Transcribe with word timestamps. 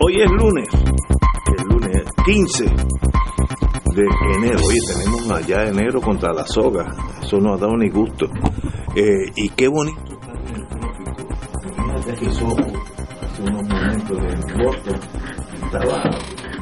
Hoy 0.00 0.20
es 0.20 0.30
lunes, 0.30 0.68
el 1.56 1.64
lunes 1.68 2.04
15 2.24 2.64
de 3.94 4.04
enero. 4.34 4.58
Oye, 4.64 4.78
tenemos 4.86 5.30
allá 5.30 5.68
enero 5.68 6.00
contra 6.00 6.32
la 6.32 6.46
soga. 6.46 6.94
Eso 7.22 7.38
no 7.38 7.54
ha 7.54 7.56
dado 7.56 7.76
ni 7.76 7.88
gusto. 7.88 8.26
Eh, 8.94 9.32
y 9.34 9.48
qué 9.50 9.68
bonito 9.68 10.16
hace 12.12 13.42
unos 13.42 13.62
momentos 13.68 14.18
de 14.18 14.64
Boston. 14.64 15.00
Estaba 15.64 16.10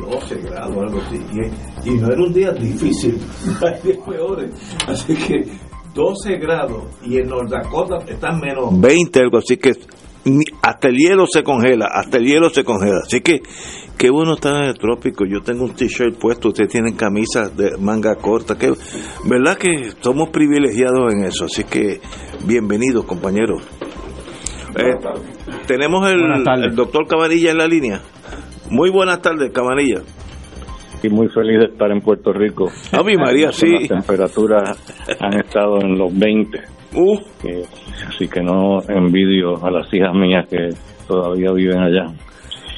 12 0.05 0.37
grados, 0.43 0.77
algo 0.77 1.01
así. 1.01 1.21
Y, 1.85 1.91
y 1.91 1.95
no 1.95 2.13
era 2.13 2.23
un 2.23 2.33
día 2.33 2.51
difícil, 2.53 3.19
hay 3.63 3.81
días 3.83 3.99
peores. 4.07 4.51
Así 4.87 5.15
que 5.15 5.45
12 5.95 6.37
grados 6.39 6.85
y 7.05 7.19
en 7.19 7.29
North 7.29 7.51
Dakota 7.51 7.99
están 8.09 8.41
menos 8.41 8.81
20, 8.81 9.21
algo 9.21 9.39
así 9.39 9.57
que 9.57 9.73
hasta 10.63 10.89
el 10.89 10.97
hielo 10.97 11.27
se 11.27 11.43
congela, 11.43 11.87
hasta 11.93 12.19
el 12.19 12.25
hielo 12.25 12.49
se 12.49 12.65
congela. 12.65 13.01
Así 13.05 13.21
que 13.21 13.43
qué 13.99 14.11
bueno 14.11 14.35
estar 14.35 14.57
en 14.63 14.71
el 14.71 14.79
trópico. 14.79 15.25
Yo 15.27 15.41
tengo 15.43 15.65
un 15.65 15.75
t-shirt 15.75 16.17
puesto, 16.19 16.49
ustedes 16.49 16.71
tienen 16.71 16.95
camisas 16.97 17.55
de 17.57 17.77
manga 17.79 18.15
corta. 18.17 18.57
Que, 18.57 18.73
¿Verdad 19.25 19.59
que 19.59 19.93
somos 20.01 20.31
privilegiados 20.31 21.13
en 21.13 21.25
eso? 21.25 21.45
Así 21.45 21.65
que 21.65 22.01
bienvenidos, 22.47 23.05
compañeros. 23.05 23.63
Eh, 24.77 24.97
tenemos 25.67 26.09
el, 26.11 26.21
Buenas 26.21 26.43
tardes. 26.43 26.67
el 26.71 26.75
doctor 26.75 27.07
Camarilla 27.07 27.51
en 27.53 27.59
la 27.59 27.69
línea. 27.69 28.01
Muy 28.71 28.91
buenas 28.91 29.21
tardes, 29.23 29.53
Camarilla. 29.53 30.01
y 31.03 31.09
muy 31.11 31.29
feliz 31.29 31.59
de 31.61 31.67
estar 31.67 31.91
en 31.91 32.01
Puerto 32.01 32.33
Rico. 32.33 32.71
Ave 32.93 33.19
María, 33.19 33.53
sí. 33.53 33.71
Las 33.73 33.89
temperaturas 33.89 34.97
han 35.21 35.35
estado 35.39 35.79
en 35.83 35.99
los 35.99 36.17
20, 36.19 36.61
Uh, 36.97 37.19
que- 37.43 37.65
así 38.09 38.27
que 38.29 38.41
no 38.41 38.81
envidio 38.89 39.63
a 39.63 39.71
las 39.71 39.93
hijas 39.93 40.15
mías 40.15 40.47
que 40.49 40.71
todavía 41.07 41.53
viven 41.53 41.79
allá. 41.79 42.07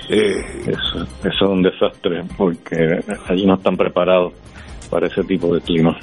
eh, 0.09 0.33
Eso, 0.67 1.03
eso 1.21 1.29
es 1.45 1.51
un 1.51 1.63
desastre 1.63 2.23
porque 2.37 2.77
allí 3.29 3.45
no 3.47 3.55
están 3.55 3.77
preparados 3.77 4.33
para 4.91 5.07
ese 5.07 5.23
tipo 5.23 5.55
de 5.55 5.61
clima. 5.61 5.97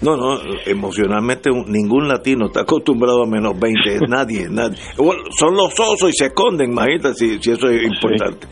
No, 0.00 0.16
no, 0.16 0.38
emocionalmente 0.64 1.50
ningún 1.66 2.06
latino 2.06 2.46
está 2.46 2.60
acostumbrado 2.60 3.24
a 3.24 3.26
menos 3.26 3.58
20, 3.58 4.06
nadie, 4.08 4.48
nadie. 4.48 4.78
Bueno, 4.96 5.22
son 5.36 5.54
los 5.56 5.72
osos 5.78 6.10
y 6.10 6.12
se 6.12 6.26
esconden, 6.26 6.70
imagínate 6.70 7.14
si, 7.14 7.38
si 7.42 7.50
eso 7.50 7.68
es 7.68 7.82
importante. 7.82 8.46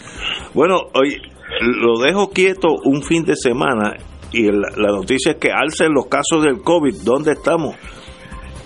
Bueno, 0.54 0.76
hoy 0.94 1.16
lo 1.60 1.98
dejo 2.00 2.30
quieto 2.30 2.68
un 2.84 3.02
fin 3.02 3.24
de 3.24 3.36
semana 3.36 3.94
y 4.32 4.50
la, 4.50 4.68
la 4.76 4.88
noticia 4.88 5.32
es 5.32 5.38
que 5.38 5.50
alcen 5.52 5.92
los 5.92 6.06
casos 6.06 6.44
del 6.44 6.62
COVID, 6.62 7.02
¿dónde 7.04 7.32
estamos? 7.32 7.76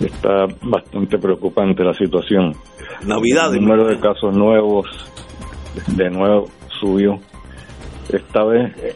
Está 0.00 0.46
bastante 0.62 1.18
preocupante 1.18 1.84
la 1.84 1.92
situación. 1.92 2.54
Navidad. 3.04 3.54
El 3.54 3.60
número 3.60 3.86
de 3.86 3.98
casos 3.98 4.34
nuevos 4.34 4.86
de 5.88 6.10
nuevo 6.10 6.46
subió. 6.80 7.18
Esta 8.12 8.44
vez, 8.44 8.72
eh, 8.78 8.94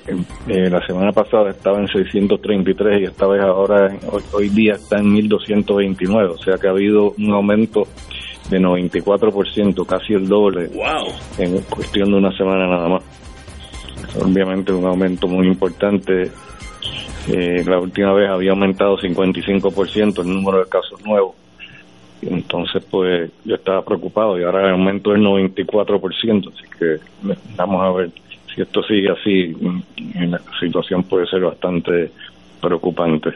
eh, 0.48 0.70
la 0.70 0.84
semana 0.86 1.12
pasada 1.12 1.50
estaba 1.50 1.78
en 1.78 1.86
633 1.86 3.02
y 3.02 3.04
esta 3.04 3.26
vez 3.26 3.42
ahora, 3.42 3.96
hoy, 4.10 4.22
hoy 4.32 4.48
día 4.48 4.74
está 4.74 4.98
en 4.98 5.12
1229. 5.12 6.30
O 6.32 6.38
sea 6.38 6.56
que 6.58 6.66
ha 6.66 6.70
habido 6.70 7.14
un 7.18 7.30
aumento 7.32 7.86
de 8.50 8.58
94%, 8.60 9.86
casi 9.86 10.14
el 10.14 10.28
doble 10.28 10.66
Wow. 10.68 11.12
en 11.38 11.58
cuestión 11.62 12.10
de 12.10 12.16
una 12.16 12.36
semana 12.36 12.66
nada 12.66 12.88
más. 12.88 13.02
Obviamente 14.20 14.72
un 14.72 14.84
aumento 14.86 15.28
muy 15.28 15.46
importante. 15.46 16.30
Eh, 17.28 17.64
la 17.66 17.78
última 17.78 18.12
vez 18.12 18.28
había 18.28 18.50
aumentado 18.50 18.98
55% 18.98 20.22
el 20.22 20.28
número 20.28 20.58
de 20.58 20.68
casos 20.68 21.00
nuevos. 21.04 21.34
Entonces, 22.20 22.82
pues 22.90 23.30
yo 23.44 23.54
estaba 23.54 23.84
preocupado 23.84 24.38
y 24.38 24.44
ahora 24.44 24.66
el 24.66 24.72
aumento 24.72 25.14
es 25.14 25.20
94%. 25.20 26.52
Así 26.52 26.64
que 26.78 26.98
vamos 27.56 27.82
a 27.82 27.90
ver 27.92 28.10
si 28.54 28.62
esto 28.62 28.82
sigue 28.84 29.10
así. 29.10 29.54
La 30.14 30.40
situación 30.60 31.02
puede 31.04 31.26
ser 31.26 31.42
bastante 31.42 32.10
preocupante. 32.60 33.32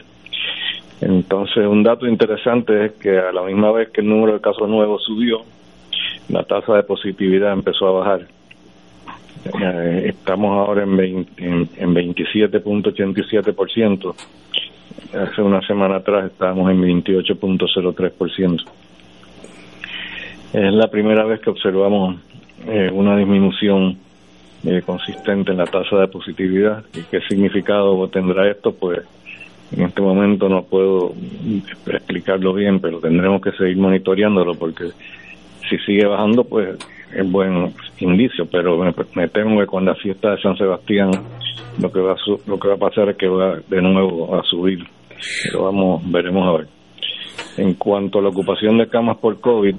Entonces, 1.01 1.65
un 1.65 1.81
dato 1.83 2.07
interesante 2.07 2.85
es 2.85 2.91
que 2.93 3.17
a 3.17 3.31
la 3.31 3.43
misma 3.43 3.71
vez 3.71 3.89
que 3.89 4.01
el 4.01 4.09
número 4.09 4.33
de 4.33 4.41
casos 4.41 4.67
nuevos 4.67 5.03
subió, 5.03 5.43
la 6.29 6.43
tasa 6.43 6.75
de 6.75 6.83
positividad 6.83 7.53
empezó 7.53 7.87
a 7.87 7.91
bajar. 7.91 8.27
Eh, 9.45 10.09
estamos 10.09 10.67
ahora 10.67 10.83
en, 10.83 10.97
20 10.97 11.45
en, 11.45 11.69
en 11.77 11.95
27.87%. 11.95 14.15
Hace 15.13 15.41
una 15.41 15.65
semana 15.65 15.95
atrás 15.97 16.31
estábamos 16.31 16.71
en 16.71 16.81
28.03%. 16.81 18.65
Es 20.51 20.73
la 20.73 20.89
primera 20.89 21.25
vez 21.25 21.39
que 21.39 21.51
observamos 21.51 22.15
eh, 22.67 22.89
una 22.91 23.15
disminución 23.15 23.99
eh, 24.65 24.81
consistente 24.85 25.51
en 25.51 25.57
la 25.57 25.65
tasa 25.65 25.97
de 25.97 26.07
positividad. 26.07 26.83
¿Y 26.93 27.01
qué 27.03 27.19
significado 27.29 28.07
tendrá 28.09 28.49
esto? 28.49 28.73
Pues 28.73 28.99
en 29.75 29.83
este 29.83 30.01
momento 30.01 30.49
no 30.49 30.63
puedo 30.63 31.13
explicarlo 31.87 32.53
bien, 32.53 32.79
pero 32.79 32.99
tendremos 32.99 33.41
que 33.41 33.51
seguir 33.53 33.77
monitoreándolo 33.77 34.55
porque 34.55 34.85
si 35.69 35.77
sigue 35.85 36.05
bajando, 36.05 36.43
pues 36.43 36.77
es 37.15 37.31
buen 37.31 37.73
indicio, 37.99 38.45
pero 38.51 38.77
me, 38.77 38.93
me 39.15 39.27
temo 39.29 39.59
que 39.59 39.65
con 39.65 39.85
la 39.85 39.95
fiesta 39.95 40.31
de 40.31 40.41
San 40.41 40.55
Sebastián 40.57 41.11
lo 41.79 41.91
que 41.91 41.99
va 41.99 42.13
a 42.13 42.17
su- 42.17 42.41
lo 42.47 42.59
que 42.59 42.67
va 42.67 42.73
a 42.75 42.77
pasar 42.77 43.09
es 43.09 43.17
que 43.17 43.27
va 43.27 43.57
de 43.67 43.81
nuevo 43.81 44.35
a 44.35 44.43
subir. 44.43 44.85
Pero 45.43 45.63
vamos, 45.65 46.01
veremos 46.11 46.47
a 46.47 46.57
ver. 46.59 46.67
En 47.57 47.73
cuanto 47.75 48.19
a 48.19 48.21
la 48.21 48.29
ocupación 48.29 48.77
de 48.77 48.87
camas 48.87 49.17
por 49.17 49.39
COVID, 49.39 49.75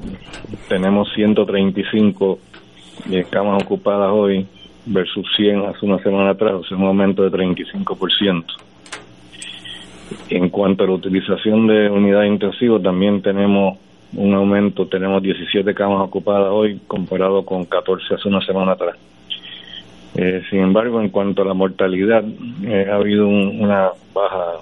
tenemos 0.69 1.09
135 1.15 2.39
eh, 3.11 3.25
camas 3.31 3.63
ocupadas 3.63 4.11
hoy 4.13 4.47
versus 4.93 5.27
100 5.37 5.67
hace 5.67 5.87
una 5.87 5.99
semana 6.03 6.31
atrás, 6.31 6.53
o 6.55 6.65
sea, 6.65 6.77
un 6.77 6.85
aumento 6.85 7.23
de 7.23 7.31
35%. 7.31 8.45
En 10.29 10.49
cuanto 10.49 10.85
a 10.85 10.87
la 10.89 10.95
utilización 10.95 11.67
de 11.69 11.89
unidades 11.89 12.31
intensivas, 12.31 12.83
también 12.83 13.23
tenemos 13.23 13.79
un 14.15 14.35
aumento, 14.35 14.87
tenemos 14.87 15.23
17 15.23 15.73
camas 15.75 16.01
ocupadas 16.01 16.49
hoy 16.51 16.81
comparado 16.87 17.45
con 17.45 17.65
14 17.65 18.15
hace 18.15 18.29
una 18.29 18.45
semana 18.45 18.73
atrás. 18.73 18.97
Eh, 20.17 20.43
sin 20.51 20.61
embargo, 20.61 21.01
en 21.01 21.11
cuanto 21.11 21.43
a 21.43 21.45
la 21.45 21.55
mortalidad, 21.55 22.25
eh, 22.65 22.87
ha 22.91 22.97
habido 22.97 23.29
un- 23.29 23.61
una 23.63 23.91
baja, 24.13 24.55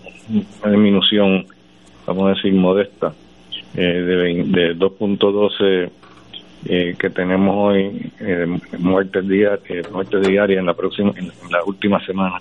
una 0.62 0.70
disminución, 0.72 1.46
vamos 2.06 2.26
a 2.26 2.34
decir, 2.34 2.52
modesta, 2.52 3.14
eh, 3.74 3.80
de, 3.80 4.44
de 4.44 4.74
2.12 4.74 5.90
eh, 6.68 6.96
que 6.98 7.10
tenemos 7.10 7.54
hoy, 7.56 8.12
eh, 8.20 8.46
muertes, 8.78 9.26
dia- 9.26 9.58
eh, 9.68 9.84
muertes 9.90 10.20
diarias 10.22 10.60
en 10.60 10.66
la, 10.66 10.74
próxima, 10.74 11.12
en 11.16 11.32
la 11.50 11.64
última 11.64 11.98
semana 12.04 12.40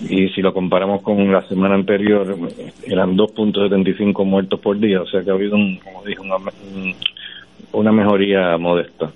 y 0.00 0.28
si 0.30 0.42
lo 0.42 0.52
comparamos 0.52 1.00
con 1.02 1.32
la 1.32 1.42
semana 1.48 1.74
anterior 1.74 2.36
eran 2.82 3.16
2.75 3.16 4.24
muertos 4.24 4.60
por 4.60 4.78
día, 4.78 5.00
o 5.00 5.06
sea 5.06 5.22
que 5.24 5.30
ha 5.30 5.34
habido, 5.34 5.56
un, 5.56 5.78
como 5.78 6.04
dije, 6.04 6.20
una, 6.20 6.36
un- 6.36 6.94
una 7.72 7.92
mejoría 7.92 8.56
modesta. 8.58 9.10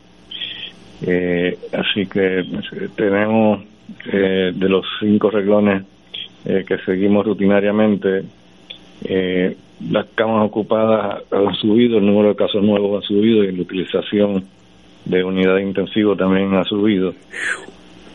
Eh, 1.03 1.59
así 1.73 2.06
que 2.06 2.41
eh, 2.41 2.88
tenemos 2.97 3.61
de 4.12 4.69
los 4.69 4.87
cinco 5.00 5.31
reglones 5.31 5.82
que 6.44 6.79
seguimos 6.87 7.27
rutinariamente, 7.27 8.23
eh, 9.05 9.56
las 9.88 10.06
camas 10.15 10.47
ocupadas 10.47 11.23
han 11.31 11.55
subido, 11.55 11.99
el 11.99 12.06
número 12.06 12.31
de 12.31 12.37
casos 12.37 12.62
nuevos 12.62 13.03
ha 13.03 13.06
subido 13.06 13.44
y 13.44 13.53
la 13.53 13.62
utilización 13.62 14.44
de 15.05 15.25
unidades 15.25 15.67
intensivas 15.67 16.19
también 16.19 16.55
ha 16.55 16.65
subido. 16.65 17.15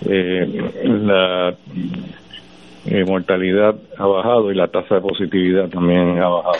Eh, 0.07 0.71
la 0.83 1.55
eh, 2.85 3.03
mortalidad 3.05 3.75
ha 3.97 4.05
bajado 4.05 4.51
y 4.51 4.55
la 4.55 4.67
tasa 4.67 4.95
de 4.95 5.01
positividad 5.01 5.69
también 5.69 6.19
ha 6.19 6.27
bajado. 6.27 6.59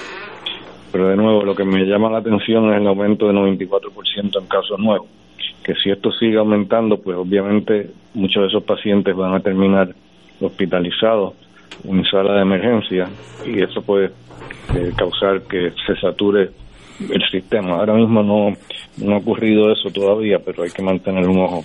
Pero 0.92 1.10
de 1.10 1.18
nuevo, 1.18 1.44
lo 1.44 1.56
que 1.56 1.66
me 1.66 1.86
llama 1.86 2.10
la 2.10 2.20
atención 2.20 2.72
es 2.74 2.82
el 2.82 2.88
aumento 2.88 3.28
de 3.28 3.34
94% 3.34 4.40
en 4.40 4.48
casos 4.48 4.80
nuevos, 4.80 5.08
que 5.64 5.76
si 5.76 5.92
esto 5.92 6.12
sigue 6.14 6.38
aumentando, 6.38 6.98
pues 6.98 7.18
obviamente 7.18 7.92
muchos 8.14 8.44
de 8.44 8.48
esos 8.48 8.64
pacientes 8.64 9.16
van 9.16 9.36
a 9.36 9.40
terminar 9.42 9.94
hospitalizados 10.42 11.34
en 11.84 12.04
sala 12.06 12.36
de 12.36 12.42
emergencia 12.42 13.10
y 13.46 13.62
eso 13.62 13.82
puede 13.82 14.12
eh, 14.76 14.92
causar 14.98 15.42
que 15.44 15.72
se 15.86 15.96
sature 16.00 16.52
el 17.00 17.30
sistema. 17.30 17.78
Ahora 17.78 17.94
mismo 17.94 18.24
no, 18.24 18.54
no 18.98 19.16
ha 19.16 19.18
ocurrido 19.18 19.72
eso 19.72 19.90
todavía, 19.90 20.40
pero 20.40 20.64
hay 20.64 20.72
que 20.72 20.82
mantener 20.82 21.28
un 21.28 21.40
ojo. 21.40 21.64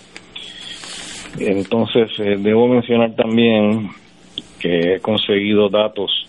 Entonces, 1.38 2.11
eh, 2.19 2.37
debo 2.38 2.69
mencionar 2.69 3.14
también 3.14 3.90
que 4.58 4.94
he 4.94 5.00
conseguido 5.00 5.69
datos 5.69 6.26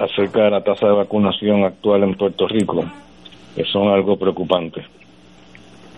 acerca 0.00 0.44
de 0.44 0.50
la 0.50 0.64
tasa 0.64 0.86
de 0.86 0.92
vacunación 0.92 1.64
actual 1.64 2.04
en 2.04 2.14
Puerto 2.14 2.46
Rico, 2.48 2.84
que 3.54 3.64
son 3.64 3.88
algo 3.88 4.16
preocupantes. 4.16 4.84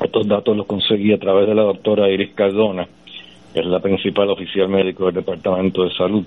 Estos 0.01 0.27
datos 0.27 0.57
los 0.57 0.67
conseguí 0.67 1.13
a 1.13 1.19
través 1.19 1.49
de 1.49 1.55
la 1.55 1.63
doctora 1.63 2.11
Iris 2.11 2.35
Cardona, 2.35 2.87
que 3.53 3.61
es 3.61 3.67
la 3.67 3.81
principal 3.81 4.31
oficial 4.31 4.69
médico 4.69 5.07
del 5.07 5.17
Departamento 5.17 5.85
de 5.85 5.95
Salud 5.95 6.25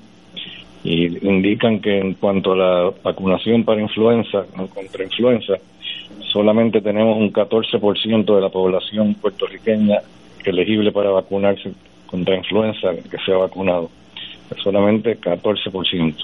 y 0.84 1.28
indican 1.28 1.80
que 1.80 2.00
en 2.00 2.14
cuanto 2.16 2.54
a 2.54 2.56
la 2.56 2.94
vacunación 3.04 3.64
para 3.64 3.82
influenza, 3.82 4.46
contra 4.74 5.04
influenza, 5.04 5.54
solamente 6.32 6.82
tenemos 6.82 7.18
un 7.18 7.32
14% 7.32 8.36
de 8.36 8.42
la 8.42 8.50
población 8.50 9.14
puertorriqueña 9.16 9.98
elegible 10.44 10.92
para 10.92 11.12
vacunarse 11.12 11.72
contra 12.08 12.36
influenza 12.36 12.90
que 13.10 13.18
se 13.24 13.32
ha 13.32 13.38
vacunado. 13.38 13.90
Solamente 14.64 15.20
14%. 15.20 16.16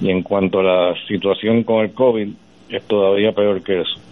Y 0.00 0.10
en 0.10 0.22
cuanto 0.22 0.60
a 0.60 0.62
la 0.62 0.94
situación 1.06 1.64
con 1.64 1.84
el 1.84 1.92
COVID, 1.92 2.28
es 2.68 2.82
todavía 2.84 3.32
peor 3.32 3.62
que 3.62 3.80
eso 3.80 4.11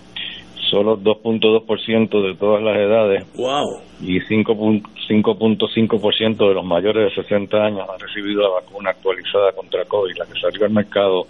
solo 0.71 0.97
2.2% 0.97 2.23
de 2.23 2.35
todas 2.37 2.63
las 2.63 2.77
edades 2.77 3.27
wow. 3.35 3.81
y 4.01 4.21
5.5% 4.21 6.49
de 6.49 6.55
los 6.55 6.65
mayores 6.65 7.11
de 7.11 7.23
60 7.23 7.57
años 7.57 7.89
han 7.93 7.99
recibido 7.99 8.43
la 8.43 8.51
vacuna 8.51 8.91
actualizada 8.91 9.51
contra 9.53 9.85
COVID, 9.85 10.17
la 10.17 10.27
que 10.27 10.41
salió 10.41 10.65
al 10.65 10.73
mercado 10.73 11.27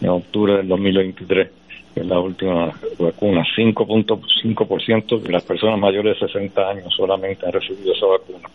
en 0.00 0.08
octubre 0.08 0.56
del 0.56 0.68
2023, 0.68 1.50
que 1.94 2.00
es 2.00 2.06
la 2.06 2.18
última 2.18 2.72
vacuna. 2.98 3.44
5.5% 3.56 5.20
de 5.20 5.32
las 5.32 5.44
personas 5.44 5.78
mayores 5.78 6.18
de 6.18 6.26
60 6.26 6.68
años 6.68 6.94
solamente 6.96 7.46
han 7.46 7.52
recibido 7.52 7.92
esa 7.92 8.06
vacuna. 8.06 8.48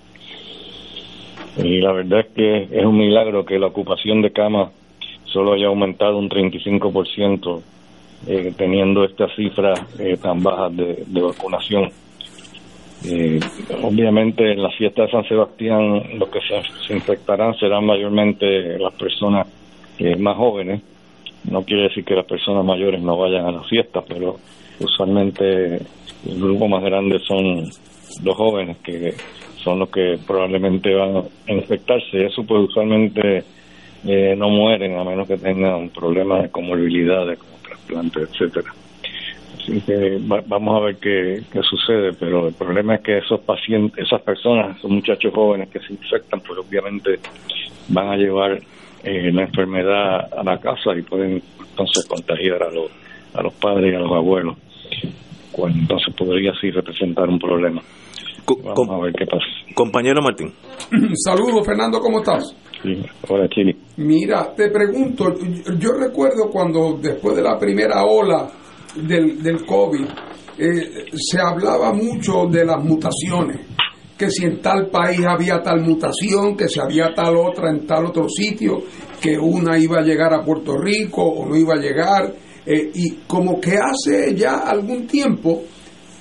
Y 1.64 1.80
la 1.80 1.92
verdad 1.92 2.22
es 2.22 2.28
que 2.36 2.68
es 2.72 2.86
un 2.86 2.98
milagro 2.98 3.46
que 3.46 3.60
la 3.60 3.68
ocupación 3.68 4.22
de 4.22 4.32
camas 4.32 4.72
solo 5.26 5.54
haya 5.54 5.68
aumentado 5.68 6.18
un 6.18 6.30
35% 6.30 7.62
eh, 8.26 8.52
teniendo 8.58 9.06
esta 9.06 9.28
cifra 9.36 9.74
eh, 10.00 10.18
tan 10.18 10.42
baja 10.42 10.70
de, 10.70 11.22
vacunación. 11.22 11.90
Eh, 13.06 13.40
obviamente 13.84 14.52
en 14.52 14.64
la 14.64 14.72
fiesta 14.72 15.04
de 15.04 15.12
San 15.12 15.24
Sebastián 15.28 16.18
lo 16.18 16.30
que 16.30 16.40
se, 16.42 16.94
infectarán 16.94 17.56
serán 17.58 17.86
mayormente 17.86 18.80
las 18.80 18.94
personas 18.96 19.48
más 20.18 20.36
jóvenes. 20.36 20.82
No 21.50 21.64
quiere 21.64 21.84
decir 21.84 22.04
que 22.04 22.16
las 22.16 22.26
personas 22.26 22.66
mayores 22.66 23.02
no 23.02 23.18
vayan 23.18 23.46
a 23.46 23.52
las 23.52 23.68
fiestas, 23.68 24.04
pero 24.08 24.38
usualmente 24.80 25.76
el 25.76 26.42
grupo 26.42 26.68
más 26.68 26.84
grande 26.84 27.20
son 27.20 27.64
los 28.24 28.36
jóvenes 28.36 28.78
que 28.78 29.14
son 29.64 29.80
los 29.80 29.90
que 29.90 30.18
probablemente 30.26 30.94
van 30.94 31.18
a 31.18 31.52
infectarse. 31.54 32.26
Eso 32.26 32.44
pues 32.44 32.68
usualmente 32.68 33.44
no 34.36 34.50
mueren 34.50 34.98
a 34.98 35.04
menos 35.04 35.28
que 35.28 35.38
tengan 35.38 35.90
problemas 35.90 36.44
de 36.44 36.50
comorbilidades 36.50 37.40
trasplantes, 37.88 38.30
etcétera. 38.30 38.74
Así 39.56 39.82
que 39.82 40.18
vamos 40.22 40.82
a 40.82 40.86
ver 40.86 40.96
qué, 40.98 41.44
sucede, 41.62 42.14
pero 42.14 42.48
el 42.48 42.54
problema 42.54 42.96
es 42.96 43.02
que 43.02 43.18
esos 43.18 43.42
pacientes, 43.42 44.06
esas 44.06 44.22
personas, 44.22 44.78
esos 44.78 44.90
muchachos 44.90 45.34
jóvenes 45.34 45.70
que 45.70 45.80
se 45.80 45.94
infectan, 45.94 46.40
pues 46.40 46.60
obviamente 46.60 47.20
van 47.90 48.08
a 48.08 48.16
llevar 48.16 48.62
eh, 49.04 49.32
la 49.34 49.42
enfermedad 49.42 50.34
a 50.34 50.44
la 50.44 50.58
casa 50.60 50.96
y 50.96 51.02
pueden 51.02 51.42
entonces 51.60 52.06
contagiar 52.06 52.64
a 52.64 52.72
los, 52.72 52.90
a 53.34 53.42
los 53.42 53.54
padres 53.54 53.92
y 53.92 53.96
a 53.96 54.00
los 54.00 54.12
abuelos. 54.12 54.56
entonces 55.58 56.14
podría 56.14 56.52
así 56.52 56.72
representar 56.72 57.28
un 57.28 57.40
problema. 57.40 57.82
Vamos 58.48 58.90
a 58.90 59.04
ver 59.04 59.14
qué 59.14 59.26
pasa. 59.26 59.46
Compañero 59.76 60.22
Martín. 60.22 60.54
Saludos, 61.16 61.66
Fernando, 61.66 62.00
¿cómo 62.00 62.20
estás? 62.20 62.56
Sí, 62.82 63.04
hola 63.28 63.48
Chile. 63.50 63.76
Mira, 63.98 64.54
te 64.56 64.70
pregunto, 64.70 65.34
yo 65.78 65.92
recuerdo 65.94 66.50
cuando 66.50 66.98
después 67.02 67.36
de 67.36 67.44
la 67.44 67.58
primera 67.58 68.04
ola 68.04 68.50
del, 68.96 69.42
del 69.42 69.66
COVID, 69.66 70.06
eh, 70.60 71.06
se 71.14 71.40
hablaba 71.40 71.92
mucho 71.94 72.46
de 72.50 72.66
las 72.66 72.84
mutaciones, 72.84 73.60
que 74.18 74.30
si 74.30 74.46
en 74.46 74.62
tal 74.62 74.90
país 74.90 75.20
había 75.28 75.62
tal 75.62 75.82
mutación, 75.82 76.56
que 76.56 76.68
si 76.68 76.80
había 76.80 77.14
tal 77.14 77.36
otra 77.36 77.70
en 77.70 77.86
tal 77.86 78.06
otro 78.06 78.28
sitio, 78.30 78.78
que 79.22 79.38
una 79.38 79.78
iba 79.78 80.00
a 80.00 80.04
llegar 80.04 80.34
a 80.34 80.44
Puerto 80.44 80.78
Rico 80.78 81.22
o 81.24 81.46
no 81.48 81.56
iba 81.56 81.74
a 81.74 81.82
llegar, 81.82 82.34
eh, 82.66 82.92
y 82.94 83.12
como 83.28 83.60
que 83.60 83.76
hace 83.78 84.36
ya 84.36 84.60
algún 84.60 85.06
tiempo, 85.06 85.64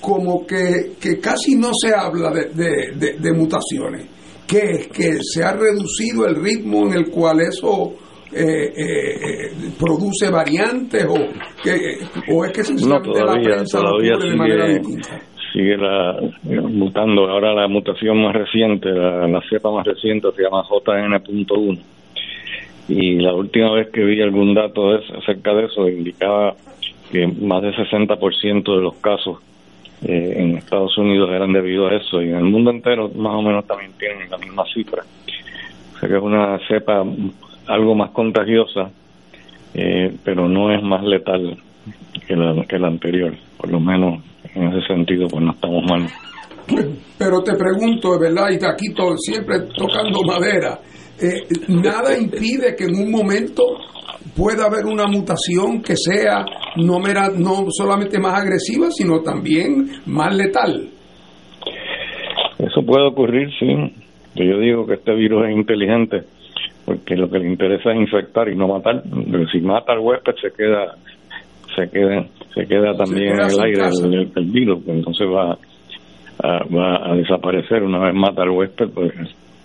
como 0.01 0.45
que, 0.45 0.93
que 0.99 1.19
casi 1.19 1.55
no 1.55 1.71
se 1.73 1.93
habla 1.93 2.31
de, 2.31 3.15
de 3.19 3.33
mutaciones 3.33 4.17
¿Qué 4.47 4.59
es? 4.59 4.87
¿Que 4.87 5.17
se 5.21 5.43
ha 5.43 5.51
reducido 5.51 6.25
el 6.25 6.35
ritmo 6.35 6.87
en 6.87 6.93
el 6.93 7.09
cual 7.11 7.41
eso 7.41 7.93
eh, 8.31 8.71
eh, 8.71 9.51
produce 9.77 10.31
variantes 10.31 11.05
o, 11.05 11.15
que, 11.61 11.97
o 12.31 12.45
es 12.45 12.51
que 12.53 12.63
sencillamente 12.63 13.19
la 13.25 13.33
prensa 13.33 13.79
todavía 13.79 14.15
sigue, 14.15 14.29
de 14.29 14.35
manera 14.37 14.67
distinta? 14.67 15.21
Sigue 15.51 15.75
la, 15.77 16.15
mutando. 16.61 17.29
Ahora 17.29 17.53
la 17.53 17.67
mutación 17.67 18.23
más 18.23 18.33
reciente, 18.33 18.89
la, 18.89 19.27
la 19.27 19.41
cepa 19.49 19.69
más 19.69 19.85
reciente 19.85 20.29
se 20.33 20.43
llama 20.43 20.63
JN.1 20.63 21.79
y 22.89 23.15
la 23.19 23.33
última 23.33 23.73
vez 23.73 23.89
que 23.91 24.01
vi 24.01 24.21
algún 24.21 24.53
dato 24.53 24.91
acerca 24.91 25.53
de 25.53 25.65
eso 25.65 25.89
indicaba 25.89 26.55
que 27.11 27.27
más 27.27 27.61
del 27.61 27.75
60% 27.75 28.63
de 28.63 28.81
los 28.81 28.95
casos 28.99 29.39
eh, 30.03 30.33
en 30.37 30.57
Estados 30.57 30.97
Unidos 30.97 31.29
eran 31.31 31.53
debido 31.53 31.87
a 31.87 31.95
eso 31.95 32.21
y 32.21 32.29
en 32.29 32.37
el 32.37 32.43
mundo 32.43 32.71
entero 32.71 33.09
más 33.09 33.33
o 33.33 33.41
menos 33.41 33.65
también 33.65 33.93
tienen 33.97 34.29
la 34.29 34.37
misma 34.37 34.63
cifra. 34.73 35.03
O 35.95 35.99
sea 35.99 36.07
que 36.07 36.15
es 36.15 36.21
una 36.21 36.59
cepa 36.67 37.03
algo 37.67 37.95
más 37.95 38.11
contagiosa, 38.11 38.91
eh, 39.73 40.15
pero 40.23 40.47
no 40.47 40.71
es 40.71 40.81
más 40.83 41.03
letal 41.03 41.57
que 42.27 42.35
la, 42.35 42.63
que 42.65 42.77
la 42.77 42.87
anterior. 42.87 43.33
Por 43.57 43.71
lo 43.71 43.79
menos 43.79 44.23
en 44.53 44.67
ese 44.67 44.87
sentido, 44.87 45.27
pues 45.27 45.43
no 45.43 45.51
estamos 45.51 45.83
mal. 45.89 46.07
Pero 47.17 47.41
te 47.41 47.53
pregunto, 47.55 48.19
verdad, 48.19 48.49
y 48.51 48.63
aquí 48.65 48.93
siempre 49.17 49.59
tocando 49.75 50.21
madera, 50.23 50.79
eh, 51.21 51.47
nada 51.67 52.17
impide 52.17 52.75
que 52.75 52.85
en 52.85 52.95
un 52.95 53.11
momento 53.11 53.63
pueda 54.35 54.65
haber 54.65 54.85
una 54.85 55.05
mutación 55.07 55.81
que 55.81 55.95
sea 55.95 56.45
no, 56.75 56.99
mera, 56.99 57.29
no 57.35 57.65
solamente 57.69 58.19
más 58.19 58.41
agresiva, 58.41 58.87
sino 58.91 59.21
también 59.21 59.87
más 60.05 60.35
letal. 60.35 60.89
Eso 62.59 62.81
puede 62.85 63.07
ocurrir, 63.07 63.49
sí. 63.59 63.67
Yo 64.35 64.59
digo 64.59 64.85
que 64.85 64.95
este 64.95 65.15
virus 65.15 65.47
es 65.47 65.55
inteligente 65.55 66.23
porque 66.87 67.17
lo 67.17 67.29
que 67.29 67.39
le 67.39 67.49
interesa 67.49 67.91
es 67.91 67.99
infectar 67.99 68.47
y 68.47 68.55
no 68.55 68.69
matar. 68.69 69.03
si 69.51 69.59
mata 69.59 69.91
al 69.91 69.99
huésped 69.99 70.35
se 70.41 70.51
queda 70.55 70.95
se 71.75 71.89
queda 71.89 72.25
se 72.55 72.65
queda 72.65 72.95
también 72.95 73.33
en 73.33 73.39
el 73.41 73.59
aire 73.59 73.81
el, 74.35 74.45
virus, 74.51 74.83
pues 74.85 74.97
entonces 74.97 75.27
va 75.27 75.57
a, 76.43 76.63
va 76.73 77.11
a 77.11 77.15
desaparecer 77.15 77.83
una 77.83 77.99
vez 77.99 78.15
mata 78.15 78.43
al 78.43 78.51
huésped, 78.51 78.89
pues 78.93 79.11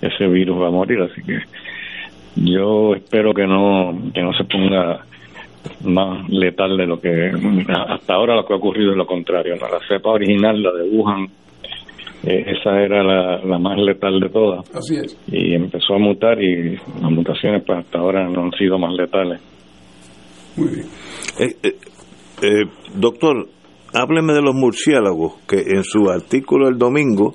ese 0.03 0.27
virus 0.27 0.61
va 0.61 0.69
a 0.69 0.71
morir, 0.71 1.01
así 1.01 1.23
que 1.23 1.39
yo 2.37 2.95
espero 2.95 3.33
que 3.33 3.47
no 3.47 4.11
que 4.13 4.23
no 4.23 4.33
se 4.35 4.45
ponga 4.45 5.05
más 5.85 6.29
letal 6.29 6.77
de 6.77 6.87
lo 6.87 7.01
que 7.01 7.31
hasta 7.89 8.15
ahora 8.15 8.35
lo 8.35 8.45
que 8.45 8.53
ha 8.53 8.57
ocurrido 8.57 8.91
es 8.91 8.97
lo 8.97 9.07
contrario 9.07 9.55
la 9.55 9.79
cepa 9.87 10.11
original 10.11 10.61
la 10.61 10.73
de 10.73 10.89
Wuhan 10.89 11.29
eh, 12.25 12.45
esa 12.57 12.81
era 12.81 13.03
la, 13.03 13.59
más 13.59 13.77
letal 13.79 14.21
de 14.21 14.29
todas. 14.29 14.71
Así 14.75 14.95
es. 14.97 15.19
Y 15.27 15.55
empezó 15.55 15.95
a 15.95 15.99
mutar 15.99 16.41
y 16.41 16.77
las 16.77 17.11
mutaciones 17.11 17.65
pues 17.67 17.81
hasta 17.81 17.99
ahora 17.99 18.29
no 18.29 18.45
han 18.45 18.53
sido 18.53 18.79
más 18.79 18.93
letales. 18.95 19.41
Muy 20.57 20.69
bien. 20.69 20.87
Eh, 21.41 21.77
eh, 22.43 22.65
doctor 22.95 23.49
hábleme 23.93 24.33
de 24.33 24.43
los 24.43 24.55
murciélagos, 24.55 25.35
que 25.49 25.61
en 25.61 25.85
su 25.85 26.11
artículo 26.11 26.69
el 26.69 26.79
domingo 26.79 27.35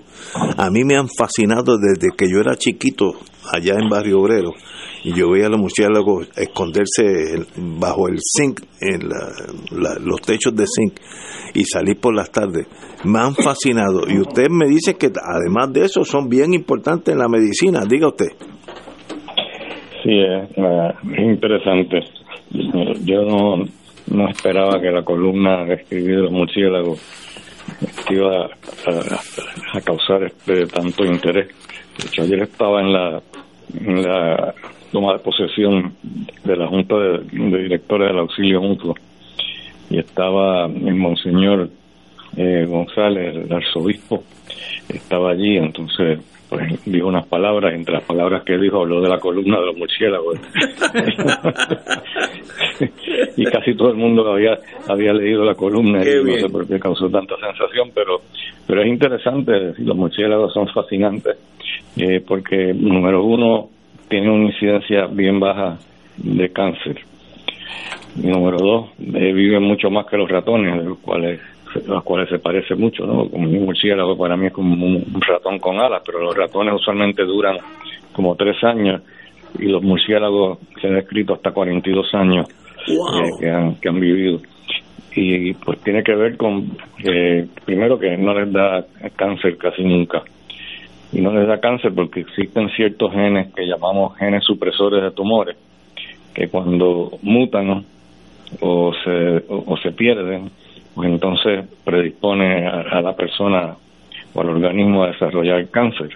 a 0.58 0.70
mí 0.70 0.84
me 0.84 0.96
han 0.96 1.08
fascinado 1.08 1.78
desde 1.78 2.16
que 2.18 2.30
yo 2.30 2.40
era 2.40 2.56
chiquito, 2.56 3.14
allá 3.52 3.76
en 3.80 3.90
Barrio 3.90 4.20
Obrero 4.20 4.52
y 5.08 5.14
yo 5.14 5.32
veía 5.32 5.48
a 5.48 5.50
los 5.50 5.60
murciélagos 5.60 6.30
esconderse 6.36 7.04
bajo 7.56 8.10
el 8.10 8.18
zinc, 8.20 8.60
en 8.82 9.08
los 10.06 10.22
techos 10.22 10.54
de 10.54 10.66
zinc 10.68 11.00
y 11.54 11.64
salir 11.64 11.98
por 12.00 12.14
las 12.14 12.30
tardes. 12.30 12.68
Me 13.06 13.20
han 13.20 13.34
fascinado. 13.34 14.02
Y 14.08 14.20
usted 14.20 14.50
me 14.50 14.68
dice 14.68 14.96
que 14.96 15.08
además 15.08 15.72
de 15.72 15.86
eso 15.86 16.04
son 16.04 16.28
bien 16.28 16.54
importantes 16.54 17.14
en 17.14 17.20
la 17.20 17.30
medicina. 17.30 17.84
Diga 17.88 18.08
usted. 18.08 18.28
Sí, 20.04 20.20
es, 20.20 20.50
interesante. 21.18 22.02
Yo 23.06 23.22
no, 23.24 23.64
no 24.12 24.30
esperaba 24.30 24.80
que 24.80 24.92
la 24.92 25.04
columna 25.04 25.66
de 25.66 25.76
escribir 25.76 26.20
los 26.20 26.32
murciélagos 26.32 27.00
iba 28.10 28.46
a, 28.46 29.82
causar 29.82 30.24
este 30.24 30.66
tanto 30.68 31.06
interés. 31.06 31.48
De 31.98 32.08
hecho, 32.08 32.22
ayer 32.24 32.44
estaba 32.44 32.82
en 32.82 32.94
la, 32.94 34.54
toma 34.92 35.14
de 35.14 35.20
posesión 35.20 35.94
de 36.44 36.56
la 36.56 36.68
Junta 36.68 36.96
de, 36.96 37.20
Directores 37.32 38.10
del 38.10 38.20
Auxilio 38.20 38.62
Mutuo 38.62 38.96
y 39.90 40.00
estaba 40.00 40.66
el 40.66 40.96
Monseñor 40.96 41.70
eh, 42.36 42.66
González, 42.68 43.36
el 43.36 43.52
arzobispo, 43.52 44.24
estaba 44.90 45.32
allí, 45.32 45.58
entonces 45.58 46.20
pues 46.50 46.86
dijo 46.86 47.08
unas 47.08 47.27
palabras, 47.27 47.74
entre 47.74 47.96
las 47.96 48.04
palabras 48.04 48.44
que 48.44 48.58
dijo 48.58 48.82
habló 48.82 49.01
de 49.01 49.10
la 49.10 49.20
columna 49.20 49.60
de 49.60 49.66
los 49.66 49.77
murciélagos. 49.77 50.39
y 53.38 53.44
casi 53.46 53.75
todo 53.75 53.89
el 53.89 53.98
mundo 53.98 54.32
había 54.32 54.58
había 54.88 55.13
leído 55.13 55.44
la 55.44 55.56
columna 55.56 56.01
y 56.04 56.24
no 56.24 56.34
sé 56.39 56.50
por 56.50 56.68
qué 56.68 56.80
causó 56.80 57.10
tanta 57.10 57.36
sensación, 57.38 57.92
pero 57.94 58.22
pero 58.68 58.82
es 58.82 58.88
interesante, 58.88 59.74
los 59.77 59.96
murciélagos 59.96 60.54
son 60.54 60.68
fascinantes, 60.68 61.38
eh, 61.96 62.22
porque 62.27 62.74
número 62.74 63.24
uno, 63.24 63.70
tiene 64.10 64.30
una 64.30 64.46
incidencia 64.46 65.08
bien 65.08 65.39
baja 65.39 65.77
de 66.18 66.50
cáncer. 66.50 67.00
Y 68.22 68.27
número 68.27 68.58
dos, 68.58 68.89
eh, 69.00 69.32
viven 69.32 69.63
mucho 69.63 69.89
más 69.89 70.06
que 70.08 70.18
los 70.18 70.30
ratones, 70.30 70.84
los 70.84 70.98
cuales 71.00 71.39
a 71.86 71.93
los 71.93 72.03
cuales 72.03 72.29
se 72.29 72.39
parece 72.39 72.75
mucho, 72.75 73.05
¿no? 73.05 73.29
Como 73.29 73.50
un 73.50 73.65
murciélago 73.65 74.17
para 74.17 74.36
mí 74.38 74.48
es 74.48 74.53
como 74.53 74.86
un, 74.86 75.22
ratón 75.22 75.60
con 75.60 75.79
alas, 75.79 76.01
pero 76.05 76.22
los 76.22 76.36
ratones 76.36 76.74
usualmente 76.74 77.24
duran 77.24 77.57
como 78.13 78.36
tres 78.36 78.63
años 78.63 79.01
y 79.60 79.65
los 79.65 79.81
murciélagos 79.84 80.60
se 80.81 80.88
han 80.88 80.96
descrito 80.96 81.34
hasta 81.34 81.51
42 81.51 82.13
años 82.15 82.48
eh, 82.88 83.29
que, 83.39 83.50
han, 83.50 83.75
que 83.75 83.89
han 83.89 84.00
vivido. 84.00 84.39
Y 85.15 85.53
pues 85.53 85.79
tiene 85.79 86.03
que 86.03 86.13
ver 86.13 86.38
con, 86.38 86.77
eh, 87.03 87.48
primero 87.65 87.98
que 87.98 88.15
no 88.17 88.34
les 88.39 88.51
da 88.51 88.86
cáncer 89.15 89.57
casi 89.57 89.84
nunca. 89.84 90.24
Y 91.12 91.22
no 91.22 91.31
les 91.31 91.48
da 91.48 91.60
cáncer 91.60 91.91
porque 91.96 92.19
existen 92.19 92.69
ciertos 92.69 93.12
genes 93.13 93.53
que 93.53 93.65
llamamos 93.65 94.15
genes 94.17 94.43
supresores 94.43 95.01
de 95.01 95.12
tumores, 95.12 95.57
que 96.34 96.50
cuando 96.50 97.17
mutan 97.24 97.86
o 98.60 98.93
se, 99.03 99.43
o 99.48 99.77
se 99.77 99.91
pierden, 99.91 100.51
pues 100.98 101.10
entonces 101.10 101.63
predispone 101.84 102.66
a, 102.66 103.01
la 103.01 103.16
persona 103.16 103.75
o 104.34 104.42
al 104.42 104.50
organismo 104.50 105.04
a 105.04 105.12
desarrollar 105.12 105.68
cáncer. 105.70 106.10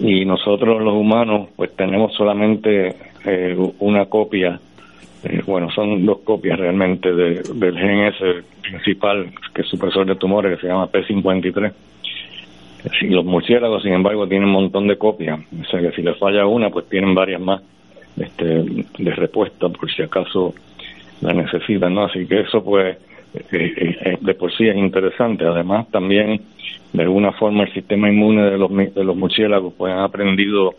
Y 0.00 0.24
nosotros 0.24 0.82
los 0.82 0.92
humanos 0.92 1.50
pues 1.54 1.70
tenemos 1.76 2.12
solamente 2.14 2.96
eh, 3.24 3.56
una 3.78 4.06
copia, 4.06 4.58
eh, 5.22 5.40
bueno, 5.46 5.70
son 5.70 6.04
dos 6.04 6.18
copias 6.24 6.58
realmente 6.58 7.14
del 7.14 7.78
gen 7.78 8.00
ese 8.06 8.42
principal, 8.60 9.30
que 9.54 9.62
es 9.62 9.68
supresor 9.68 10.04
de 10.04 10.16
tumores, 10.16 10.56
que 10.56 10.62
se 10.62 10.66
llama 10.66 10.90
P53. 10.90 11.72
Si 12.98 13.06
los 13.06 13.24
murciélagos, 13.24 13.84
sin 13.84 13.92
embargo, 13.92 14.26
tienen 14.26 14.48
un 14.48 14.54
montón 14.54 14.88
de 14.88 14.98
copias, 14.98 15.38
o 15.38 15.64
sea 15.70 15.80
que 15.80 15.92
si 15.92 16.02
les 16.02 16.18
falla 16.18 16.44
una, 16.44 16.70
pues 16.70 16.88
tienen 16.88 17.14
varias 17.14 17.40
más 17.40 17.62
este, 18.16 18.44
de 18.44 19.10
respuesta 19.14 19.68
por 19.68 19.88
si 19.92 20.02
acaso 20.02 20.54
la 21.20 21.32
necesitan, 21.32 21.94
¿no? 21.94 22.06
Así 22.06 22.26
que 22.26 22.40
eso 22.40 22.64
pues 22.64 22.98
de 23.34 24.34
por 24.34 24.52
sí 24.56 24.66
es 24.68 24.76
interesante. 24.76 25.44
Además, 25.44 25.88
también 25.90 26.40
de 26.92 27.02
alguna 27.02 27.32
forma 27.32 27.64
el 27.64 27.72
sistema 27.72 28.08
inmune 28.08 28.50
de 28.50 28.58
los, 28.58 28.70
de 28.70 29.04
los 29.04 29.16
murciélagos 29.16 29.74
pues 29.76 29.92
han 29.92 30.00
aprendido 30.00 30.74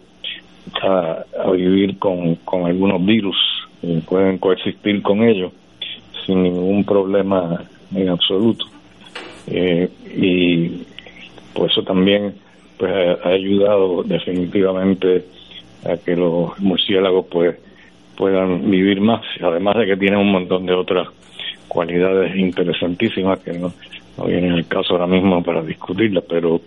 a, 0.81 1.51
vivir 1.51 1.99
con, 1.99 2.35
con 2.35 2.65
algunos 2.65 3.05
virus 3.05 3.35
y 3.81 3.99
pueden 3.99 4.37
coexistir 4.37 5.01
con 5.01 5.23
ellos 5.23 5.51
sin 6.25 6.43
ningún 6.43 6.83
problema 6.85 7.65
en 7.93 8.09
absoluto. 8.09 8.65
Eh, 9.47 9.89
y 10.15 10.85
por 11.53 11.69
eso 11.69 11.83
también 11.83 12.33
pues 12.77 12.91
ha 12.91 13.29
ayudado 13.29 14.03
definitivamente 14.03 15.25
a 15.85 15.97
que 15.97 16.15
los 16.15 16.57
murciélagos 16.59 17.25
pues 17.29 17.57
puedan 18.17 18.69
vivir 18.71 19.01
más, 19.01 19.21
además 19.41 19.75
de 19.77 19.85
que 19.85 19.97
tienen 19.97 20.19
un 20.19 20.31
montón 20.31 20.65
de 20.65 20.73
otras 20.73 21.09
cualidades 21.67 22.35
interesantísimas 22.35 23.39
que 23.39 23.53
no, 23.53 23.73
no 24.17 24.25
vienen 24.25 24.53
el 24.53 24.67
caso 24.67 24.93
ahora 24.93 25.07
mismo 25.07 25.43
para 25.43 25.61
discutirlas, 25.61 26.23
pero 26.27 26.61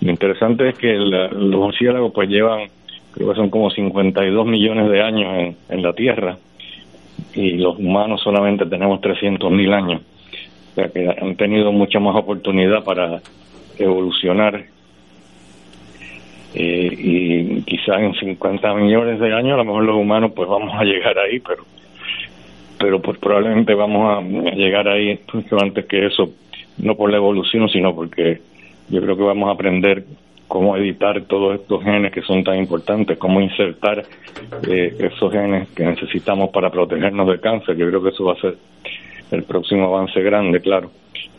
lo 0.00 0.10
interesante 0.10 0.68
es 0.68 0.78
que 0.78 0.94
los 0.94 1.32
murciélagos 1.32 2.12
pues 2.12 2.28
llevan, 2.28 2.68
creo 3.12 3.30
que 3.30 3.36
son 3.36 3.50
como 3.50 3.70
52 3.70 4.46
millones 4.46 4.90
de 4.90 5.02
años 5.02 5.34
en, 5.34 5.56
en 5.68 5.82
la 5.82 5.92
Tierra 5.92 6.38
y 7.34 7.52
los 7.52 7.78
humanos 7.78 8.20
solamente 8.22 8.66
tenemos 8.66 9.00
300 9.00 9.50
mil 9.50 9.72
años. 9.72 10.02
O 10.72 10.74
sea 10.74 10.88
que 10.88 11.08
han 11.08 11.36
tenido 11.36 11.72
mucha 11.72 11.98
más 11.98 12.16
oportunidad 12.16 12.84
para 12.84 13.20
evolucionar 13.78 14.64
eh, 16.54 16.90
y 16.98 17.62
quizás 17.62 18.00
en 18.00 18.14
50 18.14 18.74
millones 18.74 19.20
de 19.20 19.32
años 19.32 19.54
a 19.54 19.58
lo 19.58 19.64
mejor 19.64 19.84
los 19.84 19.96
humanos 19.96 20.32
pues 20.34 20.48
vamos 20.48 20.72
a 20.74 20.84
llegar 20.84 21.16
ahí, 21.18 21.40
pero 21.40 21.64
pero 22.80 23.00
pues 23.02 23.18
probablemente 23.18 23.74
vamos 23.74 24.18
a 24.18 24.22
llegar 24.54 24.88
ahí 24.88 25.20
antes 25.60 25.84
que 25.84 26.06
eso, 26.06 26.30
no 26.78 26.96
por 26.96 27.10
la 27.10 27.18
evolución, 27.18 27.68
sino 27.68 27.94
porque 27.94 28.40
yo 28.88 29.02
creo 29.02 29.16
que 29.16 29.22
vamos 29.22 29.50
a 29.50 29.52
aprender 29.52 30.04
cómo 30.48 30.76
editar 30.76 31.22
todos 31.24 31.60
estos 31.60 31.84
genes 31.84 32.10
que 32.10 32.22
son 32.22 32.42
tan 32.42 32.56
importantes, 32.56 33.18
cómo 33.18 33.40
insertar 33.40 34.02
eh, 34.66 34.96
esos 34.98 35.30
genes 35.30 35.68
que 35.76 35.84
necesitamos 35.84 36.50
para 36.50 36.70
protegernos 36.70 37.28
del 37.28 37.40
cáncer. 37.40 37.76
Yo 37.76 37.86
creo 37.86 38.02
que 38.02 38.08
eso 38.08 38.24
va 38.24 38.32
a 38.32 38.40
ser 38.40 38.56
el 39.30 39.42
próximo 39.44 39.84
avance 39.94 40.20
grande, 40.22 40.60
claro. 40.60 40.90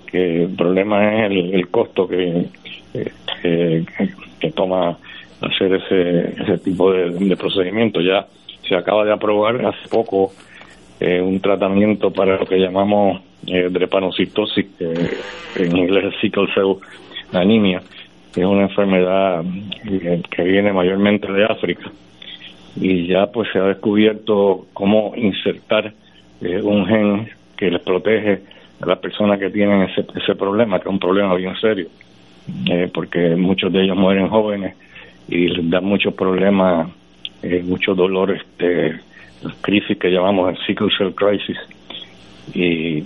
Que 0.06 0.44
el 0.44 0.56
problema 0.56 1.26
es 1.26 1.32
el, 1.32 1.68
costo 1.70 2.08
que, 2.08 2.46
eh, 2.94 3.86
que, 4.40 4.52
toma 4.52 4.98
hacer 5.42 5.74
ese, 5.74 6.42
ese 6.42 6.58
tipo 6.60 6.92
de, 6.92 7.10
de 7.10 7.36
procedimiento. 7.36 8.00
Ya 8.00 8.28
se 8.68 8.76
acaba 8.76 9.04
de 9.04 9.12
aprobar 9.12 9.66
hace 9.66 9.90
poco 9.90 10.32
eh, 11.01 11.20
un 11.20 11.39
tratamiento 11.39 12.12
para 12.12 12.38
lo 12.38 12.46
que 12.46 12.60
llamamos 12.60 13.22
eh, 13.48 13.70
drepanocitosis, 13.72 14.67
que 14.77 14.93
en 15.55 15.75
inglés 15.75 16.13
sickle 16.22 16.48
cell 16.53 16.75
anemia, 17.34 17.81
que 18.31 18.41
es 18.41 18.46
una 18.46 18.63
enfermedad 18.63 19.43
eh, 19.84 20.22
que 20.29 20.43
viene 20.43 20.72
mayormente 20.72 21.31
de 21.31 21.46
África. 21.46 21.91
Y 22.75 23.08
ya 23.08 23.25
pues 23.31 23.50
se 23.51 23.58
ha 23.58 23.63
descubierto 23.63 24.67
cómo 24.74 25.13
insertar 25.15 25.91
eh, 26.39 26.62
un 26.62 26.86
gen 26.86 27.29
que 27.58 27.72
les 27.72 27.81
protege 27.81 28.43
a 28.79 28.86
las 28.86 29.00
personas 29.00 29.39
que 29.39 29.50
tienen 29.50 29.81
ese, 29.81 30.05
ese 30.15 30.36
problema, 30.36 30.79
que 30.79 30.88
es 30.88 30.93
un 30.93 31.00
problema 31.00 31.34
bien 31.34 31.55
serio, 31.55 31.88
porque 32.93 33.36
muchos 33.36 33.74
de 33.74 33.84
ellos 33.84 33.98
mueren 33.98 34.27
jóvenes 34.27 34.75
y 35.27 35.48
les 35.48 35.67
da 35.70 35.81
muchos 35.81 36.13
problemas, 36.13 36.89
muchos 37.63 37.96
dolores 37.96 38.41
de 38.58 39.00
crisis 39.62 39.98
que 39.98 40.10
llamamos 40.10 40.50
el 40.50 40.58
sickle 40.66 40.90
cell 40.98 41.14
crisis 41.14 41.58
y, 42.54 43.02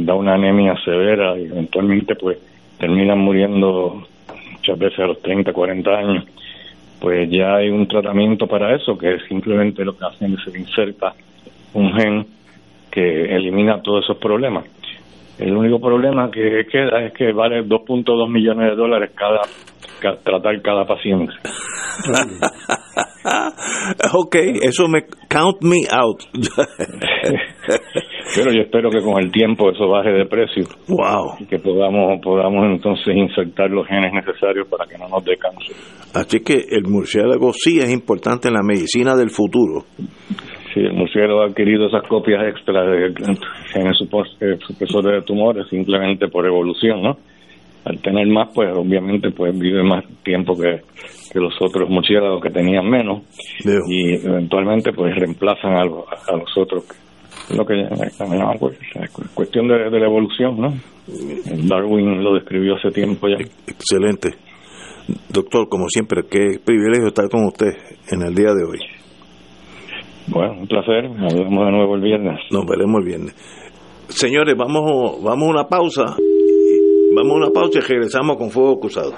da 0.00 0.14
una 0.14 0.34
anemia 0.34 0.74
severa 0.84 1.36
y 1.38 1.46
eventualmente 1.46 2.14
pues 2.14 2.38
terminan 2.78 3.18
muriendo 3.18 4.04
muchas 4.52 4.78
veces 4.78 4.98
a 5.00 5.06
los 5.06 5.20
30, 5.22 5.52
40 5.52 5.90
años 5.90 6.24
pues 7.00 7.30
ya 7.30 7.56
hay 7.56 7.70
un 7.70 7.86
tratamiento 7.86 8.46
para 8.46 8.74
eso 8.74 8.96
que 8.96 9.18
simplemente 9.28 9.84
lo 9.84 9.96
que 9.96 10.04
hacen 10.04 10.34
es 10.34 10.52
se 10.52 10.58
inserta 10.58 11.14
un 11.74 11.92
gen 11.94 12.26
que 12.90 13.34
elimina 13.34 13.82
todos 13.82 14.04
esos 14.04 14.16
problemas 14.18 14.64
el 15.38 15.56
único 15.56 15.80
problema 15.80 16.30
que 16.30 16.66
queda 16.70 17.00
es 17.04 17.12
que 17.12 17.32
vale 17.32 17.64
2.2 17.64 18.28
millones 18.28 18.70
de 18.70 18.76
dólares 18.76 19.10
cada, 19.14 19.42
tratar 20.24 20.60
cada 20.62 20.84
paciente. 20.84 21.32
ok, 24.14 24.36
eso 24.62 24.88
me 24.88 25.02
count 25.28 25.62
me 25.62 25.86
out. 25.90 26.22
Pero 28.34 28.52
yo 28.52 28.62
espero 28.62 28.90
que 28.90 29.00
con 29.00 29.22
el 29.22 29.30
tiempo 29.30 29.70
eso 29.70 29.88
baje 29.88 30.10
de 30.10 30.26
precio. 30.26 30.64
Wow. 30.88 31.36
Y 31.40 31.46
que 31.46 31.58
podamos 31.58 32.20
podamos 32.22 32.64
entonces 32.66 33.16
insertar 33.16 33.70
los 33.70 33.86
genes 33.86 34.12
necesarios 34.12 34.68
para 34.68 34.86
que 34.86 34.98
no 34.98 35.08
nos 35.08 35.24
dé 35.24 35.36
cáncer. 35.36 35.76
Así 36.14 36.40
que 36.40 36.64
el 36.70 36.84
murciélago 36.84 37.52
sí 37.52 37.78
es 37.78 37.90
importante 37.92 38.48
en 38.48 38.54
la 38.54 38.62
medicina 38.62 39.16
del 39.16 39.30
futuro. 39.30 39.84
Sí, 40.74 40.80
el 40.80 40.92
murciélago 40.92 41.42
ha 41.42 41.46
adquirido 41.46 41.88
esas 41.88 42.06
copias 42.06 42.46
extra 42.48 42.82
de 42.84 43.14
genes 43.72 43.96
supresores 43.96 45.20
de 45.20 45.22
tumores 45.22 45.66
simplemente 45.68 46.28
por 46.28 46.46
evolución, 46.46 47.02
¿no? 47.02 47.16
al 47.88 48.00
tener 48.00 48.26
más, 48.26 48.48
pues 48.54 48.68
obviamente 48.76 49.30
pues 49.30 49.58
vive 49.58 49.82
más 49.82 50.04
tiempo 50.22 50.54
que, 50.54 50.82
que 51.32 51.38
los 51.38 51.54
otros 51.60 51.88
murciélagos 51.88 52.42
que 52.42 52.50
tenían 52.50 52.88
menos 52.88 53.22
y 53.88 54.14
eventualmente 54.14 54.92
pues 54.92 55.14
reemplazan 55.14 55.72
a, 55.76 55.84
los, 55.84 56.04
a 56.28 56.36
los 56.36 56.56
otros. 56.56 56.84
Lo 57.56 57.64
que 57.64 57.74
pues, 58.58 58.78
cuestión 59.32 59.68
de, 59.68 59.90
de 59.90 59.98
la 59.98 60.06
evolución, 60.06 60.60
¿no? 60.60 60.74
Darwin 61.66 62.22
lo 62.22 62.34
describió 62.34 62.76
hace 62.76 62.90
tiempo 62.90 63.26
ya. 63.28 63.36
Excelente. 63.66 64.34
Doctor, 65.32 65.68
como 65.68 65.88
siempre, 65.88 66.24
qué 66.30 66.58
privilegio 66.62 67.08
estar 67.08 67.28
con 67.30 67.46
usted 67.46 67.72
en 68.10 68.22
el 68.22 68.34
día 68.34 68.52
de 68.52 68.64
hoy. 68.64 68.78
Bueno, 70.26 70.60
un 70.60 70.66
placer. 70.66 71.10
Nos 71.10 71.32
vemos 71.32 71.64
de 71.64 71.72
nuevo 71.72 71.94
el 71.94 72.02
viernes. 72.02 72.38
Nos 72.50 72.66
veremos 72.66 73.00
el 73.00 73.06
viernes. 73.06 73.34
Señores, 74.08 74.54
vamos, 74.56 75.22
vamos 75.22 75.48
a 75.48 75.50
una 75.50 75.64
pausa. 75.64 76.04
Vamos 77.14 77.32
a 77.32 77.36
una 77.36 77.50
pausa 77.50 77.78
y 77.78 77.80
regresamos 77.80 78.36
con 78.36 78.50
Fuego 78.50 78.78
Cruzado. 78.78 79.14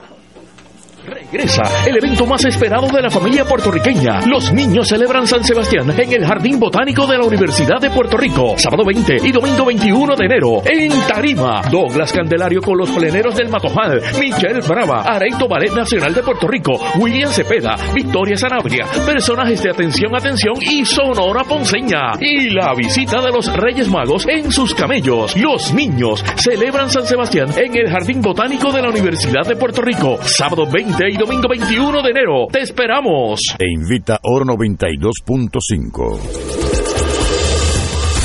Regresa 1.07 1.62
el 1.87 1.97
evento 1.97 2.26
más 2.26 2.45
esperado 2.45 2.87
de 2.88 3.00
la 3.00 3.11
familia 3.11 3.45
puertorriqueña. 3.45 4.26
Los 4.26 4.52
niños 4.52 4.88
celebran 4.88 5.26
San 5.26 5.42
Sebastián 5.42 5.90
en 5.97 6.12
el 6.12 6.26
Jardín 6.26 6.61
Botánico 6.61 7.07
de 7.07 7.16
la 7.16 7.25
Universidad 7.25 7.80
de 7.80 7.90
Puerto 7.90 8.16
Rico. 8.19 8.54
Sábado 8.59 8.85
20 8.85 9.16
y 9.25 9.33
domingo 9.33 9.64
21 9.64 10.14
de 10.16 10.25
enero. 10.26 10.62
En 10.64 10.92
Tarima. 11.09 11.62
Douglas 11.71 12.12
Candelario 12.12 12.61
con 12.61 12.76
los 12.76 12.90
pleneros 12.90 13.35
del 13.35 13.49
Matojal. 13.49 14.02
Michelle 14.19 14.61
Brava. 14.61 15.02
Areito 15.02 15.49
Ballet 15.49 15.73
Nacional 15.73 16.12
de 16.12 16.23
Puerto 16.23 16.47
Rico. 16.47 16.73
William 16.99 17.30
Cepeda. 17.30 17.76
Victoria 17.95 18.37
Sanabria. 18.37 18.87
Personajes 19.07 19.62
de 19.62 19.71
Atención, 19.71 20.14
Atención 20.14 20.54
y 20.61 20.85
Sonora 20.85 21.45
Ponceña. 21.45 22.12
Y 22.21 22.50
la 22.50 22.75
visita 22.75 23.23
de 23.23 23.30
los 23.30 23.50
Reyes 23.54 23.88
Magos 23.88 24.26
en 24.28 24.52
sus 24.52 24.75
camellos. 24.75 25.35
Los 25.37 25.73
niños 25.73 26.23
celebran 26.37 26.90
San 26.90 27.07
Sebastián 27.07 27.49
en 27.57 27.76
el 27.76 27.90
Jardín 27.90 28.21
Botánico 28.21 28.71
de 28.71 28.83
la 28.83 28.90
Universidad 28.90 29.47
de 29.47 29.57
Puerto 29.57 29.80
Rico. 29.80 30.19
Sábado 30.23 30.66
20 30.71 30.89
y 30.99 31.16
domingo 31.16 31.49
21 31.49 32.02
de 32.02 32.11
enero. 32.11 32.47
Te 32.50 32.61
esperamos. 32.61 33.40
Te 33.56 33.66
invita 33.70 34.18
Oro 34.23 34.44
92.5. 34.44 36.18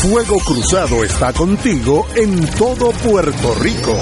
Fuego 0.02 0.38
Cruzado 0.40 1.04
está 1.04 1.32
contigo 1.34 2.08
en 2.16 2.46
todo 2.58 2.92
Puerto 2.92 3.56
Rico. 3.62 3.96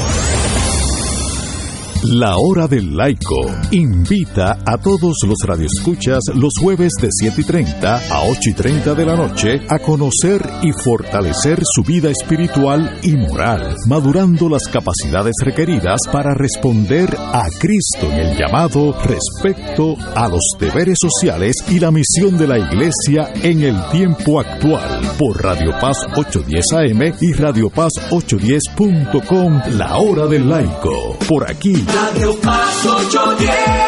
La 2.05 2.35
hora 2.37 2.67
del 2.67 2.97
laico 2.97 3.45
invita 3.71 4.59
a 4.65 4.77
todos 4.77 5.15
los 5.25 5.37
radioescuchas 5.45 6.19
los 6.35 6.51
jueves 6.59 6.91
de 7.01 7.07
7 7.09 7.39
y 7.39 7.43
30 7.45 7.95
a 7.95 8.23
8 8.25 8.39
y 8.49 8.53
30 8.53 8.93
de 8.93 9.05
la 9.05 9.15
noche 9.15 9.61
a 9.69 9.79
conocer 9.79 10.41
y 10.63 10.73
fortalecer 10.73 11.59
su 11.63 11.81
vida 11.83 12.09
espiritual 12.09 12.99
y 13.03 13.15
moral, 13.15 13.77
madurando 13.87 14.49
las 14.49 14.63
capacidades 14.67 15.33
requeridas 15.45 16.01
para 16.11 16.33
responder 16.33 17.15
a 17.17 17.45
Cristo 17.57 18.11
en 18.11 18.19
el 18.19 18.37
llamado 18.37 18.93
respecto 19.03 19.95
a 20.13 20.27
los 20.27 20.43
deberes 20.59 20.97
sociales 20.99 21.55
y 21.69 21.79
la 21.79 21.91
misión 21.91 22.37
de 22.37 22.47
la 22.47 22.59
Iglesia 22.59 23.31
en 23.41 23.63
el 23.63 23.77
tiempo 23.91 24.41
actual 24.41 24.99
por 25.17 25.41
Radio 25.41 25.71
Paz 25.79 25.99
810 26.17 26.65
AM 26.73 27.13
y 27.21 27.31
Radio 27.31 27.69
Paz 27.69 27.93
810.com, 28.09 29.77
la 29.77 29.97
hora 29.97 30.27
del 30.27 30.49
laico. 30.49 31.17
Por 31.29 31.49
aquí 31.49 31.73
Radio 31.93 32.35
Paz 32.41 32.85
810. 32.85 33.83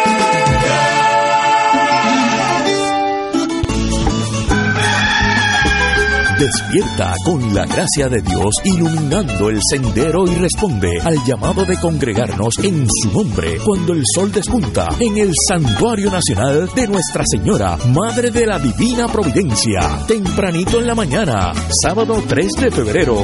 Despierta 6.39 7.15
con 7.23 7.55
la 7.55 7.65
gracia 7.65 8.07
de 8.09 8.21
Dios 8.21 8.53
iluminando 8.65 9.49
el 9.49 9.59
sendero 9.67 10.27
y 10.27 10.35
responde 10.35 10.99
al 11.03 11.23
llamado 11.25 11.65
de 11.65 11.75
congregarnos 11.77 12.59
en 12.59 12.85
su 12.87 13.11
nombre 13.11 13.57
cuando 13.65 13.93
el 13.93 14.03
sol 14.13 14.31
despunta 14.31 14.89
en 14.99 15.17
el 15.17 15.31
Santuario 15.47 16.11
Nacional 16.11 16.69
de 16.75 16.87
Nuestra 16.87 17.23
Señora, 17.25 17.77
Madre 17.87 18.29
de 18.29 18.45
la 18.45 18.59
Divina 18.59 19.07
Providencia, 19.07 20.05
tempranito 20.07 20.79
en 20.79 20.87
la 20.87 20.93
mañana, 20.93 21.53
sábado 21.81 22.21
3 22.27 22.47
de 22.59 22.71
febrero. 22.71 23.23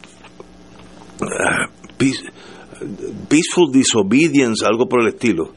ah, 1.22 1.70
peaceful 3.28 3.72
disobedience, 3.72 4.66
algo 4.66 4.88
por 4.88 5.02
el 5.02 5.10
estilo. 5.10 5.52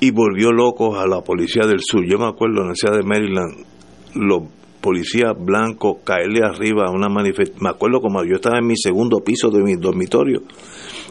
Y 0.00 0.12
volvió 0.12 0.52
locos 0.52 0.96
a 0.98 1.06
la 1.06 1.22
policía 1.22 1.66
del 1.66 1.80
sur. 1.80 2.04
Yo 2.08 2.18
me 2.18 2.26
acuerdo 2.26 2.62
en 2.62 2.68
la 2.68 2.74
ciudad 2.74 2.96
de 2.96 3.02
Maryland, 3.02 3.66
los 4.14 4.42
policías 4.80 5.34
blancos 5.36 5.96
caerle 6.04 6.44
arriba 6.44 6.84
a 6.86 6.90
una 6.92 7.08
manifestación. 7.08 7.62
Me 7.62 7.70
acuerdo 7.70 8.00
como 8.00 8.24
yo 8.24 8.36
estaba 8.36 8.58
en 8.58 8.66
mi 8.66 8.76
segundo 8.76 9.18
piso 9.18 9.50
de 9.50 9.62
mi 9.62 9.74
dormitorio 9.74 10.42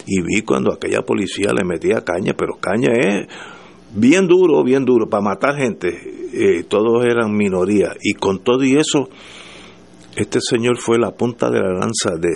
y 0.07 0.21
vi 0.21 0.41
cuando 0.41 0.73
aquella 0.73 1.01
policía 1.01 1.51
le 1.53 1.65
metía 1.65 2.01
caña, 2.01 2.33
pero 2.35 2.57
caña 2.59 2.93
es 2.93 3.27
bien 3.93 4.27
duro, 4.27 4.63
bien 4.63 4.85
duro, 4.85 5.09
para 5.09 5.23
matar 5.23 5.55
gente. 5.55 5.89
Eh, 6.33 6.63
todos 6.63 7.05
eran 7.05 7.35
minoría. 7.35 7.93
Y 8.01 8.13
con 8.13 8.39
todo 8.39 8.63
y 8.63 8.77
eso, 8.77 9.09
este 10.15 10.39
señor 10.41 10.77
fue 10.77 10.97
la 10.97 11.11
punta 11.11 11.49
de 11.49 11.59
la 11.59 11.73
lanza 11.73 12.11
de, 12.17 12.31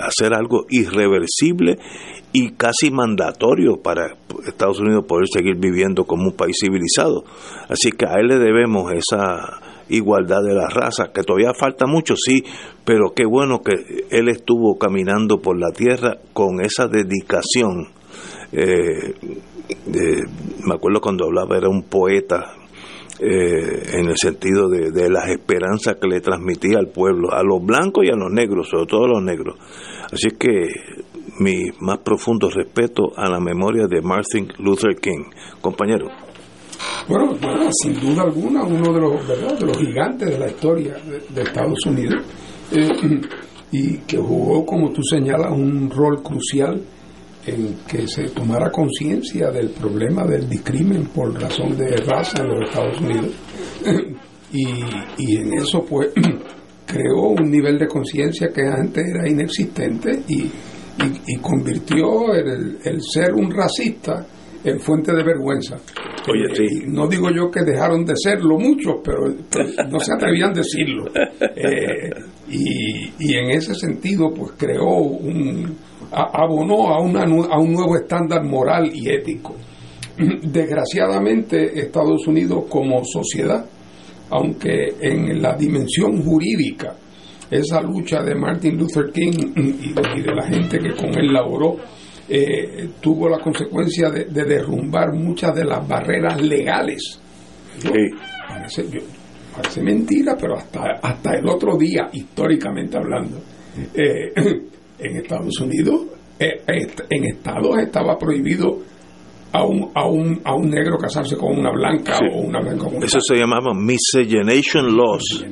hacer 0.00 0.32
algo 0.34 0.66
irreversible 0.70 1.78
y 2.32 2.52
casi 2.52 2.90
mandatorio 2.90 3.76
para 3.82 4.16
Estados 4.46 4.80
Unidos 4.80 5.04
poder 5.06 5.26
seguir 5.32 5.56
viviendo 5.56 6.04
como 6.04 6.28
un 6.30 6.36
país 6.36 6.56
civilizado. 6.60 7.24
Así 7.68 7.90
que 7.90 8.06
a 8.06 8.20
él 8.20 8.28
le 8.28 8.38
debemos 8.38 8.92
esa 8.92 9.73
igualdad 9.88 10.42
de 10.42 10.54
la 10.54 10.68
raza, 10.68 11.12
que 11.12 11.22
todavía 11.22 11.52
falta 11.58 11.86
mucho, 11.86 12.14
sí, 12.16 12.44
pero 12.84 13.12
qué 13.14 13.24
bueno 13.24 13.60
que 13.62 13.72
él 14.10 14.28
estuvo 14.28 14.78
caminando 14.78 15.40
por 15.40 15.58
la 15.58 15.70
tierra 15.72 16.18
con 16.32 16.60
esa 16.60 16.88
dedicación. 16.88 17.88
Eh, 18.52 19.14
me 20.66 20.74
acuerdo 20.74 21.00
cuando 21.00 21.24
hablaba, 21.24 21.56
era 21.56 21.68
un 21.68 21.82
poeta 21.82 22.54
eh, 23.18 23.82
en 23.94 24.06
el 24.06 24.16
sentido 24.16 24.68
de, 24.68 24.90
de, 24.90 25.08
las 25.08 25.28
esperanzas 25.28 25.96
que 26.00 26.08
le 26.08 26.20
transmitía 26.20 26.78
al 26.78 26.88
pueblo, 26.88 27.32
a 27.32 27.42
los 27.42 27.64
blancos 27.64 28.04
y 28.04 28.10
a 28.10 28.16
los 28.16 28.30
negros, 28.30 28.68
sobre 28.68 28.86
todo 28.86 29.04
a 29.04 29.08
los 29.08 29.22
negros. 29.22 29.56
Así 30.12 30.30
que 30.38 30.68
mi 31.38 31.70
más 31.80 31.98
profundo 31.98 32.48
respeto 32.50 33.12
a 33.16 33.28
la 33.28 33.40
memoria 33.40 33.86
de 33.86 34.02
Martin 34.02 34.48
Luther 34.58 34.96
King. 34.96 35.24
Compañero. 35.60 36.08
Bueno, 37.08 37.36
sin 37.82 38.00
duda 38.00 38.22
alguna, 38.22 38.62
uno 38.64 38.92
de 38.92 39.00
los, 39.00 39.28
¿verdad? 39.28 39.58
de 39.58 39.66
los 39.66 39.76
gigantes 39.76 40.30
de 40.30 40.38
la 40.38 40.48
historia 40.48 40.96
de, 41.34 41.42
Estados 41.42 41.84
Unidos 41.86 42.22
eh, 42.72 42.88
y 43.72 43.98
que 43.98 44.16
jugó, 44.16 44.64
como 44.64 44.90
tú 44.90 45.02
señalas, 45.02 45.52
un 45.52 45.90
rol 45.90 46.22
crucial 46.22 46.80
en 47.46 47.76
que 47.86 48.08
se 48.08 48.24
tomara 48.30 48.70
conciencia 48.70 49.50
del 49.50 49.70
problema 49.70 50.24
del 50.24 50.48
discrimen 50.48 51.06
por 51.08 51.38
razón 51.38 51.76
de 51.76 51.96
raza 51.96 52.42
en 52.42 52.48
los 52.48 52.68
Estados 52.68 53.00
Unidos. 53.00 53.32
y, 54.52 54.66
y 55.18 55.36
en 55.36 55.52
eso, 55.54 55.84
pues, 55.84 56.10
creó 56.86 57.28
un 57.38 57.50
nivel 57.50 57.78
de 57.78 57.86
conciencia 57.86 58.48
que 58.48 58.62
antes 58.62 59.04
era 59.06 59.28
inexistente 59.28 60.22
y, 60.28 60.50
y, 61.26 61.36
convirtió 61.38 62.32
el, 62.34 62.78
el, 62.84 63.02
ser 63.02 63.34
un 63.34 63.50
racista 63.50 64.24
en 64.64 64.80
fuente 64.80 65.12
de 65.12 65.22
vergüenza. 65.22 65.76
Oye, 66.28 66.54
sí. 66.54 66.84
no 66.86 67.06
digo 67.06 67.28
yo 67.30 67.50
que 67.50 67.62
dejaron 67.62 68.04
de 68.04 68.14
serlo 68.16 68.58
muchos, 68.58 68.96
pero, 69.04 69.28
no 69.90 70.00
se 70.00 70.12
atrevían 70.14 70.50
a 70.50 70.54
decirlo. 70.54 71.04
Eh, 71.56 72.10
y, 72.48 73.04
y, 73.18 73.34
en 73.36 73.50
ese 73.50 73.74
sentido, 73.74 74.32
pues 74.34 74.52
creó 74.56 74.88
un. 74.88 75.76
abonó 76.10 76.88
a, 76.88 77.00
una, 77.00 77.22
a 77.22 77.58
un 77.58 77.72
nuevo 77.72 77.96
estándar 77.96 78.42
moral 78.44 78.90
y 78.92 79.08
ético. 79.08 79.54
Desgraciadamente, 80.42 81.78
Estados 81.78 82.26
Unidos 82.26 82.64
como 82.68 83.04
sociedad 83.04 83.66
aunque 84.30 84.94
en 85.00 85.40
la 85.40 85.54
dimensión 85.56 86.22
jurídica, 86.22 86.96
esa 87.50 87.80
lucha 87.80 88.22
de 88.22 88.34
Martin 88.34 88.76
Luther 88.76 89.10
King 89.12 89.32
y 89.56 89.92
de, 89.92 90.34
la 90.34 90.46
gente 90.46 90.78
que 90.78 90.92
con 90.94 91.14
él 91.16 91.32
laboró, 91.32 91.76
eh, 92.28 92.88
tuvo 93.00 93.28
la 93.28 93.38
consecuencia 93.38 94.10
de, 94.10 94.24
derrumbar 94.26 95.12
muchas 95.12 95.54
de 95.54 95.64
las 95.64 95.86
barreras 95.86 96.40
legales. 96.40 97.20
Parece, 99.54 99.82
mentira, 99.82 100.36
pero 100.40 100.56
hasta, 100.56 100.98
hasta 101.02 101.36
el 101.36 101.48
otro 101.48 101.76
día, 101.76 102.08
históricamente 102.12 102.96
hablando, 102.96 103.38
eh, 103.94 104.32
en 104.98 105.16
Estados 105.16 105.60
Unidos, 105.60 106.06
eh, 106.38 106.62
en 107.10 107.24
estados 107.24 107.78
estaba 107.78 108.18
prohibido 108.18 108.80
a 109.54 109.64
un, 109.64 109.88
a 109.94 110.04
un, 110.08 110.40
a 110.44 110.54
un 110.56 110.68
negro 110.68 110.98
casarse 110.98 111.36
con 111.36 111.56
una 111.56 111.70
blanca 111.70 112.18
o 112.32 112.40
una 112.40 112.60
blanca 112.60 112.84
con 112.84 112.96
una 112.96 113.06
Eso 113.06 113.20
se 113.20 113.36
llamaba 113.36 113.72
miscegenation 113.72 114.96
laws. 114.96 115.44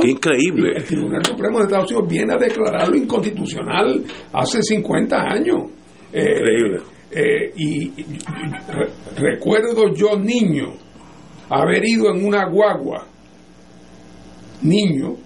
Qué 0.00 0.10
increíble. 0.10 0.72
El 0.74 0.84
Tribunal 0.84 1.24
Supremo 1.24 1.58
de 1.58 1.64
Estados 1.66 1.92
Unidos 1.92 2.08
viene 2.10 2.34
a 2.34 2.36
declararlo 2.36 2.96
inconstitucional 2.96 4.04
hace 4.32 4.60
50 4.60 5.16
años. 5.16 5.70
Eh, 6.12 6.38
increíble. 6.38 6.80
Eh, 7.10 7.52
y, 7.56 7.92
recuerdo 9.16 9.94
yo, 9.94 10.18
niño, 10.18 10.74
haber 11.48 11.84
ido 11.86 12.10
en 12.14 12.26
una 12.26 12.46
guagua, 12.48 13.06
niño, 14.62 15.16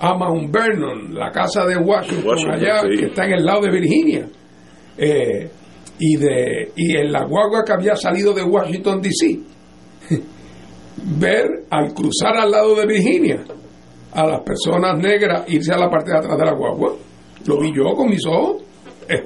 a 0.00 0.14
Mount 0.14 0.52
Vernon, 0.52 1.14
la 1.14 1.30
casa 1.30 1.64
de 1.64 1.76
Washington, 1.76 2.50
allá, 2.50 2.82
que 2.82 3.06
está 3.06 3.24
en 3.24 3.32
el 3.34 3.44
lado 3.44 3.62
de 3.62 3.70
Virginia. 3.70 4.28
Eh, 4.96 5.50
y, 6.00 6.16
de, 6.16 6.72
y 6.76 6.96
en 6.96 7.12
la 7.12 7.24
guagua 7.24 7.64
que 7.64 7.72
había 7.72 7.96
salido 7.96 8.32
de 8.32 8.42
Washington, 8.42 9.00
D.C., 9.00 9.38
ver 11.18 11.46
al 11.70 11.92
cruzar 11.92 12.36
al 12.36 12.50
lado 12.50 12.74
de 12.74 12.86
Virginia 12.86 13.44
a 14.12 14.26
las 14.26 14.40
personas 14.40 14.98
negras 14.98 15.44
irse 15.48 15.72
a 15.72 15.78
la 15.78 15.90
parte 15.90 16.10
de 16.10 16.18
atrás 16.18 16.38
de 16.38 16.44
la 16.44 16.54
guagua. 16.54 16.94
Lo 17.46 17.60
vi 17.60 17.72
yo 17.74 17.94
con 17.94 18.08
mis 18.08 18.24
ojos. 18.26 18.62
Eh, 19.08 19.24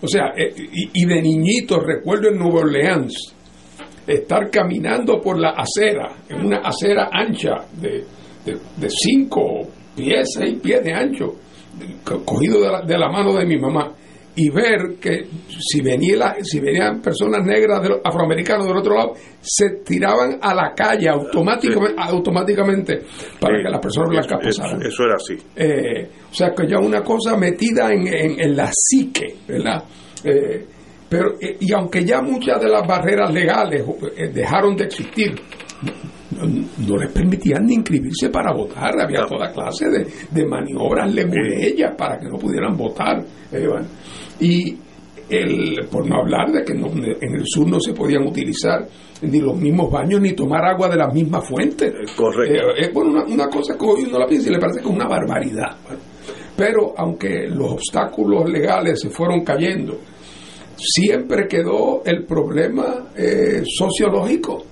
o 0.00 0.06
sea, 0.06 0.32
eh, 0.36 0.52
y, 0.92 1.04
de 1.04 1.22
niñito 1.22 1.80
recuerdo 1.80 2.28
en 2.28 2.38
Nueva 2.38 2.60
Orleans 2.60 3.34
estar 4.06 4.50
caminando 4.50 5.20
por 5.20 5.38
la 5.38 5.50
acera, 5.50 6.12
en 6.28 6.46
una 6.46 6.58
acera 6.58 7.10
ancha 7.12 7.64
de, 7.80 8.04
de, 8.44 8.90
cinco 8.90 9.68
pies, 9.94 10.28
seis 10.34 10.58
pies 10.60 10.82
de 10.82 10.92
ancho, 10.92 11.36
cogido 12.24 12.62
de 12.62 12.70
la, 12.70 12.82
de 12.82 12.98
la 12.98 13.08
mano 13.10 13.34
de 13.34 13.46
mi 13.46 13.58
mamá 13.58 13.94
y 14.40 14.48
ver 14.48 14.94
que 14.98 15.26
si, 15.48 15.82
venía 15.82 16.36
si 16.40 16.60
venían 16.60 17.02
personas 17.02 17.44
negras 17.44 17.82
de 17.82 18.00
afroamericanos 18.02 18.66
del 18.66 18.78
otro 18.78 18.96
lado, 18.96 19.12
se 19.38 19.82
tiraban 19.84 20.38
a 20.40 20.54
la 20.54 20.72
calle 20.74 21.10
automáticamente, 21.10 21.94
automáticamente 21.98 23.02
para 23.38 23.62
que 23.62 23.68
las 23.68 23.80
personas 23.80 24.08
blancas 24.08 24.40
pasaran. 24.42 24.80
Eso, 24.80 25.04
era 25.04 25.16
así. 25.16 25.34
Eh, 25.54 26.08
o 26.30 26.34
sea, 26.34 26.52
que 26.56 26.66
ya 26.66 26.78
una 26.78 27.02
cosa 27.02 27.36
metida 27.36 27.92
en, 27.92 28.08
en, 28.08 28.56
la 28.56 28.70
psique, 28.72 29.36
¿verdad? 29.46 29.84
Eh, 30.24 30.64
pero, 31.06 31.34
eh, 31.38 31.58
y 31.60 31.70
aunque 31.74 32.02
ya 32.02 32.22
muchas 32.22 32.62
de 32.62 32.68
las 32.70 32.86
barreras 32.86 33.30
legales 33.34 33.84
dejaron 34.32 34.74
de 34.74 34.84
existir, 34.84 35.34
no, 36.30 36.96
les 36.96 37.10
permitían 37.10 37.66
ni 37.66 37.74
inscribirse 37.74 38.30
para 38.30 38.54
votar, 38.54 38.98
había 38.98 39.26
toda 39.26 39.52
clase 39.52 39.86
de, 39.90 40.06
de 40.30 40.46
maniobras 40.46 41.12
leguleyas 41.12 41.94
para 41.94 42.18
que 42.18 42.26
no 42.26 42.38
pudieran 42.38 42.74
votar. 42.74 43.22
Y 44.40 44.76
el, 45.30 45.86
por 45.90 46.06
no 46.08 46.16
hablar 46.16 46.50
de 46.50 46.64
que 46.64 46.72
en 46.72 47.34
el 47.34 47.44
sur 47.46 47.68
no 47.68 47.78
se 47.80 47.92
podían 47.92 48.26
utilizar 48.26 48.86
ni 49.22 49.40
los 49.40 49.56
mismos 49.56 49.90
baños 49.90 50.20
ni 50.20 50.32
tomar 50.32 50.64
agua 50.64 50.88
de 50.88 50.96
las 50.96 51.14
mismas 51.14 51.46
fuentes. 51.46 51.92
Correcto. 52.16 52.70
Eh, 52.70 52.86
es 52.86 52.92
bueno, 52.92 53.24
una, 53.26 53.48
cosa 53.48 53.76
que 53.78 53.84
hoy 53.84 54.04
uno 54.08 54.18
la 54.18 54.26
piensa 54.26 54.48
y 54.48 54.52
le 54.52 54.58
parece 54.58 54.82
como 54.82 54.96
una 54.96 55.08
barbaridad. 55.08 55.76
Pero 56.56 56.94
aunque 56.96 57.46
los 57.48 57.72
obstáculos 57.72 58.50
legales 58.50 59.00
se 59.00 59.08
fueron 59.08 59.44
cayendo, 59.44 59.98
siempre 60.76 61.46
quedó 61.46 62.02
el 62.04 62.24
problema 62.24 63.10
eh, 63.16 63.62
sociológico. 63.64 64.64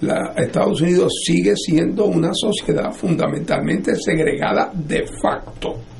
La, 0.00 0.34
Estados 0.36 0.80
Unidos 0.80 1.12
sigue 1.24 1.54
siendo 1.56 2.06
una 2.06 2.30
sociedad 2.32 2.92
fundamentalmente 2.92 3.94
segregada 3.94 4.70
de 4.74 5.06
facto 5.22 5.95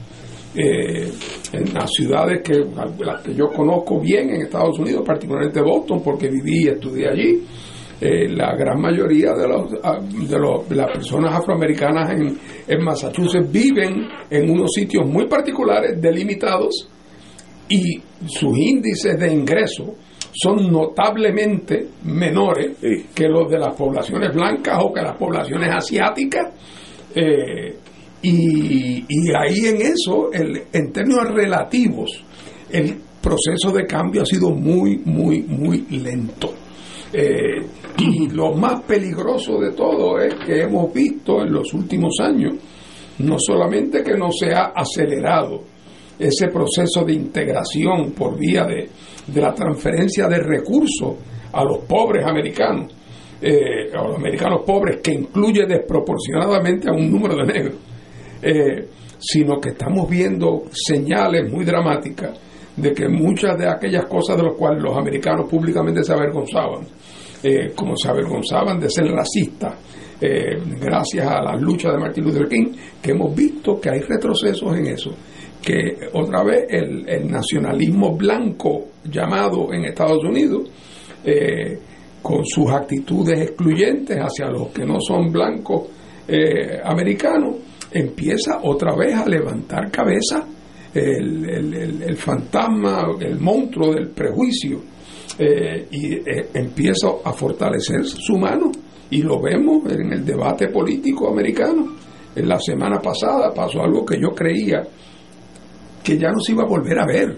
eh, 0.57 1.13
en 1.53 1.75
las 1.75 1.91
ciudades 1.91 2.43
que 2.43 2.65
las 3.05 3.23
que 3.23 3.35
yo 3.35 3.49
conozco 3.49 4.01
bien 4.01 4.31
en 4.31 4.43
Estados 4.43 4.79
Unidos, 4.79 5.03
particularmente 5.07 5.61
Boston, 5.61 6.01
porque 6.03 6.29
viví 6.29 6.65
y 6.65 6.69
estudié 6.69 7.09
allí. 7.09 7.43
Eh, 7.99 8.29
la 8.29 8.55
gran 8.55 8.79
mayoría 8.79 9.33
de, 9.33 9.49
los, 9.49 9.73
ah, 9.83 9.99
las 10.71 10.93
personas 10.93 11.35
afroamericanas 11.35 12.11
en, 12.11 12.39
en 12.69 12.85
Massachusetts 12.85 13.51
viven 13.51 14.07
en 14.29 14.51
unos 14.51 14.71
sitios 14.75 15.09
muy 15.09 15.27
particulares, 15.27 16.01
delimitados, 16.01 16.91
y 17.69 18.01
sus 18.27 18.57
índices 18.57 19.19
de 19.19 19.33
ingreso 19.33 19.95
son 20.33 20.71
notablemente 20.71 21.89
menores 22.05 22.77
que 23.15 23.29
los 23.29 23.51
de 23.51 23.59
las 23.59 23.75
poblaciones 23.75 24.35
blancas 24.35 24.79
o 24.83 24.93
que 24.93 25.01
las 25.01 25.17
poblaciones 25.17 25.71
asiáticas. 25.75 26.53
Eh, 27.15 27.75
y, 28.23 29.05
ahí 29.39 29.67
en 29.67 29.83
eso, 29.83 30.33
el, 30.33 30.65
en 30.73 30.93
términos 30.93 31.29
relativos, 31.33 32.25
el 32.71 32.97
proceso 33.21 33.71
de 33.73 33.87
cambio 33.87 34.23
ha 34.23 34.27
sido 34.27 34.51
muy, 34.51 34.99
muy, 35.05 35.43
muy 35.43 35.87
lento. 35.91 36.53
Eh, 37.13 37.63
y 37.99 38.29
lo 38.29 38.53
más 38.55 38.83
peligroso 38.83 39.59
de 39.59 39.73
todo 39.73 40.19
es 40.19 40.35
que 40.45 40.63
hemos 40.63 40.93
visto 40.93 41.43
en 41.43 41.53
los 41.53 41.73
últimos 41.73 42.19
años, 42.21 42.55
no 43.19 43.37
solamente 43.39 44.03
que 44.03 44.15
no 44.17 44.31
se 44.31 44.53
ha 44.53 44.73
acelerado 44.75 45.63
ese 46.19 46.49
proceso 46.49 47.05
de 47.05 47.13
integración 47.13 48.13
por 48.13 48.39
vía 48.39 48.65
de, 48.65 48.89
la 49.41 49.55
transferencia 49.55 50.29
de 50.29 50.39
recursos 50.39 51.15
a 51.53 51.65
los 51.65 51.79
pobres 51.79 52.25
americanos, 52.27 52.93
eh, 53.41 53.91
a 53.93 54.03
los 54.03 54.17
americanos 54.17 54.63
pobres, 54.67 55.01
que 55.03 55.13
incluye 55.13 55.67
desproporcionadamente 55.67 56.89
a 56.89 56.93
un 56.93 57.11
número 57.11 57.37
de 57.37 57.45
negros, 57.45 57.75
eh, 58.49 58.89
sino 59.19 59.61
que 59.61 59.71
estamos 59.71 60.09
viendo 60.09 60.67
señales 60.71 61.51
muy 61.51 61.65
dramáticas 61.65 62.39
de 62.77 62.93
que 62.93 63.09
muchas 63.09 63.59
de 63.59 63.69
aquellas 63.69 64.05
cosas 64.05 64.37
de 64.37 64.45
las 64.45 64.53
cuales 64.53 64.81
los 64.85 64.97
americanos 64.97 65.51
públicamente 65.51 66.05
se 66.05 66.13
avergonzaban, 66.13 66.87
eh, 67.43 67.73
como 67.75 67.97
se 67.97 68.09
avergonzaban 68.09 68.79
de 68.79 68.89
ser 68.89 69.07
racistas, 69.07 69.75
eh, 70.21 70.59
gracias 70.81 71.27
a 71.27 71.43
las 71.43 71.61
luchas 71.61 71.93
de 71.95 71.99
Martin 71.99 72.23
Luther 72.23 72.47
King, 72.47 72.73
que 73.03 73.11
hemos 73.11 73.35
visto 73.35 73.81
que 73.81 73.91
hay 73.91 74.01
retrocesos 74.01 74.77
en 74.77 74.87
eso, 74.87 75.11
que 75.61 75.97
otra 76.13 76.45
vez 76.45 76.67
el, 76.69 77.29
nacionalismo 77.29 78.17
blanco 78.17 78.91
llamado 79.11 79.73
en 79.73 79.87
Estados 79.87 80.23
Unidos, 80.23 80.71
con 82.23 82.45
sus 82.47 82.71
actitudes 82.71 83.41
excluyentes 83.41 84.17
hacia 84.19 84.47
los 84.47 84.69
que 84.69 84.85
no 84.85 85.01
son 85.01 85.33
blancos 85.33 85.89
americanos, 86.85 87.57
empieza 87.99 88.61
otra 88.63 88.95
vez 88.95 89.15
a 89.15 89.27
levantar 89.27 89.91
cabeza 89.91 90.47
el, 90.95 92.17
fantasma, 92.17 93.07
el 93.21 93.39
monstruo 93.39 93.93
del 93.93 94.09
prejuicio, 94.11 94.81
eh, 95.39 95.87
y 95.91 96.15
eh, 96.15 96.49
empieza 96.55 97.09
a 97.25 97.33
fortalecer 97.33 98.05
su 98.05 98.37
mano. 98.37 98.71
Y 99.11 99.23
lo 99.23 99.41
vemos 99.41 99.91
en 99.93 100.13
el 100.13 100.25
debate 100.25 100.69
político 100.69 101.29
americano. 101.31 101.95
En 102.35 102.49
la 102.49 102.59
semana 102.59 102.99
pasada 102.99 103.53
pasó 103.55 103.83
algo 103.83 104.05
que 104.05 104.21
yo 104.21 104.31
creía 104.31 104.83
que 106.03 106.19
ya 106.19 106.29
no 106.29 106.41
se 106.41 106.53
iba 106.53 106.63
a 106.63 106.69
volver 106.69 106.99
a 106.99 107.07
ver. 107.07 107.37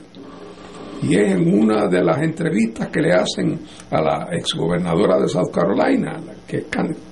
y 1.03 1.15
es 1.15 1.31
en 1.31 1.61
una 1.61 1.87
de 1.87 2.03
las 2.03 2.21
entrevistas 2.21 2.89
que 2.89 3.01
le 3.01 3.13
hacen 3.13 3.61
a 3.91 4.03
la 4.03 4.29
exgobernadora 4.33 5.19
de 5.21 5.29
South 5.29 5.51
Carolina, 5.53 6.21
que 6.47 6.59
es 6.59 6.65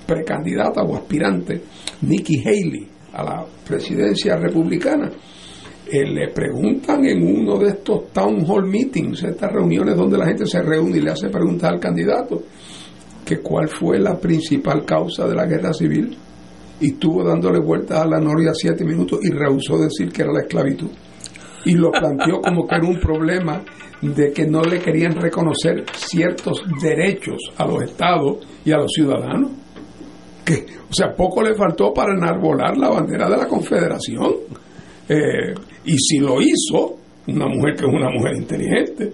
precandidata 0.05 0.81
o 0.83 0.95
aspirante, 0.95 1.61
Nikki 2.01 2.41
Haley, 2.43 2.96
a 3.17 3.23
la 3.23 3.45
presidencia 3.65 4.35
republicana. 4.37 5.11
Eh, 5.89 6.05
le 6.05 6.29
preguntan 6.29 7.05
en 7.05 7.21
uno 7.23 7.57
de 7.57 7.69
estos 7.69 8.11
town 8.11 8.45
hall 8.45 8.67
meetings, 8.67 9.23
estas 9.23 9.51
reuniones 9.51 9.95
donde 9.95 10.17
la 10.17 10.25
gente 10.25 10.45
se 10.45 10.61
reúne 10.61 10.97
y 10.97 11.01
le 11.01 11.11
hace 11.11 11.29
preguntas 11.29 11.71
al 11.71 11.79
candidato, 11.79 12.43
que 13.25 13.39
cuál 13.39 13.67
fue 13.69 13.99
la 13.99 14.17
principal 14.17 14.85
causa 14.85 15.27
de 15.27 15.35
la 15.35 15.45
guerra 15.45 15.73
civil 15.73 16.17
y 16.79 16.91
estuvo 16.91 17.23
dándole 17.23 17.59
vueltas 17.59 18.01
a 18.01 18.05
la 18.05 18.19
noria 18.19 18.51
siete 18.53 18.85
minutos 18.85 19.19
y 19.23 19.29
rehusó 19.31 19.77
decir 19.77 20.11
que 20.11 20.21
era 20.21 20.31
la 20.31 20.41
esclavitud 20.41 20.89
y 21.67 21.75
lo 21.75 21.91
planteó 21.91 22.41
como 22.43 22.67
que 22.67 22.75
era 22.75 22.87
un 22.87 22.99
problema 22.99 23.61
de 24.01 24.31
que 24.31 24.45
no 24.45 24.61
le 24.61 24.79
querían 24.79 25.13
reconocer 25.13 25.85
ciertos 25.93 26.61
derechos 26.81 27.51
a 27.57 27.65
los 27.65 27.83
estados 27.83 28.47
y 28.63 28.71
a 28.71 28.77
los 28.77 28.91
ciudadanos. 28.93 29.51
Que, 30.47 30.65
o 30.89 30.93
sea, 30.93 31.13
poco 31.13 31.41
le 31.43 31.53
faltó 31.55 31.93
para 31.93 32.13
enarbolar 32.13 32.77
la 32.77 32.87
bandera 32.87 33.29
de 33.29 33.35
la 33.35 33.47
Confederación. 33.47 34.33
Eh, 35.09 35.53
y 35.83 35.97
si 35.97 36.19
lo 36.19 36.41
hizo, 36.41 36.95
una 37.27 37.47
mujer 37.47 37.75
que 37.75 37.85
es 37.85 37.93
una 37.93 38.09
mujer 38.09 38.37
inteligente, 38.37 39.11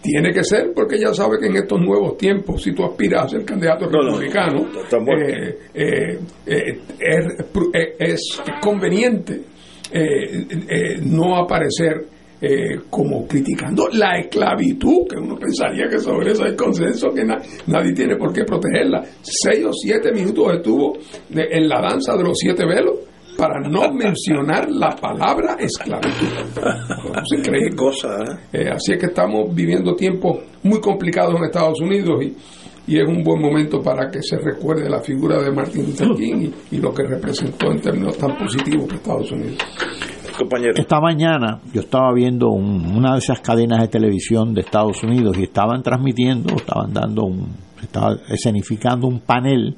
tiene 0.00 0.32
que 0.32 0.42
ser 0.42 0.72
porque 0.74 0.98
ya 0.98 1.12
sabe 1.12 1.38
que 1.38 1.48
en 1.48 1.56
estos 1.56 1.78
nuevos 1.78 2.16
tiempos, 2.16 2.62
si 2.62 2.72
tú 2.72 2.82
aspiras 2.82 3.26
a 3.26 3.28
ser 3.28 3.44
candidato 3.44 3.86
republicano, 3.86 4.66
eh, 5.74 6.18
eh, 6.46 6.78
es 7.98 8.42
conveniente 8.62 9.42
no 11.02 11.36
aparecer 11.36 12.06
eh, 12.40 12.80
como 12.88 13.26
criticando 13.26 13.88
la 13.92 14.18
esclavitud, 14.18 15.06
que 15.08 15.16
uno 15.16 15.36
pensaría 15.36 15.88
que 15.88 15.98
sobre 15.98 16.32
eso 16.32 16.44
hay 16.44 16.56
consenso, 16.56 17.12
que 17.12 17.24
nadie 17.24 17.92
tiene 17.92 18.16
por 18.16 18.32
qué 18.32 18.44
protegerla. 18.44 19.04
Seis 19.20 19.64
o 19.64 19.72
siete 19.72 20.12
minutos 20.12 20.54
estuvo 20.54 20.94
en 21.30 21.68
la 21.68 21.80
danza 21.80 22.16
de 22.16 22.24
los 22.24 22.38
siete 22.38 22.64
velos 22.64 22.94
para 23.36 23.60
no 23.60 23.92
mencionar 23.92 24.70
la 24.70 24.96
palabra 24.96 25.56
esclavitud. 25.58 26.28
Qué 27.42 27.76
cosa, 27.76 28.16
así 28.72 28.92
es 28.92 28.98
que 28.98 29.06
estamos 29.06 29.54
viviendo 29.54 29.94
tiempos 29.94 30.38
muy 30.62 30.80
complicados 30.80 31.36
en 31.36 31.44
Estados 31.44 31.80
Unidos 31.80 32.22
y 32.22 32.36
y 32.90 32.98
es 32.98 33.06
un 33.06 33.22
buen 33.22 33.40
momento 33.40 33.80
para 33.80 34.10
que 34.10 34.20
se 34.20 34.36
recuerde 34.36 34.90
la 34.90 35.00
figura 35.00 35.40
de 35.40 35.52
Martin 35.52 35.86
Luther 35.86 36.08
King 36.16 36.50
y, 36.72 36.78
lo 36.78 36.92
que 36.92 37.04
representó 37.04 37.70
en 37.70 37.80
términos 37.80 38.18
tan 38.18 38.36
positivos 38.36 38.86
para 38.86 38.96
Estados 38.96 39.32
Unidos. 39.32 39.58
Esta 40.76 41.00
mañana 41.00 41.60
yo 41.72 41.80
estaba 41.80 42.12
viendo 42.12 42.48
una 42.50 43.12
de 43.12 43.18
esas 43.18 43.40
cadenas 43.40 43.80
de 43.80 43.88
televisión 43.88 44.54
de 44.54 44.62
Estados 44.62 45.02
Unidos 45.02 45.36
y 45.38 45.44
estaban 45.44 45.82
transmitiendo, 45.82 46.54
estaban 46.54 46.92
dando 46.92 47.24
un, 47.24 47.48
estaba 47.82 48.16
escenificando 48.28 49.06
un 49.06 49.20
panel 49.20 49.76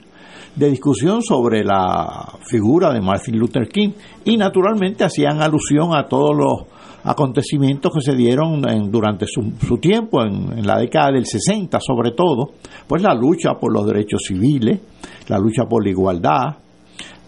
de 0.55 0.71
discusión 0.71 1.23
sobre 1.23 1.65
la 1.65 2.39
figura 2.43 2.93
de 2.93 3.01
Martin 3.01 3.39
Luther 3.39 3.69
King 3.69 3.91
y 4.25 4.37
naturalmente 4.37 5.05
hacían 5.05 5.41
alusión 5.41 5.95
a 5.95 6.07
todos 6.07 6.37
los 6.37 6.67
acontecimientos 7.05 7.93
que 7.93 8.01
se 8.01 8.15
dieron 8.15 8.63
durante 8.91 9.27
su, 9.27 9.79
tiempo, 9.79 10.23
en, 10.23 10.65
la 10.67 10.79
década 10.79 11.13
del 11.13 11.27
60 11.27 11.79
sobre 11.81 12.13
todo, 12.13 12.53
pues 12.87 13.03
la 13.03 13.15
lucha 13.15 13.55
por 13.55 13.73
los 13.73 13.87
derechos 13.87 14.23
civiles, 14.27 14.81
la 15.29 15.39
lucha 15.39 15.65
por 15.65 15.83
la 15.85 15.91
igualdad, 15.91 16.57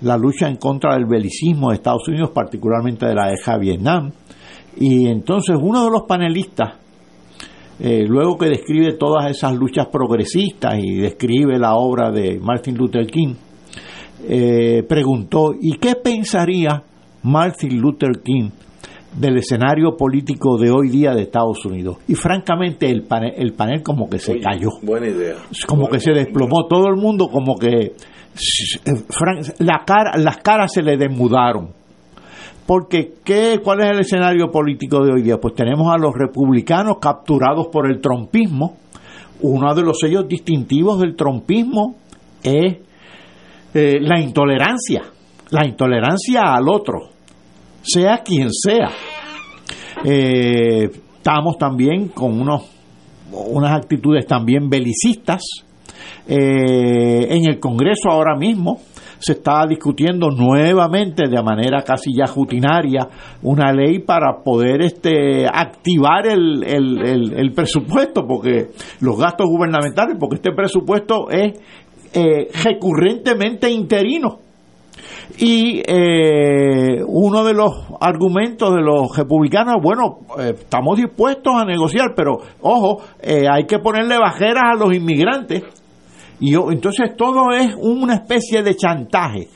la 0.02 0.16
lucha 0.16 0.48
en 0.48 0.56
contra 0.56 0.94
del 0.94 1.06
belicismo 1.06 1.70
de 1.70 1.76
Estados 1.76 2.08
Unidos, 2.08 2.30
particularmente 2.34 3.06
de 3.06 3.14
la 3.14 3.28
de 3.28 3.58
Vietnam. 3.58 4.12
Y 4.76 5.08
entonces 5.08 5.56
uno 5.60 5.84
de 5.84 5.90
los 5.90 6.02
panelistas, 6.02 6.74
eh, 7.80 8.04
luego 8.06 8.36
que 8.36 8.46
describe 8.46 8.94
todas 8.94 9.30
esas 9.30 9.54
luchas 9.54 9.86
progresistas 9.88 10.78
y 10.78 10.96
describe 10.96 11.58
la 11.58 11.74
obra 11.74 12.10
de 12.10 12.38
Martin 12.40 12.76
Luther 12.76 13.06
King, 13.06 13.34
eh, 14.26 14.84
preguntó, 14.88 15.54
¿y 15.60 15.78
qué 15.78 15.94
pensaría 15.96 16.82
Martin 17.22 17.80
Luther 17.80 18.22
King 18.22 18.50
del 19.18 19.38
escenario 19.38 19.96
político 19.96 20.58
de 20.58 20.70
hoy 20.70 20.88
día 20.88 21.14
de 21.14 21.22
Estados 21.22 21.64
Unidos. 21.64 21.98
Y 22.08 22.14
francamente 22.14 22.90
el 22.90 23.04
panel, 23.04 23.32
el 23.36 23.52
panel 23.52 23.82
como 23.82 24.08
que 24.08 24.18
se 24.18 24.38
cayó. 24.40 24.70
Buena 24.82 25.08
idea. 25.08 25.36
Como 25.66 25.88
que 25.88 26.00
se 26.00 26.12
desplomó 26.12 26.66
todo 26.66 26.88
el 26.88 26.96
mundo, 26.96 27.28
como 27.28 27.56
que 27.56 27.92
la 29.58 29.84
cara, 29.84 30.16
las 30.16 30.38
caras 30.38 30.72
se 30.72 30.82
le 30.82 30.96
desmudaron. 30.96 31.72
Porque 32.66 33.14
¿qué, 33.24 33.60
¿cuál 33.62 33.82
es 33.82 33.90
el 33.90 34.00
escenario 34.00 34.50
político 34.50 35.04
de 35.04 35.12
hoy 35.12 35.22
día? 35.22 35.38
Pues 35.38 35.54
tenemos 35.54 35.92
a 35.92 35.98
los 35.98 36.14
republicanos 36.14 36.96
capturados 37.00 37.68
por 37.68 37.90
el 37.90 38.00
trompismo. 38.00 38.76
Uno 39.42 39.74
de 39.74 39.82
los 39.82 39.98
sellos 39.98 40.26
distintivos 40.26 40.98
del 41.00 41.14
trompismo 41.14 41.96
es 42.42 42.78
eh, 43.74 43.98
la 44.00 44.20
intolerancia, 44.20 45.02
la 45.50 45.66
intolerancia 45.66 46.40
al 46.54 46.68
otro 46.68 47.14
sea 47.84 48.22
quien 48.24 48.48
sea. 48.50 48.90
Eh, 50.04 50.90
estamos 51.16 51.56
también 51.58 52.08
con 52.08 52.40
unos, 52.40 52.70
unas 53.30 53.72
actitudes 53.72 54.26
también 54.26 54.68
belicistas. 54.68 55.42
Eh, 56.26 57.26
en 57.30 57.48
el 57.48 57.60
Congreso 57.60 58.10
ahora 58.10 58.36
mismo 58.36 58.78
se 59.18 59.32
está 59.32 59.66
discutiendo 59.66 60.28
nuevamente 60.30 61.28
de 61.28 61.42
manera 61.42 61.82
casi 61.82 62.12
ya 62.14 62.26
rutinaria 62.26 63.08
una 63.42 63.72
ley 63.72 64.00
para 64.00 64.42
poder 64.42 64.82
este 64.82 65.46
activar 65.46 66.26
el, 66.26 66.62
el, 66.64 67.52
presupuesto 67.52 68.26
porque 68.26 68.68
los 69.00 69.18
gastos 69.18 69.46
gubernamentales 69.46 70.16
porque 70.18 70.36
este 70.36 70.52
presupuesto 70.52 71.30
es 71.30 71.58
eh, 72.12 72.48
recurrentemente 72.64 73.70
interino 73.70 74.40
y 75.38 75.82
eh, 75.86 77.02
uno 77.06 77.44
de 77.44 77.54
los 77.54 77.72
argumentos 78.00 78.74
de 78.74 78.82
los 78.82 79.16
republicanos, 79.16 79.76
bueno, 79.82 80.18
eh, 80.38 80.54
estamos 80.56 80.96
dispuestos 80.96 81.54
a 81.54 81.64
negociar, 81.64 82.14
pero 82.14 82.38
ojo, 82.60 83.02
eh, 83.20 83.46
hay 83.50 83.64
que 83.64 83.78
ponerle 83.78 84.18
bajeras 84.18 84.62
a 84.72 84.76
los 84.76 84.94
inmigrantes. 84.94 85.64
Y 86.40 86.54
entonces 86.54 87.16
todo 87.16 87.52
es 87.52 87.74
una 87.78 88.14
especie 88.14 88.62
de 88.62 88.74
chantaje. 88.74 89.48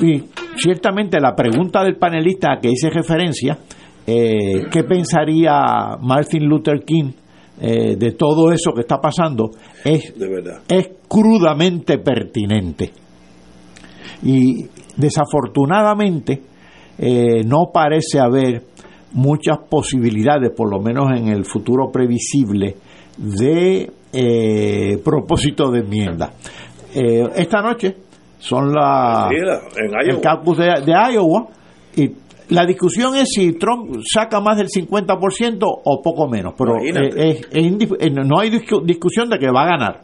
Y 0.00 0.22
ciertamente 0.56 1.20
la 1.20 1.34
pregunta 1.34 1.82
del 1.82 1.96
panelista 1.96 2.58
que 2.60 2.70
hice 2.70 2.90
referencia, 2.90 3.58
¿qué 4.06 4.84
pensaría 4.88 5.96
Martin 6.00 6.44
Luther 6.44 6.84
King 6.84 7.12
de 7.60 8.14
todo 8.16 8.52
eso 8.52 8.72
que 8.72 8.82
está 8.82 9.00
pasando? 9.00 9.50
Es, 9.84 10.14
es 10.68 10.90
crudamente 11.08 11.98
pertinente. 11.98 12.92
Y 14.22 14.68
Desafortunadamente, 14.96 16.42
eh, 16.98 17.42
no 17.44 17.70
parece 17.72 18.20
haber 18.20 18.64
muchas 19.12 19.58
posibilidades, 19.68 20.50
por 20.56 20.70
lo 20.70 20.80
menos 20.80 21.10
en 21.16 21.28
el 21.28 21.44
futuro 21.44 21.90
previsible, 21.90 22.76
de 23.16 23.90
eh, 24.12 24.98
propósito 25.04 25.70
de 25.70 25.80
enmienda. 25.80 26.32
Eh, 26.94 27.28
esta 27.36 27.62
noche 27.62 27.96
son 28.38 28.72
la, 28.72 29.30
el 30.04 30.20
campus 30.20 30.58
de, 30.58 30.92
Iowa 31.12 31.48
y 31.96 32.10
la 32.50 32.66
discusión 32.66 33.14
es 33.16 33.28
si 33.34 33.52
Trump 33.52 34.02
saca 34.04 34.40
más 34.40 34.58
del 34.58 34.68
50% 34.68 35.58
o 35.62 36.02
poco 36.02 36.28
menos, 36.28 36.54
pero 36.58 36.74
no 36.74 38.38
hay 38.40 38.50
discusión 38.50 39.30
de 39.30 39.38
que 39.38 39.50
va 39.50 39.62
a 39.62 39.66
ganar. 39.66 40.02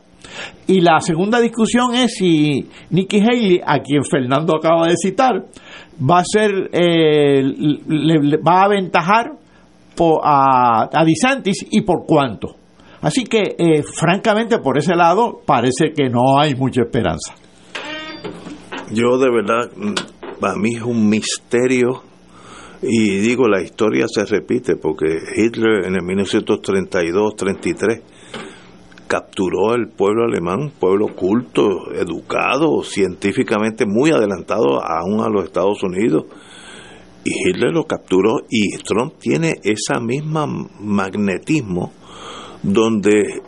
Y 0.66 0.80
la 0.80 1.00
segunda 1.00 1.40
discusión 1.40 1.94
es 1.94 2.14
si 2.14 2.68
Nikki 2.90 3.20
Haley, 3.20 3.60
a 3.64 3.80
quien 3.80 4.04
Fernando 4.04 4.56
acaba 4.56 4.86
de 4.86 4.96
citar, 4.96 5.44
va 5.98 6.20
a 6.20 6.24
ser, 6.24 6.70
eh, 6.72 7.42
le, 7.42 8.36
va 8.38 8.62
a 8.62 8.64
aventajar 8.64 9.32
a, 10.22 10.88
a 10.92 11.04
DeSantis 11.04 11.66
y 11.70 11.82
por 11.82 12.06
cuánto. 12.06 12.57
Así 13.00 13.24
que, 13.24 13.56
eh, 13.58 13.82
francamente, 13.82 14.58
por 14.58 14.78
ese 14.78 14.96
lado, 14.96 15.40
parece 15.46 15.92
que 15.94 16.08
no 16.08 16.38
hay 16.38 16.54
mucha 16.54 16.82
esperanza. 16.82 17.34
Yo 18.92 19.18
de 19.18 19.30
verdad, 19.30 19.70
mm, 19.76 19.94
para 20.40 20.56
mí 20.56 20.76
es 20.76 20.82
un 20.82 21.08
misterio 21.08 22.02
y 22.80 23.18
digo, 23.18 23.48
la 23.48 23.60
historia 23.60 24.06
se 24.08 24.24
repite 24.24 24.76
porque 24.76 25.18
Hitler 25.36 25.84
en 25.84 25.96
el 25.96 26.02
1932-33 26.02 28.02
capturó 29.08 29.74
el 29.74 29.88
pueblo 29.88 30.24
alemán, 30.24 30.72
pueblo 30.78 31.08
culto, 31.08 31.92
educado, 31.94 32.82
científicamente 32.82 33.84
muy 33.86 34.10
adelantado 34.10 34.82
aún 34.82 35.20
a 35.20 35.28
los 35.28 35.44
Estados 35.44 35.82
Unidos. 35.82 36.24
Y 37.24 37.48
Hitler 37.48 37.72
lo 37.72 37.84
capturó 37.84 38.40
y 38.48 38.78
Trump 38.78 39.14
tiene 39.18 39.56
esa 39.64 40.00
misma 40.00 40.46
magnetismo 40.80 41.92
donde 42.62 43.42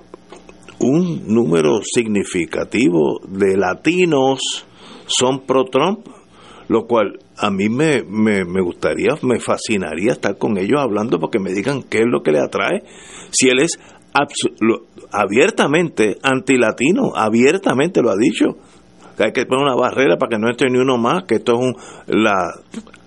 un 0.78 1.22
número 1.26 1.80
significativo 1.82 3.20
de 3.28 3.56
latinos 3.56 4.40
son 5.06 5.40
pro 5.40 5.64
Trump. 5.64 6.06
lo 6.68 6.86
cual 6.86 7.18
a 7.36 7.50
mí 7.50 7.68
me, 7.68 8.04
me, 8.04 8.44
me 8.44 8.62
gustaría, 8.62 9.14
me 9.22 9.40
fascinaría 9.40 10.12
estar 10.12 10.38
con 10.38 10.56
ellos 10.56 10.80
hablando 10.80 11.18
porque 11.18 11.40
me 11.40 11.52
digan 11.52 11.82
qué 11.82 11.98
es 11.98 12.06
lo 12.06 12.22
que 12.22 12.30
le 12.30 12.38
atrae. 12.38 12.84
Si 13.32 13.48
él 13.48 13.58
es 13.58 13.78
abiertamente 15.10 16.16
antilatino, 16.22 17.12
abiertamente 17.14 18.02
lo 18.02 18.10
ha 18.10 18.16
dicho, 18.16 18.56
hay 19.18 19.32
que 19.32 19.46
poner 19.46 19.64
una 19.64 19.74
barrera 19.74 20.16
para 20.16 20.30
que 20.30 20.38
no 20.38 20.48
entre 20.48 20.70
ni 20.70 20.78
uno 20.78 20.96
más, 20.96 21.24
que 21.24 21.36
esto 21.36 21.54
es 21.54 21.58
un, 21.58 21.76
la, 22.06 22.34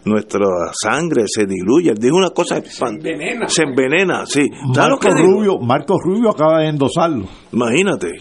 nuestra 0.05 0.45
sangre 0.73 1.23
se 1.27 1.45
diluye. 1.45 1.93
Dijo 1.93 2.15
una 2.15 2.29
cosa, 2.29 2.61
se 2.61 2.85
envenena. 2.85 3.47
Se 3.47 3.63
envenena, 3.63 4.25
sí. 4.25 4.49
¿Sabes 4.73 4.91
lo 4.91 4.97
Marco? 4.97 5.09
Rubio, 5.09 5.57
Marco 5.59 5.99
Rubio 5.99 6.29
acaba 6.31 6.61
de 6.61 6.69
endosarlo. 6.69 7.25
Imagínate. 7.51 8.11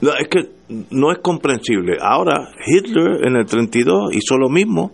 No, 0.00 0.10
es 0.14 0.28
que 0.28 0.50
no 0.90 1.12
es 1.12 1.18
comprensible. 1.18 1.96
Ahora, 2.00 2.50
Hitler 2.66 3.26
en 3.26 3.36
el 3.36 3.46
32 3.46 4.14
hizo 4.14 4.36
lo 4.36 4.48
mismo 4.48 4.92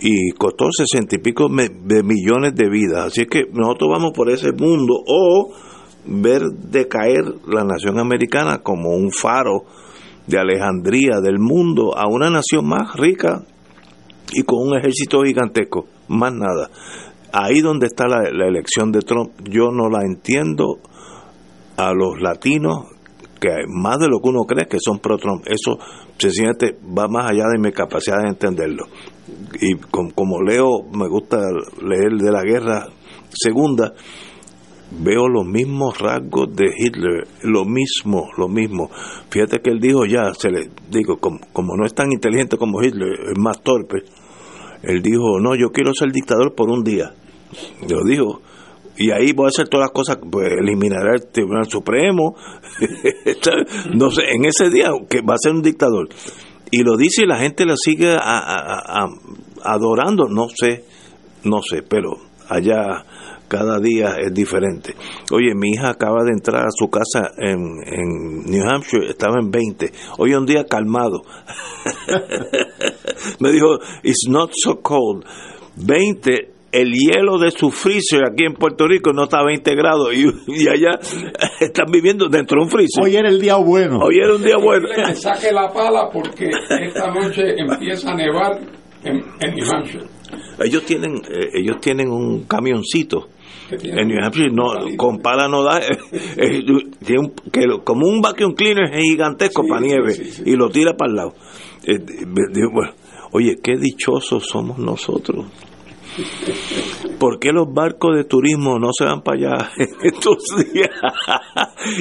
y 0.00 0.30
costó 0.32 0.66
sesenta 0.70 1.16
y 1.16 1.18
pico 1.18 1.48
de 1.48 2.02
millones 2.02 2.54
de 2.54 2.68
vidas. 2.68 3.06
Así 3.06 3.22
es 3.22 3.28
que 3.28 3.42
nosotros 3.52 3.90
vamos 3.92 4.12
por 4.14 4.30
ese 4.30 4.52
mundo 4.52 4.94
o 5.06 5.52
ver 6.06 6.42
decaer 6.42 7.24
la 7.46 7.64
nación 7.64 7.98
americana 7.98 8.58
como 8.58 8.90
un 8.90 9.10
faro 9.10 9.64
de 10.26 10.38
Alejandría 10.38 11.20
del 11.22 11.38
mundo 11.38 11.96
a 11.96 12.06
una 12.06 12.30
nación 12.30 12.66
más 12.66 12.94
rica 12.96 13.42
y 14.32 14.42
con 14.42 14.66
un 14.66 14.78
ejército 14.78 15.22
gigantesco. 15.22 15.86
Más 16.08 16.32
nada. 16.32 16.70
Ahí 17.32 17.60
donde 17.60 17.86
está 17.86 18.06
la, 18.08 18.28
elección 18.28 18.90
de 18.92 19.00
Trump, 19.00 19.32
yo 19.44 19.70
no 19.70 19.88
la 19.90 20.02
entiendo 20.02 20.78
a 21.76 21.92
los 21.92 22.20
latinos 22.20 22.86
que 23.40 23.50
más 23.68 23.98
de 23.98 24.08
lo 24.08 24.20
que 24.20 24.28
uno 24.30 24.44
cree 24.44 24.66
que 24.66 24.78
son 24.80 24.98
pro 24.98 25.18
Trump. 25.18 25.44
Eso 25.46 25.78
sencillamente 26.18 26.76
va 26.96 27.06
más 27.08 27.30
allá 27.30 27.44
de 27.52 27.58
mi 27.58 27.70
capacidad 27.72 28.22
de 28.22 28.30
entenderlo. 28.30 28.86
Y 29.60 29.74
com- 29.76 30.10
como 30.10 30.42
leo, 30.42 30.82
me 30.92 31.08
gusta 31.08 31.38
leer 31.82 32.12
de 32.18 32.32
la 32.32 32.42
guerra 32.42 32.86
segunda, 33.30 33.92
veo 34.90 35.28
los 35.28 35.44
mismos 35.46 35.98
rasgos 35.98 36.54
de 36.54 36.66
Hitler, 36.76 37.26
lo 37.42 37.64
mismo, 37.64 38.28
lo 38.36 38.48
mismo. 38.48 38.90
Fíjate 39.30 39.60
que 39.60 39.70
él 39.70 39.80
dijo 39.80 40.04
ya, 40.06 40.32
se 40.34 40.50
le 40.50 40.70
digo, 40.90 41.18
como, 41.18 41.38
como 41.52 41.76
no 41.76 41.84
es 41.84 41.94
tan 41.94 42.10
inteligente 42.12 42.56
como 42.56 42.82
Hitler, 42.82 43.08
es 43.32 43.38
más 43.38 43.60
torpe, 43.62 44.02
él 44.82 45.02
dijo, 45.02 45.40
no, 45.40 45.54
yo 45.56 45.70
quiero 45.70 45.92
ser 45.94 46.10
dictador 46.12 46.54
por 46.54 46.70
un 46.70 46.82
día. 46.84 47.12
Lo 47.88 48.04
dijo. 48.04 48.40
Y 48.96 49.10
ahí 49.12 49.32
voy 49.32 49.46
a 49.46 49.48
hacer 49.48 49.68
todas 49.68 49.86
las 49.86 49.92
cosas, 49.92 50.18
pues 50.30 50.48
eliminará 50.58 51.14
el 51.14 51.26
Tribunal 51.30 51.66
Supremo, 51.66 52.34
no 53.94 54.10
sé, 54.10 54.22
en 54.34 54.44
ese 54.44 54.70
día 54.70 54.90
que 55.08 55.20
va 55.20 55.34
a 55.34 55.38
ser 55.38 55.52
un 55.52 55.62
dictador. 55.62 56.08
Y 56.70 56.82
lo 56.82 56.96
dice 56.96 57.22
y 57.22 57.26
la 57.26 57.38
gente 57.38 57.64
lo 57.64 57.76
sigue 57.76 58.14
a- 58.18 59.06
adorando, 59.62 60.28
no 60.28 60.48
sé, 60.48 60.84
no 61.44 61.62
sé, 61.62 61.82
pero 61.82 62.16
allá 62.48 63.04
cada 63.48 63.78
día 63.80 64.16
es 64.18 64.32
diferente. 64.32 64.94
Oye, 65.32 65.54
mi 65.54 65.70
hija 65.70 65.90
acaba 65.90 66.24
de 66.24 66.32
entrar 66.32 66.64
a 66.64 66.70
su 66.70 66.88
casa 66.88 67.30
en, 67.38 67.58
en 67.86 68.44
New 68.44 68.64
Hampshire, 68.68 69.08
estaba 69.08 69.38
en 69.40 69.50
20. 69.50 69.92
Hoy 70.18 70.30
es 70.32 70.36
un 70.36 70.46
día 70.46 70.64
calmado. 70.64 71.22
Me 73.40 73.50
dijo, 73.50 73.78
it's 74.02 74.28
not 74.28 74.50
so 74.54 74.80
cold. 74.80 75.24
20, 75.76 76.50
el 76.72 76.92
hielo 76.92 77.38
de 77.38 77.50
su 77.50 77.70
freezer 77.70 78.24
aquí 78.30 78.44
en 78.44 78.54
Puerto 78.54 78.86
Rico 78.86 79.12
no 79.12 79.24
está 79.24 79.38
a 79.38 79.44
20 79.44 79.74
grados 79.74 80.12
y, 80.14 80.26
y 80.48 80.68
allá 80.68 80.98
están 81.60 81.86
viviendo 81.90 82.28
dentro 82.28 82.60
de 82.60 82.64
un 82.64 82.70
freezer. 82.70 83.04
Hoy 83.04 83.16
era 83.16 83.28
el 83.28 83.40
día 83.40 83.56
bueno. 83.56 83.98
Hoy 84.00 84.18
era 84.22 84.34
un 84.34 84.42
día 84.42 84.56
bueno. 84.56 84.88
Le 84.88 85.14
saque 85.14 85.52
la 85.52 85.68
pala 85.68 86.08
porque 86.12 86.50
esta 86.80 87.10
noche 87.12 87.54
empieza 87.56 88.10
a 88.10 88.14
nevar 88.14 88.58
en, 89.04 89.16
en 89.40 89.54
New 89.54 89.72
Hampshire. 89.72 90.17
Ellos 90.64 90.84
tienen, 90.84 91.16
eh, 91.16 91.50
ellos 91.54 91.80
tienen 91.80 92.10
un 92.10 92.44
camioncito 92.44 93.28
en 93.70 94.08
New 94.08 94.18
Hampshire, 94.24 94.50
no, 94.50 94.66
con 94.96 95.18
pala 95.18 95.46
no 95.48 95.62
da, 95.62 95.78
eh, 95.78 95.98
eh, 96.36 96.62
tiene 97.04 97.20
un- 97.20 97.34
que 97.52 97.62
lo- 97.66 97.84
como 97.84 98.06
un 98.08 98.20
vacuum 98.20 98.54
cleaner 98.54 98.90
gigantesco 99.00 99.62
Sí, 99.62 99.68
para 99.68 99.80
nieve 99.80 100.12
sí, 100.12 100.24
sí. 100.30 100.42
y 100.46 100.56
lo 100.56 100.68
tira 100.70 100.96
para 100.96 101.10
el 101.10 101.16
lado. 101.16 101.34
Eh, 101.84 101.98
bueno, 102.72 102.92
oye, 103.32 103.56
qué 103.62 103.76
dichosos 103.78 104.46
somos 104.46 104.78
nosotros. 104.78 105.46
¿Por 107.18 107.38
qué 107.38 107.52
los 107.52 107.66
barcos 107.72 108.16
de 108.16 108.24
turismo 108.24 108.78
no 108.78 108.88
se 108.96 109.04
van 109.04 109.22
para 109.22 109.36
allá 109.36 109.70
en 109.78 109.88
estos 110.12 110.38
días? 110.72 110.90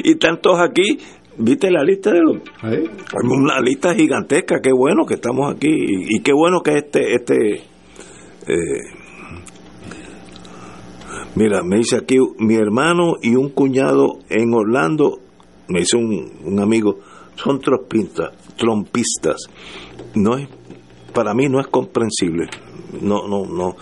y 0.03 0.15
tantos 0.15 0.59
aquí, 0.59 0.97
¿viste 1.37 1.69
la 1.71 1.83
lista 1.83 2.11
de 2.11 2.21
los 2.21 2.37
una 3.23 3.59
lista 3.61 3.93
gigantesca, 3.93 4.59
qué 4.61 4.71
bueno 4.71 5.05
que 5.05 5.15
estamos 5.15 5.53
aquí 5.55 5.69
y, 5.69 6.17
y 6.17 6.19
qué 6.21 6.31
bueno 6.33 6.61
que 6.61 6.77
este 6.77 7.13
este 7.15 7.61
eh, 8.47 8.81
mira, 11.35 11.63
me 11.63 11.77
dice 11.77 11.97
aquí 11.97 12.17
mi 12.39 12.55
hermano 12.55 13.15
y 13.21 13.35
un 13.35 13.49
cuñado 13.49 14.19
en 14.29 14.53
Orlando, 14.53 15.19
me 15.67 15.79
dice 15.79 15.97
un, 15.97 16.59
amigo, 16.59 16.99
son 17.35 17.59
trompistas, 17.59 18.31
trompistas. 18.55 19.37
No 20.15 20.37
es 20.37 20.47
para 21.13 21.33
mí 21.33 21.49
no 21.49 21.59
es 21.59 21.67
comprensible. 21.67 22.47
No 23.01 23.27
no 23.27 23.45
no 23.45 23.75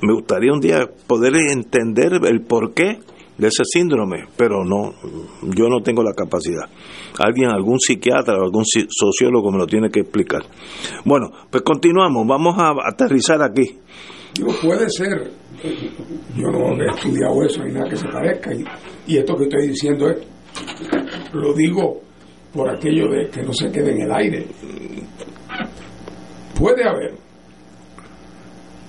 me 0.00 0.14
gustaría 0.14 0.52
un 0.52 0.60
día 0.60 0.88
poder 1.06 1.34
entender 1.36 2.20
el 2.24 2.42
porqué 2.42 3.00
de 3.36 3.48
ese 3.48 3.64
síndrome, 3.64 4.26
pero 4.36 4.64
no, 4.64 4.94
yo 5.54 5.68
no 5.68 5.80
tengo 5.82 6.02
la 6.02 6.12
capacidad. 6.12 6.68
Alguien, 7.18 7.50
algún 7.50 7.78
psiquiatra 7.80 8.38
o 8.38 8.44
algún 8.44 8.64
sociólogo 8.64 9.50
me 9.50 9.58
lo 9.58 9.66
tiene 9.66 9.90
que 9.90 10.00
explicar. 10.00 10.42
Bueno, 11.04 11.30
pues 11.50 11.62
continuamos, 11.62 12.26
vamos 12.26 12.56
a 12.58 12.74
aterrizar 12.86 13.42
aquí. 13.42 13.78
Puede 14.62 14.88
ser. 14.90 15.30
Yo 16.36 16.48
no 16.48 16.82
he 16.82 16.90
estudiado 16.90 17.42
eso 17.44 17.64
ni 17.64 17.72
nada 17.72 17.88
que 17.88 17.96
se 17.96 18.08
parezca. 18.08 18.52
Y, 18.52 18.64
y 19.06 19.18
esto 19.18 19.36
que 19.36 19.44
estoy 19.44 19.68
diciendo 19.68 20.08
es, 20.10 20.18
lo 21.32 21.54
digo 21.54 22.00
por 22.52 22.70
aquello 22.70 23.08
de 23.08 23.28
que 23.28 23.42
no 23.42 23.52
se 23.52 23.70
quede 23.70 23.92
en 23.92 24.02
el 24.02 24.12
aire. 24.12 24.46
Puede 26.58 26.88
haber 26.88 27.14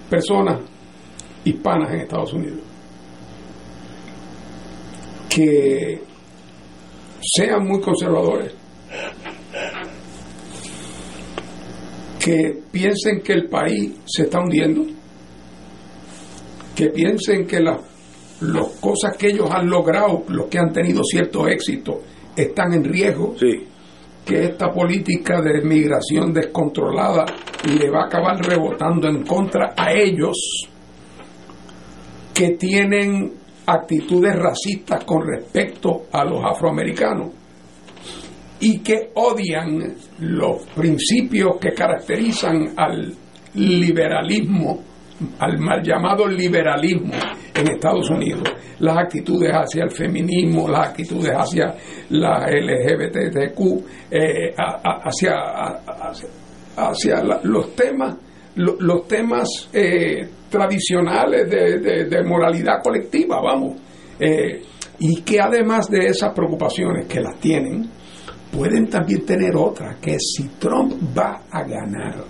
personas 0.10 0.62
hispanas 1.44 1.92
en 1.94 2.02
Estados 2.02 2.34
Unidos 2.34 2.65
que 5.36 6.02
sean 7.22 7.68
muy 7.68 7.82
conservadores, 7.82 8.54
que 12.18 12.58
piensen 12.72 13.20
que 13.22 13.34
el 13.34 13.50
país 13.50 13.92
se 14.06 14.24
está 14.24 14.40
hundiendo, 14.40 14.86
que 16.74 16.88
piensen 16.88 17.46
que 17.46 17.60
las 17.60 17.80
las 18.40 18.68
cosas 18.80 19.16
que 19.18 19.28
ellos 19.28 19.50
han 19.50 19.70
logrado, 19.70 20.24
los 20.28 20.48
que 20.48 20.60
han 20.60 20.72
tenido 20.72 21.04
cierto 21.04 21.48
éxito, 21.48 22.02
están 22.36 22.74
en 22.74 22.84
riesgo, 22.84 23.36
Sí, 23.38 23.66
que 24.26 24.46
esta 24.46 24.72
política 24.72 25.42
de 25.42 25.62
migración 25.62 26.34
descontrolada 26.34 27.26
le 27.78 27.90
va 27.90 28.04
a 28.04 28.06
acabar 28.08 28.38
rebotando 28.46 29.08
en 29.10 29.24
contra 29.24 29.74
a 29.76 29.92
ellos 29.94 30.38
que 32.34 32.52
tienen 32.52 33.45
actitudes 33.66 34.36
racistas 34.36 35.04
con 35.06 35.26
respecto 35.28 36.06
a 36.12 36.24
los 36.24 36.44
afroamericanos 36.44 37.30
y 38.60 38.80
que 38.80 39.12
odian 39.16 39.96
los 40.20 40.66
principios 40.76 41.58
que 41.60 41.72
caracterizan 41.74 42.74
al 42.78 43.14
liberalismo, 43.56 44.80
al 45.40 45.58
mal 45.60 45.82
llamado 45.84 46.28
liberalismo 46.28 47.14
en 47.54 47.68
Estados 47.72 48.10
Unidos, 48.10 48.44
las 48.80 48.98
actitudes 48.98 49.52
hacia 49.52 49.84
el 49.84 49.92
feminismo, 49.92 50.68
las 50.68 50.90
actitudes 50.90 51.32
hacia 51.36 51.74
la 52.10 52.46
LGBTQ, 52.50 53.60
eh, 54.12 54.54
hacia, 54.58 55.34
hacia, 56.78 57.24
los 57.44 57.76
temas 57.76 58.16
lo- 58.56 58.78
los 58.80 59.08
temas 59.08 59.70
eh, 59.74 60.28
tradicionales 60.56 61.50
de, 61.50 61.80
de- 61.80 62.06
de 62.06 62.24
moralidad 62.24 62.82
colectiva, 62.84 63.42
vamos, 63.42 63.76
Eh, 64.20 64.62
y 65.00 65.22
que 65.24 65.42
además 65.42 65.90
de 65.90 66.06
esas 66.08 66.32
preocupaciones 66.34 67.06
que 67.08 67.20
las 67.20 67.38
tienen, 67.42 67.90
pueden 68.50 68.88
también 68.88 69.26
tener 69.26 69.54
otras, 69.58 69.98
que 69.98 70.16
si 70.18 70.48
Trump 70.58 70.94
va 71.18 71.42
a 71.52 71.64
ganar 71.64 72.24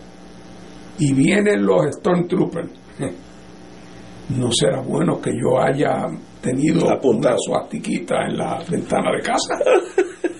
y 0.97 1.13
vienen 1.13 1.63
los 1.63 1.85
Stormtroopers, 1.97 2.71
no 4.29 4.50
será 4.52 4.81
bueno 4.81 5.21
que 5.21 5.31
yo 5.31 5.60
haya 5.62 6.08
tenido 6.41 6.87
una 7.04 7.35
suastiquita 7.37 8.15
en 8.27 8.37
la 8.37 8.60
ventana 8.67 9.12
de 9.15 9.21
casa 9.21 9.54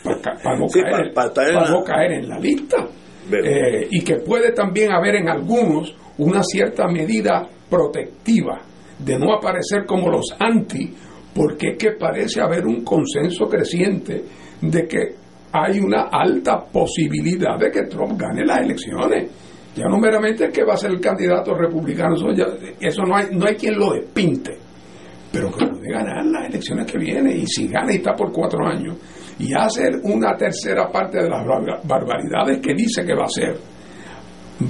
para 0.43 0.57
no, 0.57 0.68
Sí, 0.68 0.82
caer, 0.82 1.14
pa- 1.14 1.22
pa 1.22 1.28
estar 1.28 1.47
en 1.49 1.55
pa' 1.55 1.70
no 1.70 1.84
caer 1.84 2.12
en 2.14 2.30
la 2.30 2.39
lista. 2.39 2.78
Eh, 3.32 3.88
y 3.91 4.01
que 4.03 4.16
puede 4.18 4.51
también 4.53 4.91
haber 4.91 5.16
en 5.16 5.30
algunos 5.30 5.95
una 6.18 6.41
cierta 6.43 6.88
medida 6.88 7.47
protectiva 7.76 8.61
de 8.99 9.19
no 9.19 9.34
aparecer 9.34 9.86
como 9.86 10.09
los 10.09 10.26
anti, 10.39 10.93
porque 11.34 11.71
es 11.71 11.78
que 11.78 11.91
parece 11.91 12.41
haber 12.41 12.65
un 12.65 12.84
consenso 12.84 13.47
creciente 13.49 14.23
de 14.61 14.88
que 14.88 14.99
hay 15.51 15.80
una 15.80 16.03
alta 16.11 16.63
posibilidad 16.65 17.57
de 17.59 17.71
que 17.71 17.84
Trump 17.84 18.19
gane 18.19 18.45
las 18.45 18.59
elecciones. 18.59 19.30
Ya 19.76 19.86
no 19.89 19.97
meramente 19.97 20.45
el 20.45 20.51
que 20.53 20.63
va 20.63 20.73
a 20.73 20.78
ser 20.78 20.91
el 20.91 21.01
candidato 21.01 21.53
republicano, 21.53 22.15
eso, 22.15 22.32
ya- 22.34 22.47
eso 22.80 23.01
no, 23.03 23.15
hay, 23.17 23.26
no 23.32 23.45
hay 23.45 23.55
quien 23.55 23.78
lo 23.78 23.91
despinte, 23.93 24.51
pero 25.34 25.51
que 25.51 25.65
puede 25.65 25.91
ganar 25.91 26.26
las 26.26 26.47
elecciones 26.49 26.89
que 26.89 26.97
vienen 26.97 27.38
y 27.41 27.45
si 27.45 27.67
gana 27.67 27.91
y 27.91 27.97
está 27.97 28.13
por 28.13 28.32
cuatro 28.32 28.65
años 28.65 28.95
y 29.38 29.51
hacer 29.53 29.99
una 30.03 30.34
tercera 30.38 30.89
parte 30.89 31.21
de 31.21 31.30
las 31.30 31.45
bar- 31.45 31.82
barbaridades 31.84 32.59
que 32.61 32.73
dice 32.73 33.03
que 33.05 33.13
va 33.13 33.23
a 33.23 33.26
hacer, 33.26 33.57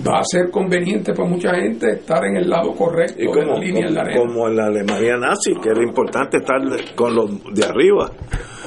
va 0.07 0.19
a 0.19 0.23
ser 0.23 0.49
conveniente 0.49 1.13
para 1.13 1.29
mucha 1.29 1.53
gente 1.55 1.91
estar 1.93 2.25
en 2.25 2.37
el 2.37 2.49
lado 2.49 2.73
correcto 2.73 3.15
Y 3.19 3.27
de 3.27 3.33
la 3.35 3.47
como, 3.51 3.59
línea 3.61 3.87
en 3.87 3.93
la 3.93 4.01
como, 4.01 4.09
arena. 4.11 4.25
como 4.33 4.47
en 4.47 4.55
la 4.55 4.65
Alemania 4.65 5.17
nazi, 5.17 5.53
que 5.61 5.69
era 5.69 5.83
importante 5.83 6.37
estar 6.37 6.59
con 6.95 7.15
los 7.15 7.43
de 7.53 7.63
arriba. 7.65 8.11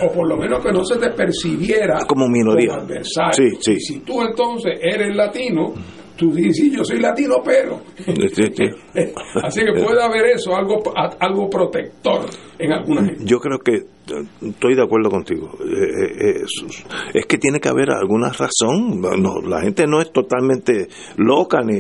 o 0.03 0.13
por 0.13 0.29
lo 0.29 0.37
menos 0.37 0.65
que 0.65 0.71
no 0.73 0.85
se 0.85 0.97
te 0.97 1.11
percibiera 1.11 1.99
Como 2.07 2.29
minoría. 2.29 2.75
adversario. 2.75 3.33
Sí, 3.33 3.49
sí. 3.61 3.73
Y 3.73 3.81
si 3.81 3.99
tú 4.01 4.23
entonces 4.23 4.79
eres 4.81 5.15
latino, 5.17 5.75
tú 6.19 6.33
dices, 6.33 6.57
sí, 6.57 6.71
yo 6.77 6.85
soy 6.85 6.99
latino, 7.01 7.37
pero... 7.45 7.81
Sí, 8.05 8.43
sí. 8.55 8.65
Así 9.43 9.61
que 9.65 9.73
puede 9.73 10.03
haber 10.03 10.27
eso, 10.35 10.55
algo, 10.57 10.83
algo 11.21 11.49
protector 11.49 12.27
en 12.59 12.73
alguna 12.73 13.05
gente. 13.05 13.25
Yo 13.25 13.39
creo 13.39 13.59
que 13.61 13.75
eh, 13.77 14.25
estoy 14.43 14.75
de 14.75 14.83
acuerdo 14.83 15.11
contigo. 15.11 15.51
Eh, 15.61 16.05
eh, 16.21 16.43
es, 16.43 16.85
es 17.15 17.27
que 17.27 17.39
tiene 17.39 17.61
que 17.61 17.69
haber 17.69 17.91
alguna 17.93 18.31
razón. 18.31 19.01
No, 19.01 19.41
la 19.41 19.61
gente 19.63 19.87
no 19.87 20.01
es 20.01 20.13
totalmente 20.13 20.89
loca 21.17 21.61
ni, 21.63 21.79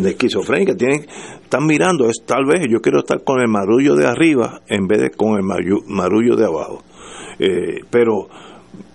ni 0.00 0.08
esquizofrénica. 0.08 0.74
Tienen, 0.74 1.06
están 1.42 1.66
mirando, 1.66 2.08
es 2.08 2.22
tal 2.26 2.46
vez 2.46 2.66
yo 2.70 2.80
quiero 2.80 3.00
estar 3.00 3.22
con 3.22 3.40
el 3.40 3.48
marullo 3.48 3.94
de 3.94 4.06
arriba 4.06 4.62
en 4.68 4.86
vez 4.86 5.00
de 5.02 5.10
con 5.10 5.36
el 5.36 5.42
maru- 5.44 5.84
marullo 5.86 6.36
de 6.36 6.46
abajo. 6.46 6.82
Eh, 7.38 7.80
pero 7.90 8.28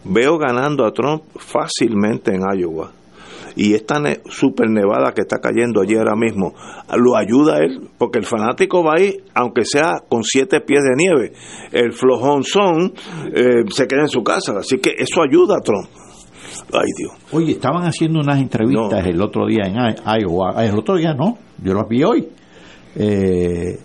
veo 0.06 0.38
ganando 0.38 0.86
a 0.86 0.92
Trump 0.94 1.24
fácilmente 1.36 2.34
en 2.34 2.42
Iowa. 2.58 2.92
Y 3.62 3.74
esta 3.74 4.00
ne- 4.00 4.22
super 4.30 4.70
nevada 4.70 5.12
que 5.14 5.20
está 5.22 5.40
cayendo 5.40 5.82
allí 5.82 5.96
ahora 5.98 6.16
mismo 6.16 6.54
lo 6.96 7.18
ayuda 7.18 7.56
a 7.56 7.58
él, 7.58 7.90
porque 7.98 8.20
el 8.20 8.26
fanático 8.26 8.84
va 8.86 8.94
ahí, 8.98 9.18
aunque 9.34 9.66
sea 9.66 9.98
con 10.08 10.24
siete 10.24 10.62
pies 10.62 10.80
de 10.84 10.96
nieve. 10.96 11.34
El 11.74 11.92
flojonzón 11.92 12.94
eh, 13.36 13.66
se 13.70 13.86
queda 13.86 14.02
en 14.04 14.08
su 14.08 14.24
casa, 14.24 14.54
así 14.60 14.78
que 14.78 14.92
eso 14.98 15.22
ayuda 15.22 15.56
a 15.58 15.62
Trump. 15.62 15.90
Ay, 16.72 16.88
Dios. 16.98 17.12
Oye, 17.34 17.52
estaban 17.52 17.84
haciendo 17.84 18.20
unas 18.22 18.40
entrevistas 18.40 19.04
No. 19.04 19.10
el 19.10 19.22
otro 19.22 19.46
día 19.46 19.64
en 19.66 19.76
Iowa. 19.76 20.64
El 20.66 20.78
otro 20.78 20.96
día 20.96 21.14
no, 21.14 21.38
yo 21.62 21.74
las 21.74 21.88
vi 21.90 22.04
hoy. 22.04 22.30
Eh, 22.96 23.78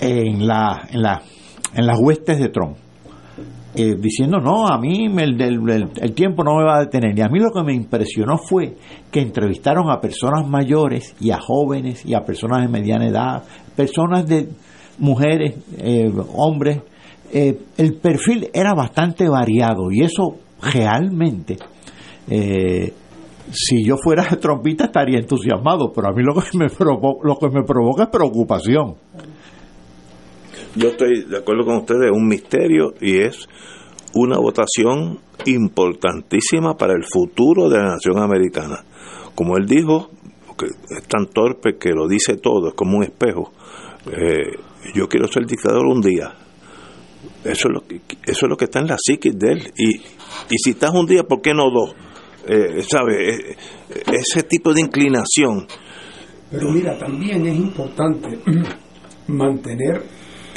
en, 0.00 0.46
la, 0.46 0.86
en, 0.90 1.02
la, 1.02 1.22
en 1.74 1.86
las 1.86 1.98
huestes 1.98 2.38
de 2.38 2.48
Trump. 2.50 2.76
Eh, 3.80 3.94
diciendo, 3.96 4.38
no, 4.38 4.66
a 4.66 4.76
mí 4.78 5.08
me- 5.08 5.22
el, 5.22 6.12
tiempo 6.14 6.42
no 6.42 6.56
me 6.56 6.64
va 6.64 6.78
a 6.78 6.80
detener. 6.80 7.16
Y 7.16 7.20
a 7.22 7.28
mí 7.28 7.38
lo 7.38 7.50
que 7.52 7.62
me 7.62 7.72
impresionó 7.74 8.36
fue 8.36 8.76
que 9.10 9.20
entrevistaron 9.20 9.88
a 9.90 10.00
personas 10.00 10.48
mayores 10.48 11.14
y 11.20 11.30
a 11.30 11.38
jóvenes 11.38 12.04
y 12.04 12.14
a 12.14 12.24
personas 12.24 12.62
de 12.62 12.68
mediana 12.68 13.06
edad, 13.06 13.44
personas 13.76 14.26
de 14.26 14.48
mujeres, 14.98 15.54
eh, 15.78 16.12
hombres. 16.34 16.80
Eh, 17.32 17.56
el 17.76 17.94
perfil 17.94 18.48
era 18.52 18.74
bastante 18.74 19.28
variado 19.28 19.92
y 19.92 20.00
eso 20.02 20.34
realmente 20.60 21.58
eh, 22.28 22.92
si 23.52 23.84
yo 23.84 23.96
fuera 23.96 24.24
trompista 24.40 24.86
estaría 24.86 25.18
entusiasmado, 25.18 25.92
pero 25.94 26.08
a 26.08 26.12
mí 26.12 26.22
lo 26.22 26.34
que 26.34 26.56
me 26.58 26.66
provo- 26.66 27.18
lo 27.22 27.36
que 27.36 27.48
me 27.48 27.62
provoca 27.62 28.04
es 28.04 28.08
preocupación. 28.08 28.94
Yo 30.78 30.90
estoy 30.90 31.24
de 31.24 31.38
acuerdo 31.38 31.64
con 31.64 31.78
ustedes, 31.78 32.04
es 32.04 32.16
un 32.16 32.28
misterio 32.28 32.94
y 33.00 33.18
es 33.18 33.48
una 34.14 34.38
votación 34.38 35.18
importantísima 35.44 36.76
para 36.76 36.92
el 36.94 37.04
futuro 37.04 37.68
de 37.68 37.78
la 37.78 37.94
nación 37.94 38.18
americana. 38.18 38.84
Como 39.34 39.56
él 39.56 39.66
dijo, 39.66 40.10
que 40.56 40.66
es 40.66 41.02
tan 41.08 41.26
torpe 41.26 41.78
que 41.78 41.90
lo 41.90 42.06
dice 42.06 42.36
todo, 42.36 42.68
es 42.68 42.74
como 42.74 42.98
un 42.98 43.02
espejo. 43.02 43.52
eh, 44.06 44.52
yo 44.94 45.08
quiero 45.08 45.26
ser 45.26 45.46
dictador 45.46 45.84
un 45.86 46.00
día. 46.00 46.32
Eso 47.44 47.68
es 47.68 47.74
lo 47.74 47.80
que, 47.80 47.96
eso 48.24 48.46
es 48.46 48.48
lo 48.48 48.56
que 48.56 48.66
está 48.66 48.78
en 48.78 48.86
la 48.86 48.96
psiquis 48.96 49.36
de 49.36 49.52
él. 49.52 49.72
Y, 49.76 49.96
y 49.96 50.58
si 50.62 50.70
estás 50.70 50.92
un 50.94 51.06
día, 51.06 51.24
¿por 51.24 51.40
qué 51.40 51.52
no 51.54 51.64
dos? 51.70 51.94
Eh, 52.46 52.82
¿Sabe? 52.82 53.34
Eh, 53.34 53.56
ese 54.12 54.44
tipo 54.44 54.72
de 54.72 54.80
inclinación. 54.82 55.66
Pero 56.50 56.70
mira, 56.70 56.96
también 56.96 57.46
es 57.46 57.56
importante 57.56 58.38
mantener, 59.26 60.02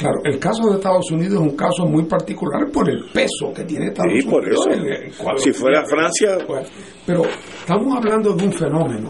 claro, 0.02 0.20
el 0.24 0.38
caso 0.38 0.68
de 0.68 0.74
Estados 0.76 1.10
Unidos 1.10 1.34
es 1.34 1.40
un 1.40 1.56
caso 1.56 1.86
muy 1.86 2.04
particular 2.04 2.70
por 2.72 2.88
el 2.90 3.04
peso 3.12 3.52
que 3.54 3.64
tiene 3.64 3.86
Estados 3.88 4.12
Sí, 4.20 4.28
por 4.28 4.42
Unidos. 4.42 4.66
eso. 4.68 4.78
en 4.80 4.86
el 4.92 5.12
cuadro 5.16 5.38
Si 5.38 5.52
fuera. 5.52 5.84
Francia- 5.86 6.38
Bueno, 6.46 6.66
pero 7.06 7.22
estamos 7.24 7.96
hablando 7.96 8.34
de 8.34 8.44
un 8.46 8.52
fenómeno 8.52 9.08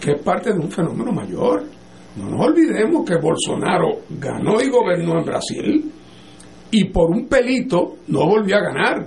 que 0.00 0.12
es 0.12 0.22
parte 0.22 0.52
de 0.52 0.58
un 0.58 0.70
fenómeno 0.70 1.12
mayor. 1.12 1.62
No 2.16 2.28
nos 2.28 2.46
olvidemos 2.46 3.04
que 3.08 3.16
Bolsonaro 3.16 4.00
ganó 4.18 4.60
y 4.60 4.68
gobernó 4.68 5.18
en 5.20 5.24
Brasil 5.24 5.92
y 6.72 6.84
por 6.86 7.10
un 7.10 7.28
pelito 7.28 7.96
no 8.08 8.26
volvió 8.26 8.56
a 8.56 8.60
ganar. 8.60 9.06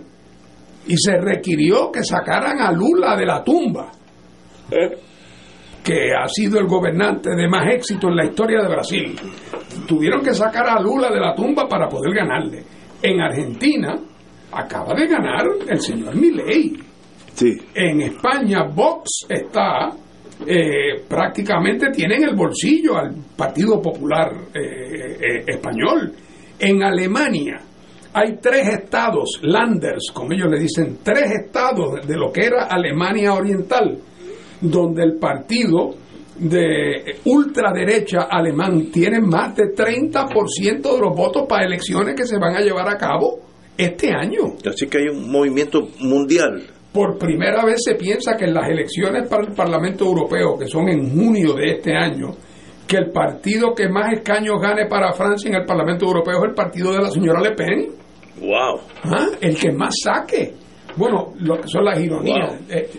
Y 0.87 0.95
se 0.97 1.17
requirió 1.17 1.91
que 1.91 2.03
sacaran 2.03 2.59
a 2.61 2.71
Lula 2.71 3.15
de 3.17 3.25
la 3.25 3.43
tumba 3.43 3.91
que 5.83 6.13
ha 6.13 6.27
sido 6.27 6.59
el 6.59 6.67
gobernante 6.67 7.29
de 7.35 7.47
más 7.47 7.67
éxito 7.73 8.07
en 8.07 8.15
la 8.15 8.25
historia 8.25 8.61
de 8.61 8.69
Brasil. 8.69 9.15
Tuvieron 9.87 10.21
que 10.21 10.33
sacar 10.33 10.67
a 10.69 10.81
Lula 10.81 11.11
de 11.11 11.19
la 11.19 11.35
tumba 11.35 11.67
para 11.67 11.89
poder 11.89 12.13
ganarle. 12.13 12.63
En 13.01 13.19
Argentina 13.19 13.99
acaba 14.51 14.93
de 14.93 15.07
ganar 15.07 15.45
el 15.67 15.79
señor 15.79 16.15
Milei. 16.15 16.73
Sí. 17.33 17.51
En 17.73 18.01
España 18.01 18.63
Vox 18.63 19.25
está 19.27 19.89
eh, 20.45 21.03
prácticamente 21.07 21.89
tiene 21.91 22.15
en 22.15 22.23
el 22.23 22.35
bolsillo 22.35 22.97
al 22.97 23.13
Partido 23.35 23.81
Popular 23.81 24.31
eh, 24.53 25.17
eh, 25.19 25.43
español. 25.47 26.13
En 26.59 26.83
Alemania 26.83 27.61
hay 28.13 28.37
tres 28.41 28.67
estados, 28.67 29.39
Landers, 29.41 30.11
como 30.13 30.33
ellos 30.33 30.49
le 30.51 30.59
dicen, 30.59 30.99
tres 31.01 31.31
estados 31.31 32.05
de 32.05 32.15
lo 32.15 32.31
que 32.31 32.45
era 32.45 32.65
Alemania 32.65 33.33
Oriental, 33.33 33.97
donde 34.63 35.03
el 35.03 35.17
partido 35.17 35.91
de 36.37 37.17
ultraderecha 37.25 38.23
alemán 38.23 38.91
tiene 38.91 39.19
más 39.19 39.55
de 39.55 39.75
30% 39.75 40.81
de 40.81 40.99
los 40.99 41.15
votos 41.15 41.45
para 41.47 41.65
elecciones 41.65 42.15
que 42.15 42.25
se 42.25 42.39
van 42.39 42.55
a 42.55 42.61
llevar 42.61 42.89
a 42.89 42.97
cabo 42.97 43.39
este 43.77 44.09
año. 44.11 44.55
Así 44.65 44.87
que 44.87 44.99
hay 44.99 45.07
un 45.09 45.31
movimiento 45.31 45.89
mundial. 45.99 46.63
Por 46.91 47.17
primera 47.17 47.65
vez 47.65 47.81
se 47.83 47.95
piensa 47.95 48.35
que 48.37 48.45
en 48.45 48.53
las 48.53 48.69
elecciones 48.69 49.27
para 49.27 49.43
el 49.43 49.53
Parlamento 49.53 50.05
Europeo, 50.05 50.57
que 50.57 50.67
son 50.67 50.89
en 50.89 51.09
junio 51.09 51.53
de 51.53 51.71
este 51.71 51.95
año, 51.95 52.35
que 52.87 52.97
el 52.97 53.11
partido 53.11 53.73
que 53.73 53.89
más 53.89 54.13
escaños 54.13 54.61
gane 54.61 54.87
para 54.87 55.11
Francia 55.13 55.49
en 55.49 55.55
el 55.55 55.65
Parlamento 55.65 56.05
Europeo 56.05 56.37
es 56.37 56.49
el 56.49 56.55
partido 56.55 56.91
de 56.93 57.01
la 57.01 57.09
señora 57.09 57.41
Le 57.41 57.51
Pen. 57.51 57.87
¡Wow! 58.41 58.79
¿Ah? 59.03 59.27
El 59.41 59.57
que 59.57 59.71
más 59.71 59.95
saque. 60.03 60.53
Bueno, 60.95 61.33
lo 61.39 61.59
que 61.59 61.67
son 61.67 61.85
las 61.85 61.99
ironías. 61.99 62.59
Eh, 62.69 62.89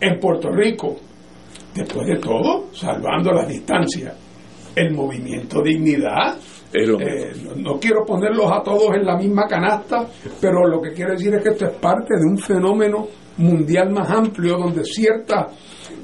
en 0.00 0.18
Puerto 0.20 0.50
Rico, 0.50 0.96
después 1.74 2.06
de 2.06 2.16
todo, 2.16 2.66
salvando 2.72 3.32
las 3.32 3.48
distancias, 3.48 4.14
el 4.74 4.92
movimiento 4.94 5.60
Dignidad 5.62 6.36
eh, 6.72 7.32
no, 7.56 7.78
quiero 7.80 8.04
ponerlos 8.04 8.52
a 8.52 8.62
todos 8.62 8.94
en 8.94 9.04
la 9.06 9.16
misma 9.16 9.46
canasta, 9.48 10.06
pero 10.40 10.66
lo 10.68 10.80
que 10.82 10.92
quiero 10.92 11.12
decir 11.12 11.32
es 11.34 11.42
que 11.42 11.48
esto 11.50 11.64
es 11.64 11.72
parte 11.78 12.14
de 12.18 12.26
un 12.26 12.36
fenómeno 12.36 13.06
mundial 13.38 13.90
más 13.90 14.10
amplio 14.10 14.58
donde 14.58 14.84
ciertas 14.84 15.46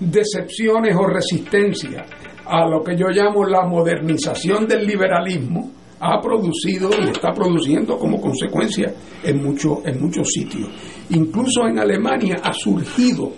decepciones 0.01 0.97
o 0.97 1.07
resistencia 1.07 2.05
a 2.47 2.67
lo 2.67 2.83
que 2.83 2.97
yo 2.97 3.09
llamo 3.09 3.45
la 3.45 3.67
modernización 3.67 4.67
del 4.67 4.87
liberalismo 4.87 5.71
ha 6.01 6.21
producido 6.21 6.91
y 6.99 7.11
está 7.11 7.33
produciendo 7.33 7.99
como 7.99 8.21
consecuencia 8.21 8.93
en, 9.23 9.43
mucho- 9.43 9.83
en 9.85 10.01
muchos 10.03 10.29
sitios. 10.31 10.69
Incluso 11.11 11.67
en 11.67 11.79
Alemania 11.79 12.37
ha 12.43 12.53
surgido 12.53 13.33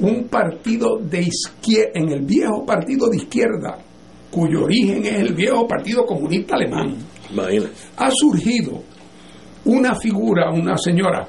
un 0.00 0.28
partido 0.28 0.98
de 0.98 1.22
izquierda, 1.22 1.92
en 1.94 2.08
el 2.10 2.20
viejo 2.24 2.64
partido 2.64 3.08
de 3.08 3.16
izquierda, 3.16 3.78
cuyo 4.30 4.64
origen 4.64 5.04
es 5.04 5.20
el 5.20 5.34
viejo 5.34 5.66
Partido 5.66 6.04
Comunista 6.04 6.54
Alemán, 6.54 6.96
Imagínate. 7.30 7.72
ha 7.96 8.10
surgido 8.10 8.82
una 9.64 9.94
figura, 9.94 10.50
una 10.50 10.76
señora, 10.76 11.26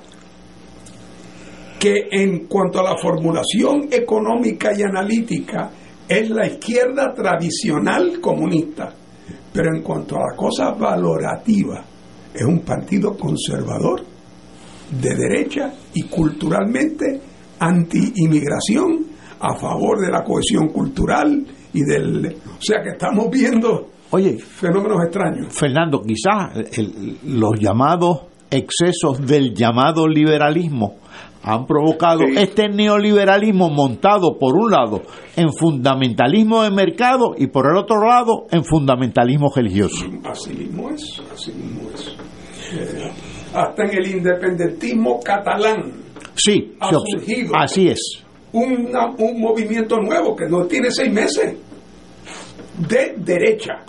que 1.79 2.07
en 2.11 2.45
cuanto 2.47 2.79
a 2.79 2.83
la 2.83 2.97
formulación 2.97 3.87
económica 3.89 4.71
y 4.77 4.83
analítica 4.83 5.71
es 6.07 6.29
la 6.29 6.47
izquierda 6.47 7.13
tradicional 7.13 8.19
comunista, 8.19 8.93
pero 9.53 9.75
en 9.75 9.81
cuanto 9.81 10.15
a 10.17 10.31
la 10.31 10.35
cosa 10.35 10.71
valorativa 10.71 11.85
es 12.33 12.43
un 12.43 12.59
partido 12.59 13.15
conservador 13.17 14.03
de 14.91 15.15
derecha 15.15 15.73
y 15.93 16.03
culturalmente 16.03 17.21
anti-inmigración 17.59 19.05
a 19.39 19.55
favor 19.55 19.99
de 19.99 20.11
la 20.11 20.23
cohesión 20.23 20.67
cultural 20.69 21.45
y 21.73 21.81
del... 21.83 22.25
O 22.27 22.61
sea 22.61 22.81
que 22.83 22.89
estamos 22.89 23.29
viendo 23.31 23.87
Oye, 24.11 24.39
fenómenos 24.39 25.03
extraños. 25.03 25.53
Fernando, 25.53 26.01
quizás 26.01 26.55
el- 26.77 27.19
los 27.25 27.59
llamados 27.59 28.21
excesos 28.49 29.23
del 29.25 29.53
llamado 29.53 30.07
liberalismo 30.07 30.95
han 31.43 31.67
provocado 31.67 32.21
este 32.23 32.67
neoliberalismo 32.69 33.69
montado 33.69 34.37
por 34.39 34.55
un 34.57 34.71
lado 34.71 35.03
en 35.35 35.53
fundamentalismo 35.53 36.63
de 36.63 36.71
mercado 36.71 37.35
y 37.37 37.47
por 37.47 37.67
el 37.71 37.77
otro 37.77 38.03
lado 38.05 38.47
en 38.51 38.63
fundamentalismo 38.65 39.51
religioso. 39.55 40.05
Así 40.25 40.53
mismo 40.53 40.89
es, 40.89 41.21
así 41.31 41.51
mismo 41.53 41.89
es. 41.93 42.07
Eh, 42.73 43.11
hasta 43.53 43.83
en 43.83 43.97
el 43.97 44.07
independentismo 44.17 45.19
catalán 45.23 45.91
sí, 46.39 46.75
ha 46.79 46.91
surgido 46.91 47.55
así 47.55 47.89
es. 47.89 48.23
Una, 48.51 49.07
un 49.17 49.39
movimiento 49.39 49.97
nuevo 49.97 50.35
que 50.35 50.47
no 50.47 50.65
tiene 50.65 50.89
seis 50.89 51.11
meses 51.11 51.55
de 52.87 53.13
derecha 53.17 53.85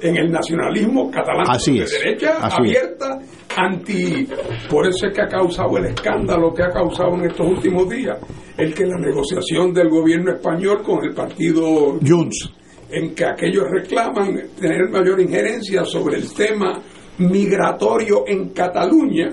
en 0.00 0.16
el 0.16 0.30
nacionalismo 0.30 1.10
catalán 1.10 1.46
Así 1.48 1.78
de 1.78 1.84
es. 1.84 1.90
derecha 1.92 2.38
Así 2.40 2.56
abierta 2.58 3.18
anti 3.56 4.26
por 4.68 4.86
eso 4.86 5.06
es 5.06 5.14
que 5.14 5.22
ha 5.22 5.28
causado 5.28 5.76
el 5.78 5.86
escándalo 5.86 6.52
que 6.52 6.62
ha 6.62 6.70
causado 6.70 7.14
en 7.14 7.30
estos 7.30 7.46
últimos 7.46 7.88
días 7.88 8.18
el 8.56 8.74
que 8.74 8.84
la 8.84 8.98
negociación 8.98 9.72
del 9.72 9.88
gobierno 9.88 10.32
español 10.32 10.82
con 10.82 11.04
el 11.04 11.14
partido 11.14 11.98
Junts 12.04 12.50
en 12.90 13.14
que 13.14 13.24
aquellos 13.24 13.64
reclaman 13.70 14.42
tener 14.58 14.88
mayor 14.90 15.20
injerencia 15.20 15.84
sobre 15.84 16.16
el 16.16 16.32
tema 16.34 16.80
migratorio 17.18 18.24
en 18.26 18.50
Cataluña 18.50 19.28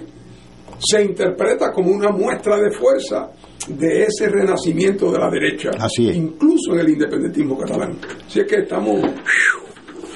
se 0.79 1.03
interpreta 1.03 1.71
como 1.71 1.91
una 1.91 2.09
muestra 2.09 2.57
de 2.57 2.71
fuerza 2.71 3.29
de 3.67 4.03
ese 4.03 4.27
renacimiento 4.29 5.11
de 5.11 5.19
la 5.19 5.29
derecha, 5.29 5.69
Así 5.79 6.09
es. 6.09 6.15
incluso 6.15 6.73
en 6.73 6.79
el 6.79 6.89
independentismo 6.89 7.57
catalán. 7.57 7.99
Así 8.25 8.39
es 8.39 8.47
que 8.47 8.61
estamos 8.61 9.01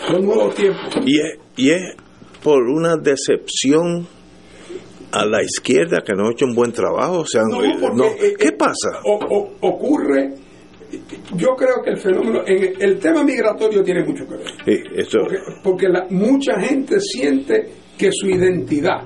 con 0.07 0.25
nuevos 0.25 0.55
tiempos. 0.55 0.95
Y 1.05 1.19
es, 1.19 1.37
y 1.57 1.69
es 1.71 1.81
por 2.41 2.63
una 2.63 2.95
decepción 2.97 4.07
a 5.11 5.25
la 5.25 5.43
izquierda 5.43 6.01
que 6.05 6.13
no 6.13 6.27
ha 6.27 6.31
hecho 6.31 6.45
un 6.45 6.55
buen 6.55 6.71
trabajo. 6.71 7.19
O 7.19 7.25
sea, 7.27 7.43
No, 7.43 7.57
porque, 7.79 7.95
no. 7.95 8.05
eh, 8.05 8.33
¿qué 8.39 8.47
eh, 8.47 8.51
pasa? 8.53 8.99
o- 9.05 9.19
o- 9.29 9.51
ocurre, 9.67 10.33
yo 11.35 11.55
creo 11.55 11.81
que 11.83 11.91
el 11.91 11.97
fenómeno, 11.97 12.41
en 12.47 12.73
el 12.81 12.99
tema 12.99 13.23
migratorio 13.23 13.83
tiene 13.83 14.03
mucho 14.03 14.25
que 14.27 14.35
ver. 14.35 14.47
Sí, 14.65 14.83
eso, 14.95 15.19
Porque, 15.21 15.37
porque 15.63 15.87
la- 15.89 16.07
mucha 16.09 16.59
gente 16.59 16.99
siente 16.99 17.69
que 17.97 18.09
su 18.11 18.27
identidad 18.27 19.01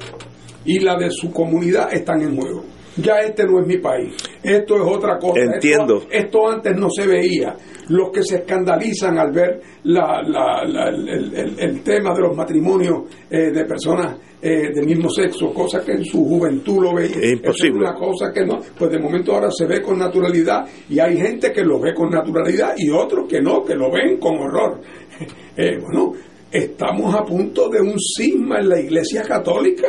y 0.67 0.79
la 0.79 0.95
de 0.95 1.09
su 1.09 1.31
comunidad 1.31 1.91
están 1.91 2.21
en 2.21 2.35
juego. 2.37 2.63
Ya 2.99 3.19
este 3.19 3.43
no 3.45 3.59
es 3.61 3.67
mi 3.67 3.77
país, 3.77 4.15
esto 4.41 4.75
es 4.75 4.81
otra 4.83 5.19
cosa. 5.19 5.39
Entiendo. 5.39 5.97
Esto, 5.97 6.09
esto 6.11 6.47
antes 6.49 6.75
no 6.75 6.87
se 6.89 7.05
veía. 7.05 7.55
Los 7.89 8.09
que 8.11 8.23
se 8.23 8.37
escandalizan 8.37 9.19
al 9.19 9.31
ver 9.31 9.61
la- 9.83 10.23
la- 10.23 10.63
la- 10.65 10.89
el, 10.89 11.31
el- 11.35 11.59
el 11.59 11.83
tema 11.83 12.11
de 12.15 12.21
los 12.21 12.35
matrimonios 12.35 13.03
eh, 13.29 13.51
de 13.51 13.65
personas 13.65 14.17
eh, 14.41 14.71
del 14.73 14.85
mismo 14.87 15.09
sexo, 15.11 15.53
cosa 15.53 15.83
que 15.85 15.91
en 15.91 16.05
su 16.05 16.25
juventud 16.25 16.81
lo 16.85 16.95
veía. 16.95 17.17
Es 17.21 17.33
imposible. 17.33 17.85
Es 17.85 17.91
una 17.91 17.93
cosa 17.93 18.31
que 18.33 18.43
no, 18.43 18.57
pues 18.77 18.91
de 18.91 18.99
momento 18.99 19.31
ahora 19.33 19.49
se 19.51 19.67
ve 19.67 19.79
con 19.79 19.99
naturalidad 19.99 20.65
y 20.89 20.97
hay 20.99 21.17
gente 21.17 21.51
que 21.53 21.63
lo 21.63 21.79
ve 21.79 21.93
con 21.93 22.09
naturalidad 22.09 22.73
y 22.77 22.89
otros 22.89 23.27
que 23.29 23.39
no, 23.41 23.63
que 23.63 23.75
lo 23.75 23.91
ven 23.91 24.17
con 24.19 24.37
horror. 24.39 24.81
Eh, 25.59 25.77
bueno, 25.81 26.13
estamos 26.51 27.13
a 27.15 27.23
punto 27.23 27.67
de 27.69 27.81
un 27.81 27.95
cisma 27.99 28.59
en 28.59 28.69
la 28.69 28.79
Iglesia 28.79 29.23
Católica, 29.23 29.87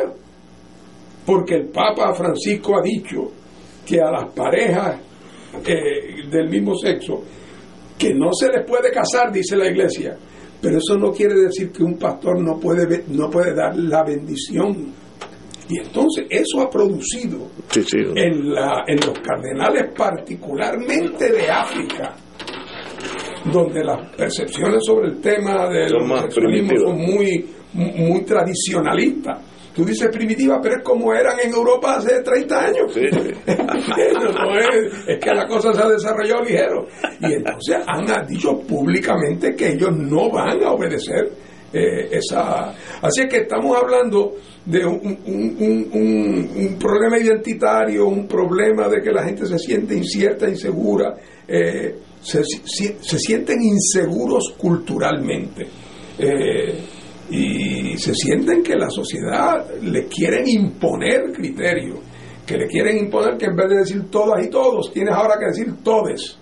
porque 1.29 1.57
el 1.57 1.67
Papa 1.67 2.11
Francisco 2.15 2.79
ha 2.79 2.81
dicho 2.81 3.31
que 3.85 4.01
a 4.01 4.09
las 4.09 4.33
parejas 4.33 4.99
eh, 5.63 6.27
del 6.27 6.49
mismo 6.49 6.73
sexo, 6.73 7.23
que 7.95 8.15
no 8.15 8.33
se 8.33 8.47
les 8.47 8.65
puede 8.65 8.89
casar, 8.89 9.31
dice 9.31 9.55
la 9.55 9.67
Iglesia, 9.67 10.17
pero 10.59 10.79
eso 10.79 10.97
no 10.97 11.11
quiere 11.11 11.35
decir 11.35 11.71
que 11.71 11.83
un 11.83 11.99
pastor 11.99 12.41
no 12.41 12.59
puede, 12.59 13.03
no 13.09 13.29
puede 13.29 13.53
dar 13.53 13.77
la 13.77 14.03
bendición. 14.03 14.91
Y 15.69 15.77
entonces 15.77 16.25
eso 16.31 16.61
ha 16.61 16.67
producido 16.67 17.47
sí, 17.69 17.83
sí. 17.83 17.99
en, 18.15 18.51
la, 18.51 18.83
en 18.87 18.97
los 18.97 19.19
cardenales, 19.19 19.93
particularmente 19.95 21.31
de 21.31 21.47
África, 21.47 22.15
donde 23.53 23.83
las 23.83 24.15
percepciones 24.15 24.83
sobre 24.83 25.09
el 25.09 25.21
tema 25.21 25.69
del 25.69 25.95
homosexualismo 25.95 26.71
son 26.79 26.97
muy, 26.97 27.45
muy 27.73 28.23
tradicionalistas. 28.23 29.48
Tú 29.73 29.85
dices 29.85 30.09
primitiva, 30.11 30.59
pero 30.61 30.77
es 30.77 30.83
como 30.83 31.13
eran 31.13 31.37
en 31.43 31.53
Europa 31.53 31.95
hace 31.97 32.21
30 32.21 32.59
años. 32.65 32.93
Sí. 32.93 33.01
No, 34.13 34.31
no 34.31 34.59
es, 34.59 34.93
es 35.07 35.19
que 35.19 35.31
la 35.33 35.47
cosa 35.47 35.73
se 35.73 35.81
ha 35.81 35.87
desarrollado 35.89 36.43
ligero. 36.43 36.87
Y 37.21 37.33
entonces 37.33 37.77
han 37.87 38.27
dicho 38.27 38.59
públicamente 38.61 39.55
que 39.55 39.69
ellos 39.73 39.91
no 39.95 40.29
van 40.29 40.61
a 40.63 40.71
obedecer 40.71 41.31
eh, 41.73 42.09
esa. 42.11 42.69
Así 43.01 43.21
es 43.21 43.27
que 43.29 43.37
estamos 43.41 43.77
hablando 43.77 44.33
de 44.65 44.85
un, 44.85 44.99
un- 45.25 45.89
un- 45.93 46.77
problema 46.79 47.17
identitario, 47.19 48.07
un 48.07 48.27
problema 48.27 48.87
de 48.89 49.01
que 49.01 49.11
la 49.11 49.23
gente 49.23 49.45
se 49.45 49.57
siente 49.59 49.95
incierta, 49.95 50.49
insegura, 50.49 51.15
eh, 51.47 51.95
se, 52.21 52.41
se 52.43 53.19
sienten 53.19 53.61
inseguros 53.61 54.53
culturalmente. 54.57 55.67
Eh, 56.17 56.79
y 57.29 57.97
se 57.97 58.13
sienten 58.13 58.63
que 58.63 58.75
la 58.75 58.89
sociedad 58.89 59.65
le 59.81 60.07
quieren 60.07 60.47
imponer 60.47 61.31
criterios, 61.33 61.99
que 62.45 62.57
le 62.57 62.67
quieren 62.67 62.97
imponer 62.97 63.37
que 63.37 63.45
en 63.45 63.55
vez 63.55 63.69
de 63.69 63.77
decir 63.77 64.09
todas 64.09 64.43
y 64.45 64.49
todos, 64.49 64.91
tienes 64.91 65.13
ahora 65.13 65.35
que 65.39 65.45
decir 65.45 65.75
todes. 65.83 66.37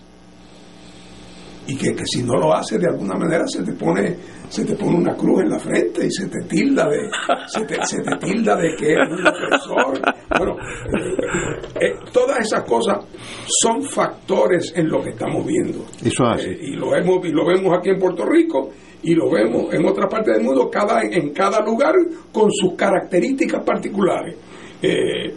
Y 1.67 1.75
que, 1.75 1.93
que 1.93 2.05
si 2.05 2.23
no 2.23 2.35
lo 2.35 2.53
haces 2.53 2.79
de 2.79 2.87
alguna 2.87 3.15
manera 3.15 3.45
se 3.45 3.61
te 3.61 3.73
pone 3.73 4.15
se 4.49 4.63
te 4.63 4.75
pone 4.75 4.95
una 4.95 5.13
cruz 5.15 5.41
en 5.41 5.49
la 5.49 5.59
frente 5.59 6.05
y 6.05 6.11
se 6.11 6.27
te 6.27 6.39
tilda 6.47 6.87
de 6.87 7.09
se 7.47 7.65
te, 7.65 7.75
se 7.85 8.01
te 8.01 8.15
tilda 8.17 8.55
de 8.55 8.75
que 8.75 8.93
eres 8.93 9.09
un 9.09 9.27
opresor. 9.27 10.15
Bueno, 10.37 10.55
eh, 10.55 11.87
eh, 11.87 11.93
todas 12.13 12.39
esas 12.39 12.63
cosas 12.63 13.05
son 13.45 13.83
factores 13.83 14.73
en 14.75 14.87
lo 14.89 15.01
que 15.01 15.09
estamos 15.09 15.45
viendo. 15.45 15.85
Eso. 16.03 16.23
Eh, 16.39 16.57
y 16.61 16.75
lo 16.75 16.95
hemos 16.95 17.25
y 17.25 17.31
lo 17.31 17.45
vemos 17.45 17.77
aquí 17.77 17.89
en 17.89 17.99
Puerto 17.99 18.25
Rico 18.25 18.69
y 19.09 19.15
lo 19.15 19.29
vemos 19.31 19.73
en 19.73 19.85
otras 19.85 20.09
partes 20.11 20.35
del 20.35 20.43
mundo 20.43 20.69
cada 20.69 21.01
en 21.03 21.29
cada 21.33 21.63
lugar 21.65 21.93
con 22.31 22.51
sus 22.51 22.73
características 22.75 23.63
particulares 23.63 24.35
Eh, 24.81 25.33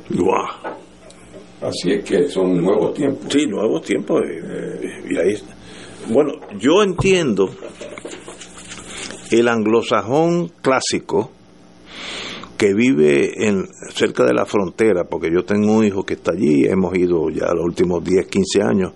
así 1.63 1.93
es 1.93 2.05
que 2.05 2.29
son 2.29 2.61
nuevos 2.61 2.93
tiempos 2.95 3.27
Sí, 3.33 3.47
nuevos 3.47 3.83
tiempos. 3.83 4.21
eh, 4.27 5.03
y 5.11 5.17
ahí- 5.19 5.39
bueno, 6.13 6.33
yo 6.59 6.83
entiendo 6.83 7.49
el 9.31 9.49
anglosajón 9.49 10.49
clásico 10.61 11.31
que 12.59 12.75
vive 12.75 13.47
en 13.49 13.67
cerca 13.95 14.25
de 14.25 14.35
la 14.35 14.45
frontera, 14.45 15.05
porque 15.05 15.31
yo 15.33 15.45
tengo 15.45 15.73
un 15.73 15.85
hijo 15.85 16.03
que 16.03 16.15
está 16.15 16.33
allí, 16.33 16.65
hemos 16.67 16.95
ido 16.99 17.31
ya 17.31 17.47
los 17.55 17.65
últimos 17.65 18.05
10, 18.05 18.27
15 18.27 18.63
años, 18.63 18.93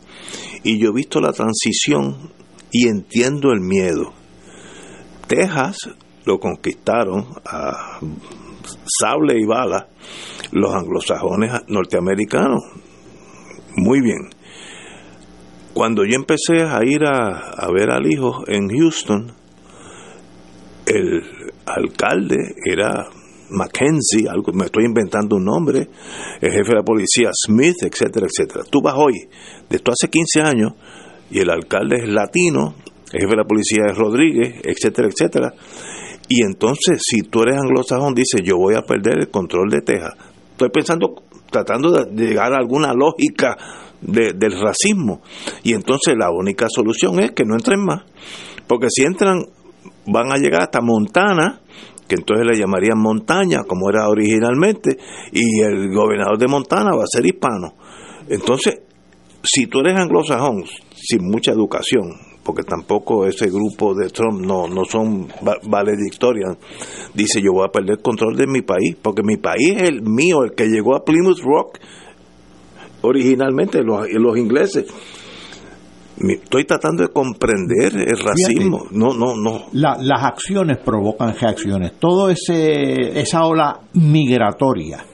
y 0.62 0.78
yo 0.78 0.90
he 0.90 0.92
visto 0.94 1.20
la 1.20 1.32
transición 1.32 2.30
y 2.70 2.88
entiendo 2.88 3.52
el 3.52 3.60
miedo. 3.60 4.12
Texas 5.34 5.90
lo 6.24 6.38
conquistaron 6.38 7.26
a 7.44 7.98
sable 8.86 9.38
y 9.38 9.44
bala 9.44 9.88
los 10.52 10.72
anglosajones 10.72 11.50
norteamericanos. 11.68 12.62
Muy 13.76 14.00
bien. 14.00 14.30
Cuando 15.72 16.04
yo 16.04 16.14
empecé 16.14 16.62
a 16.62 16.78
ir 16.84 17.04
a, 17.04 17.50
a 17.50 17.72
ver 17.72 17.90
al 17.90 18.06
hijo 18.06 18.44
en 18.46 18.68
Houston, 18.68 19.32
el 20.86 21.22
alcalde 21.66 22.36
era 22.64 23.08
Mackenzie, 23.50 24.28
algo, 24.28 24.52
me 24.52 24.66
estoy 24.66 24.84
inventando 24.84 25.34
un 25.36 25.44
nombre, 25.44 25.88
el 26.40 26.52
jefe 26.52 26.68
de 26.70 26.76
la 26.76 26.84
policía 26.84 27.30
Smith, 27.32 27.82
etcétera, 27.82 28.26
etcétera. 28.26 28.64
Tú 28.70 28.80
vas 28.80 28.94
hoy, 28.96 29.14
de 29.68 29.76
esto 29.76 29.90
hace 29.90 30.08
15 30.08 30.42
años, 30.42 30.72
y 31.30 31.40
el 31.40 31.50
alcalde 31.50 31.96
es 31.96 32.08
latino, 32.08 32.76
el 33.14 33.20
jefe 33.20 33.30
de 33.30 33.36
la 33.36 33.44
policía 33.44 33.82
es 33.90 33.96
Rodríguez, 33.96 34.60
etcétera, 34.64 35.08
etcétera. 35.08 35.54
Y 36.28 36.42
entonces, 36.42 37.02
si 37.06 37.22
tú 37.22 37.42
eres 37.42 37.56
anglosajón, 37.56 38.14
dices, 38.14 38.40
yo 38.44 38.56
voy 38.56 38.74
a 38.74 38.82
perder 38.82 39.18
el 39.20 39.28
control 39.30 39.68
de 39.70 39.82
Texas. 39.82 40.14
Estoy 40.52 40.70
pensando, 40.70 41.22
tratando 41.50 41.90
de 41.92 42.26
llegar 42.26 42.52
a 42.52 42.58
alguna 42.58 42.92
lógica 42.94 43.56
de- 44.00 44.32
del 44.34 44.58
racismo. 44.60 45.20
Y 45.62 45.74
entonces 45.74 46.14
la 46.18 46.30
única 46.30 46.66
solución 46.68 47.20
es 47.20 47.32
que 47.32 47.44
no 47.44 47.54
entren 47.54 47.84
más. 47.84 48.02
Porque 48.66 48.86
si 48.90 49.02
entran, 49.02 49.44
van 50.06 50.32
a 50.32 50.36
llegar 50.38 50.62
hasta 50.62 50.80
Montana, 50.80 51.60
que 52.08 52.16
entonces 52.16 52.46
le 52.46 52.58
llamarían 52.58 52.98
montaña, 52.98 53.64
como 53.66 53.90
era 53.90 54.08
originalmente, 54.08 54.96
y 55.32 55.60
el 55.60 55.92
gobernador 55.94 56.38
de 56.38 56.48
Montana 56.48 56.90
va 56.96 57.04
a 57.04 57.06
ser 57.06 57.26
hispano. 57.26 57.74
Entonces, 58.28 58.80
si 59.42 59.66
tú 59.66 59.80
eres 59.80 59.98
anglosajón, 59.98 60.64
sin 60.94 61.24
mucha 61.30 61.52
educación, 61.52 62.12
porque 62.44 62.62
tampoco 62.62 63.26
ese 63.26 63.46
grupo 63.46 63.94
de 63.94 64.10
Trump 64.10 64.40
no, 64.44 64.68
no 64.68 64.84
son 64.84 65.26
va- 65.46 65.58
valedictorian, 65.66 66.56
dice 67.14 67.40
yo 67.42 67.52
voy 67.52 67.64
a 67.66 67.72
perder 67.72 68.00
control 68.02 68.36
de 68.36 68.46
mi 68.46 68.60
país, 68.62 68.96
porque 69.00 69.22
mi 69.24 69.36
país 69.38 69.74
es 69.76 69.88
el 69.88 70.02
mío, 70.02 70.44
el 70.44 70.52
que 70.52 70.66
llegó 70.66 70.94
a 70.94 71.04
Plymouth 71.04 71.40
Rock 71.42 71.78
originalmente, 73.02 73.82
los, 73.82 74.06
los 74.12 74.36
ingleses. 74.38 74.86
estoy 76.18 76.64
tratando 76.64 77.02
de 77.02 77.08
comprender 77.10 77.92
el 77.96 78.18
racismo. 78.18 78.86
no, 78.90 79.12
no, 79.14 79.34
no. 79.36 79.64
las 79.72 80.22
acciones 80.22 80.78
provocan 80.78 81.34
reacciones. 81.36 81.92
Todo 81.98 82.30
ese 82.30 83.18
esa 83.20 83.44
ola 83.46 83.80
migratoria 83.94 85.04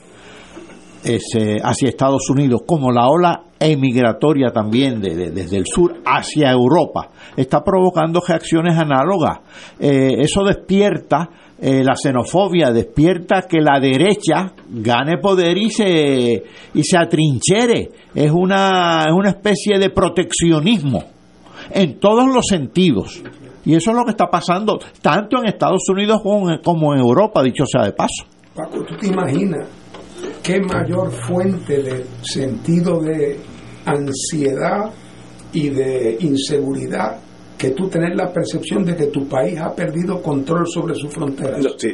hacia 1.62 1.88
Estados 1.88 2.28
Unidos, 2.30 2.62
como 2.66 2.90
la 2.90 3.09
ola 3.09 3.44
emigratoria 3.59 4.51
también 4.51 5.01
de, 5.01 5.30
desde 5.30 5.57
el 5.59 5.66
sur 5.66 6.01
hacia 6.05 6.51
Europa, 6.51 7.11
está 7.36 7.62
provocando 7.62 8.20
reacciones 8.26 8.76
análogas. 8.78 9.40
Eh, 9.78 10.16
eso 10.18 10.44
despierta 10.44 11.28
eh, 11.61 11.82
la 11.84 11.94
xenofobia, 11.94 12.72
despierta 12.72 13.42
que 13.42 13.61
la 13.61 13.78
derecha 13.80 14.53
gane 14.68 15.18
poder 15.18 15.59
y 15.59 15.70
se, 15.70 16.42
y 16.74 16.82
se 16.82 16.96
atrinchere. 16.96 17.90
Es 18.14 18.30
una, 18.30 19.05
es 19.07 19.12
una 19.12 19.30
especie 19.30 19.78
de 19.78 19.90
proteccionismo 19.90 21.05
en 21.70 21.98
todos 22.01 22.26
los 22.26 22.46
sentidos. 22.46 23.22
Y 23.64 23.74
eso 23.74 23.90
es 23.90 23.96
lo 23.96 24.05
que 24.05 24.12
está 24.12 24.28
pasando 24.28 24.78
tanto 25.03 25.38
en 25.38 25.48
Estados 25.48 25.82
Unidos 25.90 26.22
como, 26.22 26.94
en 26.94 27.01
Europa, 27.01 27.42
dicho 27.42 27.66
sea 27.66 27.84
de 27.84 27.92
paso. 27.92 28.24
Paco, 28.55 28.82
¿tú 28.84 28.96
te 28.96 29.09
imaginas 29.09 29.68
qué 30.43 30.61
mayor 30.61 31.11
fuente 31.26 31.82
de 31.82 32.05
sentido 32.22 33.01
de 33.01 33.38
ansiedad 33.84 34.93
y 35.53 35.70
de 35.70 36.16
inseguridad 36.20 37.20
que 37.59 37.70
tú 37.70 37.88
tener 37.88 38.16
la 38.16 38.32
percepción 38.32 38.84
de 38.84 38.97
que 38.97 39.07
tu 39.09 39.28
país 39.28 39.59
ha 39.61 39.74
perdido 39.74 40.22
control 40.22 40.66
sobre 40.66 40.95
sus 40.95 41.12
fronteras. 41.12 41.62
sí, 41.76 41.88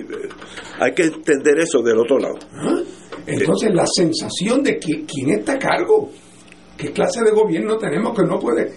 hay 0.78 0.92
que 0.94 1.04
entender 1.04 1.58
eso 1.58 1.82
del 1.82 1.98
otro 1.98 2.18
lado. 2.18 2.36
¿Ah? 2.52 2.78
Entonces, 3.26 3.74
la 3.74 3.86
sensación 3.86 4.62
de 4.62 4.78
que 4.78 5.04
quién 5.04 5.30
está 5.30 5.54
a 5.54 5.58
cargo, 5.58 6.10
qué 6.76 6.92
clase 6.92 7.24
de 7.24 7.32
gobierno 7.32 7.76
tenemos 7.78 8.16
que 8.16 8.24
no 8.24 8.38
puede. 8.38 8.72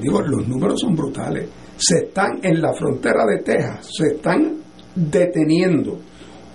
Digo, 0.00 0.22
los 0.22 0.48
números 0.48 0.80
son 0.80 0.96
brutales. 0.96 1.48
Se 1.76 2.06
están 2.06 2.40
en 2.42 2.62
la 2.62 2.72
frontera 2.72 3.26
de 3.26 3.42
Texas, 3.42 3.90
se 3.98 4.14
están 4.14 4.56
deteniendo 4.94 5.98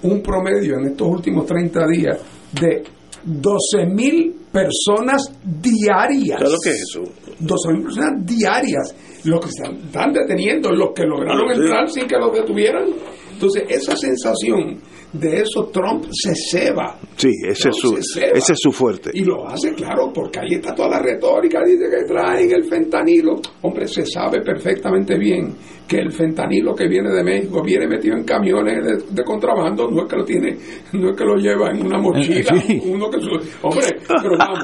un 0.03 0.21
promedio 0.21 0.77
en 0.77 0.87
estos 0.87 1.07
últimos 1.07 1.45
30 1.45 1.87
días 1.87 2.17
de 2.59 2.83
12 3.23 3.85
mil 3.87 4.35
personas 4.51 5.31
diarias. 5.43 6.39
¿Sabes 6.39 6.53
lo 6.53 6.57
que 6.63 6.69
es 6.69 6.81
eso? 6.89 7.01
12 7.39 7.73
mil 7.73 7.83
personas 7.83 8.25
diarias. 8.25 8.95
Los 9.23 9.39
que 9.39 9.49
están 9.49 10.13
deteniendo, 10.13 10.71
los 10.71 10.89
que 10.95 11.03
lograron 11.03 11.51
entrar 11.51 11.87
sin 11.89 12.07
que 12.07 12.17
los 12.17 12.33
detuvieran. 12.33 12.85
Entonces, 13.33 13.63
esa 13.69 13.95
sensación 13.95 14.79
de 15.13 15.41
eso 15.41 15.69
Trump 15.71 16.05
se 16.11 16.33
ceba. 16.35 16.97
Sí, 17.15 17.29
ese, 17.47 17.69
es 17.69 17.75
su, 17.75 17.97
ese 17.97 18.53
es 18.53 18.59
su 18.59 18.71
fuerte. 18.71 19.11
Y 19.13 19.23
lo 19.23 19.47
hace, 19.47 19.73
claro, 19.73 20.11
porque 20.13 20.39
ahí 20.39 20.55
está 20.55 20.73
toda 20.73 20.89
la 20.89 20.99
retórica, 20.99 21.59
dice 21.63 21.85
que 21.89 22.05
traen 22.05 22.51
el 22.51 22.63
fentanilo. 22.63 23.39
Hombre, 23.61 23.87
se 23.87 24.05
sabe 24.05 24.41
perfectamente 24.41 25.17
bien 25.17 25.53
que 25.87 25.97
el 25.97 26.11
fentanilo 26.11 26.73
que 26.73 26.87
viene 26.87 27.11
de 27.11 27.21
México 27.21 27.61
viene 27.61 27.85
metido 27.85 28.15
en 28.15 28.23
camiones 28.23 29.03
de, 29.13 29.23
contrabando, 29.25 29.89
no 29.89 30.03
es 30.03 30.09
que 30.09 30.15
lo 30.15 30.23
tiene, 30.23 30.57
no 30.93 31.09
es 31.09 31.17
que 31.17 31.25
lo 31.25 31.35
lleva 31.35 31.69
en 31.69 31.85
una 31.85 31.99
mochila, 31.99 32.53
uno 32.85 33.09
que 33.09 33.17
hombre, 33.61 33.87
pero 34.07 34.37
vamos, 34.37 34.59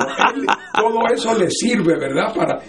todo 0.74 1.14
eso 1.14 1.38
le 1.38 1.50
sirve, 1.50 2.00
¿verdad? 2.00 2.34
Para, 2.34 2.60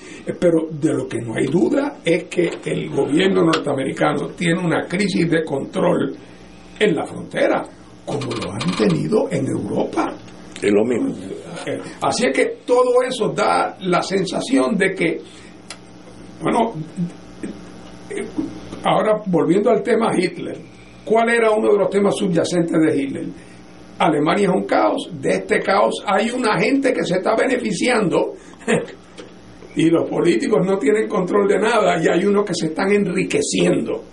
pero 0.40 0.66
de 0.72 0.92
lo 0.92 1.06
que 1.06 1.18
no 1.18 1.34
hay 1.36 1.46
duda 1.46 1.98
es 2.04 2.24
que 2.24 2.50
el 2.64 2.90
gobierno 2.90 3.44
norteamericano 3.44 4.30
tiene 4.36 4.60
una 4.60 4.88
crisis 4.88 5.30
de 5.30 5.44
control 5.44 6.16
en 6.78 6.94
la 6.94 7.06
frontera, 7.06 7.62
como 8.04 8.26
lo 8.26 8.52
han 8.52 8.76
tenido 8.76 9.28
en 9.30 9.46
Europa. 9.46 10.06
Es 10.60 10.72
lo 10.72 10.84
mismo. 10.84 11.14
Eh, 11.66 11.78
así 12.02 12.26
es 12.26 12.36
que 12.36 12.46
todo 12.66 13.02
eso 13.06 13.28
da 13.28 13.76
la 13.80 14.02
sensación 14.02 14.76
de 14.76 14.94
que, 14.94 15.20
bueno, 16.42 16.74
ahora 18.84 19.22
volviendo 19.26 19.70
al 19.70 19.82
tema 19.82 20.12
Hitler, 20.16 20.58
¿cuál 21.04 21.30
era 21.30 21.50
uno 21.50 21.72
de 21.72 21.78
los 21.78 21.90
temas 21.90 22.16
subyacentes 22.16 22.76
de 22.80 23.02
Hitler? 23.02 23.26
Alemania 23.98 24.48
es 24.48 24.54
un 24.54 24.64
caos, 24.64 25.10
de 25.12 25.30
este 25.30 25.60
caos 25.60 26.04
hay 26.06 26.30
una 26.30 26.58
gente 26.58 26.92
que 26.92 27.04
se 27.04 27.16
está 27.16 27.34
beneficiando 27.34 28.34
y 29.76 29.90
los 29.90 30.08
políticos 30.08 30.64
no 30.64 30.78
tienen 30.78 31.08
control 31.08 31.48
de 31.48 31.58
nada 31.58 32.00
y 32.00 32.06
hay 32.08 32.24
unos 32.24 32.44
que 32.44 32.54
se 32.54 32.66
están 32.66 32.92
enriqueciendo 32.92 34.04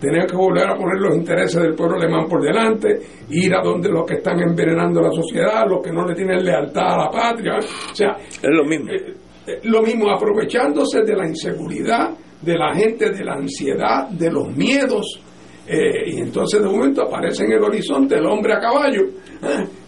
tener 0.00 0.26
que 0.26 0.36
volver 0.36 0.68
a 0.68 0.76
poner 0.76 1.00
los 1.00 1.16
intereses 1.16 1.62
del 1.62 1.74
pueblo 1.74 1.96
alemán 1.96 2.26
por 2.28 2.42
delante, 2.42 3.00
ir 3.30 3.54
a 3.54 3.62
donde 3.62 3.88
los 3.88 4.06
que 4.06 4.14
están 4.14 4.40
envenenando 4.40 5.00
la 5.00 5.10
sociedad, 5.10 5.64
los 5.68 5.82
que 5.82 5.92
no 5.92 6.06
le 6.06 6.14
tienen 6.14 6.44
lealtad 6.44 6.94
a 6.94 7.04
la 7.04 7.10
patria. 7.10 7.58
O 7.58 7.94
sea, 7.94 8.16
es 8.18 8.42
lo 8.42 8.64
mismo. 8.64 8.90
Eh, 8.90 9.14
eh, 9.46 9.60
lo 9.64 9.82
mismo, 9.82 10.10
aprovechándose 10.10 11.02
de 11.02 11.16
la 11.16 11.26
inseguridad 11.26 12.10
de 12.40 12.54
la 12.58 12.74
gente, 12.74 13.10
de 13.10 13.24
la 13.24 13.34
ansiedad, 13.34 14.08
de 14.08 14.30
los 14.30 14.54
miedos. 14.54 15.20
Eh, 15.66 16.10
y 16.10 16.20
entonces 16.20 16.60
de 16.60 16.68
momento 16.68 17.02
aparece 17.02 17.44
en 17.44 17.52
el 17.52 17.62
horizonte 17.62 18.16
el 18.16 18.26
hombre 18.26 18.52
a 18.52 18.60
caballo, 18.60 19.02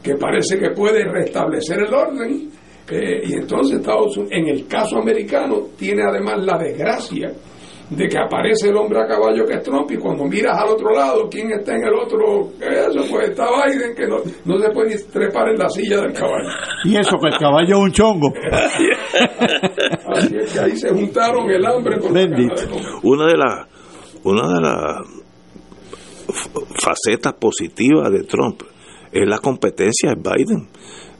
que 0.02 0.14
parece 0.14 0.58
que 0.58 0.70
puede 0.70 1.04
restablecer 1.04 1.78
el 1.80 1.92
orden. 1.92 2.50
y 2.88 3.34
entonces 3.34 3.78
Estados 3.78 4.16
Unidos, 4.16 4.32
en 4.32 4.48
el 4.48 4.66
caso 4.66 4.98
americano, 4.98 5.68
tiene 5.76 6.02
además 6.08 6.36
la 6.38 6.56
desgracia 6.56 7.30
de 7.90 8.08
que 8.08 8.18
aparece 8.18 8.68
el 8.68 8.76
hombre 8.76 9.00
a 9.00 9.06
caballo 9.06 9.44
que 9.46 9.54
es 9.54 9.62
Trump 9.62 9.90
y 9.90 9.96
cuando 9.96 10.24
miras 10.24 10.58
al 10.60 10.70
otro 10.70 10.92
lado, 10.92 11.28
¿quién 11.30 11.52
está 11.52 11.74
en 11.74 11.84
el 11.84 11.94
otro? 11.94 12.50
Eso, 12.60 13.04
pues 13.10 13.30
está 13.30 13.46
Biden 13.46 13.94
que 13.94 14.06
no, 14.06 14.16
no 14.44 14.58
se 14.58 14.70
puede 14.70 14.98
trepar 15.12 15.48
en 15.50 15.58
la 15.58 15.68
silla 15.68 16.00
del 16.00 16.12
caballo. 16.12 16.48
Y 16.84 16.96
eso, 16.96 17.16
que 17.18 17.28
el 17.28 17.38
caballo 17.38 17.76
es 17.76 17.82
un 17.82 17.92
chongo. 17.92 18.32
Así 20.12 20.36
es 20.36 20.52
que 20.52 20.60
ahí 20.60 20.76
se 20.76 20.90
juntaron 20.90 21.48
el 21.48 21.64
hambre 21.64 21.98
con 22.00 22.10
Una 23.02 23.26
de 23.26 23.36
las 23.36 23.66
una 24.24 24.54
de 24.54 24.60
las 24.60 25.06
facetas 26.82 27.34
positivas 27.34 28.10
de 28.10 28.24
Trump 28.24 28.62
es 29.12 29.28
la 29.28 29.38
competencia 29.38 30.10
de 30.10 30.16
Biden. 30.16 30.68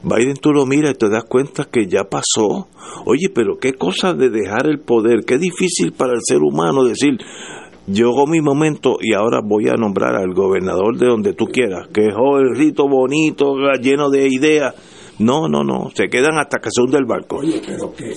Biden 0.03 0.37
tú 0.37 0.51
lo 0.51 0.65
miras 0.65 0.91
y 0.91 0.97
te 0.97 1.09
das 1.09 1.23
cuenta 1.23 1.65
que 1.65 1.87
ya 1.87 2.03
pasó. 2.03 2.67
Oye, 3.05 3.29
pero 3.33 3.57
qué 3.57 3.73
cosa 3.73 4.13
de 4.13 4.29
dejar 4.29 4.67
el 4.67 4.79
poder, 4.79 5.25
qué 5.25 5.37
difícil 5.37 5.91
para 5.93 6.13
el 6.13 6.19
ser 6.23 6.37
humano 6.37 6.83
decir, 6.83 7.17
llegó 7.87 8.27
mi 8.27 8.41
momento 8.41 8.97
y 9.01 9.13
ahora 9.13 9.39
voy 9.43 9.69
a 9.69 9.73
nombrar 9.73 10.15
al 10.15 10.33
gobernador 10.33 10.97
de 10.97 11.07
donde 11.07 11.33
tú 11.33 11.45
quieras, 11.45 11.87
que 11.93 12.07
es 12.07 12.13
rito 12.57 12.87
bonito, 12.87 13.55
lleno 13.81 14.09
de 14.09 14.27
ideas. 14.27 14.75
No, 15.19 15.47
no, 15.47 15.63
no, 15.63 15.89
se 15.95 16.09
quedan 16.09 16.37
hasta 16.37 16.59
que 16.59 16.69
se 16.71 16.81
hunde 16.81 16.99
el 16.99 17.05
barco. 17.05 17.37
Oye, 17.37 17.59
pero 17.65 17.91
que 17.91 18.13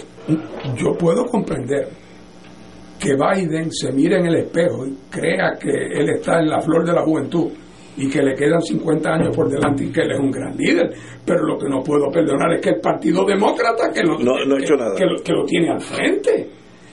yo 0.76 0.92
puedo 0.98 1.24
comprender 1.24 1.88
que 2.98 3.14
Biden 3.14 3.72
se 3.72 3.90
mire 3.92 4.18
en 4.18 4.26
el 4.26 4.36
espejo 4.36 4.86
y 4.86 4.94
crea 5.08 5.56
que 5.58 5.70
él 5.70 6.10
está 6.10 6.40
en 6.40 6.50
la 6.50 6.60
flor 6.60 6.84
de 6.84 6.92
la 6.92 7.02
juventud 7.02 7.50
y 8.00 8.08
que 8.08 8.22
le 8.22 8.34
quedan 8.34 8.62
50 8.62 9.10
años 9.10 9.36
por 9.36 9.50
delante 9.50 9.84
y 9.84 9.92
que 9.92 10.00
él 10.00 10.12
es 10.12 10.18
un 10.18 10.30
gran 10.30 10.56
líder. 10.56 10.90
Pero 11.24 11.44
lo 11.44 11.58
que 11.58 11.68
no 11.68 11.82
puedo 11.82 12.10
perdonar 12.10 12.54
es 12.54 12.62
que 12.62 12.70
el 12.70 12.80
Partido 12.80 13.26
Demócrata, 13.26 13.90
que 13.92 14.02
lo, 14.02 14.16
que, 14.16 14.24
lo, 15.34 15.44
tiene 15.44 15.70
al 15.70 15.80
frente 15.82 16.48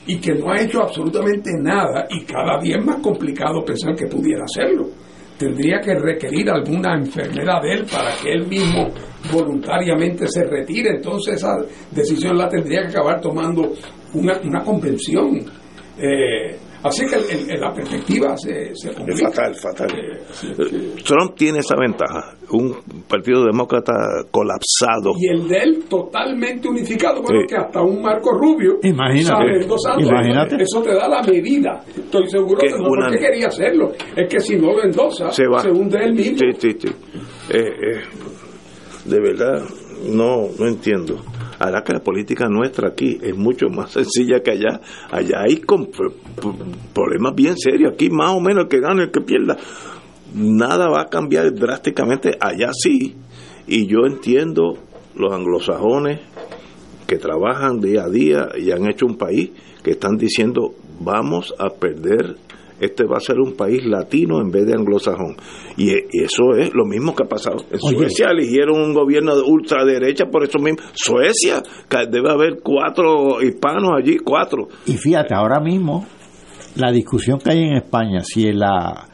y 0.05 0.19
que 0.19 0.33
no 0.33 0.51
ha 0.51 0.61
hecho 0.61 0.81
absolutamente 0.81 1.51
nada 1.61 2.07
y 2.09 2.25
cada 2.25 2.59
día 2.59 2.75
es 2.77 2.85
más 2.85 2.97
complicado 2.97 3.63
pensar 3.63 3.95
que 3.95 4.07
pudiera 4.07 4.43
hacerlo. 4.43 4.87
Tendría 5.39 5.79
que 5.79 5.93
requerir 5.95 6.49
alguna 6.49 6.95
enfermedad 6.97 7.61
de 7.61 7.71
él 7.71 7.85
para 7.89 8.11
que 8.21 8.33
él 8.33 8.45
mismo 8.45 8.87
voluntariamente 9.31 10.27
se 10.27 10.43
retire. 10.43 10.89
Entonces 10.97 11.35
esa 11.35 11.55
decisión 11.89 12.37
la 12.37 12.49
tendría 12.49 12.81
que 12.81 12.89
acabar 12.89 13.21
tomando 13.21 13.71
una, 14.13 14.37
una 14.43 14.61
convención. 14.61 15.39
Eh, 15.97 16.57
Así 16.83 17.05
que 17.05 17.57
la 17.57 17.73
perspectiva 17.73 18.37
se, 18.37 18.75
se 18.75 18.89
Es 18.89 19.21
fatal, 19.21 19.55
fatal. 19.55 19.87
Trump 21.03 21.35
tiene 21.35 21.59
esa 21.59 21.75
ventaja, 21.75 22.35
un 22.51 22.75
partido 23.07 23.43
demócrata 23.45 23.93
colapsado. 24.31 25.13
Y 25.17 25.27
el 25.27 25.47
de 25.47 25.57
él 25.57 25.83
totalmente 25.89 26.67
unificado, 26.67 27.21
bueno, 27.21 27.41
que 27.47 27.55
hasta 27.55 27.81
un 27.81 28.01
Marco 28.01 28.31
Rubio 28.31 28.77
imagínate, 28.83 29.65
imagínate. 29.99 30.55
Eso 30.61 30.81
te 30.81 30.93
da 30.93 31.07
la 31.07 31.21
medida. 31.23 31.83
Estoy 31.95 32.29
seguro 32.29 32.59
que, 32.59 32.69
no 32.69 32.85
porque 32.87 33.17
quería 33.17 33.47
hacerlo. 33.47 33.91
Es 34.15 34.29
que 34.29 34.39
si 34.39 34.55
no 34.55 34.73
lo 34.73 34.83
endosa, 34.83 35.31
se, 35.31 35.47
va. 35.47 35.59
se 35.59 35.71
hunde 35.71 35.97
él 36.03 36.13
mismo. 36.13 36.37
Sí, 36.37 36.47
sí, 36.59 36.77
sí. 36.79 36.87
Eh, 37.49 37.59
eh, 37.59 38.01
de 39.05 39.19
verdad, 39.19 39.63
no, 40.09 40.47
no 40.59 40.67
entiendo 40.67 41.15
hará 41.59 41.83
que 41.83 41.93
la 41.93 41.99
política 41.99 42.47
nuestra 42.47 42.89
aquí 42.89 43.17
es 43.21 43.35
mucho 43.35 43.67
más 43.69 43.91
sencilla 43.93 44.41
que 44.41 44.51
allá. 44.51 44.81
Allá 45.11 45.41
hay 45.41 45.61
problemas 46.93 47.35
bien 47.35 47.57
serios. 47.57 47.93
Aquí 47.93 48.09
más 48.09 48.35
o 48.35 48.39
menos 48.39 48.63
el 48.63 48.69
que 48.69 48.79
gane, 48.79 49.03
el 49.03 49.11
que 49.11 49.21
pierda. 49.21 49.57
Nada 50.33 50.89
va 50.89 51.01
a 51.01 51.07
cambiar 51.07 51.53
drásticamente. 51.53 52.37
Allá 52.39 52.69
sí. 52.73 53.15
Y 53.67 53.87
yo 53.87 54.05
entiendo 54.05 54.77
los 55.15 55.33
anglosajones 55.33 56.21
que 57.07 57.17
trabajan 57.17 57.79
día 57.79 58.03
a 58.03 58.09
día 58.09 58.49
y 58.57 58.71
han 58.71 58.89
hecho 58.89 59.05
un 59.05 59.17
país 59.17 59.51
que 59.83 59.91
están 59.91 60.17
diciendo 60.17 60.73
vamos 60.99 61.53
a 61.57 61.69
perder 61.69 62.35
este 62.79 63.05
va 63.05 63.17
a 63.17 63.21
ser 63.21 63.39
un 63.39 63.53
país 63.53 63.83
latino 63.85 64.39
en 64.39 64.51
vez 64.51 64.65
de 64.65 64.73
anglosajón. 64.73 65.35
Y, 65.77 65.91
y 65.91 66.23
eso 66.23 66.55
es 66.57 66.73
lo 66.73 66.85
mismo 66.85 67.15
que 67.15 67.23
ha 67.23 67.27
pasado. 67.27 67.57
En 67.71 67.79
Oye. 67.81 67.97
Suecia 67.97 68.29
eligieron 68.31 68.81
un 68.81 68.93
gobierno 68.93 69.35
de 69.35 69.43
ultraderecha 69.43 70.25
por 70.25 70.43
eso 70.43 70.57
mismo. 70.59 70.79
Suecia, 70.93 71.61
que 71.87 72.07
debe 72.09 72.31
haber 72.31 72.59
cuatro 72.63 73.41
hispanos 73.41 73.91
allí, 73.97 74.17
cuatro. 74.17 74.67
Y 74.87 74.93
fíjate, 74.93 75.35
ahora 75.35 75.59
mismo, 75.59 76.05
la 76.75 76.91
discusión 76.91 77.39
que 77.39 77.51
hay 77.51 77.59
en 77.59 77.77
España, 77.77 78.21
si 78.21 78.51
la, 78.51 79.07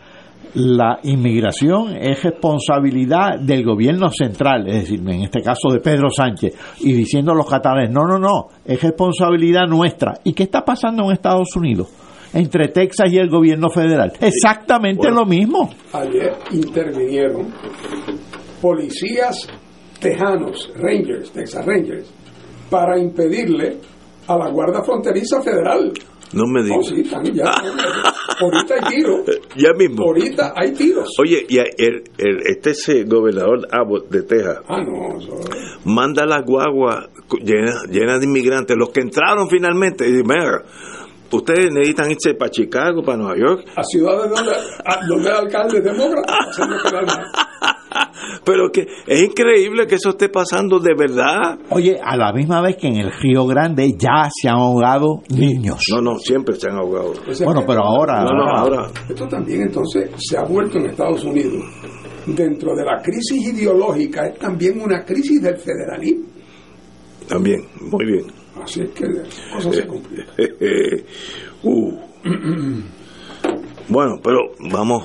la 0.55 0.99
inmigración 1.03 1.95
es 1.97 2.24
responsabilidad 2.24 3.39
del 3.39 3.64
gobierno 3.66 4.09
central, 4.09 4.68
es 4.68 4.82
decir, 4.82 4.99
en 4.99 5.24
este 5.24 5.41
caso 5.41 5.70
de 5.72 5.80
Pedro 5.80 6.09
Sánchez, 6.09 6.55
y 6.80 6.93
diciendo 6.93 7.32
a 7.32 7.36
los 7.36 7.49
catalanes, 7.49 7.89
no, 7.91 8.05
no, 8.05 8.20
no, 8.20 8.47
es 8.64 8.82
responsabilidad 8.82 9.68
nuestra. 9.68 10.14
¿Y 10.24 10.34
qué 10.34 10.43
está 10.43 10.64
pasando 10.64 11.03
en 11.05 11.11
Estados 11.11 11.55
Unidos? 11.55 11.89
Entre 12.34 12.67
Texas 12.69 13.11
y 13.11 13.17
el 13.17 13.29
gobierno 13.29 13.69
federal. 13.69 14.11
Exactamente 14.19 14.97
Bueno. 15.07 15.21
lo 15.21 15.25
mismo. 15.25 15.69
Ayer 15.93 16.34
intervinieron 16.51 17.53
policías 18.61 19.47
tejanos, 19.99 20.71
Rangers, 20.75 21.31
Texas 21.31 21.65
Rangers, 21.65 22.11
para 22.69 22.97
impedirle 22.99 23.77
a 24.27 24.38
la 24.38 24.49
Guardia 24.49 24.81
Fronteriza 24.84 25.41
Federal. 25.41 25.91
No 26.34 26.45
me 26.47 26.61
Oh, 26.61 26.63
digas. 26.63 26.88
sí, 26.88 27.01
están 27.01 27.23
ya. 27.25 27.43
Ahorita 28.41 28.73
hay 28.81 28.95
tiros. 28.95 29.21
Ya 29.55 29.69
mismo. 29.77 30.03
Ahorita 30.03 30.53
hay 30.55 30.71
tiros. 30.73 31.07
Oye, 31.21 31.45
y 31.47 31.57
el, 31.59 31.67
el- 32.17 32.39
este 32.47 32.71
es 32.71 32.89
el 32.89 33.05
gobernador 33.05 33.67
Abbott 33.71 34.09
de 34.09 34.23
Texas 34.23 34.57
Ah, 34.67 34.81
no. 34.81 35.19
eso- 35.19 35.39
manda 35.86 36.25
las 36.25 36.43
guaguas 36.43 37.09
llenas 37.43 37.86
llenas 37.91 38.19
de 38.19 38.25
inmigrantes, 38.25 38.75
los 38.75 38.89
que 38.89 39.01
entraron 39.01 39.47
finalmente, 39.47 40.07
y 40.07 40.11
dice, 40.11 40.23
"Mira, 40.25 40.63
ustedes 41.38 41.71
necesitan 41.71 42.11
irse 42.11 42.34
para 42.36 42.51
Chicago, 42.51 43.01
para 43.03 43.17
Nueva 43.17 43.38
York, 43.38 43.65
A 43.75 43.84
ciudades 43.84 44.31
donde, 44.36 44.51
a- 44.51 45.05
donde 45.07 45.29
el 45.29 45.36
alcalde 45.36 45.77
es 45.79 45.84
demócrata, 45.84 46.34
haciendo 46.49 46.75
quedar 46.84 47.05
mal. 47.05 47.25
pero 48.45 48.69
que 48.71 48.88
es 49.07 49.21
increíble 49.23 49.86
que 49.88 49.95
eso 49.95 50.09
esté 50.09 50.29
pasando 50.29 50.79
de 50.79 50.93
verdad. 50.97 51.57
Oye, 51.69 51.99
a 52.03 52.17
la 52.17 52.34
misma 52.34 52.61
vez 52.61 52.77
que 52.77 52.88
en 52.88 52.97
el 52.97 53.11
Río 53.11 53.45
Grande 53.45 53.91
ya 53.97 54.29
se 54.34 54.49
han 54.49 54.55
ahogado 54.57 55.21
niños. 55.29 55.79
No, 55.91 56.01
no, 56.01 56.17
siempre 56.17 56.55
se 56.55 56.69
han 56.69 56.77
ahogado. 56.77 57.13
O 57.27 57.34
sea 57.34 57.45
Bueno, 57.45 57.61
que- 57.61 57.67
pero 57.67 57.81
ahora... 57.84 58.23
No, 58.23 58.31
no, 58.36 58.57
ahora. 58.57 58.88
Esto 59.07 59.27
también 59.27 59.61
entonces 59.63 60.09
se 60.17 60.38
ha 60.38 60.43
vuelto 60.43 60.77
en 60.79 60.88
Estados 60.88 61.23
Unidos. 61.23 61.63
Dentro 62.25 62.73
de 62.75 62.86
la 62.86 63.01
crisis 63.01 63.53
ideológica 63.53 64.27
es 64.27 64.39
también 64.39 64.81
una 64.81 65.03
crisis 65.03 65.41
del 65.41 65.57
federalismo. 65.57 66.25
También, 67.27 67.61
muy 67.81 68.05
bien. 68.05 68.25
Así 68.64 68.82
es 68.82 68.89
que 68.91 69.05
cosas 69.53 69.76
se 69.76 69.88
complican. 69.88 70.26
Uh. 71.64 71.97
Bueno, 73.89 74.20
pero 74.24 74.39
vamos, 74.72 75.03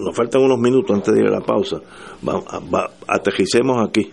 nos 0.00 0.14
faltan 0.16 0.42
unos 0.42 0.58
minutos 0.58 0.94
antes 0.96 1.14
de 1.14 1.20
ir 1.20 1.26
a 1.28 1.30
la 1.30 1.40
pausa. 1.40 1.78
Va- 2.26 2.90
aterricemos 3.06 3.86
aquí. 3.88 4.10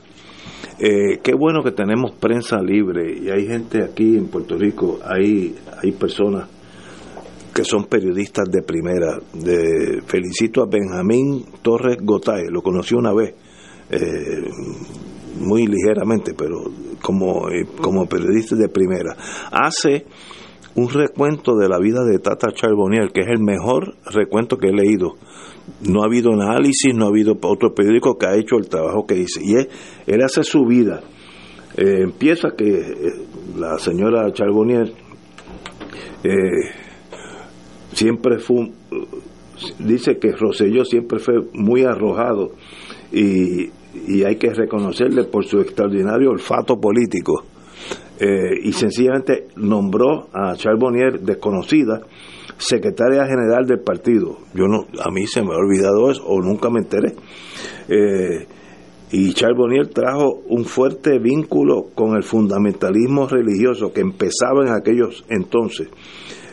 Eh, 0.80 1.20
qué 1.24 1.34
bueno 1.34 1.64
que 1.64 1.72
tenemos 1.72 2.12
prensa 2.20 2.62
libre 2.62 3.18
y 3.20 3.30
hay 3.30 3.48
gente 3.48 3.84
aquí 3.84 4.16
en 4.18 4.28
Puerto 4.28 4.58
Rico, 4.58 5.00
hay, 5.04 5.56
hay 5.82 5.92
personas 5.92 6.48
que 7.54 7.64
son 7.64 7.86
periodistas 7.86 8.50
de 8.52 8.62
primera. 8.64 9.20
Felicito 10.06 10.62
a 10.64 10.66
Benjamín 10.66 11.46
Torres 11.62 11.98
Gotay, 12.02 12.46
lo 12.50 12.62
conocí 12.62 12.96
una 12.96 13.14
vez, 13.14 13.34
eh, 13.92 14.44
muy 15.40 15.68
ligeramente, 15.68 16.34
pero 16.34 16.64
como, 17.02 17.50
eh, 17.50 17.66
como 17.82 18.06
periodista 18.06 18.56
de 18.56 18.70
primera. 18.70 19.16
Hace 19.52 20.06
un 20.76 20.90
recuento 20.90 21.56
de 21.56 21.70
la 21.70 21.78
vida 21.80 22.04
de 22.04 22.20
Tata 22.20 22.52
Charbonnier, 22.52 23.12
que 23.12 23.22
es 23.22 23.28
el 23.28 23.40
mejor 23.40 23.96
recuento 24.12 24.58
que 24.58 24.70
he 24.70 24.74
leído. 24.74 25.14
No 25.88 26.02
ha 26.02 26.06
habido 26.06 26.34
análisis, 26.34 26.94
no 26.94 27.06
ha 27.06 27.10
habido 27.10 27.38
otro 27.42 27.74
periódico 27.74 28.18
que 28.18 28.26
ha 28.26 28.36
hecho 28.36 28.58
el 28.58 28.68
trabajo 28.68 29.06
que 29.06 29.16
dice. 29.16 29.42
Y 29.44 29.56
es, 29.56 29.68
él 30.08 30.22
hace 30.24 30.44
su 30.44 30.66
vida. 30.66 31.02
Eh, 31.78 32.02
empieza 32.02 32.50
que 32.58 32.70
eh, 32.70 32.94
la 33.58 33.78
señora 33.78 34.32
Charbonnier 34.32 34.92
eh, 36.24 36.70
siempre 37.94 38.40
fue, 38.40 38.72
dice 39.80 40.18
que 40.18 40.32
Rosselló 40.34 40.86
siempre 40.86 41.20
fue 41.20 41.36
muy 41.54 41.84
arrojado 41.84 42.52
y, 43.12 43.72
y 44.08 44.24
hay 44.24 44.36
que 44.38 44.54
reconocerle 44.54 45.26
por 45.26 45.46
su 45.46 45.60
extraordinario 45.60 46.32
olfato 46.32 46.80
político. 46.80 47.46
Eh, 48.20 48.60
y 48.64 48.72
sencillamente 48.74 49.48
nombró 49.56 50.28
a 50.34 50.56
Charbonnier 50.56 51.20
desconocida 51.20 52.02
secretaria 52.58 53.26
general 53.26 53.66
del 53.66 53.80
partido. 53.80 54.38
Yo 54.54 54.68
no, 54.68 54.86
a 55.04 55.10
mí 55.12 55.26
se 55.28 55.42
me 55.42 55.54
ha 55.54 55.58
olvidado 55.58 56.12
eso 56.12 56.24
o 56.26 56.42
nunca 56.42 56.70
me 56.70 56.80
enteré. 56.80 57.16
Eh, 57.90 58.48
y 59.12 59.34
Charbonnier 59.34 59.88
trajo 59.90 60.42
un 60.48 60.66
fuerte 60.66 61.20
vínculo 61.20 61.88
con 61.94 62.16
el 62.16 62.24
fundamentalismo 62.24 63.28
religioso 63.28 63.92
que 63.92 64.02
empezaba 64.02 64.66
en 64.66 64.74
aquellos 64.74 65.24
entonces 65.30 65.88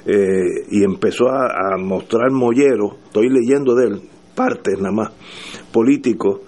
eh, 0.06 0.66
y 0.70 0.84
empezó 0.84 1.28
a, 1.28 1.46
a 1.46 1.78
mostrar 1.78 2.30
mollero, 2.30 2.96
estoy 3.04 3.28
leyendo 3.28 3.74
de 3.74 3.86
él, 3.86 4.00
partes 4.34 4.78
nada 4.78 4.92
más, 4.92 5.12
políticos, 5.72 6.40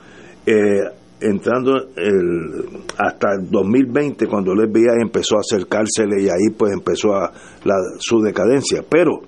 eh, 0.47 0.81
entrando 1.21 1.77
el, 1.97 2.65
hasta 2.99 3.29
el 3.41 3.49
2020 3.51 4.27
cuando 4.27 4.53
el 4.53 4.69
FBI 4.69 5.01
empezó 5.03 5.37
a 5.37 5.41
acercársele 5.41 6.23
y 6.23 6.29
ahí 6.29 6.51
pues 6.57 6.73
empezó 6.73 7.15
a, 7.15 7.33
la, 7.65 7.75
su 7.99 8.21
decadencia, 8.21 8.83
pero 8.89 9.21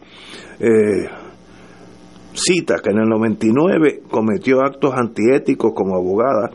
eh, 0.59 1.07
cita 2.33 2.77
que 2.83 2.91
en 2.91 2.99
el 2.99 3.09
99 3.09 4.03
cometió 4.11 4.61
actos 4.63 4.93
antiéticos 4.95 5.73
como 5.75 5.95
abogada 5.95 6.51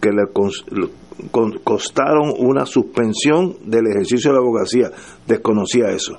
que 0.00 0.10
le 0.10 0.26
con- 0.32 1.58
costaron 1.62 2.32
una 2.38 2.64
suspensión 2.66 3.54
del 3.66 3.86
ejercicio 3.88 4.30
de 4.30 4.36
la 4.36 4.40
abogacía. 4.42 4.90
Desconocía 5.26 5.90
eso. 5.90 6.16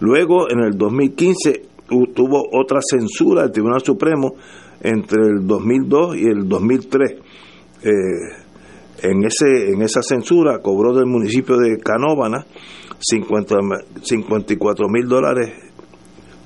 Luego, 0.00 0.50
en 0.50 0.60
el 0.60 0.76
2015, 0.76 1.62
hu- 1.90 2.12
tuvo 2.12 2.42
otra 2.52 2.80
censura 2.82 3.42
del 3.42 3.52
Tribunal 3.52 3.80
Supremo 3.80 4.34
entre 4.82 5.22
el 5.26 5.46
2002 5.46 6.16
y 6.16 6.24
el 6.26 6.48
2003. 6.48 7.14
Eh, 7.82 7.90
en, 9.02 9.24
ese, 9.24 9.70
en 9.72 9.82
esa 9.82 10.02
censura 10.02 10.58
cobró 10.60 10.94
del 10.94 11.06
municipio 11.06 11.56
de 11.56 11.78
Canóvana 11.78 12.44
50 12.98 13.56
ma- 13.62 13.78
54 14.02 14.88
mil 14.88 15.06
dólares 15.08 15.52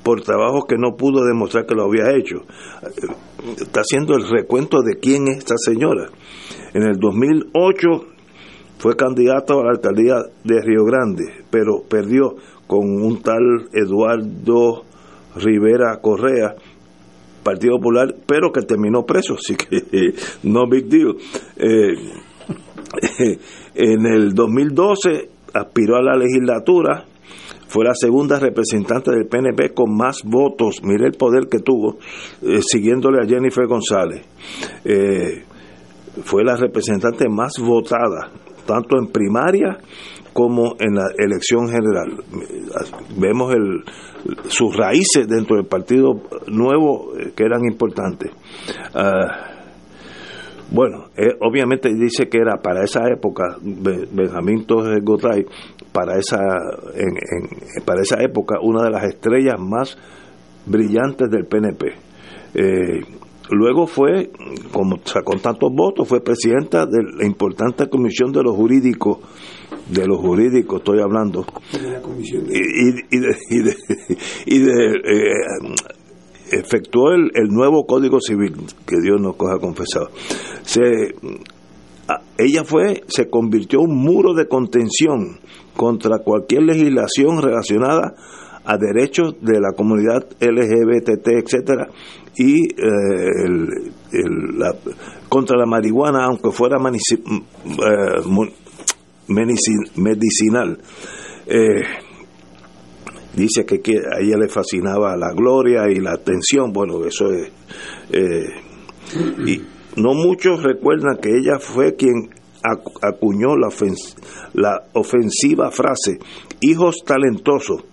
por 0.05 0.21
trabajos 0.23 0.65
que 0.69 0.77
no 0.77 0.97
pudo 0.97 1.25
demostrar 1.25 1.67
que 1.67 1.75
lo 1.75 1.85
había 1.85 2.15
hecho. 2.17 2.45
Está 3.59 3.81
haciendo 3.81 4.15
el 4.17 4.29
recuento 4.29 4.83
de 4.83 4.99
quién 5.01 5.27
es 5.29 5.39
esta 5.39 5.57
señora. 5.57 6.09
En 6.75 6.83
el 6.83 6.99
2008 6.99 7.89
fue 8.79 8.97
candidato 8.97 9.61
a 9.61 9.65
la 9.65 9.71
alcaldía 9.71 10.17
de 10.45 10.61
Río 10.61 10.85
Grande, 10.85 11.25
pero 11.51 11.83
perdió 11.89 12.35
con 12.67 12.81
un 13.03 13.23
tal 13.23 13.69
Eduardo 13.73 14.85
Rivera 15.37 15.99
Correa, 16.01 16.55
Partido 17.45 17.77
Popular, 17.77 18.15
pero 18.27 18.51
que 18.51 18.63
terminó 18.63 19.05
preso, 19.05 19.35
así 19.35 19.55
que 19.55 20.15
no 20.43 20.67
big 20.69 20.87
deal. 20.87 21.15
Eh, 21.57 21.95
en 23.75 24.07
el 24.07 24.35
2012 24.35 25.29
aspiró 25.53 25.97
a 25.97 26.03
la 26.03 26.17
legislatura, 26.17 27.05
fue 27.69 27.85
la 27.85 27.95
segunda 27.95 28.39
representante 28.39 29.11
del 29.11 29.27
PNP 29.27 29.75
con 29.75 29.97
más 29.97 30.23
votos, 30.25 30.81
mire 30.83 31.07
el 31.07 31.13
poder 31.13 31.49
que 31.49 31.59
tuvo, 31.59 31.99
eh, 32.43 32.61
siguiéndole 32.63 33.19
a 33.23 33.29
Jennifer 33.29 33.67
González. 33.67 34.23
Eh, 34.85 35.45
fue 36.23 36.45
la 36.45 36.57
representante 36.57 37.29
más 37.29 37.55
votada, 37.59 38.31
tanto 38.67 38.97
en 38.99 39.09
primaria 39.09 39.79
como 40.35 40.75
en 40.79 40.95
la 40.97 41.07
elección 41.17 41.69
general. 41.69 42.23
Vemos 43.17 43.55
sus 44.49 44.77
raíces 44.77 45.27
dentro 45.27 45.57
del 45.57 45.65
partido 45.67 46.21
nuevo 46.49 47.13
eh, 47.19 47.33
que 47.35 47.45
eran 47.45 47.65
importantes. 47.65 48.31
Ah, 48.95 49.53
bueno, 50.71 51.05
eh, 51.17 51.29
obviamente 51.41 51.89
dice 51.95 52.29
que 52.29 52.39
era 52.39 52.57
para 52.61 52.83
esa 52.85 53.07
época, 53.09 53.57
Be- 53.63 54.09
Benjamín 54.13 54.67
Torres 54.67 55.05
Gotay, 55.05 55.45
para 55.93 56.19
esa, 56.19 56.39
en, 56.95 57.09
en- 57.11 57.85
para 57.85 58.03
esa 58.03 58.21
época, 58.23 58.57
una 58.61 58.83
de 58.83 58.91
las 58.91 59.05
estrellas 59.05 59.55
más 59.61 59.97
brillantes 60.67 61.31
del 61.31 61.47
PNP. 61.47 61.87
Eh, 62.55 63.01
luego 63.51 63.87
fue, 63.87 64.31
como 64.73 64.97
sacó 65.05 65.37
tantos 65.39 65.71
votos, 65.73 66.09
fue 66.09 66.23
presidenta 66.25 66.87
de 66.87 67.03
la 67.19 67.25
importante 67.27 67.89
comisión 67.89 68.33
de 68.33 68.43
los 68.43 68.57
jurídicos, 68.57 69.19
de 69.91 70.07
los 70.07 70.19
jurídicos 70.19 70.79
estoy 70.81 71.01
hablando, 71.01 71.45
de 71.73 71.91
la 71.91 72.01
comisión 72.01 72.47
de- 72.47 72.57
y, 72.59 73.17
y- 73.17 73.21
de, 73.21 73.37
y 73.51 73.59
de- 73.63 73.77
y 74.47 74.59
de, 74.59 74.87
eh, 74.95 75.33
efectuó 76.53 77.13
el, 77.13 77.31
el 77.35 77.49
nuevo 77.49 77.87
código 77.87 78.21
civil 78.21 78.55
que 78.87 78.97
Dios 79.03 79.21
nos 79.21 79.37
coja 79.37 79.59
confesado. 79.59 80.11
Se 80.63 80.81
a- 82.09 82.21
ella 82.39 82.65
fue 82.65 83.03
se 83.09 83.29
convirtió 83.29 83.81
en 83.81 83.91
un 83.91 83.97
muro 83.97 84.35
de 84.35 84.47
contención 84.47 85.39
contra 85.77 86.19
cualquier 86.19 86.63
legislación 86.63 87.43
relacionada 87.43 88.15
a 88.67 88.79
derechos 88.79 89.35
de 89.43 89.61
la 89.61 89.73
comunidad 89.77 90.25
LGBT, 90.41 91.29
etcétera, 91.33 91.89
y 92.37 92.63
eh, 92.63 93.29
el, 93.45 93.69
el- 94.13 94.59
la- 94.59 94.75
contra 95.29 95.57
la 95.59 95.67
marihuana, 95.67 96.25
aunque 96.27 96.51
fuera 96.51 96.79
eh, 97.27 98.21
medicinal. 99.29 100.79
Eh, 101.47 101.83
dice 103.35 103.65
que, 103.67 103.81
a 103.97 104.21
ella 104.21 104.37
le 104.39 104.49
fascinaba 104.49 105.17
la 105.17 105.33
gloria 105.33 105.91
y 105.91 105.97
la 105.97 106.13
atención, 106.13 106.73
bueno, 106.73 107.05
eso 107.05 107.31
es... 107.33 107.51
eh, 108.13 108.47
y 109.47 109.61
no 109.97 110.15
muchos 110.15 110.63
recuerdan 110.63 111.19
que 111.19 111.31
ella 111.37 111.59
fue 111.59 111.95
quien 111.95 112.31
acu- 112.63 112.99
acuñó 113.03 113.57
la, 113.57 113.69
la 114.55 114.85
ofensiva 114.95 115.71
frase 115.71 116.19
hijos 116.61 116.97
talentosos 117.05 117.85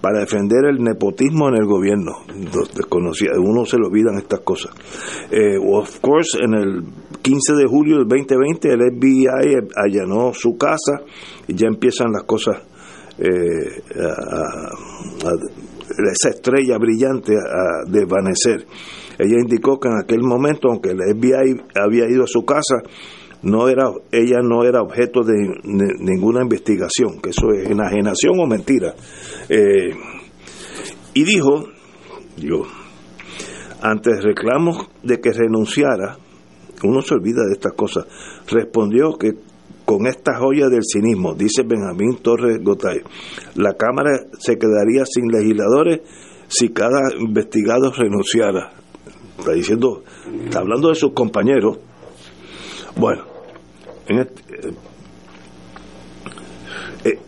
para 0.00 0.20
defender 0.20 0.64
el 0.64 0.82
nepotismo 0.82 1.48
en 1.48 1.56
el 1.56 1.66
gobierno. 1.66 2.12
Uno 3.38 3.64
se 3.64 3.78
le 3.78 3.86
olvidan 3.86 4.18
estas 4.18 4.40
cosas. 4.40 4.72
Eh, 5.30 5.58
of 5.58 6.00
course, 6.00 6.38
en 6.42 6.54
el 6.54 6.84
15 7.22 7.54
de 7.54 7.66
julio 7.66 7.98
del 7.98 8.08
2020 8.08 8.72
el 8.72 8.80
FBI 8.92 9.26
allanó 9.76 10.32
su 10.32 10.56
casa 10.56 11.02
y 11.46 11.54
ya 11.54 11.66
empiezan 11.66 12.12
las 12.12 12.24
cosas 12.24 12.62
eh, 13.18 13.82
esa 16.12 16.30
estrella 16.30 16.78
brillante 16.78 17.34
a 17.34 17.90
desvanecer. 17.90 18.66
Ella 19.18 19.40
indicó 19.40 19.80
que 19.80 19.88
en 19.88 19.98
aquel 20.00 20.22
momento, 20.22 20.68
aunque 20.68 20.90
el 20.90 20.98
FBI 20.98 21.60
había 21.74 22.08
ido 22.08 22.24
a 22.24 22.28
su 22.28 22.44
casa, 22.44 22.76
no 23.42 23.68
era 23.68 23.90
ella 24.10 24.40
no 24.42 24.64
era 24.64 24.82
objeto 24.82 25.22
de, 25.22 25.34
ninguna 25.64 26.42
investigación, 26.42 27.20
que 27.20 27.30
eso 27.30 27.50
es 27.52 27.68
enajenación 27.70 28.38
o 28.38 28.46
mentira. 28.46 28.94
Eh, 29.48 29.94
y 31.14 31.24
dijo, 31.24 31.68
yo, 32.36 32.62
ante 33.80 34.20
reclamos 34.20 34.88
de 35.02 35.20
que 35.20 35.32
renunciara, 35.32 36.16
uno 36.84 37.02
se 37.02 37.14
olvida 37.14 37.44
de 37.46 37.54
estas 37.54 37.72
cosas, 37.72 38.06
respondió 38.50 39.16
que 39.18 39.34
con 39.84 40.06
esta 40.06 40.36
joya 40.38 40.68
del 40.68 40.82
cinismo, 40.84 41.34
dice 41.34 41.62
Benjamín 41.62 42.18
Torres 42.22 42.62
Gotay, 42.62 43.00
la 43.54 43.72
Cámara 43.74 44.20
se 44.38 44.58
quedaría 44.58 45.04
sin 45.06 45.28
legisladores 45.28 46.00
si 46.48 46.70
cada 46.70 47.00
investigado 47.18 47.90
renunciara. 47.92 48.72
Está 49.38 49.52
diciendo, 49.52 50.02
está 50.44 50.58
hablando 50.58 50.88
de 50.88 50.94
sus 50.94 51.12
compañeros. 51.12 51.78
Bueno, 52.98 53.22
en 54.08 54.18
este- 54.18 54.68
eh, 54.68 54.72
eh, 57.04 57.18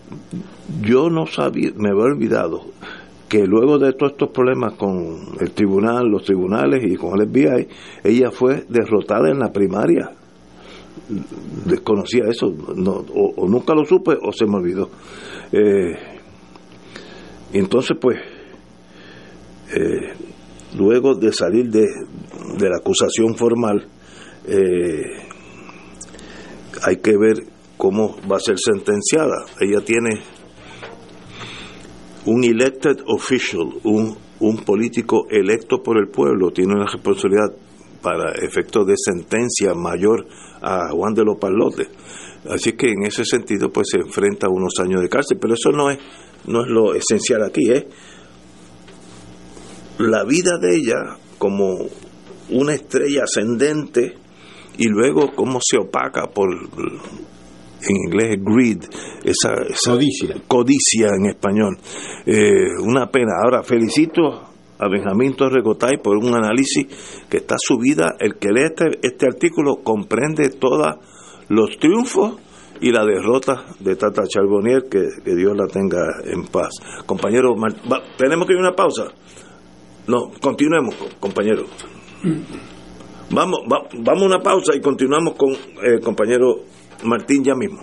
yo 0.83 1.09
no 1.11 1.27
sabía, 1.27 1.71
me 1.77 1.91
había 1.91 2.05
olvidado 2.05 2.63
que 3.29 3.47
luego 3.47 3.79
de 3.79 3.93
todos 3.93 4.13
estos 4.13 4.31
problemas 4.31 4.73
con 4.75 5.37
el 5.39 5.53
tribunal, 5.53 6.09
los 6.09 6.25
tribunales 6.25 6.83
y 6.85 6.97
con 6.97 7.21
el 7.21 7.29
FBI, 7.29 7.69
ella 8.03 8.33
fue 8.33 8.65
derrotada 8.69 9.31
en 9.31 9.39
la 9.39 9.53
primaria. 9.53 10.11
Desconocía 11.67 12.25
eso, 12.29 12.47
o, 12.49 13.49
nunca 13.49 13.73
lo 13.75 13.85
supe 13.85 14.13
o 14.21 14.33
se 14.33 14.47
me 14.47 14.57
olvidó. 14.57 14.91
Eh, 15.53 15.95
entonces, 17.53 17.97
pues, 18.01 18.17
eh, 19.77 20.13
luego 20.77 21.15
de 21.15 21.33
salir 21.33 21.71
de, 21.71 21.87
de 22.59 22.69
la 22.69 22.79
acusación 22.79 23.37
formal, 23.37 23.87
eh, 24.49 25.30
hay 26.83 26.97
que 26.97 27.17
ver 27.17 27.45
cómo 27.77 28.17
va 28.31 28.37
a 28.37 28.41
ser 28.41 28.59
sentenciada. 28.59 29.47
Ella 29.61 29.85
tiene 29.85 30.21
un 32.27 32.45
elected 32.45 32.99
official, 33.07 33.69
un, 33.85 34.17
un 34.41 34.59
político 34.59 35.27
electo 35.31 35.83
por 35.83 35.99
el 35.99 36.09
pueblo, 36.09 36.51
tiene 36.51 36.75
una 36.75 36.87
responsabilidad 36.87 37.53
para 38.03 38.33
efectos 38.33 38.87
de 38.87 38.95
sentencia 38.97 39.75
mayor 39.75 40.27
a 40.63 40.91
Juan 40.91 41.15
de 41.15 41.25
los 41.25 41.39
Palotes. 41.39 41.89
Así 42.49 42.73
que 42.73 42.93
en 42.93 43.05
ese 43.05 43.25
sentido 43.25 43.71
pues 43.71 43.89
se 43.91 43.99
enfrenta 43.99 44.47
a 44.47 44.51
unos 44.51 44.75
años 44.81 45.03
de 45.03 45.09
cárcel, 45.09 45.39
pero 45.41 45.55
eso 45.55 45.71
no 45.71 45.91
es 45.91 45.99
no 46.47 46.65
es 46.65 46.71
lo 46.71 46.95
esencial 46.95 47.43
aquí, 47.43 47.71
es 47.71 47.85
la 49.99 50.25
vida 50.25 50.59
de 50.59 50.77
ella 50.77 51.19
como 51.39 51.87
una 52.51 52.75
estrella 52.75 53.25
ascendente 53.25 54.15
y 54.79 54.89
luego 54.89 55.31
cómo 55.35 55.59
se 55.63 55.79
opaca 55.79 56.27
por 56.27 56.49
en 57.83 57.97
inglés 57.97 58.37
es 58.37 58.45
greed, 58.45 58.79
esa, 59.25 59.55
esa 59.69 59.93
Codicia. 59.93 60.35
codicia 60.47 61.09
en 61.19 61.31
español. 61.31 61.79
Eh, 62.27 62.77
una 62.83 63.07
pena. 63.11 63.33
Ahora 63.43 63.63
felicito 63.63 64.21
a 64.79 64.89
Benjamín 64.89 65.35
Torregotay 65.35 65.97
por 66.03 66.17
un 66.17 66.35
análisis 66.35 66.87
que 67.29 67.39
está 67.39 67.57
subida. 67.59 68.17
El 68.19 68.37
que 68.37 68.49
lee 68.51 68.65
este, 68.65 68.85
este 69.03 69.27
artículo 69.27 69.77
comprende 69.83 70.51
todos 70.51 70.97
los 71.49 71.71
triunfos 71.79 72.37
y 72.81 72.93
la 72.93 73.05
derrota 73.05 73.67
de 73.79 73.95
Tata 73.97 74.23
Charbonnier, 74.27 74.85
que, 74.91 75.07
que 75.23 75.35
Dios 75.35 75.55
la 75.55 75.67
tenga 75.67 76.03
en 76.25 76.47
paz. 76.47 76.71
Compañero, 77.05 77.55
tenemos 78.17 78.47
que 78.47 78.55
ir 78.55 78.59
a 78.59 78.63
una 78.63 78.73
pausa. 78.75 79.05
No, 80.07 80.31
continuemos, 80.41 80.95
compañero. 81.21 81.65
Vamos, 83.33 83.61
va- 83.71 83.87
vamos 83.99 84.23
a 84.25 84.27
una 84.27 84.39
pausa 84.41 84.75
y 84.75 84.81
continuamos 84.81 85.35
con 85.37 85.51
el 85.83 86.01
compañero 86.01 86.57
Martín 87.05 87.45
ya 87.45 87.55
mismo. 87.55 87.81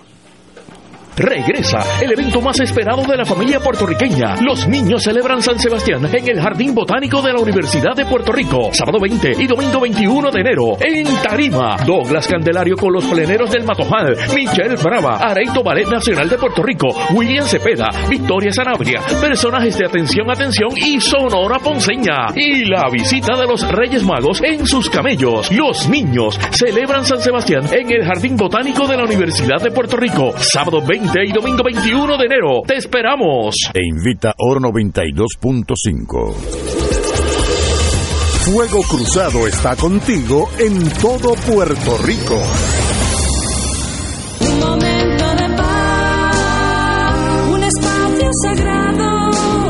Regresa 1.17 1.79
el 1.99 2.11
evento 2.11 2.41
más 2.41 2.59
esperado 2.59 3.01
de 3.01 3.17
la 3.17 3.25
familia 3.25 3.59
puertorriqueña. 3.59 4.35
Los 4.39 4.67
niños 4.67 5.01
celebran 5.01 5.41
San 5.41 5.57
Sebastián 5.57 6.05
en 6.13 6.29
el 6.29 6.39
Jardín 6.39 6.75
Botánico 6.75 7.23
de 7.23 7.33
la 7.33 7.39
Universidad 7.39 7.95
de 7.95 8.05
Puerto 8.05 8.31
Rico. 8.31 8.69
Sábado 8.71 8.99
20 9.01 9.33
y 9.39 9.47
domingo 9.47 9.79
21 9.79 10.29
de 10.29 10.39
enero. 10.39 10.77
En 10.79 11.07
Tarima. 11.23 11.75
Douglas 11.83 12.27
Candelario 12.27 12.75
con 12.75 12.93
los 12.93 13.03
pleneros 13.05 13.49
del 13.49 13.63
Matojal. 13.63 14.15
Michelle 14.35 14.75
Brava. 14.75 15.17
Areito 15.17 15.63
Ballet 15.63 15.87
Nacional 15.87 16.29
de 16.29 16.37
Puerto 16.37 16.61
Rico. 16.61 16.89
William 17.15 17.45
Cepeda. 17.45 17.87
Victoria 18.07 18.51
Sanabria. 18.51 19.01
Personajes 19.19 19.75
de 19.75 19.87
Atención, 19.87 20.29
Atención 20.29 20.69
y 20.75 21.01
Sonora 21.01 21.57
Ponceña. 21.57 22.27
Y 22.35 22.65
la 22.65 22.89
visita 22.91 23.35
de 23.35 23.47
los 23.47 23.67
Reyes 23.67 24.03
Magos 24.03 24.39
en 24.43 24.67
sus 24.67 24.87
camellos. 24.87 25.51
Los 25.51 25.89
niños 25.89 26.39
celebran 26.51 27.03
San 27.05 27.21
Sebastián 27.21 27.63
en 27.71 27.91
el 27.91 28.05
Jardín 28.05 28.37
Botánico 28.37 28.85
de 28.85 28.97
la 28.97 29.05
Universidad 29.05 29.59
de 29.63 29.71
Puerto 29.71 29.97
Rico. 29.97 30.33
Sábado 30.37 30.79
20 30.85 31.06
y 31.15 31.31
domingo 31.31 31.63
21 31.63 32.17
de 32.17 32.25
enero. 32.25 32.61
Te 32.67 32.75
esperamos. 32.75 33.55
E 33.73 33.79
invita 33.83 34.33
Oro 34.37 34.59
92.5. 34.59 36.33
Fuego 38.45 38.81
Cruzado 38.83 39.47
está 39.47 39.75
contigo 39.75 40.49
en 40.59 40.89
todo 41.01 41.33
Puerto 41.35 41.97
Rico. 42.03 42.41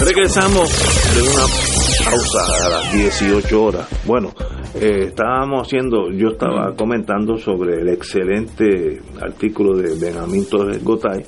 Regresamos 0.00 0.68
de 1.14 1.22
una 1.22 1.42
pausa 2.04 2.66
a 2.66 2.68
las 2.68 2.92
18 2.92 3.62
horas. 3.62 3.88
Bueno, 4.06 4.32
eh, 4.74 5.06
estábamos 5.08 5.66
haciendo, 5.66 6.10
yo 6.12 6.28
estaba 6.28 6.74
comentando 6.76 7.36
sobre 7.36 7.80
el 7.80 7.88
excelente 7.88 9.00
artículo 9.20 9.76
de 9.76 9.96
Benjamín 9.98 10.46
Torres 10.48 10.82
Gotay 10.84 11.24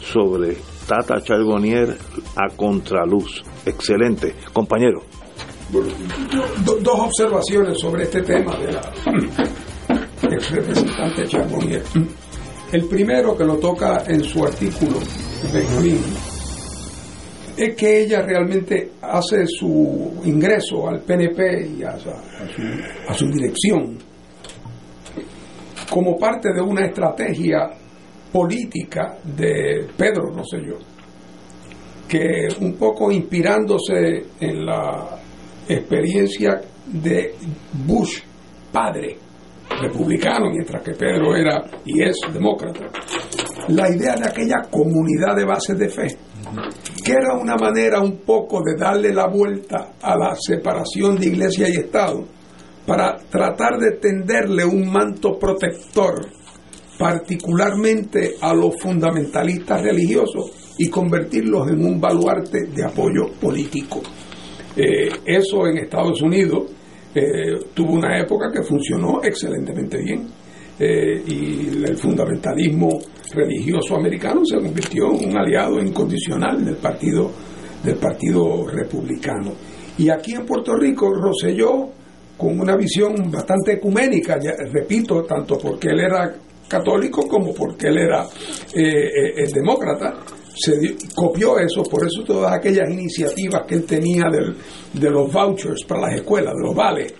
sobre 0.00 0.56
Tata 0.88 1.20
Charbonnier 1.22 1.96
a 2.36 2.48
contraluz. 2.56 3.42
Excelente, 3.66 4.34
compañero. 4.52 5.02
Bueno, 5.70 5.88
do- 6.64 6.78
dos 6.80 6.98
observaciones 7.00 7.78
sobre 7.78 8.04
este 8.04 8.22
tema 8.22 8.56
de 8.56 8.72
la 8.72 8.92
ex 10.30 10.50
representante 10.50 11.26
Charbonnier. 11.26 11.82
El 12.72 12.84
primero 12.86 13.36
que 13.36 13.44
lo 13.44 13.56
toca 13.56 14.02
en 14.08 14.24
su 14.24 14.44
artículo, 14.44 14.98
Benjamín, 15.52 16.00
es 17.56 17.74
que 17.76 18.02
ella 18.02 18.22
realmente 18.22 18.92
hace 19.02 19.46
su 19.46 20.20
ingreso 20.24 20.88
al 20.88 21.00
PNP 21.02 21.68
y 21.78 21.82
a, 21.82 21.96
su- 21.98 22.10
a 22.10 23.14
su, 23.14 23.26
dirección 23.30 23.96
como 25.90 26.16
parte 26.18 26.52
de 26.52 26.60
una 26.60 26.86
estrategia 26.86 27.70
política 28.32 29.16
de 29.22 29.86
Pedro 29.96 30.30
Rosselló, 30.34 30.78
que 32.08 32.48
un 32.60 32.74
poco 32.74 33.12
inspirándose 33.12 34.24
en 34.40 34.64
la 34.66 35.18
experiencia 35.68 36.60
de 36.86 37.34
Bush 37.86 38.20
padre, 38.72 39.16
republicano, 39.80 40.50
mientras 40.50 40.82
que 40.82 40.92
Pedro 40.92 41.34
era 41.36 41.62
y 41.84 42.02
es 42.02 42.16
demócrata, 42.32 42.86
la 43.68 43.88
idea 43.94 44.14
de 44.16 44.26
aquella 44.28 44.62
comunidad 44.70 45.36
de 45.36 45.44
bases 45.44 45.78
de 45.78 45.88
fe, 45.88 46.06
que 47.04 47.12
era 47.12 47.34
una 47.34 47.56
manera 47.56 48.00
un 48.00 48.18
poco 48.18 48.60
de 48.62 48.76
darle 48.76 49.12
la 49.12 49.26
vuelta 49.28 49.94
a 50.00 50.16
la 50.16 50.34
separación 50.34 51.16
de 51.16 51.26
iglesia 51.26 51.68
y 51.68 51.76
Estado, 51.76 52.24
para 52.86 53.16
tratar 53.30 53.78
de 53.78 53.98
tenderle 53.98 54.64
un 54.64 54.90
manto 54.90 55.38
protector, 55.38 56.26
particularmente 56.98 58.34
a 58.40 58.54
los 58.54 58.74
fundamentalistas 58.80 59.82
religiosos, 59.82 60.74
y 60.78 60.88
convertirlos 60.88 61.68
en 61.70 61.84
un 61.84 62.00
baluarte 62.00 62.66
de 62.66 62.84
apoyo 62.84 63.30
político. 63.40 64.02
Eh, 64.76 65.08
eso 65.24 65.66
en 65.66 65.78
Estados 65.78 66.20
Unidos 66.20 66.64
eh, 67.14 67.60
tuvo 67.72 67.92
una 67.94 68.18
época 68.18 68.50
que 68.52 68.62
funcionó 68.64 69.20
excelentemente 69.22 69.98
bien 69.98 70.26
eh, 70.78 71.22
y 71.26 71.68
el 71.84 71.96
fundamentalismo 71.96 72.88
religioso 73.34 73.96
americano 73.96 74.42
se 74.44 74.56
convirtió 74.56 75.12
en 75.14 75.30
un 75.30 75.36
aliado 75.38 75.80
incondicional 75.80 76.64
del 76.64 76.76
partido 76.76 77.30
del 77.82 77.96
partido 77.96 78.66
republicano. 78.66 79.52
Y 79.98 80.08
aquí 80.08 80.32
en 80.32 80.46
Puerto 80.46 80.74
Rico 80.74 81.12
Roselló 81.12 81.90
con 82.36 82.58
una 82.58 82.76
visión 82.76 83.30
bastante 83.30 83.74
ecuménica 83.74 84.38
ya, 84.40 84.52
repito 84.72 85.22
tanto 85.24 85.58
porque 85.58 85.88
él 85.88 86.00
era 86.00 86.34
católico 86.66 87.28
como 87.28 87.52
porque 87.52 87.88
él 87.88 87.98
era 87.98 88.24
eh, 88.74 88.80
eh, 88.82 89.34
eh, 89.36 89.46
demócrata 89.54 90.14
se 90.56 90.78
dio- 90.78 90.94
copió 91.14 91.58
eso, 91.58 91.82
por 91.82 92.06
eso 92.06 92.22
todas 92.24 92.52
aquellas 92.54 92.88
iniciativas 92.90 93.62
que 93.66 93.74
él 93.74 93.84
tenía 93.84 94.24
del- 94.32 94.56
de 94.92 95.10
los 95.10 95.30
vouchers 95.32 95.84
para 95.84 96.02
las 96.08 96.14
escuelas, 96.20 96.54
de 96.54 96.62
los 96.66 96.74
vales, 96.74 97.12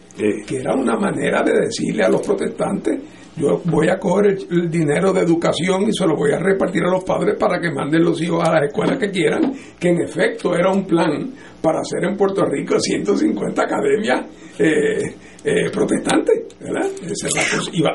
que 0.47 0.57
era 0.57 0.75
una 0.75 0.97
manera 0.97 1.43
de 1.43 1.67
decirle 1.67 2.05
a 2.05 2.09
los 2.09 2.23
protestantes, 2.23 3.01
yo 3.37 3.61
voy 3.65 3.89
a 3.89 3.99
coger 3.99 4.37
el, 4.51 4.71
dinero 4.71 5.13
de 5.13 5.23
educación 5.23 5.83
y 5.89 5.93
se 5.93 6.07
lo 6.07 6.15
voy 6.17 6.33
a 6.33 6.39
repartir 6.39 6.85
a 6.85 6.91
los 6.91 7.03
padres 7.03 7.37
para 7.39 7.61
que 7.61 7.71
manden 7.71 8.05
los 8.05 8.21
hijos 8.23 8.47
a 8.47 8.53
las 8.53 8.69
escuelas 8.69 8.99
que 8.99 9.11
quieran, 9.11 9.53
que 9.79 9.89
en 9.89 10.03
efecto 10.03 10.55
era 10.55 10.71
un 10.71 10.87
plan 10.87 11.33
para 11.61 11.81
hacer 11.81 12.05
en 12.05 12.17
Puerto 12.17 12.45
Rico 12.45 12.79
150 12.79 13.63
academias 13.63 14.27
eh, 14.59 15.15
eh, 15.45 15.71
protestantes. 15.73 16.45
Esa 16.61 17.29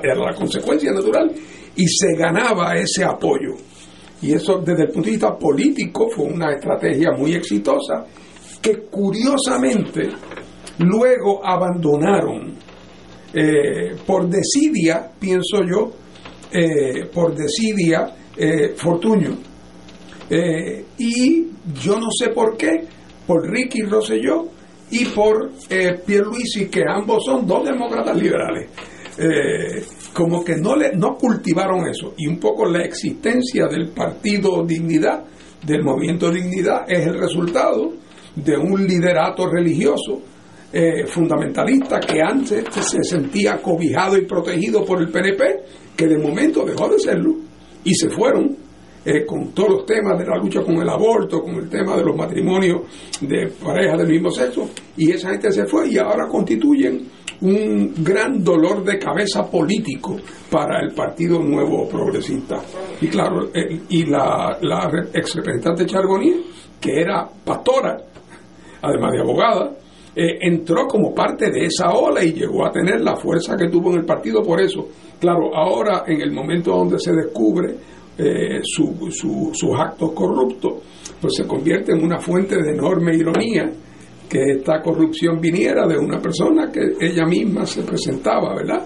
era 0.04 0.16
la 0.16 0.34
consecuencia 0.34 0.92
natural 0.92 1.32
y 1.76 1.88
se 1.88 2.18
ganaba 2.18 2.76
ese 2.76 3.06
apoyo. 3.06 3.56
Y 4.22 4.34
eso 4.34 4.60
desde 4.60 4.84
el 4.84 4.90
punto 4.90 5.06
de 5.06 5.12
vista 5.12 5.38
político 5.38 6.10
fue 6.10 6.26
una 6.26 6.52
estrategia 6.52 7.12
muy 7.18 7.34
exitosa 7.36 8.06
que 8.62 8.82
curiosamente 8.90 10.10
luego 10.80 11.46
abandonaron 11.46 12.58
eh, 13.34 13.96
por 14.06 14.28
desidia, 14.28 15.10
pienso 15.20 15.64
yo, 15.64 15.92
eh, 16.52 17.06
por 17.14 17.36
desidia 17.36 18.16
eh, 18.36 18.74
Fortuño. 18.76 19.38
Eh, 20.30 20.86
y 20.98 21.48
yo 21.80 22.00
no 22.00 22.10
sé 22.12 22.30
por 22.30 22.58
qué, 22.58 22.86
por 23.28 23.48
Ricky 23.48 23.84
Rosselló 23.84 24.48
y 24.90 25.06
por 25.06 25.52
Pierluisi, 26.06 26.68
que 26.68 26.82
ambos 26.88 27.24
son 27.26 27.46
dos 27.46 27.64
demócratas 27.64 28.18
liberales. 28.18 28.70
Como 30.14 30.44
que 30.44 30.56
no, 30.56 30.76
le, 30.76 30.94
no 30.94 31.16
cultivaron 31.16 31.88
eso. 31.88 32.16
Y 32.18 32.26
un 32.26 32.40
poco 32.40 32.66
la 32.66 32.84
existencia 32.84 33.68
del 33.68 33.90
partido 33.90 34.66
Dignidad, 34.66 35.26
del 35.64 35.84
movimiento 35.84 36.32
Dignidad, 36.32 36.86
es 36.88 37.06
el 37.06 37.20
resultado 37.20 37.94
de 38.36 38.58
un 38.58 38.88
liderato 38.88 39.48
religioso 39.48 40.22
eh, 40.72 41.06
fundamentalista 41.08 42.00
que 42.00 42.22
antes 42.22 42.66
se 42.72 43.04
sentía 43.04 43.62
cobijado 43.62 44.18
y 44.18 44.26
protegido 44.26 44.86
por 44.86 45.02
el 45.02 45.10
PNP, 45.10 45.44
que 45.96 46.08
de 46.08 46.18
momento 46.18 46.64
dejó 46.64 46.90
de 46.90 47.00
serlo 47.00 47.36
y 47.84 47.94
se 47.94 48.10
fueron 48.10 48.56
eh, 49.04 49.26
con 49.26 49.52
todos 49.54 49.70
los 49.70 49.86
temas 49.86 50.20
de 50.20 50.26
la 50.26 50.38
lucha 50.38 50.62
con 50.62 50.76
el 50.76 50.90
aborto, 50.90 51.42
con 51.42 51.56
el 51.56 51.70
tema 51.70 51.96
de 51.96 52.04
los 52.04 52.16
matrimonios 52.16 52.82
de 53.22 53.48
parejas 53.48 53.98
del 53.98 54.10
mismo 54.10 54.30
sexo, 54.30 54.70
y 54.98 55.12
esa 55.12 55.30
gente 55.30 55.52
se 55.52 55.66
fue 55.66 55.90
y 55.90 55.98
ahora 55.98 56.28
constituyen 56.28 57.08
un 57.42 57.94
gran 58.04 58.44
dolor 58.44 58.84
de 58.84 59.00
cabeza 59.00 59.50
político 59.50 60.18
para 60.52 60.82
el 60.82 60.94
Partido 60.94 61.40
Nuevo 61.40 61.88
Progresista. 61.88 62.62
Y 63.00 63.08
claro, 63.08 63.50
eh, 63.54 63.80
y 63.90 64.06
la, 64.06 64.58
la 64.62 64.90
ex 65.14 65.36
representante 65.36 65.86
Charbonnier, 65.86 66.38
que 66.82 67.00
era 67.00 67.28
pastora, 67.46 67.98
además 68.82 69.12
de 69.14 69.22
abogada, 69.22 69.72
eh, 70.22 70.38
entró 70.42 70.86
como 70.88 71.14
parte 71.14 71.50
de 71.50 71.66
esa 71.66 71.92
ola 71.92 72.24
y 72.24 72.34
llegó 72.34 72.66
a 72.66 72.72
tener 72.72 73.00
la 73.02 73.16
fuerza 73.16 73.56
que 73.56 73.70
tuvo 73.70 73.92
en 73.92 74.00
el 74.00 74.06
partido 74.06 74.42
por 74.44 74.60
eso. 74.62 74.88
Claro, 75.20 75.56
ahora 75.56 76.04
en 76.08 76.22
el 76.22 76.32
momento 76.32 76.72
donde 76.72 77.00
se 77.00 77.12
descubre 77.14 77.76
eh, 78.18 78.60
su- 78.64 79.08
su- 79.12 79.52
sus 79.54 79.70
actos 79.80 80.12
corruptos, 80.12 80.74
pues 81.22 81.34
se 81.38 81.46
convierte 81.48 81.94
en 81.94 82.04
una 82.04 82.20
fuente 82.20 82.56
de 82.62 82.72
enorme 82.74 83.16
ironía 83.16 83.72
que 84.30 84.40
esta 84.58 84.82
corrupción 84.82 85.40
viniera 85.40 85.88
de 85.88 85.98
una 85.98 86.20
persona 86.20 86.70
que 86.72 86.82
ella 87.00 87.26
misma 87.26 87.66
se 87.66 87.82
presentaba, 87.84 88.56
¿verdad? 88.56 88.86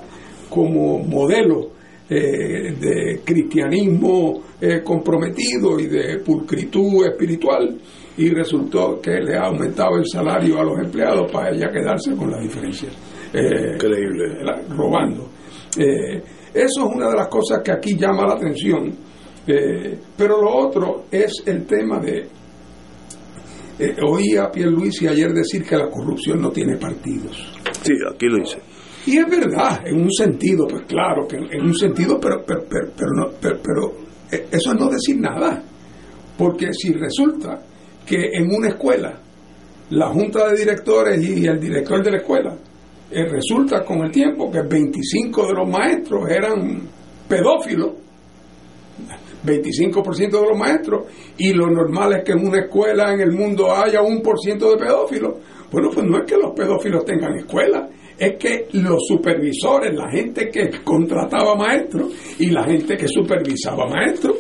Como 0.50 1.00
modelo 1.00 1.72
eh, 2.10 2.74
de 2.80 3.22
cristianismo 3.26 4.42
eh, 4.62 4.82
comprometido 4.84 5.80
y 5.80 5.88
de 5.88 6.20
pulcritud 6.20 7.06
espiritual 7.08 7.78
y 8.18 8.30
resultó 8.30 9.00
que 9.02 9.20
le 9.22 9.36
ha 9.36 9.48
aumentado 9.48 9.98
el 9.98 10.04
salario 10.08 10.60
a 10.60 10.64
los 10.64 10.80
empleados 10.80 11.32
para 11.32 11.50
ella 11.50 11.70
quedarse 11.72 12.16
con 12.16 12.30
la 12.32 12.40
diferencia. 12.40 12.90
Eh, 13.34 13.72
Increíble. 13.74 14.44
la- 14.44 14.62
robando. 14.76 15.30
Eh, 15.78 16.22
eso 16.54 16.88
es 16.88 16.96
una 16.96 17.10
de 17.10 17.16
las 17.16 17.28
cosas 17.28 17.62
que 17.64 17.72
aquí 17.72 17.96
llama 17.98 18.28
la 18.28 18.34
atención. 18.36 18.92
Eh, 19.48 20.00
pero 20.16 20.42
lo 20.42 20.56
otro 20.56 21.06
es 21.12 21.42
el 21.46 21.66
tema 21.66 22.00
de... 22.00 22.28
eh, 23.80 23.96
oí 24.08 24.38
a 24.38 24.50
Pierluisi 24.52 25.08
ayer 25.08 25.32
decir 25.34 25.64
que 25.64 25.76
la 25.76 25.90
corrupción 25.90 26.40
no 26.42 26.52
tiene 26.52 26.78
partidos. 26.78 27.36
Sí, 27.82 27.94
aquí 28.14 28.28
lo 28.28 28.38
hice. 28.42 28.60
Y 29.08 29.18
es 29.18 29.28
verdad, 29.30 29.82
en 29.86 30.02
un 30.02 30.12
sentido, 30.12 30.66
pues 30.70 30.84
claro, 30.88 31.28
que 31.28 31.36
en 31.36 31.62
un 31.62 31.74
sentido, 31.76 32.20
pero, 32.22 32.44
pero, 32.46 32.62
pero, 32.70 32.92
pero 32.96 33.10
no, 33.14 33.26
pero, 33.42 33.58
pero, 33.62 33.94
eh, 34.32 34.48
eso 34.52 34.72
es 34.74 34.80
no 34.80 34.88
decir 34.90 35.20
nada. 35.20 35.62
Porque 36.38 36.72
si 36.72 36.94
resulta 36.94 37.60
que 38.06 38.30
en 38.34 38.54
una 38.54 38.70
escuela, 38.70 39.20
la 39.90 40.10
junta 40.10 40.50
de 40.50 40.58
directores 40.58 41.24
y 41.24 41.46
el 41.46 41.60
director 41.60 42.04
de 42.04 42.12
la 42.12 42.18
escuela, 42.18 42.58
eh, 43.12 43.26
resulta 43.30 43.84
con 43.84 44.04
el 44.04 44.12
tiempo 44.12 44.50
que 44.50 44.62
25 44.62 45.48
de 45.48 45.54
los 45.54 45.70
maestros 45.70 46.30
eran 46.30 46.82
pedófilos, 47.28 47.92
25% 49.46 50.32
de 50.32 50.48
los 50.48 50.58
maestros, 50.58 51.04
y 51.38 51.54
lo 51.54 51.68
normal 51.68 52.14
es 52.18 52.24
que 52.24 52.32
en 52.32 52.48
una 52.48 52.60
escuela 52.62 53.14
en 53.14 53.22
el 53.22 53.32
mundo 53.32 53.72
haya 53.72 54.02
un 54.02 54.22
por 54.22 54.40
ciento 54.40 54.72
de 54.72 54.78
pedófilos. 54.78 55.34
Bueno, 55.72 55.90
pues 55.94 56.06
no 56.06 56.18
es 56.20 56.24
que 56.26 56.38
los 56.38 56.54
pedófilos 56.54 57.06
tengan 57.06 57.36
escuela, 57.38 57.88
es 58.18 58.38
que 58.38 58.68
los 58.74 59.00
supervisores, 59.08 59.94
la 59.94 60.10
gente 60.10 60.50
que 60.50 60.70
contrataba 60.84 61.56
maestros 61.56 62.14
y 62.40 62.50
la 62.50 62.64
gente 62.64 62.96
que 62.96 63.08
supervisaba 63.08 63.88
maestros, 63.88 64.38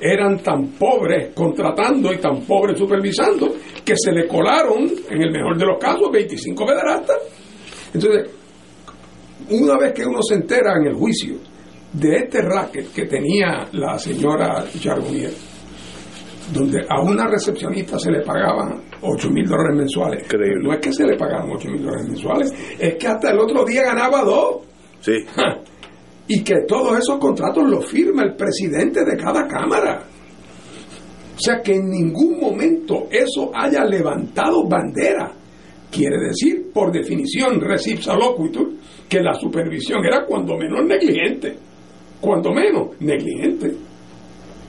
eran 0.00 0.38
tan 0.38 0.68
pobres 0.72 1.32
contratando 1.34 2.12
y 2.12 2.18
tan 2.18 2.42
pobres 2.42 2.78
supervisando 2.78 3.54
que 3.84 3.94
se 3.96 4.12
le 4.12 4.26
colaron, 4.28 4.90
en 5.08 5.22
el 5.22 5.30
mejor 5.30 5.58
de 5.58 5.66
los 5.66 5.78
casos, 5.78 6.10
25 6.12 6.66
pederastas. 6.66 7.16
Entonces, 7.94 8.30
una 9.50 9.78
vez 9.78 9.92
que 9.94 10.04
uno 10.04 10.22
se 10.22 10.34
entera 10.34 10.74
en 10.76 10.88
el 10.88 10.94
juicio 10.94 11.36
de 11.92 12.16
este 12.16 12.42
racket 12.42 12.92
que 12.92 13.06
tenía 13.06 13.66
la 13.72 13.98
señora 13.98 14.64
Charbonnier, 14.78 15.32
donde 16.52 16.84
a 16.88 17.00
una 17.00 17.26
recepcionista 17.26 17.98
se 17.98 18.10
le 18.10 18.20
pagaban 18.20 18.82
8 19.00 19.30
mil 19.30 19.46
dólares 19.46 19.76
mensuales. 19.76 20.26
No 20.62 20.72
es 20.72 20.80
que 20.80 20.92
se 20.92 21.04
le 21.04 21.16
pagaban 21.16 21.50
8 21.50 21.68
mil 21.70 21.82
dólares 21.82 22.08
mensuales, 22.08 22.54
es 22.78 22.94
que 22.96 23.06
hasta 23.06 23.30
el 23.30 23.38
otro 23.38 23.64
día 23.64 23.82
ganaba 23.82 24.22
dos. 24.22 24.58
Sí. 25.00 25.12
Y 26.28 26.42
que 26.42 26.54
todos 26.66 26.98
esos 26.98 27.18
contratos 27.18 27.68
los 27.68 27.86
firma 27.86 28.22
el 28.22 28.36
presidente 28.36 29.04
de 29.04 29.16
cada 29.16 29.46
cámara. 29.48 30.04
O 31.34 31.40
sea 31.40 31.60
que 31.62 31.76
en 31.76 31.88
ningún 31.88 32.38
momento 32.40 33.06
eso 33.10 33.50
haya 33.54 33.84
levantado 33.84 34.68
bandera. 34.68 35.32
Quiere 35.90 36.18
decir, 36.18 36.70
por 36.72 36.92
definición, 36.92 37.60
recipsa 37.60 38.14
loquitur, 38.14 38.72
que 39.08 39.20
la 39.20 39.34
supervisión 39.34 40.04
era 40.04 40.26
cuando 40.26 40.56
menos 40.56 40.84
negligente. 40.84 41.56
Cuando 42.20 42.52
menos 42.52 43.00
negligente. 43.00 43.72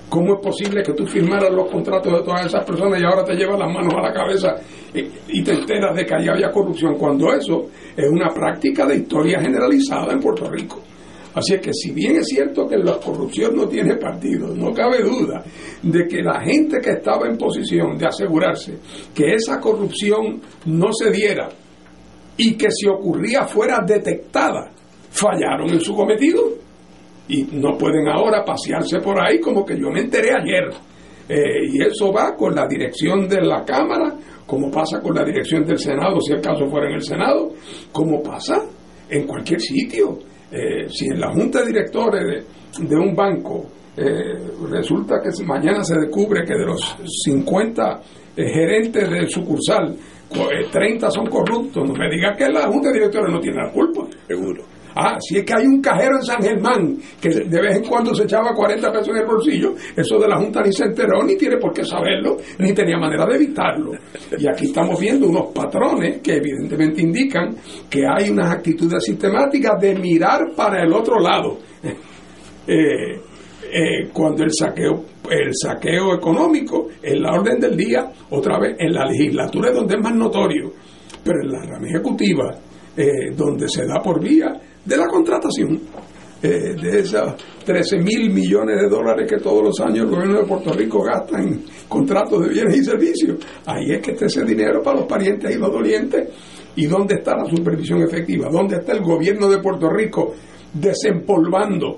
¿Cómo 0.10 0.36
es 0.36 0.40
posible 0.42 0.82
que 0.82 0.94
tú 0.94 1.06
firmaras 1.06 1.52
los 1.52 1.70
contratos 1.70 2.12
de 2.12 2.24
todas 2.24 2.46
esas 2.48 2.66
personas 2.66 3.00
y 3.00 3.04
ahora 3.04 3.24
te 3.24 3.36
llevas 3.36 3.60
las 3.60 3.72
manos 3.72 3.94
a 3.96 4.02
la 4.02 4.12
cabeza 4.12 4.56
y, 4.92 5.44
te 5.44 5.54
enteras 5.54 5.96
de 5.96 6.04
que 6.04 6.16
ahí 6.16 6.28
había 6.28 6.50
corrupción? 6.50 6.96
Cuando 6.98 7.32
eso 7.32 7.68
es 7.96 8.10
una 8.10 8.30
práctica 8.30 8.88
de 8.88 8.96
historia 8.96 9.40
generalizada 9.40 10.14
en 10.14 10.20
Puerto 10.20 10.50
Rico. 10.50 10.82
Así 11.34 11.54
es 11.54 11.62
que 11.62 11.74
si 11.74 11.92
bien 11.92 12.18
es 12.18 12.28
cierto 12.28 12.68
que 12.68 12.78
la 12.78 12.98
corrupción 12.98 13.56
no 13.56 13.68
tiene 13.68 13.96
partido, 13.98 14.48
no 14.56 14.74
cabe 14.74 15.04
duda 15.04 15.44
de 15.84 16.08
que 16.08 16.22
la 16.22 16.42
gente 16.42 16.80
que 16.82 16.92
estaba 16.92 17.28
en 17.28 17.38
posición 17.38 17.98
de 17.98 18.08
asegurarse 18.08 18.78
que 19.14 19.34
esa 19.34 19.60
corrupción 19.60 20.42
no 20.66 20.92
se 20.92 21.12
diera 21.12 21.50
y 22.36 22.56
que 22.56 22.72
si 22.72 22.88
ocurría 22.88 23.44
fuera 23.44 23.80
detectada, 23.86 24.72
fallaron 25.12 25.70
en 25.70 25.82
su 25.82 25.94
cometido 25.94 26.42
y 27.28 27.44
no 27.44 27.78
pueden 27.78 28.08
ahora 28.08 28.44
pasearse 28.44 29.00
por 29.00 29.22
ahí 29.22 29.40
como 29.40 29.64
que 29.66 29.80
yo 29.80 29.90
me 29.92 30.02
enteré 30.02 30.32
ayer. 30.32 30.70
Eh, 31.28 31.68
y 31.72 31.84
eso 31.84 32.12
va 32.12 32.36
con 32.36 32.56
la 32.56 32.66
dirección 32.68 33.28
de 33.28 33.42
la 33.42 33.64
Cámara, 33.64 34.16
como 34.48 34.72
pasa 34.72 35.00
con 35.00 35.14
la 35.14 35.24
dirección 35.24 35.64
del 35.64 35.78
Senado, 35.78 36.20
si 36.22 36.34
el 36.34 36.42
caso 36.42 36.68
fuera 36.68 36.88
en 36.88 36.96
el 36.96 37.04
Senado, 37.04 37.52
como 37.92 38.24
pasa 38.24 38.66
en 39.08 39.28
cualquier 39.28 39.62
sitio. 39.62 40.18
Eh, 40.52 40.88
si 40.90 41.06
en 41.08 41.20
la 41.20 41.32
junta 41.32 41.60
de 41.62 41.68
directores 41.68 42.46
de, 42.80 42.96
un 42.98 43.16
banco 43.16 43.66
eh, 43.96 44.34
resulta 44.72 45.16
que 45.22 45.30
mañana 45.46 45.84
se 45.84 45.96
descubre 46.00 46.44
que 46.46 46.54
de 46.54 46.66
los 46.66 46.96
50 47.24 48.02
eh, 48.36 48.44
gerentes 48.54 49.10
del 49.10 49.30
sucursal, 49.30 49.96
co- 50.30 50.50
eh, 50.52 50.66
30 50.72 51.12
son 51.12 51.28
corruptos, 51.28 51.84
no 51.88 51.94
me 51.94 52.10
diga 52.10 52.36
que 52.36 52.48
la 52.50 52.68
junta 52.68 52.88
de 52.90 52.96
directores 52.96 53.32
no 53.32 53.40
tiene 53.40 53.58
la 53.64 53.72
culpa. 53.72 54.08
Seguro. 54.28 54.64
Ah, 54.96 55.18
si 55.20 55.38
es 55.38 55.46
que 55.46 55.54
hay 55.54 55.66
un 55.66 55.82
cajero 55.82 56.18
en 56.18 56.24
San 56.24 56.42
Germán 56.42 56.98
que 57.22 57.30
de 57.30 57.62
vez 57.62 57.78
en 57.78 57.86
cuando 57.86 58.14
se 58.14 58.24
echaba 58.24 58.54
40 58.54 58.92
pesos 58.92 59.10
en 59.10 59.18
el 59.18 59.26
bolsillo, 59.26 59.74
eso 59.96 60.18
de 60.18 60.28
la 60.28 60.38
Junta 60.38 60.62
ni 60.62 60.72
se 60.72 60.86
enteró, 60.86 61.24
ni 61.24 61.38
tiene 61.38 61.58
por 61.58 61.74
qué 61.74 61.84
saberlo, 61.84 62.38
ni 62.60 62.74
tenía 62.74 62.98
manera 62.98 63.26
de 63.26 63.36
evitarlo. 63.36 63.92
Y 64.38 64.48
aquí 64.48 64.66
estamos 64.66 65.00
viendo 65.00 65.28
unos 65.28 65.52
patrones 65.54 66.22
que 66.22 66.36
evidentemente 66.36 67.02
indican 67.02 67.56
que 67.90 68.02
hay 68.06 68.30
unas 68.30 68.52
actitudes 68.52 69.04
sistemáticas 69.04 69.80
de 69.80 69.96
mirar 69.96 70.54
para 70.56 70.84
el 70.84 70.94
otro 70.94 71.20
lado. 71.20 71.58
Eh, 72.72 73.20
eh, 73.72 74.10
cuando 74.14 74.44
el 74.44 74.52
saqueo 74.54 75.04
el 75.30 75.52
saqueo 75.54 76.16
económico 76.16 76.88
en 77.02 77.22
la 77.22 77.34
orden 77.34 77.60
del 77.60 77.78
día, 77.78 78.12
otra 78.32 78.60
vez 78.60 78.76
en 78.80 78.94
la 78.94 79.06
legislatura 79.06 79.70
es 79.70 79.76
donde 79.76 79.96
es 79.96 80.02
más 80.02 80.16
notorio, 80.16 80.72
pero 81.24 81.42
en 81.44 81.52
la 81.52 81.62
rama 81.62 81.88
ejecutiva, 81.88 82.56
eh, 82.98 83.32
donde 83.36 83.68
se 83.70 83.86
da 83.86 84.02
por 84.02 84.22
vía 84.22 84.60
de 84.90 84.98
la 84.98 85.08
contratación 85.08 85.80
eh, 86.42 86.74
de 86.74 87.00
esos 87.00 87.36
13 87.64 88.00
mil 88.00 88.34
millones 88.34 88.82
de 88.82 88.90
dólares 88.90 89.30
que 89.30 89.38
todos 89.38 89.62
los 89.62 89.80
años 89.82 90.06
el 90.06 90.10
gobierno 90.10 90.40
de 90.40 90.48
Puerto 90.48 90.74
Rico 90.74 91.04
gasta 91.04 91.38
en 91.38 91.64
contratos 91.88 92.42
de 92.44 92.50
bienes 92.50 92.78
y 92.78 92.84
servicios. 92.84 93.38
Ahí 93.66 93.92
es 93.92 94.02
que 94.02 94.12
está 94.12 94.26
ese 94.26 94.44
dinero 94.44 94.82
para 94.82 95.00
los 95.00 95.06
parientes 95.08 95.54
y 95.54 95.60
los 95.60 95.72
dolientes. 95.72 96.30
¿Y 96.76 96.88
dónde 96.88 97.16
está 97.16 97.36
la 97.36 97.46
supervisión 97.46 98.02
efectiva? 98.02 98.48
¿Dónde 98.50 98.78
está 98.78 98.94
el 98.94 99.02
gobierno 99.02 99.50
de 99.50 99.60
Puerto 99.60 99.90
Rico 99.90 100.34
desempolvando, 100.74 101.98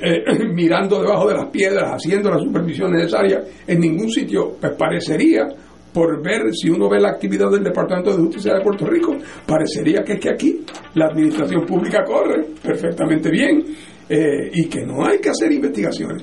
eh, 0.00 0.22
mirando 0.54 1.02
debajo 1.02 1.28
de 1.28 1.34
las 1.34 1.50
piedras, 1.50 1.90
haciendo 1.92 2.30
la 2.30 2.38
supervisión 2.38 2.92
necesaria? 2.92 3.42
En 3.66 3.80
ningún 3.80 4.08
sitio, 4.08 4.52
pues 4.60 4.72
parecería 4.78 5.46
por 5.92 6.22
ver 6.22 6.54
si 6.54 6.70
uno 6.70 6.88
ve 6.88 7.00
la 7.00 7.10
actividad 7.10 7.50
del 7.50 7.64
Departamento 7.64 8.10
de 8.10 8.22
Justicia 8.22 8.54
de 8.54 8.62
Puerto 8.62 8.86
Rico, 8.86 9.16
parecería 9.46 10.02
que 10.02 10.14
es 10.14 10.20
que 10.20 10.30
aquí 10.30 10.60
la 10.94 11.06
administración 11.06 11.66
pública 11.66 12.04
corre 12.04 12.46
perfectamente 12.62 13.30
bien 13.30 13.64
eh, 14.08 14.50
y 14.52 14.68
que 14.68 14.84
no 14.84 15.04
hay 15.04 15.18
que 15.18 15.30
hacer 15.30 15.50
investigaciones. 15.52 16.22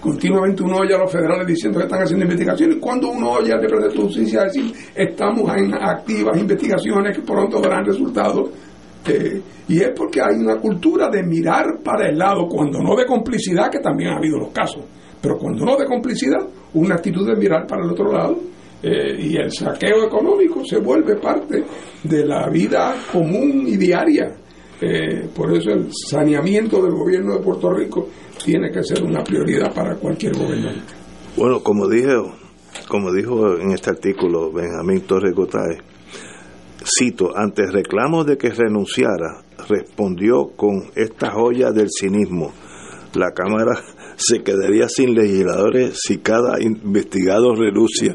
Continuamente 0.00 0.62
uno 0.62 0.78
oye 0.78 0.94
a 0.94 0.98
los 0.98 1.10
federales 1.10 1.46
diciendo 1.46 1.78
que 1.78 1.86
están 1.86 2.02
haciendo 2.02 2.24
investigaciones. 2.24 2.76
Cuando 2.78 3.08
uno 3.08 3.30
oye 3.32 3.52
al 3.52 3.60
Departamento 3.60 4.02
de 4.02 4.08
Justicia 4.08 4.44
decir 4.44 4.72
estamos 4.94 5.50
en 5.56 5.74
activas 5.74 6.38
investigaciones 6.38 7.16
que 7.16 7.22
pronto 7.22 7.60
darán 7.60 7.86
resultados, 7.86 8.50
eh, 9.06 9.40
y 9.68 9.80
es 9.80 9.92
porque 9.96 10.20
hay 10.20 10.36
una 10.40 10.56
cultura 10.56 11.08
de 11.08 11.22
mirar 11.22 11.78
para 11.82 12.08
el 12.08 12.18
lado, 12.18 12.46
cuando 12.48 12.82
no 12.82 12.96
de 12.96 13.06
complicidad, 13.06 13.70
que 13.70 13.80
también 13.80 14.10
ha 14.10 14.16
habido 14.16 14.38
los 14.38 14.50
casos, 14.50 14.84
pero 15.20 15.38
cuando 15.38 15.64
no 15.64 15.76
de 15.76 15.86
complicidad, 15.86 16.40
una 16.74 16.96
actitud 16.96 17.26
de 17.26 17.36
mirar 17.36 17.66
para 17.66 17.84
el 17.84 17.90
otro 17.90 18.12
lado 18.12 18.53
eh, 18.86 19.16
y 19.18 19.36
el 19.38 19.50
saqueo 19.50 20.04
económico 20.04 20.62
se 20.62 20.76
vuelve 20.76 21.16
parte 21.16 21.64
de 22.02 22.26
la 22.26 22.50
vida 22.50 22.94
común 23.10 23.64
y 23.66 23.78
diaria. 23.78 24.36
Eh, 24.78 25.26
por 25.34 25.56
eso 25.56 25.70
el 25.70 25.88
saneamiento 25.90 26.82
del 26.82 26.92
gobierno 26.92 27.38
de 27.38 27.42
Puerto 27.42 27.72
Rico 27.72 28.08
tiene 28.44 28.70
que 28.70 28.82
ser 28.82 29.02
una 29.02 29.24
prioridad 29.24 29.72
para 29.72 29.94
cualquier 29.94 30.36
gobernante. 30.36 30.82
Bueno, 31.34 31.60
como 31.60 31.88
dijo, 31.88 32.34
como 32.86 33.10
dijo 33.10 33.56
en 33.56 33.70
este 33.70 33.88
artículo 33.88 34.52
Benjamín 34.52 35.00
Torres 35.06 35.34
Gotay, 35.34 35.78
cito, 36.84 37.34
ante 37.34 37.64
reclamos 37.64 38.26
de 38.26 38.36
que 38.36 38.50
renunciara, 38.50 39.44
respondió 39.66 40.50
con 40.56 40.90
esta 40.94 41.30
joya 41.30 41.72
del 41.72 41.88
cinismo. 41.88 42.52
La 43.14 43.30
Cámara 43.30 43.80
se 44.16 44.42
quedaría 44.42 44.90
sin 44.90 45.14
legisladores 45.14 46.00
si 46.06 46.18
cada 46.18 46.60
investigado 46.60 47.54
renuncia. 47.54 48.14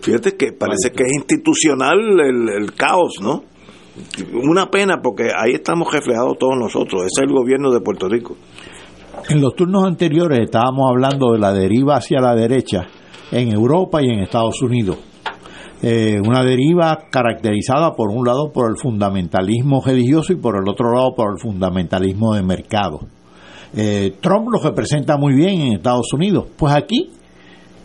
Fíjate 0.00 0.36
que 0.36 0.52
parece 0.52 0.90
que 0.92 1.04
es 1.04 1.12
institucional 1.14 1.98
el, 2.20 2.48
el 2.48 2.74
caos, 2.74 3.14
¿no? 3.20 3.42
Una 4.32 4.70
pena 4.70 5.00
porque 5.02 5.24
ahí 5.24 5.52
estamos 5.54 5.92
reflejados 5.92 6.36
todos 6.38 6.56
nosotros. 6.56 7.02
Ese 7.02 7.22
es 7.22 7.28
el 7.28 7.34
gobierno 7.34 7.72
de 7.72 7.80
Puerto 7.80 8.08
Rico. 8.08 8.36
En 9.28 9.40
los 9.40 9.54
turnos 9.54 9.84
anteriores 9.84 10.38
estábamos 10.40 10.90
hablando 10.90 11.32
de 11.32 11.38
la 11.38 11.52
deriva 11.52 11.96
hacia 11.96 12.20
la 12.20 12.34
derecha 12.34 12.86
en 13.32 13.52
Europa 13.52 14.02
y 14.02 14.08
en 14.08 14.20
Estados 14.20 14.60
Unidos. 14.62 14.98
Eh, 15.82 16.20
una 16.20 16.42
deriva 16.42 17.06
caracterizada 17.10 17.92
por 17.94 18.10
un 18.10 18.24
lado 18.24 18.50
por 18.52 18.70
el 18.70 18.76
fundamentalismo 18.76 19.82
religioso 19.84 20.32
y 20.32 20.36
por 20.36 20.56
el 20.56 20.68
otro 20.68 20.92
lado 20.92 21.14
por 21.14 21.32
el 21.32 21.38
fundamentalismo 21.38 22.34
de 22.34 22.42
mercado. 22.42 23.00
Eh, 23.74 24.14
Trump 24.20 24.48
lo 24.50 24.58
representa 24.58 25.16
muy 25.16 25.34
bien 25.34 25.60
en 25.60 25.72
Estados 25.74 26.12
Unidos. 26.12 26.46
Pues 26.56 26.74
aquí 26.74 27.10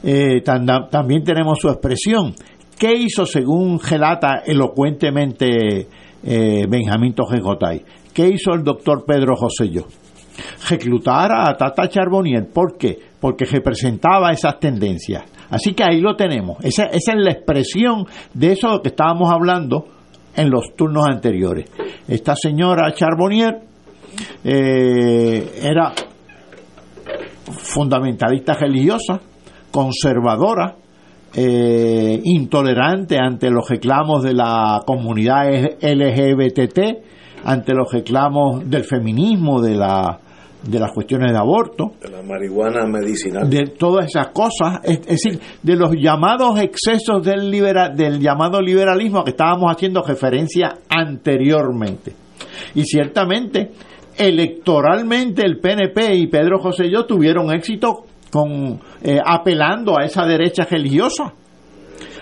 eh, 0.03 0.41
tam- 0.43 0.89
también 0.89 1.23
tenemos 1.23 1.59
su 1.59 1.69
expresión. 1.69 2.33
¿Qué 2.77 2.93
hizo, 2.93 3.25
según 3.25 3.79
relata 3.79 4.41
elocuentemente 4.45 5.87
eh, 6.23 6.65
Benjamín 6.67 7.13
Tojegotay? 7.13 7.83
¿Qué 8.13 8.27
hizo 8.27 8.53
el 8.53 8.63
doctor 8.63 9.05
Pedro 9.05 9.35
Joselló? 9.35 9.85
Reclutar 10.69 11.31
a 11.31 11.55
Tata 11.55 11.87
Charbonnier. 11.87 12.47
¿Por 12.51 12.77
qué? 12.77 12.97
Porque 13.19 13.45
representaba 13.45 14.31
esas 14.31 14.59
tendencias. 14.59 15.23
Así 15.49 15.73
que 15.73 15.83
ahí 15.83 15.99
lo 16.01 16.15
tenemos. 16.15 16.57
Esa, 16.63 16.85
es 16.85 17.03
la 17.13 17.31
expresión 17.31 18.05
de 18.33 18.53
eso 18.53 18.81
que 18.81 18.89
estábamos 18.89 19.29
hablando 19.31 19.85
en 20.35 20.49
los 20.49 20.75
turnos 20.75 21.05
anteriores. 21.07 21.69
Esta 22.07 22.35
señora 22.35 22.93
Charbonnier 22.93 23.59
eh, 24.43 25.59
era 25.61 25.91
fundamentalista 27.51 28.53
religiosa, 28.55 29.19
conservadora, 29.71 30.75
eh, 31.33 32.19
intolerante 32.23 33.17
ante 33.17 33.49
los 33.49 33.67
reclamos 33.69 34.21
de 34.23 34.33
la 34.33 34.81
comunidad 34.85 35.45
LGBT, 35.81 36.79
ante 37.45 37.73
los 37.73 37.91
reclamos 37.91 38.69
del 38.69 38.83
feminismo, 38.83 39.61
de 39.61 39.75
la 39.75 40.19
de 40.61 40.79
las 40.79 40.91
cuestiones 40.91 41.31
de 41.31 41.39
aborto, 41.39 41.93
De 41.99 42.07
la 42.11 42.21
marihuana 42.21 42.85
medicinal. 42.85 43.49
de 43.49 43.63
todas 43.79 44.05
esas 44.05 44.27
cosas, 44.27 44.79
es, 44.83 44.99
es 44.99 45.07
decir, 45.23 45.39
de 45.63 45.75
los 45.75 45.89
llamados 45.99 46.59
excesos 46.59 47.23
del, 47.25 47.49
libera- 47.49 47.89
del 47.89 48.19
llamado 48.19 48.61
liberalismo 48.61 49.17
a 49.21 49.23
que 49.23 49.31
estábamos 49.31 49.71
haciendo 49.71 50.03
referencia 50.03 50.75
anteriormente. 50.87 52.13
Y 52.75 52.83
ciertamente, 52.83 53.71
electoralmente 54.15 55.43
el 55.43 55.59
PNP 55.59 56.15
y 56.15 56.27
Pedro 56.27 56.59
José 56.59 56.85
y 56.85 56.91
yo 56.91 57.05
tuvieron 57.05 57.51
éxito 57.51 58.03
con 58.31 58.79
eh, 59.03 59.19
apelando 59.23 59.99
a 59.99 60.05
esa 60.05 60.25
derecha 60.25 60.65
religiosa. 60.65 61.33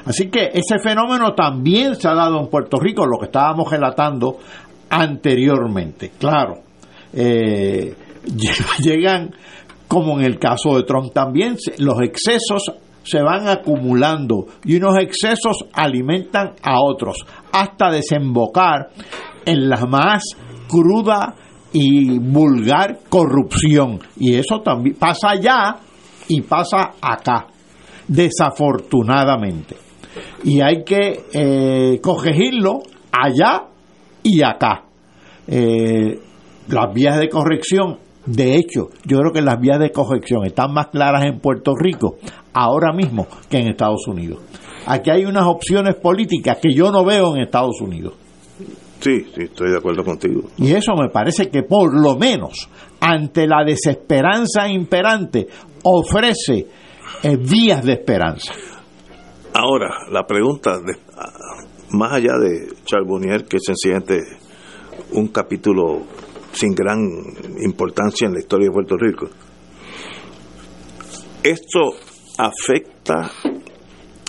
Así 0.06 0.30
que 0.30 0.50
ese 0.54 0.80
fenómeno 0.82 1.34
también 1.36 1.96
se 1.96 2.08
ha 2.08 2.16
dado 2.16 2.40
en 2.40 2.48
Puerto 2.48 2.78
Rico, 2.78 3.06
lo 3.06 3.20
que 3.20 3.26
estábamos 3.26 3.70
relatando 3.70 4.38
anteriormente. 4.90 6.12
Claro, 6.18 6.62
eh, 7.14 7.96
llegan, 8.82 9.36
como 9.88 10.20
en 10.20 10.26
el 10.26 10.40
caso 10.40 10.76
de 10.76 10.84
Trump 10.84 11.14
también, 11.14 11.58
los 11.78 12.02
excesos 12.02 12.72
se 13.04 13.22
van 13.22 13.48
acumulando 13.48 14.46
y 14.64 14.76
unos 14.76 14.98
excesos 14.98 15.66
alimentan 15.74 16.54
a 16.62 16.82
otros 16.82 17.18
hasta 17.52 17.90
desembocar 17.90 18.90
en 19.46 19.70
la 19.70 19.86
más 19.86 20.24
cruda 20.68 21.36
y 21.72 22.20
vulgar 22.20 23.00
corrupción. 23.10 24.00
Y 24.18 24.36
eso 24.36 24.62
también 24.62 24.96
pasa 24.98 25.32
allá 25.32 25.78
y 26.30 26.42
pasa 26.42 26.92
acá, 27.02 27.48
desafortunadamente. 28.08 29.76
Y 30.44 30.62
hay 30.62 30.84
que 30.86 31.26
eh, 31.34 32.00
corregirlo 32.02 32.80
allá 33.12 33.66
y 34.24 34.42
acá. 34.42 34.86
Eh, 35.48 36.20
las 36.70 36.94
vías 36.94 37.20
de 37.20 37.28
corrección, 37.28 37.98
de 38.26 38.56
hecho, 38.56 38.90
yo 39.06 39.18
creo 39.18 39.34
que 39.34 39.42
las 39.42 39.60
vías 39.60 39.80
de 39.80 39.92
corrección 39.92 40.46
están 40.46 40.72
más 40.72 40.88
claras 40.88 41.26
en 41.26 41.40
Puerto 41.40 41.74
Rico 41.76 42.18
ahora 42.54 42.94
mismo 42.94 43.28
que 43.50 43.58
en 43.58 43.68
Estados 43.68 44.08
Unidos. 44.08 44.40
Aquí 44.86 45.10
hay 45.10 45.26
unas 45.26 45.46
opciones 45.46 45.96
políticas 45.96 46.58
que 46.62 46.74
yo 46.74 46.92
no 46.92 47.04
veo 47.04 47.36
en 47.36 47.42
Estados 47.44 47.82
Unidos. 47.82 48.14
Sí, 49.00 49.26
sí, 49.34 49.44
estoy 49.44 49.72
de 49.72 49.78
acuerdo 49.78 50.04
contigo. 50.04 50.44
Y 50.58 50.74
eso 50.74 50.94
me 50.94 51.10
parece 51.10 51.50
que 51.50 51.64
por 51.64 51.94
lo 51.94 52.18
menos 52.18 52.70
ante 53.00 53.48
la 53.48 53.64
desesperanza 53.64 54.68
imperante 54.68 55.48
ofrece 55.84 56.68
eh, 57.24 57.38
vías 57.38 57.84
de 57.84 57.94
esperanza. 57.94 58.54
Ahora, 59.54 59.90
la 60.12 60.26
pregunta, 60.26 60.80
de, 60.80 60.94
ah, 61.18 61.66
más 61.92 62.14
allá 62.14 62.38
de 62.38 62.70
Charbonnier, 62.86 63.46
que 63.46 63.58
es 63.58 63.64
sencillamente 63.66 64.22
un 65.12 65.28
capítulo 65.30 66.04
sin 66.54 66.74
gran 66.74 67.00
importancia 67.64 68.28
en 68.28 68.34
la 68.34 68.40
historia 68.40 68.68
de 68.68 68.74
Puerto 68.74 68.96
Rico, 68.98 69.30
¿esto 71.44 71.92
afecta 72.38 73.32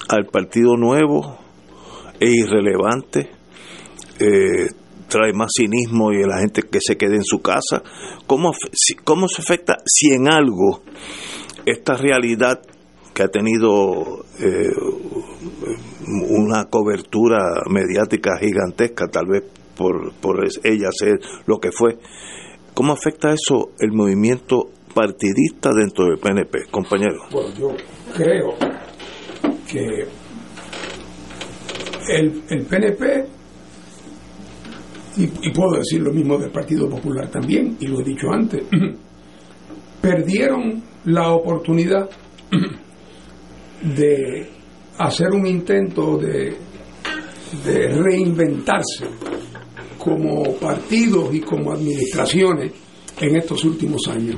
al 0.08 0.26
Partido 0.26 0.76
Nuevo? 0.76 1.38
¿Es 2.18 2.34
irrelevante? 2.34 3.30
Eh, 4.18 4.66
¿Trae 5.08 5.32
más 5.32 5.50
cinismo 5.56 6.12
y 6.12 6.22
la 6.24 6.38
gente 6.38 6.62
que 6.62 6.78
se 6.80 6.96
quede 6.96 7.16
en 7.16 7.24
su 7.24 7.40
casa? 7.40 7.82
¿Cómo, 8.26 8.52
¿Cómo 9.04 9.28
se 9.28 9.42
afecta 9.42 9.76
si 9.84 10.12
en 10.12 10.32
algo 10.32 10.82
esta 11.70 11.94
realidad 11.94 12.60
que 13.14 13.22
ha 13.22 13.28
tenido 13.28 14.24
eh, 14.38 14.70
una 16.28 16.64
cobertura 16.66 17.62
mediática 17.68 18.38
gigantesca, 18.38 19.06
tal 19.08 19.26
vez 19.26 19.44
por, 19.76 20.12
por 20.14 20.44
ella 20.64 20.88
ser 20.92 21.18
lo 21.46 21.58
que 21.58 21.70
fue. 21.72 21.98
¿Cómo 22.74 22.92
afecta 22.92 23.32
eso 23.32 23.70
el 23.78 23.92
movimiento 23.92 24.70
partidista 24.94 25.70
dentro 25.72 26.06
del 26.06 26.18
PNP, 26.18 26.70
compañero? 26.70 27.22
Bueno, 27.30 27.54
yo 27.54 27.68
creo 28.16 28.54
que 29.70 30.06
el, 32.08 32.42
el 32.48 32.66
PNP, 32.66 33.26
y 35.18 35.50
puedo 35.50 35.78
decir 35.78 36.00
lo 36.00 36.12
mismo 36.12 36.38
del 36.38 36.50
Partido 36.50 36.88
Popular 36.88 37.28
también, 37.30 37.76
y 37.80 37.86
lo 37.86 38.00
he 38.00 38.04
dicho 38.04 38.28
antes, 38.32 38.64
perdieron 40.00 40.89
la 41.04 41.32
oportunidad 41.32 42.08
de 43.82 44.48
hacer 44.98 45.28
un 45.32 45.46
intento 45.46 46.18
de, 46.18 46.56
de 47.64 47.88
reinventarse 47.88 49.06
como 49.98 50.54
partidos 50.54 51.34
y 51.34 51.40
como 51.40 51.72
administraciones 51.72 52.72
en 53.20 53.36
estos 53.36 53.64
últimos 53.64 54.00
años. 54.08 54.36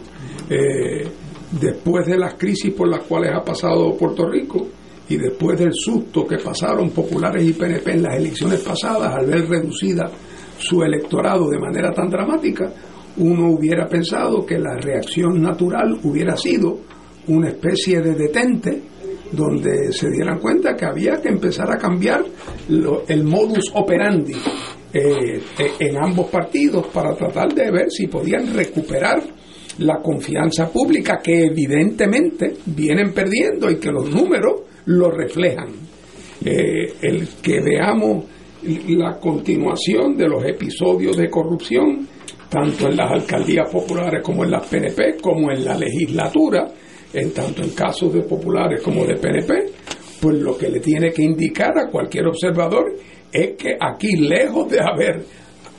Eh, 0.49 1.09
después 1.61 2.07
de 2.07 2.19
las 2.19 2.35
crisis 2.35 2.73
por 2.73 2.89
las 2.89 3.05
cuales 3.05 3.31
ha 3.35 3.43
pasado 3.43 3.97
Puerto 3.97 4.29
Rico 4.29 4.67
y 5.09 5.17
después 5.17 5.59
del 5.59 5.73
susto 5.73 6.27
que 6.27 6.39
pasaron 6.39 6.91
populares 6.91 7.45
y 7.45 7.53
PNP 7.53 7.93
en 7.93 8.03
las 8.03 8.17
elecciones 8.17 8.61
pasadas 8.61 9.15
al 9.15 9.27
ver 9.27 9.49
reducida 9.49 10.11
su 10.59 10.83
electorado 10.83 11.49
de 11.49 11.59
manera 11.59 11.93
tan 11.93 12.09
dramática, 12.09 12.73
uno 13.19 13.51
hubiera 13.51 13.87
pensado 13.89 14.45
que 14.47 14.59
la 14.59 14.77
reacción 14.77 15.41
natural 15.43 15.99
hubiera 16.05 16.37
sido 16.37 16.79
una 17.29 17.49
especie 17.49 18.01
de 18.01 18.15
detente 18.15 18.83
donde 19.33 19.93
se 19.93 20.11
dieran 20.11 20.39
cuenta 20.41 20.75
que 20.77 20.85
había 20.85 21.21
que 21.21 21.29
empezar 21.29 21.71
a 21.73 21.79
cambiar 21.79 22.25
lo- 22.69 23.05
el 23.09 23.25
modus 23.25 23.71
operandi 23.75 24.35
eh, 24.93 25.41
eh, 25.59 25.71
en 25.79 25.97
ambos 25.97 26.29
partidos 26.29 26.87
para 26.89 27.15
tratar 27.15 27.55
de 27.55 27.71
ver 27.71 27.91
si 27.91 28.09
podían 28.09 28.53
recuperar 28.55 29.23
la 29.79 30.01
confianza 30.03 30.69
pública 30.71 31.21
que 31.23 31.45
evidentemente 31.47 32.57
vienen 32.67 33.15
perdiendo 33.15 33.71
y 33.71 33.77
que 33.77 33.91
los 33.91 34.11
números 34.11 34.63
lo 34.85 35.11
reflejan. 35.11 35.69
Eh, 36.45 36.93
el 37.01 37.27
que 37.41 37.61
veamos 37.63 38.25
la 38.89 39.19
continuación 39.19 40.15
de 40.17 40.29
los 40.29 40.45
episodios 40.45 41.17
de 41.17 41.31
corrupción, 41.31 42.07
tanto 42.53 42.87
en 42.87 42.99
las 42.99 43.11
alcaldías 43.11 43.67
populares 43.73 44.23
como 44.23 44.45
en 44.45 44.51
las 44.51 44.67
PNP, 44.67 45.17
como 45.23 45.51
en 45.51 45.65
la 45.65 45.75
legislatura, 45.75 46.69
en 47.11 47.33
tanto 47.33 47.63
en 47.63 47.71
casos 47.71 48.13
de 48.13 48.21
populares 48.25 48.83
como 48.83 49.07
de 49.07 49.15
PNP, 49.15 49.55
pues 50.21 50.37
lo 50.37 50.59
que 50.59 50.69
le 50.69 50.81
tiene 50.81 51.13
que 51.13 51.23
indicar 51.23 51.79
a 51.79 51.91
cualquier 51.91 52.27
observador 52.27 52.93
es 53.33 53.57
que 53.57 53.75
aquí, 53.81 54.17
lejos 54.17 54.71
de 54.71 54.81
haber 54.81 55.25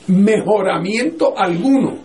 mejoramiento 0.07 1.37
alguno 1.37 1.95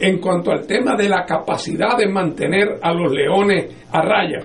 en 0.00 0.18
cuanto 0.18 0.52
al 0.52 0.66
tema 0.66 0.96
de 0.96 1.10
la 1.10 1.26
capacidad 1.26 1.98
de 1.98 2.08
mantener 2.08 2.78
a 2.80 2.94
los 2.94 3.12
leones 3.12 3.74
a 3.92 4.00
raya, 4.00 4.38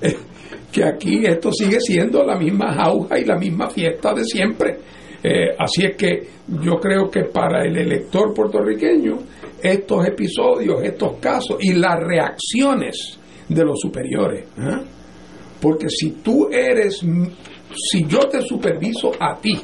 que 0.72 0.82
aquí 0.82 1.26
esto 1.26 1.52
sigue 1.52 1.78
siendo 1.78 2.24
la 2.24 2.38
misma 2.38 2.72
jauja 2.72 3.18
y 3.18 3.26
la 3.26 3.36
misma 3.36 3.68
fiesta 3.68 4.14
de 4.14 4.24
siempre. 4.24 4.78
Eh, 5.22 5.54
así 5.56 5.84
es 5.84 5.96
que 5.96 6.26
yo 6.48 6.80
creo 6.80 7.08
que 7.08 7.24
para 7.24 7.64
el 7.64 7.76
elector 7.76 8.34
puertorriqueño 8.34 9.18
estos 9.62 10.06
episodios, 10.08 10.82
estos 10.82 11.18
casos 11.18 11.58
y 11.60 11.74
las 11.74 11.96
reacciones 12.00 13.18
de 13.48 13.64
los 13.64 13.78
superiores, 13.80 14.48
¿ah? 14.58 14.82
porque 15.60 15.88
si 15.88 16.10
tú 16.22 16.48
eres, 16.50 16.96
si 16.98 18.04
yo 18.06 18.18
te 18.28 18.42
superviso 18.42 19.12
a 19.20 19.38
ti, 19.40 19.60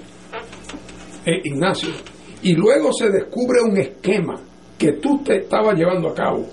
eh, 1.26 1.40
Ignacio, 1.42 1.90
y 2.42 2.54
luego 2.54 2.92
se 2.92 3.10
descubre 3.10 3.60
un 3.60 3.76
esquema 3.76 4.40
que 4.78 4.92
tú 4.92 5.24
te 5.24 5.38
estabas 5.38 5.76
llevando 5.76 6.10
a 6.10 6.14
cabo, 6.14 6.46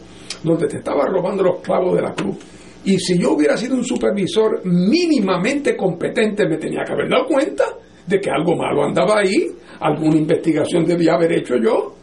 donde 0.43 0.67
te 0.67 0.77
estabas 0.77 1.05
robando 1.11 1.43
los 1.43 1.61
clavos 1.61 1.95
de 1.95 2.01
la 2.01 2.15
cruz, 2.15 2.37
y 2.83 2.97
si 2.97 3.19
yo 3.19 3.33
hubiera 3.33 3.55
sido 3.55 3.75
un 3.75 3.83
supervisor 3.83 4.65
mínimamente 4.65 5.77
competente, 5.77 6.47
me 6.47 6.57
tenía 6.57 6.83
que 6.83 6.93
haber 6.93 7.09
dado 7.09 7.27
cuenta 7.27 7.65
de 8.05 8.19
que 8.19 8.29
algo 8.29 8.55
malo 8.55 8.83
andaba 8.83 9.19
ahí, 9.19 9.47
alguna 9.79 10.17
investigación 10.17 10.85
debía 10.85 11.13
haber 11.13 11.33
hecho 11.33 11.55
yo. 11.57 11.95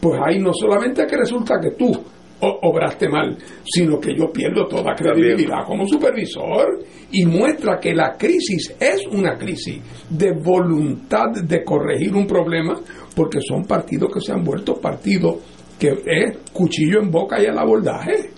Pues 0.00 0.20
ahí 0.24 0.38
no 0.38 0.52
solamente 0.52 1.06
que 1.06 1.16
resulta 1.16 1.54
que 1.60 1.70
tú 1.70 1.92
obraste 2.40 3.08
mal, 3.08 3.38
sino 3.64 3.98
que 3.98 4.14
yo 4.14 4.30
pierdo 4.30 4.66
toda 4.66 4.94
credibilidad 4.94 5.64
como 5.66 5.86
supervisor 5.86 6.78
y 7.10 7.24
muestra 7.24 7.78
que 7.78 7.94
la 7.94 8.14
crisis 8.18 8.74
es 8.78 9.06
una 9.06 9.38
crisis 9.38 9.80
de 10.10 10.32
voluntad 10.32 11.30
de 11.42 11.64
corregir 11.64 12.14
un 12.14 12.26
problema, 12.26 12.78
porque 13.16 13.38
son 13.40 13.64
partidos 13.64 14.10
que 14.12 14.20
se 14.20 14.32
han 14.32 14.44
vuelto 14.44 14.74
partidos 14.74 15.36
que 15.78 15.88
es 16.04 16.36
cuchillo 16.52 17.00
en 17.00 17.10
boca 17.10 17.40
y 17.42 17.46
al 17.46 17.58
abordaje 17.58 18.30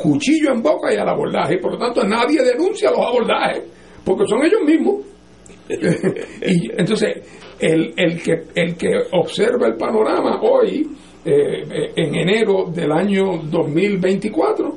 cuchillo 0.00 0.52
en 0.52 0.62
boca 0.62 0.92
y 0.92 0.96
al 0.96 1.08
abordaje. 1.08 1.58
Por 1.58 1.72
lo 1.72 1.78
tanto, 1.78 2.02
nadie 2.04 2.42
denuncia 2.42 2.90
los 2.90 3.00
abordajes, 3.00 3.64
porque 4.04 4.26
son 4.26 4.42
ellos 4.44 4.62
mismos. 4.64 4.96
Y 5.70 6.70
entonces, 6.76 7.54
el, 7.60 7.92
el, 7.96 8.22
que, 8.22 8.42
el 8.54 8.76
que 8.76 8.90
observa 9.12 9.68
el 9.68 9.76
panorama 9.76 10.40
hoy, 10.42 10.86
eh, 11.24 11.62
eh, 11.70 11.92
en 11.96 12.14
enero 12.14 12.66
del 12.72 12.90
año 12.90 13.42
2024, 13.44 14.76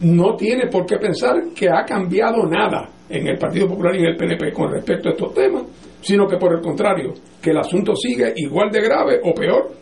no 0.00 0.36
tiene 0.36 0.68
por 0.68 0.86
qué 0.86 0.96
pensar 0.98 1.34
que 1.54 1.68
ha 1.68 1.84
cambiado 1.84 2.46
nada 2.46 2.90
en 3.08 3.26
el 3.26 3.38
Partido 3.38 3.68
Popular 3.68 3.94
y 3.94 4.00
en 4.00 4.06
el 4.06 4.16
PNP 4.16 4.52
con 4.52 4.72
respecto 4.72 5.08
a 5.08 5.12
estos 5.12 5.34
temas, 5.34 5.62
sino 6.00 6.26
que 6.26 6.36
por 6.36 6.54
el 6.54 6.60
contrario, 6.60 7.12
que 7.40 7.50
el 7.50 7.58
asunto 7.58 7.94
sigue 7.94 8.32
igual 8.36 8.70
de 8.70 8.80
grave 8.80 9.20
o 9.22 9.34
peor 9.34 9.72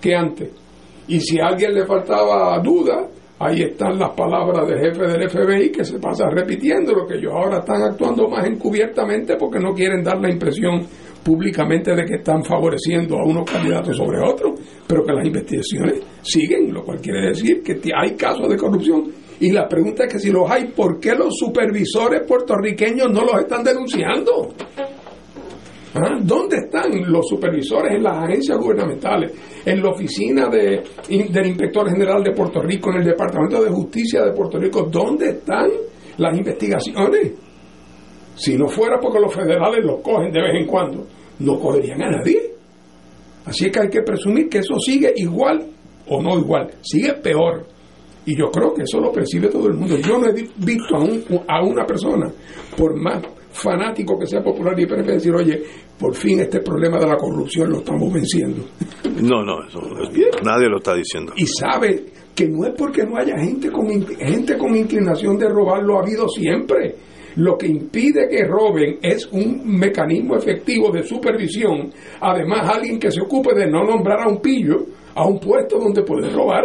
que 0.00 0.14
antes. 0.14 0.50
Y 1.08 1.20
si 1.20 1.38
a 1.38 1.46
alguien 1.46 1.74
le 1.74 1.86
faltaba 1.86 2.58
duda, 2.60 3.08
ahí 3.38 3.62
están 3.62 3.98
las 3.98 4.10
palabras 4.10 4.66
del 4.66 4.78
jefe 4.78 5.06
del 5.06 5.28
FBI 5.28 5.70
que 5.70 5.84
se 5.84 5.98
pasa 5.98 6.28
repitiendo 6.30 6.92
lo 6.92 7.06
que 7.06 7.16
ellos 7.16 7.32
ahora 7.32 7.58
están 7.58 7.82
actuando 7.82 8.28
más 8.28 8.46
encubiertamente 8.46 9.36
porque 9.36 9.58
no 9.58 9.74
quieren 9.74 10.02
dar 10.02 10.18
la 10.20 10.30
impresión 10.30 10.86
públicamente 11.22 11.94
de 11.94 12.04
que 12.04 12.14
están 12.16 12.44
favoreciendo 12.44 13.16
a 13.18 13.24
unos 13.24 13.50
candidatos 13.50 13.96
sobre 13.96 14.20
otros, 14.20 14.60
pero 14.86 15.04
que 15.04 15.12
las 15.12 15.26
investigaciones 15.26 16.00
siguen, 16.22 16.72
lo 16.72 16.84
cual 16.84 17.00
quiere 17.00 17.28
decir 17.28 17.62
que 17.64 17.80
hay 17.92 18.14
casos 18.14 18.48
de 18.48 18.56
corrupción. 18.56 19.10
Y 19.40 19.50
la 19.50 19.66
pregunta 19.66 20.04
es 20.04 20.12
que 20.12 20.18
si 20.20 20.30
los 20.30 20.48
hay, 20.48 20.66
¿por 20.68 21.00
qué 21.00 21.14
los 21.16 21.36
supervisores 21.36 22.22
puertorriqueños 22.26 23.10
no 23.10 23.22
los 23.22 23.40
están 23.40 23.64
denunciando? 23.64 24.50
¿Ah? 25.94 26.16
¿Dónde 26.22 26.58
están 26.58 26.90
los 27.10 27.26
supervisores 27.28 27.96
en 27.96 28.04
las 28.04 28.24
agencias 28.24 28.56
gubernamentales? 28.58 29.32
En 29.66 29.82
la 29.82 29.90
oficina 29.90 30.48
de, 30.48 30.82
del 31.28 31.46
inspector 31.46 31.90
general 31.90 32.22
de 32.22 32.30
Puerto 32.32 32.62
Rico, 32.62 32.90
en 32.92 32.98
el 32.98 33.04
Departamento 33.04 33.62
de 33.62 33.70
Justicia 33.70 34.22
de 34.24 34.32
Puerto 34.32 34.58
Rico. 34.58 34.82
¿Dónde 34.90 35.30
están 35.30 35.68
las 36.18 36.38
investigaciones? 36.38 37.32
Si 38.36 38.56
no 38.56 38.68
fuera 38.68 38.98
porque 39.00 39.18
los 39.20 39.34
federales 39.34 39.84
los 39.84 40.00
cogen 40.02 40.30
de 40.32 40.40
vez 40.40 40.54
en 40.60 40.66
cuando, 40.66 41.06
no 41.40 41.58
cogerían 41.58 42.00
a 42.02 42.10
nadie. 42.12 42.52
Así 43.44 43.70
que 43.70 43.80
hay 43.80 43.88
que 43.88 44.02
presumir 44.02 44.48
que 44.48 44.58
eso 44.58 44.78
sigue 44.78 45.12
igual 45.16 45.66
o 46.08 46.22
no 46.22 46.38
igual, 46.38 46.70
sigue 46.82 47.12
peor. 47.14 47.66
Y 48.24 48.36
yo 48.36 48.50
creo 48.50 48.74
que 48.74 48.82
eso 48.82 49.00
lo 49.00 49.10
percibe 49.12 49.48
todo 49.48 49.68
el 49.68 49.74
mundo. 49.74 49.96
Yo 49.98 50.18
no 50.18 50.26
he 50.28 50.32
visto 50.32 50.96
a, 50.96 51.00
un- 51.00 51.24
a 51.48 51.62
una 51.64 51.84
persona, 51.86 52.30
por 52.76 52.94
más 53.00 53.22
fanático 53.52 54.18
que 54.18 54.26
sea 54.26 54.42
popular 54.42 54.78
y 54.78 54.84
prefiere 54.86 55.14
decir, 55.14 55.32
oye, 55.34 55.62
por 55.98 56.14
fin 56.14 56.40
este 56.40 56.60
problema 56.60 56.98
de 56.98 57.06
la 57.06 57.16
corrupción 57.16 57.70
lo 57.70 57.78
estamos 57.78 58.12
venciendo. 58.12 58.64
No, 59.22 59.42
no, 59.42 59.66
eso, 59.66 59.80
nadie 60.44 60.68
lo 60.68 60.78
está 60.78 60.94
diciendo. 60.94 61.32
Y 61.36 61.46
sabe 61.46 62.04
que 62.34 62.48
no 62.48 62.66
es 62.66 62.74
porque 62.76 63.04
no 63.04 63.16
haya 63.16 63.38
gente 63.38 63.70
con, 63.70 63.88
gente 64.06 64.58
con 64.58 64.76
inclinación 64.76 65.38
de 65.38 65.48
robar, 65.48 65.82
lo 65.82 65.98
ha 65.98 66.02
habido 66.02 66.28
siempre. 66.28 66.94
Lo 67.36 67.56
que 67.58 67.66
impide 67.66 68.28
que 68.30 68.44
roben 68.44 68.98
es 69.02 69.26
un 69.30 69.78
mecanismo 69.78 70.36
efectivo 70.36 70.90
de 70.90 71.02
supervisión. 71.02 71.92
Además, 72.20 72.68
alguien 72.74 72.98
que 72.98 73.10
se 73.10 73.20
ocupe 73.20 73.54
de 73.54 73.66
no 73.66 73.84
nombrar 73.84 74.22
a 74.22 74.28
un 74.28 74.40
pillo 74.40 74.86
a 75.14 75.26
un 75.26 75.38
puesto 75.38 75.78
donde 75.78 76.02
puede 76.02 76.30
robar. 76.30 76.64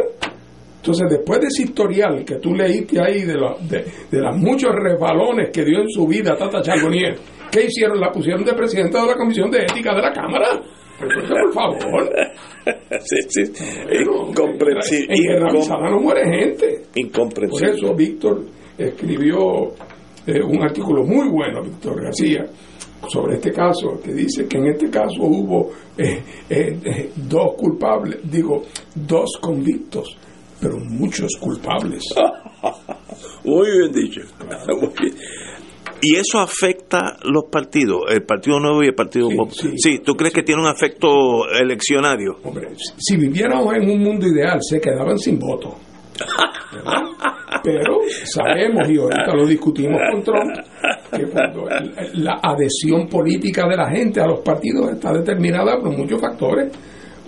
Entonces, 0.81 1.07
después 1.11 1.39
de 1.39 1.47
ese 1.47 1.63
historial 1.63 2.25
que 2.25 2.37
tú 2.37 2.55
leíste 2.55 2.99
ahí 2.99 3.21
de, 3.21 3.35
los 3.35 3.69
de, 3.69 3.85
de 4.09 4.19
los 4.19 4.35
muchos 4.35 4.71
resbalones 4.73 5.51
que 5.51 5.63
dio 5.63 5.79
en 5.79 5.89
su 5.89 6.07
vida 6.07 6.35
Tata 6.35 6.59
Charbonnier, 6.59 7.15
¿qué 7.51 7.65
hicieron? 7.65 7.99
La 7.99 8.11
pusieron 8.11 8.43
de 8.43 8.53
presidenta 8.53 9.01
de 9.01 9.07
la 9.09 9.15
Comisión 9.15 9.51
de 9.51 9.59
Ética 9.59 9.93
de 9.93 10.01
la 10.01 10.11
Cámara. 10.11 10.59
Pero, 10.99 11.27
por 11.29 11.53
favor. 11.53 12.09
Sí, 13.03 13.17
sí. 13.29 13.63
Bueno, 13.85 14.29
Incomprensible. 14.29 15.15
En 15.15 15.23
Guerra 15.23 15.49
Avisada 15.49 15.89
no 15.89 15.99
muere 15.99 16.23
gente. 16.25 16.81
Por 16.89 16.99
Incomprensible. 16.99 17.71
eso 17.71 17.95
Víctor 17.95 18.45
escribió 18.77 19.39
eh, 20.27 20.43
un 20.43 20.61
artículo 20.61 21.03
muy 21.03 21.27
bueno, 21.27 21.63
Víctor 21.63 22.03
García, 22.03 22.45
sobre 23.07 23.35
este 23.35 23.51
caso, 23.51 23.99
que 24.03 24.13
dice 24.13 24.47
que 24.47 24.57
en 24.57 24.67
este 24.67 24.89
caso 24.89 25.21
hubo 25.21 25.71
eh, 25.97 26.21
eh, 26.49 26.79
eh, 26.83 27.11
dos 27.15 27.53
culpables, 27.57 28.19
digo, 28.23 28.63
dos 28.95 29.37
convictos, 29.41 30.17
pero 30.61 30.77
muchos 30.77 31.31
culpables. 31.39 32.03
Muy 33.43 33.67
bien 33.71 33.91
dicho. 33.91 34.21
Muy 34.79 34.89
bien. 35.01 35.15
¿Y 36.03 36.15
eso 36.15 36.39
afecta 36.39 37.17
los 37.23 37.43
partidos? 37.51 38.01
El 38.09 38.23
Partido 38.23 38.59
Nuevo 38.59 38.81
y 38.83 38.87
el 38.87 38.95
Partido 38.95 39.27
Sí, 39.29 39.35
Popular. 39.35 39.55
sí. 39.61 39.73
Sí, 39.77 39.99
¿tú 39.99 40.13
crees 40.15 40.33
que 40.33 40.41
tiene 40.43 40.61
un 40.61 40.67
efecto 40.69 41.47
eleccionario? 41.47 42.37
Hombre, 42.43 42.69
si 42.97 43.17
viviéramos 43.17 43.75
en 43.75 43.89
un 43.89 43.99
mundo 44.03 44.25
ideal, 44.27 44.57
se 44.61 44.79
quedaban 44.81 45.17
sin 45.19 45.37
voto. 45.37 45.75
¿verdad? 46.73 47.01
Pero 47.63 47.97
sabemos, 48.25 48.89
y 48.89 48.97
ahorita 48.97 49.35
lo 49.35 49.45
discutimos 49.45 49.99
con 50.11 50.23
Trump, 50.23 50.51
que 51.15 51.25
cuando 51.27 51.69
el- 51.69 52.23
la 52.23 52.39
adhesión 52.41 53.07
política 53.07 53.67
de 53.67 53.75
la 53.77 53.89
gente 53.91 54.21
a 54.21 54.27
los 54.27 54.39
partidos 54.39 54.91
está 54.93 55.11
determinada 55.13 55.77
por 55.79 55.95
muchos 55.95 56.19
factores. 56.19 56.71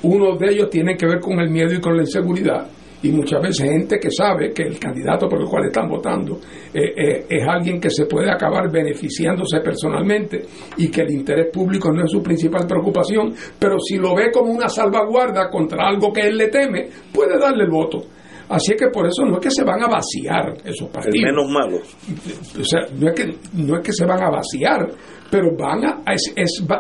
Uno 0.03 0.35
de 0.37 0.51
ellos 0.51 0.69
tiene 0.71 0.95
que 0.97 1.05
ver 1.05 1.19
con 1.19 1.39
el 1.39 1.49
miedo 1.49 1.73
y 1.73 1.79
con 1.81 1.95
la 1.95 2.01
inseguridad. 2.03 2.67
Y 3.03 3.11
muchas 3.11 3.41
veces 3.41 3.69
gente 3.69 3.99
que 3.99 4.09
sabe 4.09 4.51
que 4.53 4.63
el 4.63 4.79
candidato 4.79 5.27
por 5.27 5.41
el 5.41 5.47
cual 5.47 5.65
están 5.65 5.89
votando 5.89 6.39
eh, 6.73 6.93
eh, 6.95 7.25
es 7.29 7.43
alguien 7.47 7.79
que 7.79 7.89
se 7.89 8.05
puede 8.05 8.31
acabar 8.31 8.71
beneficiándose 8.71 9.59
personalmente 9.59 10.41
y 10.77 10.89
que 10.89 11.01
el 11.01 11.11
interés 11.11 11.47
público 11.51 11.91
no 11.91 12.05
es 12.05 12.09
su 12.11 12.23
principal 12.23 12.65
preocupación, 12.65 13.33
pero 13.59 13.77
si 13.79 13.97
lo 13.97 14.15
ve 14.15 14.31
como 14.31 14.51
una 14.53 14.69
salvaguarda 14.69 15.49
contra 15.49 15.87
algo 15.89 16.13
que 16.13 16.21
él 16.21 16.37
le 16.37 16.47
teme, 16.47 16.87
puede 17.13 17.37
darle 17.37 17.65
el 17.65 17.69
voto. 17.71 18.05
Así 18.49 18.71
es 18.73 18.77
que 18.79 18.87
por 18.89 19.05
eso 19.05 19.25
no 19.25 19.35
es 19.35 19.39
que 19.41 19.51
se 19.51 19.63
van 19.63 19.81
a 19.83 19.87
vaciar 19.87 20.53
esos 20.63 20.87
El 20.87 20.87
partidos 20.89 21.25
menos 21.25 21.49
malo. 21.49 21.77
o 21.77 22.63
sea, 22.63 22.81
no 22.97 23.07
es 23.09 23.13
que 23.15 23.35
no 23.53 23.75
es 23.77 23.81
que 23.83 23.91
se 23.93 24.05
van 24.05 24.21
a 24.23 24.29
vaciar, 24.29 24.87
pero 25.29 25.55
van 25.57 25.83
a 25.85 26.03
es- 26.13 26.33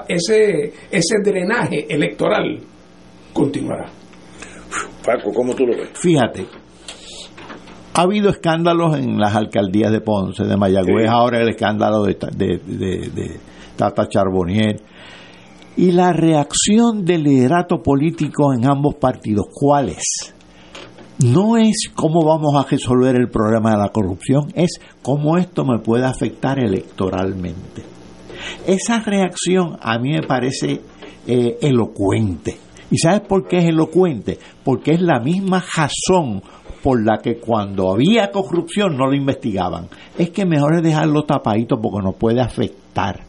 ese 0.07 0.71
ese 0.91 1.15
drenaje 1.23 1.85
electoral 1.93 2.59
continuará. 3.33 3.89
Paco, 5.05 5.31
¿cómo 5.33 5.53
tú 5.53 5.65
lo 5.65 5.75
ves? 5.77 5.89
Fíjate, 5.93 6.45
ha 7.95 8.01
habido 8.01 8.29
escándalos 8.29 8.97
en 8.97 9.17
las 9.19 9.35
alcaldías 9.35 9.91
de 9.91 10.01
Ponce, 10.01 10.43
de 10.45 10.57
Mayagüez, 10.57 11.05
Sí. 11.05 11.09
ahora 11.11 11.39
el 11.41 11.49
escándalo 11.49 12.03
de, 12.03 12.15
Ta- 12.15 12.29
de- 12.35 12.57
de- 12.65 13.09
de 13.09 13.39
Tata 13.75 14.07
Charbonnier. 14.07 14.81
Y 15.75 15.91
la 15.91 16.13
reacción 16.13 17.03
del 17.03 17.23
liderato 17.23 17.81
político 17.81 18.53
en 18.53 18.65
ambos 18.69 18.95
partidos, 18.95 19.45
¿cuál 19.53 19.89
es? 19.89 20.33
No 21.23 21.57
es 21.57 21.89
cómo 21.95 22.23
vamos 22.25 22.53
a 22.55 22.67
resolver 22.69 23.15
el 23.15 23.29
problema 23.29 23.71
de 23.71 23.77
la 23.77 23.89
corrupción, 23.89 24.51
es 24.55 24.79
cómo 25.01 25.37
esto 25.37 25.63
me 25.65 25.79
puede 25.79 26.05
afectar 26.05 26.59
electoralmente. 26.59 27.83
Esa 28.67 28.99
reacción 28.99 29.77
a 29.81 29.97
mí 29.99 30.11
me 30.13 30.23
parece 30.27 30.81
eh, 31.27 31.57
elocuente. 31.61 32.57
¿Y 32.93 32.99
sabes 32.99 33.21
por 33.21 33.47
qué 33.47 33.57
es 33.57 33.69
elocuente? 33.69 34.37
Porque 34.63 34.91
es 34.91 35.01
la 35.01 35.19
misma 35.19 35.65
razón 35.75 36.43
por 36.83 37.03
la 37.03 37.17
que 37.17 37.39
cuando 37.39 37.91
había 37.91 38.29
corrupción 38.29 38.95
no 38.95 39.07
lo 39.07 39.15
investigaban. 39.15 39.87
Es 40.15 40.29
que 40.29 40.45
mejor 40.45 40.75
es 40.75 40.83
dejarlo 40.83 41.23
tapadito 41.23 41.81
porque 41.81 42.05
nos 42.05 42.13
puede 42.13 42.39
afectar. 42.39 43.21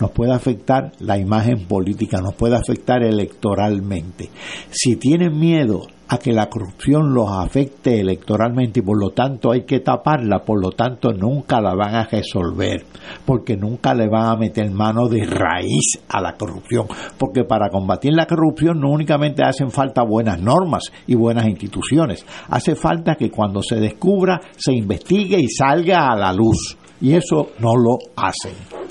Nos 0.00 0.10
puede 0.10 0.32
afectar 0.32 0.92
la 1.00 1.18
imagen 1.18 1.66
política, 1.66 2.20
nos 2.20 2.34
puede 2.34 2.56
afectar 2.56 3.02
electoralmente. 3.02 4.30
Si 4.70 4.96
tienen 4.96 5.38
miedo 5.38 5.86
a 6.08 6.18
que 6.18 6.32
la 6.32 6.48
corrupción 6.48 7.14
los 7.14 7.30
afecte 7.30 8.00
electoralmente 8.00 8.80
y 8.80 8.82
por 8.82 9.00
lo 9.00 9.10
tanto 9.10 9.50
hay 9.50 9.64
que 9.64 9.80
taparla, 9.80 10.44
por 10.44 10.60
lo 10.62 10.70
tanto 10.70 11.12
nunca 11.12 11.60
la 11.60 11.74
van 11.74 11.94
a 11.94 12.04
resolver, 12.04 12.84
porque 13.24 13.56
nunca 13.56 13.94
le 13.94 14.08
van 14.08 14.26
a 14.26 14.36
meter 14.36 14.70
mano 14.70 15.08
de 15.08 15.24
raíz 15.24 15.98
a 16.08 16.20
la 16.20 16.34
corrupción, 16.34 16.86
porque 17.18 17.44
para 17.44 17.70
combatir 17.70 18.12
la 18.12 18.26
corrupción 18.26 18.80
no 18.80 18.90
únicamente 18.90 19.42
hacen 19.42 19.70
falta 19.70 20.02
buenas 20.02 20.40
normas 20.40 20.84
y 21.06 21.14
buenas 21.14 21.46
instituciones, 21.46 22.24
hace 22.48 22.76
falta 22.76 23.16
que 23.16 23.30
cuando 23.30 23.62
se 23.62 23.76
descubra 23.76 24.40
se 24.56 24.74
investigue 24.74 25.40
y 25.40 25.48
salga 25.48 26.08
a 26.12 26.16
la 26.16 26.32
luz, 26.32 26.76
y 27.00 27.14
eso 27.14 27.48
no 27.58 27.76
lo 27.76 27.98
hacen. 28.16 28.85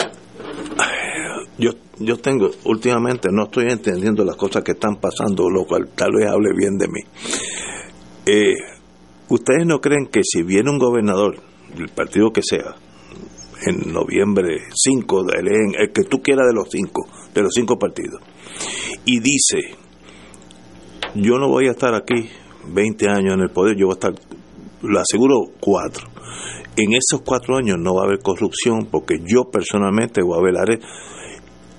Yo, 1.57 1.71
yo 1.99 2.17
tengo, 2.17 2.51
últimamente 2.65 3.29
no 3.31 3.45
estoy 3.45 3.67
entendiendo 3.69 4.25
las 4.25 4.35
cosas 4.35 4.63
que 4.63 4.73
están 4.73 4.97
pasando, 4.97 5.49
lo 5.49 5.65
cual 5.65 5.89
tal 5.95 6.11
vez 6.13 6.27
hable 6.27 6.49
bien 6.55 6.77
de 6.77 6.87
mí. 6.87 7.01
Eh, 8.25 8.53
¿Ustedes 9.29 9.65
no 9.65 9.79
creen 9.79 10.07
que 10.07 10.21
si 10.23 10.43
viene 10.43 10.69
un 10.69 10.77
gobernador, 10.77 11.37
del 11.75 11.89
partido 11.89 12.31
que 12.31 12.41
sea, 12.43 12.75
en 13.65 13.91
noviembre 13.91 14.59
5, 14.73 15.25
el, 15.31 15.47
el 15.79 15.91
que 15.91 16.03
tú 16.03 16.21
quieras 16.21 16.47
de 16.47 16.53
los 16.53 16.67
cinco, 16.69 17.07
de 17.33 17.41
los 17.41 17.51
cinco 17.53 17.79
partidos, 17.79 18.21
y 19.05 19.19
dice, 19.19 19.75
yo 21.15 21.37
no 21.37 21.47
voy 21.47 21.67
a 21.67 21.71
estar 21.71 21.93
aquí 21.95 22.29
20 22.67 23.09
años 23.09 23.33
en 23.33 23.41
el 23.41 23.49
poder, 23.49 23.77
yo 23.77 23.87
voy 23.87 23.93
a 23.93 23.99
estar, 24.07 24.13
lo 24.81 24.99
aseguro, 24.99 25.51
cuatro. 25.59 26.07
En 26.77 26.93
esos 26.93 27.21
cuatro 27.21 27.57
años 27.57 27.77
no 27.79 27.95
va 27.95 28.01
a 28.01 28.05
haber 28.05 28.19
corrupción 28.19 28.87
porque 28.91 29.15
yo 29.25 29.49
personalmente 29.49 30.21
voy 30.21 30.37
a 30.37 30.43
velar 30.43 30.69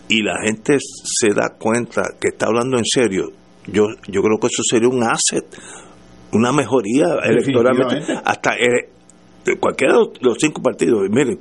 y 0.09 0.23
la 0.23 0.35
gente 0.45 0.78
se 0.81 1.28
da 1.35 1.57
cuenta 1.59 2.03
que 2.20 2.28
está 2.28 2.47
hablando 2.47 2.78
en 2.78 2.85
serio, 2.85 3.31
yo, 3.66 3.87
yo 4.09 4.23
creo 4.23 4.39
que 4.41 4.47
eso 4.47 4.62
sería 4.62 4.89
un 4.89 5.03
asset, 5.03 5.45
una 6.33 6.53
mejoría 6.53 7.07
electoralmente, 7.24 8.15
hasta 8.24 8.55
eh, 8.55 8.91
de 9.45 9.57
cualquiera 9.59 9.95
de 9.95 10.01
los, 10.01 10.09
los 10.20 10.37
cinco 10.39 10.62
partidos. 10.62 11.03
Miren, 11.11 11.41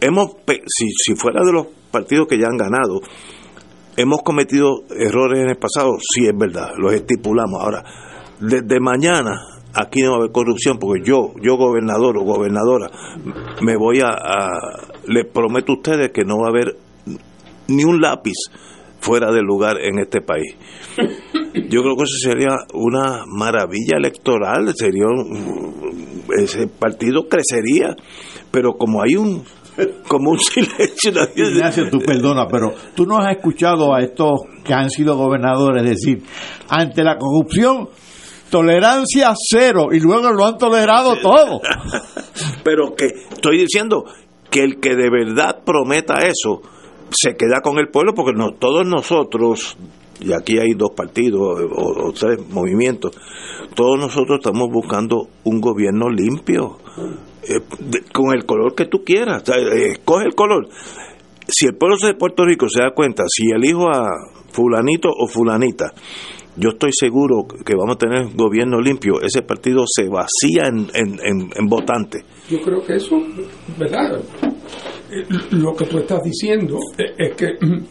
hemos, 0.00 0.36
si, 0.66 0.88
si 0.90 1.14
fuera 1.14 1.44
de 1.44 1.52
los 1.52 1.66
partidos 1.90 2.28
que 2.28 2.38
ya 2.38 2.46
han 2.46 2.56
ganado, 2.56 3.00
hemos 3.96 4.22
cometido 4.22 4.84
errores 4.90 5.40
en 5.42 5.50
el 5.50 5.56
pasado, 5.56 5.96
sí 6.00 6.26
es 6.26 6.36
verdad, 6.36 6.70
los 6.76 6.92
estipulamos. 6.92 7.60
Ahora, 7.60 7.84
desde 8.40 8.78
mañana 8.78 9.40
aquí 9.74 10.02
no 10.02 10.10
va 10.10 10.16
a 10.16 10.18
haber 10.20 10.32
corrupción 10.32 10.78
porque 10.78 11.02
yo, 11.04 11.34
yo 11.42 11.56
gobernador 11.56 12.16
o 12.18 12.22
gobernadora, 12.22 12.90
me 13.62 13.76
voy 13.76 14.00
a, 14.00 14.10
a 14.10 14.48
les 15.06 15.26
prometo 15.26 15.72
a 15.72 15.76
ustedes 15.76 16.12
que 16.12 16.24
no 16.24 16.38
va 16.38 16.46
a 16.46 16.50
haber 16.50 16.76
ni 17.68 17.84
un 17.84 18.00
lápiz 18.00 18.34
fuera 19.00 19.30
del 19.30 19.44
lugar 19.44 19.76
en 19.80 19.98
este 20.00 20.20
país. 20.20 20.54
yo 21.68 21.82
creo 21.82 21.96
que 21.96 22.02
eso 22.04 22.18
sería 22.20 22.56
una 22.74 23.24
maravilla 23.26 23.96
electoral, 23.96 24.72
sería 24.74 25.06
un- 25.06 26.24
ese 26.38 26.66
partido 26.66 27.26
crecería, 27.28 27.94
pero 28.50 28.72
como 28.74 29.02
hay 29.02 29.16
un 29.16 29.44
como 30.08 30.30
un 30.32 30.38
silencio, 30.40 31.12
Ignacio, 31.36 31.88
tú 31.88 32.00
perdona, 32.00 32.48
pero 32.48 32.74
tú 32.96 33.06
no 33.06 33.16
has 33.18 33.36
escuchado 33.36 33.94
a 33.94 34.00
estos 34.02 34.40
que 34.64 34.74
han 34.74 34.90
sido 34.90 35.16
gobernadores 35.16 35.84
decir, 35.84 36.22
ante 36.68 37.04
la 37.04 37.16
corrupción, 37.16 37.88
tolerancia 38.50 39.32
cero, 39.36 39.88
y 39.92 40.00
luego 40.00 40.32
lo 40.32 40.44
han 40.46 40.58
tolerado 40.58 41.16
todo. 41.22 41.60
pero 42.64 42.94
que 42.96 43.06
estoy 43.30 43.58
diciendo 43.58 44.04
que 44.50 44.64
el 44.64 44.80
que 44.80 44.96
de 44.96 45.10
verdad 45.10 45.62
prometa 45.64 46.26
eso 46.26 46.60
se 47.10 47.34
queda 47.36 47.60
con 47.62 47.78
el 47.78 47.88
pueblo 47.88 48.14
porque 48.14 48.32
no, 48.36 48.52
todos 48.58 48.86
nosotros 48.86 49.76
y 50.20 50.32
aquí 50.32 50.58
hay 50.58 50.72
dos 50.76 50.90
partidos 50.96 51.40
o, 51.40 52.08
o 52.08 52.12
tres 52.12 52.38
movimientos 52.50 53.16
todos 53.74 53.98
nosotros 53.98 54.38
estamos 54.40 54.68
buscando 54.72 55.28
un 55.44 55.60
gobierno 55.60 56.08
limpio 56.10 56.78
eh, 57.44 57.60
con 58.12 58.34
el 58.34 58.44
color 58.44 58.74
que 58.74 58.86
tú 58.86 59.04
quieras 59.04 59.44
eh, 59.48 59.92
escoge 59.92 60.24
el 60.26 60.34
color 60.34 60.68
si 61.46 61.66
el 61.66 61.76
pueblo 61.76 61.96
de 62.04 62.14
Puerto 62.14 62.44
Rico 62.44 62.66
se 62.68 62.82
da 62.82 62.90
cuenta 62.92 63.22
si 63.28 63.50
elijo 63.50 63.88
a 63.88 64.08
fulanito 64.50 65.08
o 65.08 65.28
fulanita 65.28 65.92
yo 66.56 66.70
estoy 66.70 66.90
seguro 66.92 67.46
que 67.64 67.76
vamos 67.76 67.94
a 67.94 67.98
tener 67.98 68.26
un 68.26 68.36
gobierno 68.36 68.80
limpio 68.80 69.20
ese 69.22 69.42
partido 69.42 69.84
se 69.86 70.08
vacía 70.08 70.66
en, 70.66 70.88
en, 70.94 71.20
en- 71.24 71.50
en 71.54 71.66
votantes 71.68 72.24
Yo 72.50 72.60
creo 72.60 72.84
que 72.84 72.96
eso, 72.96 73.22
¿verdad? 73.78 74.20
Eh, 75.10 75.24
Lo 75.52 75.74
que 75.74 75.86
tú 75.86 75.98
estás 75.98 76.22
diciendo 76.22 76.78
es 76.96 77.34
que 77.34 77.46
mm, 77.60 77.84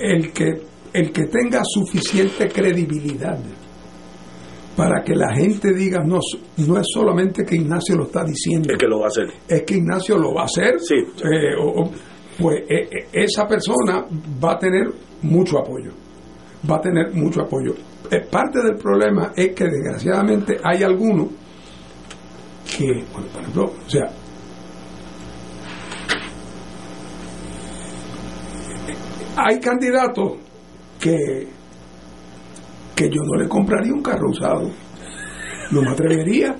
el 0.00 0.32
que 0.32 0.62
el 0.92 1.12
que 1.12 1.24
tenga 1.26 1.62
suficiente 1.64 2.48
credibilidad 2.48 3.38
para 4.76 5.02
que 5.02 5.14
la 5.14 5.34
gente 5.34 5.72
diga 5.74 6.02
no 6.04 6.18
no 6.58 6.78
es 6.78 6.86
solamente 6.92 7.44
que 7.44 7.56
Ignacio 7.56 7.96
lo 7.96 8.04
está 8.04 8.24
diciendo 8.24 8.72
es 8.72 8.78
que 8.78 8.86
lo 8.86 9.00
va 9.00 9.06
a 9.06 9.08
hacer. 9.08 9.26
Es 9.48 9.62
que 9.62 9.74
Ignacio 9.74 10.16
lo 10.18 10.34
va 10.34 10.42
a 10.42 10.44
hacer. 10.44 10.78
Sí. 10.80 10.94
eh, 10.96 11.54
o- 11.60 11.90
pues 12.38 12.62
eh, 12.68 12.88
esa 13.12 13.46
persona 13.48 14.06
va 14.42 14.52
a 14.52 14.58
tener 14.58 14.88
mucho 15.22 15.58
apoyo. 15.58 15.90
Va 16.70 16.76
a 16.76 16.80
tener 16.80 17.12
mucho 17.12 17.42
apoyo. 17.42 17.74
Parte 18.30 18.62
del 18.62 18.76
problema 18.76 19.32
es 19.36 19.48
que 19.54 19.64
desgraciadamente 19.64 20.56
hay 20.62 20.82
algunos 20.84 21.28
que 22.76 22.86
bueno, 23.12 23.26
por 23.32 23.40
ejemplo 23.42 23.72
o 23.86 23.90
sea 23.90 24.08
hay 29.46 29.60
candidatos 29.60 30.32
que 31.00 31.46
que 32.94 33.08
yo 33.08 33.22
no 33.24 33.40
le 33.40 33.48
compraría 33.48 33.92
un 33.92 34.02
carro 34.02 34.30
usado 34.30 34.70
no 35.70 35.82
me 35.82 35.90
atrevería 35.90 36.56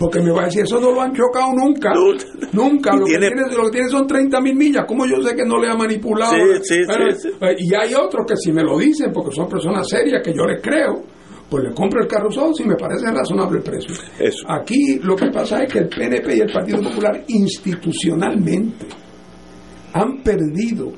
porque 0.00 0.20
me 0.20 0.30
va 0.32 0.42
a 0.42 0.44
decir 0.46 0.62
eso 0.62 0.80
no 0.80 0.90
lo 0.90 1.00
han 1.02 1.12
chocado 1.14 1.52
nunca 1.54 1.92
nunca 2.52 2.96
lo, 2.96 3.04
tiene- 3.04 3.28
que 3.28 3.34
tiene, 3.34 3.54
lo 3.56 3.64
que 3.64 3.70
tiene 3.70 3.88
son 3.88 4.06
30 4.06 4.40
mil 4.40 4.56
millas 4.56 4.84
¿cómo 4.88 5.06
yo 5.06 5.20
sé 5.22 5.36
que 5.36 5.44
no 5.44 5.58
le 5.60 5.68
ha 5.70 5.74
manipulado? 5.76 6.32
Sí, 6.32 6.40
sí, 6.62 6.82
Pero, 6.86 7.10
sí, 7.12 7.28
sí. 7.28 7.28
eh, 7.40 7.54
y 7.58 7.74
hay 7.74 7.94
otros 7.94 8.26
que 8.26 8.36
si 8.36 8.50
me 8.52 8.62
lo 8.62 8.78
dicen 8.78 9.12
porque 9.12 9.34
son 9.36 9.48
personas 9.48 9.86
serias 9.88 10.22
que 10.24 10.32
yo 10.34 10.44
les 10.46 10.60
creo 10.62 11.02
pues 11.48 11.64
le 11.64 11.72
compro 11.74 12.00
el 12.02 12.08
carro 12.08 12.28
usado 12.28 12.52
si 12.54 12.64
me 12.64 12.74
parece 12.76 13.06
razonable 13.12 13.58
el 13.58 13.64
precio 13.64 13.94
Eso. 14.18 14.44
aquí 14.48 14.98
lo 15.02 15.14
que 15.14 15.26
pasa 15.30 15.62
es 15.62 15.72
que 15.72 15.78
el 15.80 15.88
PNP 15.88 16.36
y 16.36 16.40
el 16.40 16.52
Partido 16.52 16.82
Popular 16.82 17.22
institucionalmente 17.28 18.86
han 19.92 20.22
perdido 20.22 20.92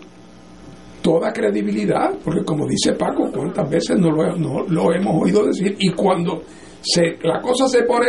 toda 1.02 1.32
credibilidad, 1.32 2.10
porque 2.24 2.44
como 2.44 2.66
dice 2.66 2.92
Paco, 2.94 3.30
cuántas 3.32 3.68
veces 3.70 3.98
no 3.98 4.10
lo, 4.10 4.36
no 4.36 4.64
lo 4.68 4.92
hemos 4.94 5.22
oído 5.22 5.46
decir, 5.46 5.74
y 5.78 5.90
cuando 5.92 6.42
se, 6.80 7.18
la 7.22 7.40
cosa 7.40 7.68
se 7.68 7.82
pone 7.84 8.08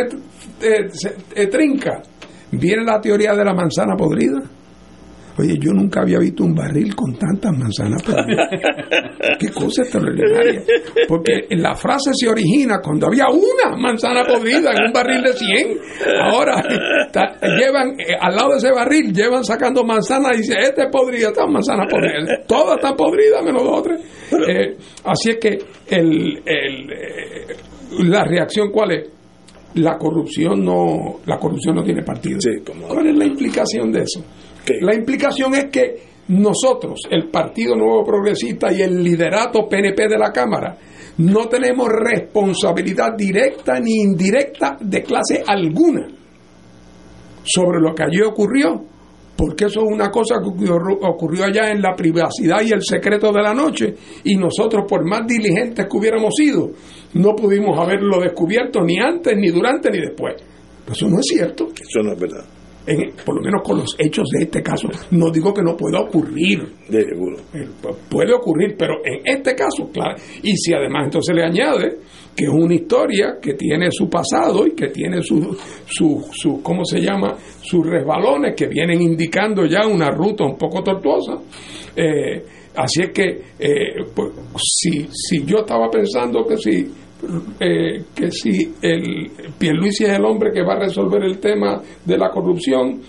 eh, 0.60 0.88
se- 0.90 1.16
eh, 1.34 1.46
trinca, 1.48 2.02
viene 2.52 2.84
la 2.84 3.00
teoría 3.00 3.34
de 3.34 3.44
la 3.44 3.54
manzana 3.54 3.94
podrida. 3.96 4.40
Oye, 5.38 5.56
yo 5.58 5.72
nunca 5.72 6.02
había 6.02 6.18
visto 6.18 6.44
un 6.44 6.54
barril 6.54 6.94
con 6.94 7.14
tantas 7.16 7.56
manzanas 7.56 8.02
podridas. 8.02 8.48
Qué 9.38 9.48
cosa 9.48 9.82
extraordinaria. 9.82 10.62
Porque 11.08 11.46
la 11.50 11.74
frase 11.74 12.10
se 12.14 12.28
origina 12.28 12.80
cuando 12.82 13.06
había 13.06 13.26
una 13.28 13.76
manzana 13.76 14.24
podrida 14.24 14.72
en 14.72 14.86
un 14.88 14.92
barril 14.92 15.22
de 15.22 15.32
100. 15.32 15.78
Ahora 16.20 16.62
ta- 17.12 17.38
llevan, 17.56 17.92
eh, 17.98 18.14
al 18.20 18.36
lado 18.36 18.50
de 18.52 18.58
ese 18.58 18.72
barril, 18.72 19.12
llevan 19.14 19.42
sacando 19.44 19.84
manzanas 19.84 20.34
y 20.34 20.38
dicen, 20.38 20.58
este 20.58 20.82
es 20.82 20.88
podrida, 20.92 21.28
esta 21.28 21.46
manzana 21.46 21.84
podrida. 21.88 22.42
Todas 22.46 22.76
están 22.76 22.94
podridas, 22.96 23.42
menos 23.42 23.62
dos 23.64 23.78
o 23.78 23.82
tres. 23.82 24.00
Eh, 24.48 24.76
así 25.04 25.30
es 25.30 25.36
que 25.38 25.58
el, 25.96 26.42
el, 26.44 26.92
eh, 26.92 27.46
la 28.00 28.24
reacción, 28.24 28.70
¿cuál 28.70 28.92
es? 28.92 29.08
La 29.74 29.96
corrupción 29.96 30.62
no, 30.62 31.20
la 31.24 31.38
corrupción 31.38 31.76
no 31.76 31.82
tiene 31.82 32.02
partido. 32.02 32.38
Sí, 32.38 32.50
como- 32.66 32.86
¿Cuál 32.88 33.06
es 33.06 33.16
la 33.16 33.24
implicación 33.24 33.90
de 33.90 34.00
eso? 34.00 34.22
¿Qué? 34.64 34.74
La 34.80 34.94
implicación 34.94 35.54
es 35.54 35.66
que 35.66 36.12
nosotros, 36.28 37.00
el 37.10 37.28
Partido 37.28 37.74
Nuevo 37.74 38.04
Progresista 38.04 38.72
y 38.72 38.80
el 38.80 39.02
liderato 39.02 39.68
PNP 39.68 40.08
de 40.08 40.18
la 40.18 40.32
Cámara, 40.32 40.76
no 41.18 41.48
tenemos 41.48 41.88
responsabilidad 41.88 43.14
directa 43.16 43.78
ni 43.80 44.00
indirecta 44.00 44.76
de 44.80 45.02
clase 45.02 45.42
alguna 45.46 46.08
sobre 47.44 47.80
lo 47.80 47.94
que 47.94 48.04
allí 48.04 48.22
ocurrió, 48.22 48.82
porque 49.36 49.64
eso 49.64 49.80
es 49.80 49.86
una 49.90 50.10
cosa 50.10 50.36
que 50.40 50.70
ocurrió, 50.70 51.44
allá 51.44 51.70
en 51.70 51.82
la 51.82 51.94
privacidad 51.94 52.62
y 52.64 52.72
el 52.72 52.82
secreto 52.82 53.32
de 53.32 53.42
la 53.42 53.52
noche, 53.52 53.94
y 54.24 54.36
nosotros, 54.36 54.84
por 54.88 55.04
más 55.04 55.26
diligentes 55.26 55.86
que 55.86 55.96
hubiéramos 55.96 56.32
sido, 56.36 56.70
no 57.14 57.34
pudimos 57.34 57.78
haberlo 57.78 58.20
descubierto 58.20 58.80
ni 58.82 59.00
antes, 59.00 59.36
ni 59.36 59.48
durante, 59.48 59.90
ni 59.90 59.98
después. 59.98 60.36
Eso 60.90 61.08
no 61.08 61.18
es 61.18 61.26
cierto 61.26 61.68
eso 61.68 62.02
no 62.02 62.12
es 62.12 62.18
verdad 62.18 62.61
en- 62.86 63.12
por 63.24 63.34
lo 63.36 63.42
menos 63.42 63.62
con 63.64 63.78
los 63.78 63.94
hechos 63.98 64.28
de 64.36 64.44
este 64.44 64.62
caso. 64.62 64.88
No 65.10 65.30
digo 65.30 65.52
que 65.54 65.62
no 65.62 65.76
pueda 65.76 66.00
ocurrir, 66.00 66.62
de 66.88 67.00
eh, 67.00 67.66
pu- 67.82 67.94
puede 68.08 68.32
ocurrir, 68.34 68.74
pero 68.78 68.94
en 69.04 69.20
este 69.24 69.54
caso, 69.54 69.88
claro, 69.92 70.16
y 70.42 70.56
si 70.56 70.72
además 70.74 71.04
entonces 71.06 71.34
le 71.34 71.44
añade 71.44 71.96
que 72.34 72.44
es 72.44 72.50
una 72.50 72.74
historia 72.74 73.36
que 73.42 73.54
tiene 73.54 73.90
su 73.90 74.08
pasado 74.08 74.66
y 74.66 74.70
que 74.74 74.88
tiene 74.88 75.22
su, 75.22 75.54
su, 75.86 76.24
su 76.32 76.62
¿cómo 76.62 76.82
se 76.84 76.98
llama?, 77.00 77.36
sus 77.60 77.86
resbalones 77.86 78.54
que 78.56 78.68
vienen 78.68 79.02
indicando 79.02 79.66
ya 79.66 79.86
una 79.86 80.10
ruta 80.10 80.44
un 80.44 80.56
poco 80.56 80.82
tortuosa. 80.82 81.34
Eh, 81.94 82.42
así 82.74 83.02
es 83.02 83.10
que, 83.10 83.24
eh, 83.58 84.04
pues, 84.14 84.30
si, 84.56 85.06
si 85.12 85.44
yo 85.44 85.58
estaba 85.58 85.90
pensando 85.90 86.44
que 86.46 86.56
si 86.56 86.90
eh, 87.60 88.04
que 88.14 88.30
si 88.30 88.74
el 88.82 89.30
Pierluisi 89.58 90.04
es 90.04 90.10
el 90.18 90.24
hombre 90.24 90.50
que 90.52 90.62
va 90.62 90.74
a 90.74 90.80
resolver 90.80 91.22
el 91.24 91.38
tema 91.38 91.80
de 92.04 92.18
la 92.18 92.30
corrupción, 92.30 93.00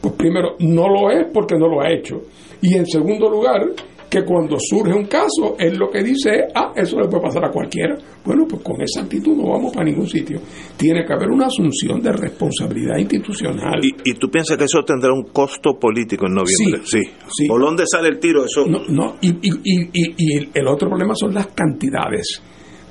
pues 0.00 0.14
primero 0.14 0.56
no 0.60 0.88
lo 0.88 1.10
es 1.10 1.26
porque 1.32 1.56
no 1.56 1.68
lo 1.68 1.80
ha 1.80 1.90
hecho. 1.92 2.20
Y 2.60 2.74
en 2.74 2.86
segundo 2.86 3.28
lugar, 3.28 3.62
que 4.10 4.22
cuando 4.22 4.56
surge 4.60 4.92
un 4.94 5.06
caso, 5.06 5.56
él 5.58 5.76
lo 5.76 5.90
que 5.90 6.02
dice 6.02 6.30
es, 6.30 6.44
ah, 6.54 6.72
eso 6.76 7.00
le 7.00 7.08
puede 7.08 7.22
pasar 7.24 7.44
a 7.46 7.50
cualquiera. 7.50 7.96
Bueno, 8.24 8.44
pues 8.48 8.62
con 8.62 8.80
esa 8.80 9.00
actitud 9.00 9.34
no 9.36 9.50
vamos 9.50 9.72
para 9.72 9.86
ningún 9.86 10.06
sitio. 10.06 10.40
Tiene 10.76 11.04
que 11.04 11.12
haber 11.12 11.30
una 11.30 11.46
asunción 11.46 12.00
de 12.00 12.12
responsabilidad 12.12 12.96
institucional. 12.98 13.80
¿Y, 13.82 14.10
y 14.10 14.14
tú 14.14 14.30
piensas 14.30 14.56
que 14.56 14.64
eso 14.64 14.84
tendrá 14.84 15.12
un 15.12 15.24
costo 15.32 15.78
político 15.80 16.26
en 16.26 16.34
noviembre? 16.34 16.82
Sí, 16.84 17.00
sí. 17.28 17.48
¿Por 17.48 17.60
dónde 17.60 17.84
sale 17.90 18.08
el 18.08 18.20
tiro? 18.20 18.44
Eso. 18.44 18.64
No, 18.66 18.82
no, 18.88 19.16
y, 19.20 19.30
y, 19.30 19.50
y, 19.64 19.82
y- 19.92 20.14
y 20.16 20.36
el- 20.38 20.48
el 20.54 20.68
otro 20.68 20.88
problema 20.88 21.14
son 21.16 21.34
las 21.34 21.48
cantidades. 21.48 22.40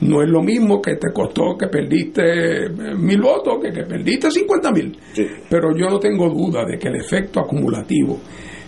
No 0.04 0.22
es 0.22 0.30
lo 0.30 0.42
mismo 0.42 0.82
que 0.82 0.96
te 0.96 1.12
costó 1.14 1.58
que 1.58 1.68
perdiste 1.68 2.66
eh, 2.66 2.70
mil 2.98 3.22
votos 3.22 3.60
que 3.62 3.72
que 3.72 3.84
perdiste 3.84 4.32
50 4.32 4.72
mil. 4.72 4.98
Sí. 5.14 5.26
Pero 5.50 5.76
yo 5.76 5.90
no 5.90 6.00
tengo 6.00 6.30
duda 6.30 6.66
de 6.66 6.78
que 6.78 6.90
el 6.90 6.96
efecto 6.96 7.40
acumulativo 7.40 8.20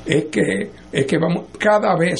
es 0.05 0.25
que, 0.25 0.69
es 0.91 1.05
que 1.05 1.17
vamos, 1.17 1.45
cada 1.57 1.97
vez 1.97 2.19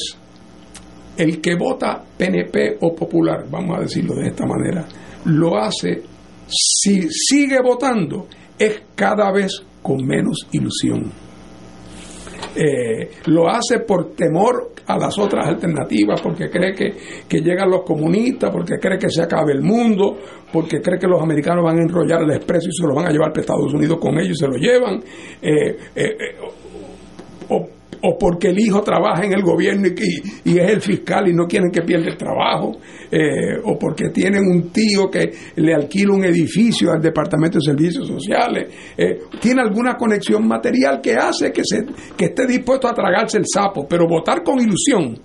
el 1.18 1.40
que 1.40 1.56
vota 1.56 2.04
PNP 2.18 2.78
o 2.82 2.94
popular, 2.94 3.46
vamos 3.50 3.78
a 3.78 3.82
decirlo 3.82 4.16
de 4.16 4.28
esta 4.28 4.46
manera, 4.46 4.86
lo 5.26 5.58
hace, 5.58 6.02
si 6.48 7.08
sigue 7.10 7.62
votando, 7.62 8.28
es 8.58 8.82
cada 8.96 9.32
vez 9.32 9.64
con 9.82 10.06
menos 10.06 10.48
ilusión 10.52 11.12
eh, 12.56 13.10
lo 13.26 13.50
hace 13.50 13.80
por 13.80 14.16
temor 14.16 14.72
a 14.88 14.98
las 14.98 15.18
otras 15.18 15.48
alternativas, 15.48 16.22
porque 16.22 16.50
cree 16.50 16.74
que, 16.74 16.94
que 17.28 17.40
llegan 17.40 17.70
los 17.70 17.84
comunistas, 17.84 18.52
porque 18.52 18.76
cree 18.80 18.98
que 19.00 19.10
se 19.10 19.24
acabe 19.24 19.54
el 19.54 19.62
mundo, 19.62 20.18
porque 20.52 20.80
cree 20.82 21.00
que 21.00 21.08
los 21.08 21.22
americanos 21.22 21.64
van 21.64 21.80
a 21.80 21.82
enrollar 21.82 22.22
el 22.22 22.32
expreso 22.32 22.70
y 22.70 22.74
se 22.74 22.88
lo 22.88 22.94
van 22.94 23.08
a 23.08 23.12
llevar 23.12 23.30
para 23.32 23.42
Estados 23.42 23.74
Unidos 23.74 23.98
con 24.00 24.18
ellos 24.20 24.38
y 24.38 24.40
se 24.40 24.48
lo 24.48 24.56
llevan, 24.56 25.04
eh, 25.42 25.78
eh, 25.96 26.18
eh, 26.20 26.36
o, 27.50 27.68
o 28.08 28.18
porque 28.20 28.50
el 28.50 28.60
hijo 28.60 28.82
trabaja 28.82 29.26
en 29.26 29.34
el 29.34 29.42
gobierno 29.42 29.88
y, 29.88 30.60
es 30.60 30.70
el 30.70 30.82
fiscal 30.82 31.28
y 31.28 31.34
no 31.34 31.48
quieren 31.48 31.72
que 31.72 31.82
pierda 31.82 32.08
el 32.08 32.18
trabajo, 32.18 32.78
eh, 33.12 33.58
o 33.64 33.80
porque 33.80 34.10
tienen 34.10 34.44
un 34.46 34.70
tío 34.70 35.10
que 35.10 35.32
le 35.56 35.74
alquila 35.74 36.14
un 36.14 36.24
edificio 36.24 36.92
al 36.92 37.02
Departamento 37.02 37.58
de 37.58 37.66
Servicios 37.66 38.08
Sociales, 38.08 38.72
eh, 38.96 39.22
tiene 39.42 39.62
alguna 39.62 39.96
conexión 39.96 40.48
material 40.48 41.02
que 41.02 41.16
hace 41.16 41.52
que, 41.52 41.64
se, 41.64 41.84
que 42.16 42.26
esté 42.26 42.46
dispuesto 42.46 42.88
a 42.88 42.94
tragarse 42.94 43.40
el 43.40 43.46
sapo, 43.52 43.88
pero 43.90 44.06
votar 44.08 44.44
con 44.44 44.60
ilusión 44.60 45.18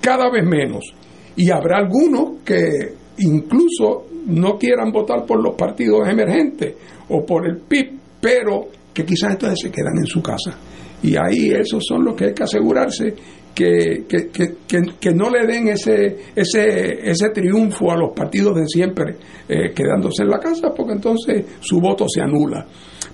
cada 0.00 0.30
vez 0.30 0.44
menos. 0.44 0.94
Y 1.36 1.50
habrá 1.50 1.78
algunos 1.78 2.42
que 2.42 2.94
incluso 3.18 4.06
no 4.26 4.56
quieran 4.56 4.90
votar 4.92 5.26
por 5.26 5.42
los 5.42 5.54
partidos 5.56 6.08
emergentes 6.08 6.74
o 7.10 7.24
por 7.26 7.46
el 7.46 7.58
PIB, 7.58 7.98
pero 8.20 8.68
que 8.94 9.04
quizás 9.04 9.32
entonces 9.32 9.58
se 9.60 9.70
quedan 9.70 9.98
en 9.98 10.06
su 10.06 10.22
casa. 10.22 10.56
Y 11.04 11.16
ahí 11.16 11.52
esos 11.52 11.84
son 11.86 12.02
los 12.02 12.16
que 12.16 12.24
hay 12.24 12.32
que 12.32 12.44
asegurarse 12.44 13.14
que, 13.54 14.06
que, 14.08 14.30
que, 14.30 14.56
que, 14.98 15.10
no 15.12 15.28
le 15.28 15.46
den 15.46 15.68
ese, 15.68 16.16
ese, 16.34 17.10
ese 17.10 17.28
triunfo 17.28 17.92
a 17.92 17.96
los 17.96 18.12
partidos 18.16 18.54
de 18.54 18.66
siempre 18.66 19.16
eh, 19.46 19.70
quedándose 19.74 20.22
en 20.22 20.30
la 20.30 20.38
casa, 20.38 20.72
porque 20.74 20.94
entonces 20.94 21.44
su 21.60 21.78
voto 21.78 22.06
se 22.08 22.22
anula. 22.22 22.66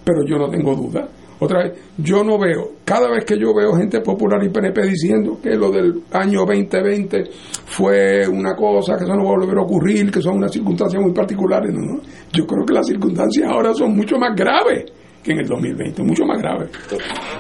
Pero 0.05 0.21
yo 0.25 0.39
no 0.39 0.49
tengo 0.49 0.77
duda. 0.77 1.09
Otra 1.41 1.65
vez, 1.65 1.73
yo 1.99 2.23
no 2.23 2.39
veo, 2.39 2.75
cada 2.85 3.11
vez 3.11 3.25
que 3.25 3.37
yo 3.37 3.53
veo 3.53 3.73
gente 3.73 4.01
popular 4.03 4.39
y 4.45 4.51
PNP 4.51 4.83
diciendo 4.83 5.41
que 5.43 5.57
lo 5.57 5.73
del 5.73 6.05
año 6.13 6.45
2020 6.47 7.25
fue 7.67 8.29
una 8.29 8.55
cosa, 8.55 8.97
que 8.97 9.05
eso 9.05 9.15
no 9.15 9.25
va 9.25 9.31
a 9.31 9.39
volver 9.41 9.59
a 9.59 9.63
ocurrir, 9.63 10.13
que 10.13 10.21
son 10.21 10.37
unas 10.37 10.53
circunstancias 10.53 11.03
muy 11.03 11.13
particulares, 11.13 11.75
no. 11.75 12.01
Yo 12.33 12.47
creo 12.47 12.65
que 12.65 12.75
las 12.75 12.87
circunstancias 12.87 13.51
ahora 13.51 13.75
son 13.75 13.97
mucho 13.97 14.17
más 14.17 14.37
graves 14.37 14.93
que 15.23 15.33
en 15.33 15.41
el 15.41 15.47
2020, 15.47 16.03
mucho 16.03 16.25
más 16.25 16.41
graves. 16.41 16.71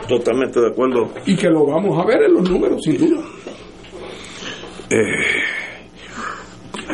Totalmente 0.08 0.60
de 0.60 0.68
acuerdo. 0.68 1.10
Y 1.26 1.36
que 1.36 1.48
lo 1.48 1.66
vamos 1.66 1.98
a 1.98 2.06
ver 2.06 2.22
en 2.24 2.34
los 2.34 2.50
números, 2.50 2.82
sin 2.82 2.98
duda. 2.98 3.22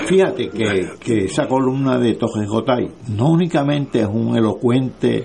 Fíjate 0.07 0.51
que, 0.51 0.89
que 1.01 1.25
esa 1.25 1.49
columna 1.49 1.99
de 1.99 2.15
Toje 2.15 2.47
Jotay 2.47 2.89
no 3.09 3.31
únicamente 3.31 4.01
es 4.01 4.07
un 4.07 4.37
elocuente 4.37 5.25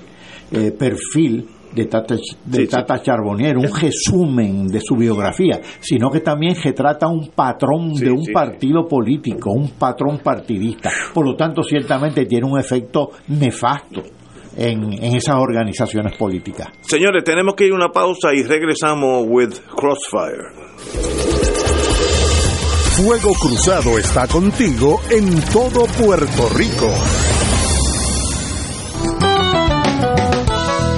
eh, 0.51 0.71
perfil 0.71 1.47
de 1.75 1.85
Tata, 1.85 2.15
de 2.15 2.21
Sí, 2.57 2.63
sí. 2.63 2.67
Tata 2.67 3.01
Charbonnier, 3.01 3.57
un 3.57 3.69
resumen 3.73 4.67
de 4.67 4.81
su 4.81 4.95
biografía, 4.95 5.61
sino 5.79 6.09
que 6.09 6.19
también 6.21 6.55
retrata 6.61 7.07
un 7.07 7.29
patrón 7.29 7.95
Sí, 7.95 8.05
de 8.05 8.11
un 8.11 8.25
sí, 8.25 8.31
partido 8.31 8.88
político, 8.88 9.51
un 9.51 9.69
patrón 9.71 10.19
partidista. 10.23 10.89
Por 11.13 11.25
lo 11.25 11.35
tanto, 11.35 11.63
ciertamente 11.63 12.25
tiene 12.25 12.47
un 12.47 12.59
efecto 12.59 13.11
nefasto 13.27 14.01
en, 14.56 14.94
en 14.94 15.15
esas 15.15 15.36
organizaciones 15.36 16.15
políticas. 16.18 16.69
Señores, 16.82 17.23
tenemos 17.23 17.56
que 17.56 17.65
ir 17.65 17.72
a 17.72 17.76
una 17.76 17.90
pausa 17.90 18.34
y 18.34 18.44
regresamos 18.44 19.26
with 19.28 19.53
Crossfire. 19.76 20.49
Fuego 22.95 23.34
Cruzado 23.34 23.98
está 23.98 24.28
contigo 24.28 25.02
en 25.10 25.41
todo 25.52 25.86
Puerto 25.98 26.49
Rico. 26.49 26.94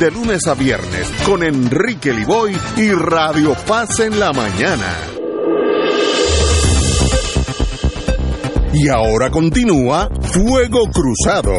de 0.00 0.10
lunes 0.10 0.46
a 0.46 0.54
viernes 0.54 1.10
con 1.24 1.42
Enrique 1.42 2.12
Liboy 2.12 2.54
y 2.76 2.90
Radio 2.90 3.54
Paz 3.66 4.00
en 4.00 4.20
la 4.20 4.32
mañana. 4.32 4.94
Y 8.74 8.88
ahora 8.88 9.30
continúa 9.30 10.10
Fuego 10.20 10.90
Cruzado. 10.92 11.52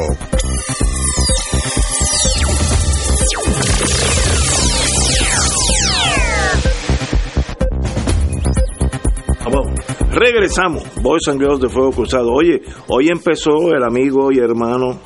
Vamos, 9.45 9.67
regresamos. 10.11 10.83
Boys 11.01 11.27
and 11.27 11.39
Girls 11.39 11.61
de 11.61 11.69
Fuego 11.69 11.91
Cruzado. 11.91 12.31
Oye, 12.33 12.61
hoy 12.87 13.09
empezó 13.09 13.73
el 13.75 13.83
amigo 13.83 14.31
y 14.31 14.37
hermano 14.37 14.99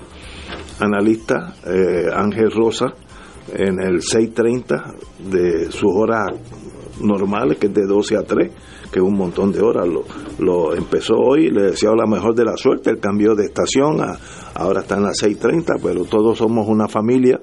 analista 0.80 1.54
eh, 1.66 2.10
Ángel 2.14 2.52
Rosa 2.52 2.94
en 3.54 3.80
el 3.80 4.02
6.30 4.02 4.96
de 5.30 5.72
sus 5.72 5.92
horas 5.94 6.28
normales, 7.02 7.58
que 7.58 7.68
es 7.68 7.74
de 7.74 7.86
12 7.86 8.18
a 8.18 8.24
3, 8.24 8.52
que 8.92 9.00
es 9.00 9.04
un 9.06 9.16
montón 9.18 9.52
de 9.52 9.62
horas. 9.62 9.88
Lo, 9.88 10.04
lo 10.40 10.76
empezó 10.76 11.16
hoy, 11.18 11.50
le 11.50 11.64
deseo 11.72 11.96
la 11.96 12.06
mejor 12.06 12.36
de 12.36 12.46
la 12.46 12.56
suerte, 12.58 12.90
el 12.90 13.00
cambio 13.00 13.34
de 13.36 13.46
estación, 13.46 14.02
a- 14.02 14.18
ahora 14.56 14.82
está 14.82 14.98
en 14.98 15.04
las 15.04 15.18
6.30, 15.24 15.80
pero 15.82 16.04
todos 16.06 16.38
somos 16.38 16.68
una 16.68 16.88
familia 16.88 17.40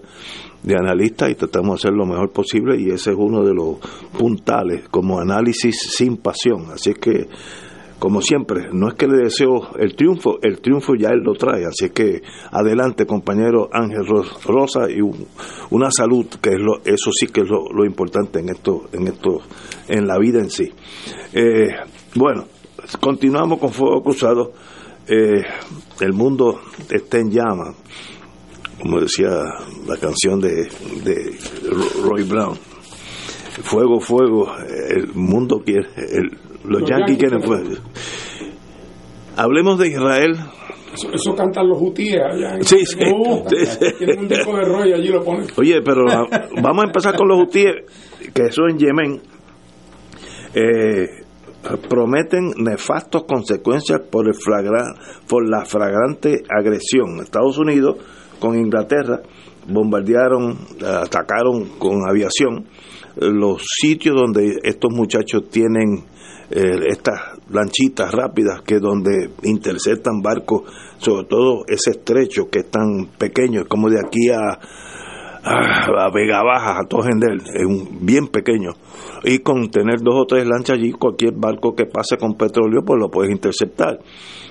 de 0.62 0.74
analistas 0.76 1.30
y 1.30 1.34
tratamos 1.34 1.80
de 1.82 1.88
hacer 1.88 1.96
lo 1.96 2.04
mejor 2.06 2.30
posible 2.32 2.80
y 2.80 2.90
ese 2.90 3.10
es 3.10 3.16
uno 3.18 3.44
de 3.44 3.54
los 3.54 3.76
puntales 4.18 4.88
como 4.90 5.18
análisis 5.20 5.76
sin 5.96 6.16
pasión. 6.18 6.66
Así 6.72 6.90
es 6.90 6.98
que, 6.98 7.28
como 7.98 8.20
siempre, 8.22 8.68
no 8.72 8.88
es 8.88 8.94
que 8.94 9.06
le 9.08 9.16
deseo 9.24 9.76
el 9.78 9.96
triunfo, 9.96 10.38
el 10.42 10.60
triunfo 10.60 10.94
ya 10.94 11.08
él 11.10 11.20
lo 11.24 11.34
trae. 11.34 11.64
Así 11.66 11.90
que 11.90 12.22
adelante, 12.52 13.06
compañero 13.06 13.68
Ángel 13.72 14.06
Ros- 14.06 14.44
Rosa, 14.44 14.88
y 14.90 15.00
un- 15.00 15.26
una 15.70 15.90
salud, 15.90 16.26
que 16.40 16.50
es 16.50 16.60
lo, 16.60 16.78
eso 16.84 17.10
sí 17.12 17.26
que 17.26 17.40
es 17.40 17.48
lo, 17.48 17.84
importante 17.84 18.38
en 18.40 18.50
esto, 18.50 18.88
en 18.92 19.08
esto, 19.08 19.40
en 19.88 20.06
la 20.06 20.18
vida 20.18 20.38
en 20.38 20.50
sí. 20.50 20.70
Eh, 21.32 21.68
bueno, 22.14 22.44
continuamos 23.00 23.58
con 23.58 23.72
Fuego 23.72 24.02
Cruzado. 24.02 24.52
Eh, 25.08 25.42
el 26.00 26.12
mundo 26.12 26.60
está 26.90 27.18
en 27.18 27.30
llamas 27.30 27.74
como 28.80 29.00
decía 29.00 29.28
la 29.88 29.96
canción 29.96 30.38
de, 30.40 30.68
de 31.02 31.36
Roy 32.04 32.22
Brown. 32.22 32.56
Fuego, 33.64 33.98
fuego, 34.00 34.52
el 34.88 35.08
mundo 35.14 35.60
quiere, 35.64 35.88
el- 35.96 36.38
los, 36.68 36.80
Los 36.82 36.90
yanquis 36.90 37.18
quieren 37.18 37.42
fuego. 37.42 37.70
Hablemos 39.36 39.78
de 39.78 39.88
Israel. 39.88 40.36
Eso, 40.94 41.12
eso 41.12 41.34
cantan 41.34 41.68
los 41.68 41.80
hutíes 41.80 42.18
allá. 42.20 42.54
en- 42.56 42.64
Sí, 42.64 42.84
sí, 42.84 42.96
Uh, 43.14 43.44
sí, 43.48 43.66
sí. 43.66 43.78
Tienen 43.98 44.18
un 44.20 44.28
disco 44.28 44.56
de 44.56 44.64
Roy 44.64 44.92
allí 44.92 45.08
lo 45.08 45.22
ponen. 45.22 45.46
Oye, 45.56 45.80
pero 45.82 46.04
vamos 46.62 46.84
a 46.84 46.86
empezar 46.86 47.14
con 47.16 47.28
los 47.28 47.38
hutíes, 47.42 47.72
que 48.34 48.46
eso 48.46 48.62
en 48.68 48.78
Yemen 48.78 49.20
eh, 50.54 51.06
prometen 51.88 52.50
nefastas 52.56 53.22
consecuencias 53.24 54.00
por, 54.10 54.26
el 54.26 54.34
flagra- 54.34 54.94
por 55.28 55.48
la 55.48 55.64
flagrante 55.64 56.42
agresión. 56.48 57.20
Estados 57.20 57.58
Unidos 57.58 57.96
con 58.40 58.56
Inglaterra 58.58 59.20
bombardearon, 59.68 60.56
atacaron 60.82 61.68
con 61.78 62.08
aviación 62.08 62.66
los 63.16 63.62
sitios 63.80 64.16
donde 64.16 64.58
estos 64.62 64.90
muchachos 64.92 65.48
tienen 65.50 66.04
eh, 66.50 66.86
estas 66.88 67.38
lanchitas 67.50 68.12
rápidas 68.12 68.62
que 68.62 68.78
donde 68.78 69.30
interceptan 69.42 70.20
barcos, 70.22 70.62
sobre 70.98 71.26
todo 71.26 71.64
ese 71.68 71.90
estrecho 71.90 72.48
que 72.50 72.60
es 72.60 72.70
tan 72.70 73.06
pequeño, 73.18 73.66
como 73.68 73.90
de 73.90 74.00
aquí 74.00 74.30
a, 74.30 74.58
a, 75.44 76.10
Vega 76.12 76.42
Baja, 76.42 76.78
a 76.80 76.88
Tojendel, 76.88 77.42
es 77.54 77.64
un, 77.64 77.98
bien 78.00 78.28
pequeño. 78.28 78.70
Y 79.24 79.40
con 79.40 79.70
tener 79.70 80.00
dos 80.00 80.14
o 80.16 80.26
tres 80.26 80.46
lanchas 80.46 80.78
allí, 80.78 80.92
cualquier 80.92 81.34
barco 81.34 81.74
que 81.74 81.86
pase 81.86 82.16
con 82.16 82.34
petróleo, 82.34 82.82
pues 82.84 82.98
lo 83.00 83.10
puedes 83.10 83.30
interceptar. 83.30 83.98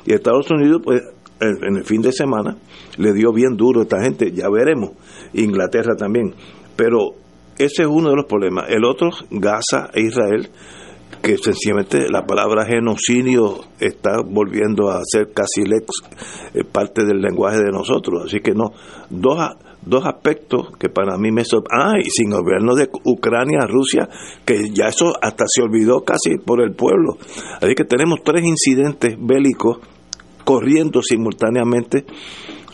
Y 0.06 0.14
Estados 0.14 0.50
Unidos, 0.52 0.82
pues 0.84 1.02
en 1.40 1.64
en 1.64 1.78
el 1.78 1.84
fin 1.84 2.02
de 2.02 2.12
semana, 2.12 2.58
le 2.98 3.14
dio 3.14 3.32
bien 3.32 3.56
duro 3.56 3.82
a 3.82 3.84
esta 3.84 4.02
gente, 4.02 4.32
ya 4.32 4.50
veremos. 4.50 4.92
Inglaterra 5.34 5.96
también. 5.96 6.34
Pero 6.76 7.12
ese 7.58 7.84
es 7.84 7.88
uno 7.88 8.10
de 8.10 8.16
los 8.16 8.26
problemas. 8.26 8.66
El 8.70 8.86
otro, 8.86 9.10
Gaza 9.32 9.90
e 9.94 10.02
Israel, 10.02 10.50
que 11.28 11.38
sencillamente 11.38 12.10
la 12.10 12.26
palabra 12.26 12.66
genocidio 12.66 13.60
está 13.82 14.22
volviendo 14.26 14.90
a 14.90 15.02
ser 15.04 15.34
casi 15.34 15.66
lex, 15.66 15.88
eh, 16.54 16.64
parte 16.64 17.04
del 17.04 17.20
lenguaje 17.20 17.58
de 17.58 17.70
nosotros. 17.72 18.24
Así 18.28 18.40
que 18.40 18.54
no, 18.54 18.72
dos, 19.10 19.38
dos 19.82 20.06
aspectos 20.06 20.70
que 20.80 20.88
para 20.88 21.18
mí 21.18 21.32
me 21.34 21.44
sorprenden. 21.44 21.88
Ah, 21.88 22.00
y 22.00 22.10
sin 22.10 22.30
gobierno 22.30 22.76
de 22.76 22.88
Ucrania, 23.04 23.60
Rusia, 23.68 24.08
que 24.46 24.70
ya 24.74 24.86
eso 24.88 25.12
hasta 25.22 25.44
se 25.48 25.62
olvidó 25.64 26.00
casi 26.06 26.38
por 26.38 26.62
el 26.62 26.72
pueblo. 26.74 27.18
Así 27.62 27.76
que 27.76 27.84
tenemos 27.84 28.20
tres 28.24 28.46
incidentes 28.46 29.18
bélicos 29.20 29.80
corriendo 30.46 31.02
simultáneamente, 31.02 32.06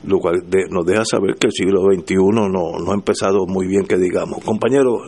lo 0.05 0.19
cual 0.19 0.43
de- 0.47 0.67
nos 0.69 0.85
deja 0.85 1.05
saber 1.05 1.37
que 1.39 1.47
el 1.47 1.53
siglo 1.53 1.81
XXI 1.91 2.15
no, 2.17 2.49
no 2.49 2.91
ha 2.91 2.93
empezado 2.93 3.47
muy 3.47 3.65
bien, 3.65 3.85
que 3.87 3.97
digamos. 3.97 4.43
Compañero, 4.45 4.99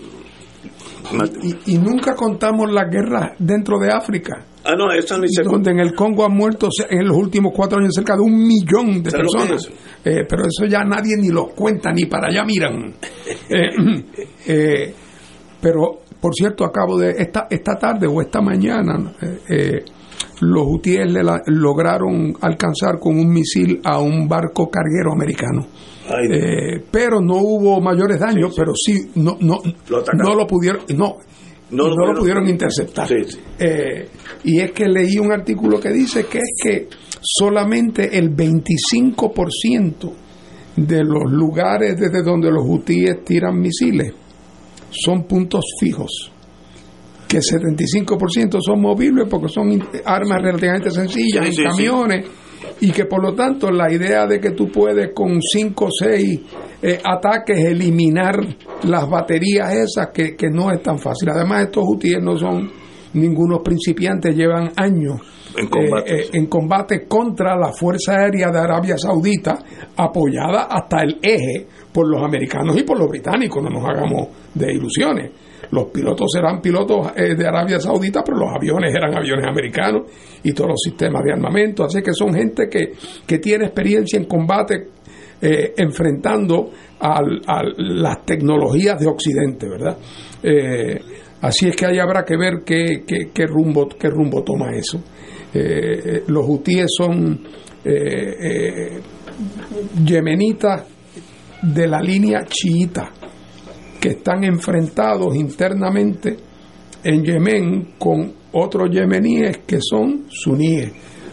Y, 1.41 1.73
y 1.73 1.77
nunca 1.77 2.15
contamos 2.15 2.72
las 2.72 2.90
guerras 2.90 3.32
dentro 3.40 3.80
de 3.80 3.91
África. 3.91 4.45
Ah, 4.64 4.73
no, 4.76 4.91
eso 4.91 5.18
ni 5.19 5.27
se 5.30 5.44
donde 5.44 5.72
en 5.72 5.80
el 5.80 5.94
Congo 5.94 6.26
han 6.26 6.34
muerto 6.36 6.69
en 6.90 7.07
los 7.07 7.15
últimos 7.15 7.53
cuatro 7.56 7.77
años 7.77 7.94
cerca 7.94 8.15
de 8.15 8.22
un 8.22 8.36
millón 8.36 9.03
de 9.03 9.11
¿Sabes 9.11 9.27
lo 9.32 9.41
que 9.41 9.48
personas. 9.48 9.72
Eh, 10.03 10.26
pero 10.27 10.44
eso 10.48 10.65
ya 10.65 10.84
nadie 10.84 11.15
ni 11.18 11.30
los 11.30 11.52
cuenta, 11.53 11.91
ni 11.91 12.06
para 12.06 12.30
allá 12.30 12.44
miran. 12.44 12.94
Eh, 13.48 14.03
eh, 14.48 14.94
pero, 15.61 15.99
por 16.19 16.34
cierto, 16.34 16.65
acabo 16.65 16.98
de, 16.98 17.11
esta, 17.11 17.48
esta 17.49 17.76
tarde 17.77 18.07
o 18.07 18.22
esta 18.22 18.41
mañana, 18.41 19.14
los 20.42 20.64
hutíes 20.68 21.12
le 21.12 21.24
la- 21.24 21.42
lograron 21.48 22.34
alcanzar 22.42 23.00
con 23.00 23.18
un 23.20 23.30
misil 23.32 23.80
a 23.84 24.00
un 24.00 24.28
barco 24.28 24.70
carguero 24.70 25.14
americano. 25.14 25.68
Ay, 26.08 26.28
Eh, 26.32 26.84
pero 26.92 27.20
no 27.22 27.38
hubo 27.38 27.82
mayores 27.82 28.20
daños, 28.20 28.54
pero 28.56 28.74
sí, 28.76 29.10
no, 29.16 29.38
no, 29.40 29.60
Lo 29.90 30.04
no 30.14 30.36
lo 30.36 30.46
pudieron, 30.46 30.82
no, 30.96 31.18
No 31.72 31.88
no, 31.88 32.14
lo 32.14 32.20
pudieron- 32.20 32.48
interceptar. 32.48 33.08
Sí. 33.08 33.16
Eh, 33.60 34.08
y 34.44 34.60
es 34.60 34.72
que 34.72 34.86
leí 34.88 35.18
un 35.18 35.32
artículo 35.32 35.80
que 35.80 35.90
dice 35.90 36.26
que 36.28 36.38
es 36.38 36.54
que 36.62 36.88
solamente 37.22 38.18
el 38.20 38.30
25% 38.30 40.12
de 40.76 41.04
los 41.04 41.32
lugares 41.32 41.98
desde 42.00 42.22
donde 42.22 42.52
los 42.52 42.64
hutíes 42.68 43.24
tiran 43.24 43.60
misiles 43.60 44.14
son 44.92 45.24
puntos 45.24 45.64
fijos. 45.80 46.32
Que 47.27 47.39
75% 47.39 48.60
son 48.61 48.81
movibles 48.81 49.27
porque 49.30 49.49
son 49.49 49.81
armas 50.06 50.41
relativamente 50.41 50.91
sencillas 50.91 51.43
Sí, 51.45 51.47
en 51.47 51.53
sí, 51.53 51.61
sí. 51.61 51.64
camiones 51.64 52.26
y 52.81 52.91
que 52.91 53.06
por 53.06 53.22
lo 53.23 53.34
tanto 53.34 53.72
la 53.72 53.91
idea 53.91 54.26
de 54.27 54.39
que 54.39 54.52
tú 54.52 54.69
puedes 54.69 55.11
con 55.14 55.39
5 55.41 55.85
o 55.85 55.89
6 55.91 56.39
ataques 57.03 57.57
eliminar 57.65 58.35
las 58.84 59.10
baterías 59.10 59.73
esas 59.73 60.10
que, 60.14 60.35
que 60.35 60.49
no 60.49 60.72
es 60.72 60.81
tan 60.84 60.99
fácil. 60.99 61.30
Además 61.30 61.64
estos 61.65 61.84
hutíes 61.88 62.22
no 62.22 62.38
son 62.38 62.69
ningunos 63.14 63.61
principiantes, 63.64 64.35
llevan 64.35 64.72
años 64.76 65.22
En 65.57 65.68
combate. 65.68 66.14
eh, 66.14 66.19
eh, 66.22 66.30
en 66.34 66.45
combate 66.47 67.07
contra 67.07 67.56
la 67.57 67.72
Fuerza 67.72 68.18
Aérea 68.19 68.49
de 68.52 68.60
Arabia 68.60 68.97
Saudita, 68.97 69.57
apoyada 69.95 70.64
hasta 70.69 71.02
el 71.02 71.18
eje 71.22 71.65
por 71.93 72.07
los 72.10 72.22
americanos 72.22 72.77
y 72.77 72.84
por 72.84 72.99
los 72.99 73.07
británicos, 73.10 73.64
no 73.64 73.69
nos 73.69 73.85
hagamos 73.85 74.27
de 74.53 74.73
ilusiones. 74.73 75.31
Los 75.72 75.86
pilotos 75.92 76.28
eran 76.38 76.62
pilotos 76.62 77.08
eh, 77.16 77.36
de 77.36 77.48
Arabia 77.48 77.80
Saudita, 77.80 78.22
pero 78.24 78.38
los 78.38 78.50
aviones 78.56 78.94
eran 78.94 79.16
aviones 79.16 79.46
americanos 79.48 80.04
y 80.44 80.54
todos 80.54 80.70
los 80.72 80.82
sistemas 80.84 81.24
de 81.24 81.34
armamento. 81.34 81.84
Así 81.84 82.02
que 82.02 82.14
son 82.14 82.34
gente 82.34 82.68
que, 82.70 82.94
que 83.26 83.40
tiene 83.40 83.66
experiencia 83.66 84.18
en 84.20 84.26
combate 84.26 84.88
eh, 85.42 85.74
enfrentando 85.78 86.72
a 87.00 87.22
las 87.78 88.26
tecnologías 88.26 89.00
de 89.00 89.08
Occidente, 89.08 89.68
¿verdad? 89.68 89.98
Eh, 90.42 91.00
así 91.42 91.68
es 91.68 91.76
que 91.76 91.86
ahí 91.86 92.00
habrá 92.00 92.24
que 92.24 92.38
ver 92.38 92.64
qué, 92.66 93.04
qué- 93.06 93.46
rumbo, 93.48 93.88
qué 93.90 94.10
rumbo 94.10 94.44
toma 94.44 94.72
eso. 94.76 95.02
Los 96.28 96.46
hutíes 96.50 96.88
son 96.98 97.40
yemenitas 100.04 100.84
de 101.62 101.88
la 101.88 102.00
línea 102.02 102.44
chiita 102.46 103.12
que 103.99 104.09
están 104.09 104.43
enfrentados 104.43 105.35
internamente 105.35 106.38
en 107.03 107.23
Yemen 107.23 107.93
con 107.97 108.34
otros 108.53 108.89
yemeníes 108.89 109.59
que 109.65 109.80
son 109.81 110.26
suníes. 110.30 110.91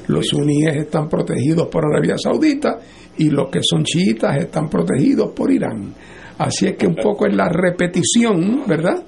Los 0.08 0.26
suníes 0.26 0.76
están 0.76 1.08
protegidos 1.08 1.68
por 1.68 1.84
Arabia 1.84 2.16
Saudita 2.18 2.78
y 3.16 3.30
los 3.30 3.48
que 3.48 3.60
son 3.62 3.84
chiitas 3.84 4.36
están 4.36 4.68
protegidos 4.68 5.32
por 5.32 5.50
Irán. 5.50 5.94
Así 6.38 6.66
es 6.66 6.76
que 6.76 6.86
un 6.86 6.96
poco 6.96 7.26
es 7.26 7.34
la 7.34 7.48
repetición, 7.48 8.64
¿verdad? 8.66 9.04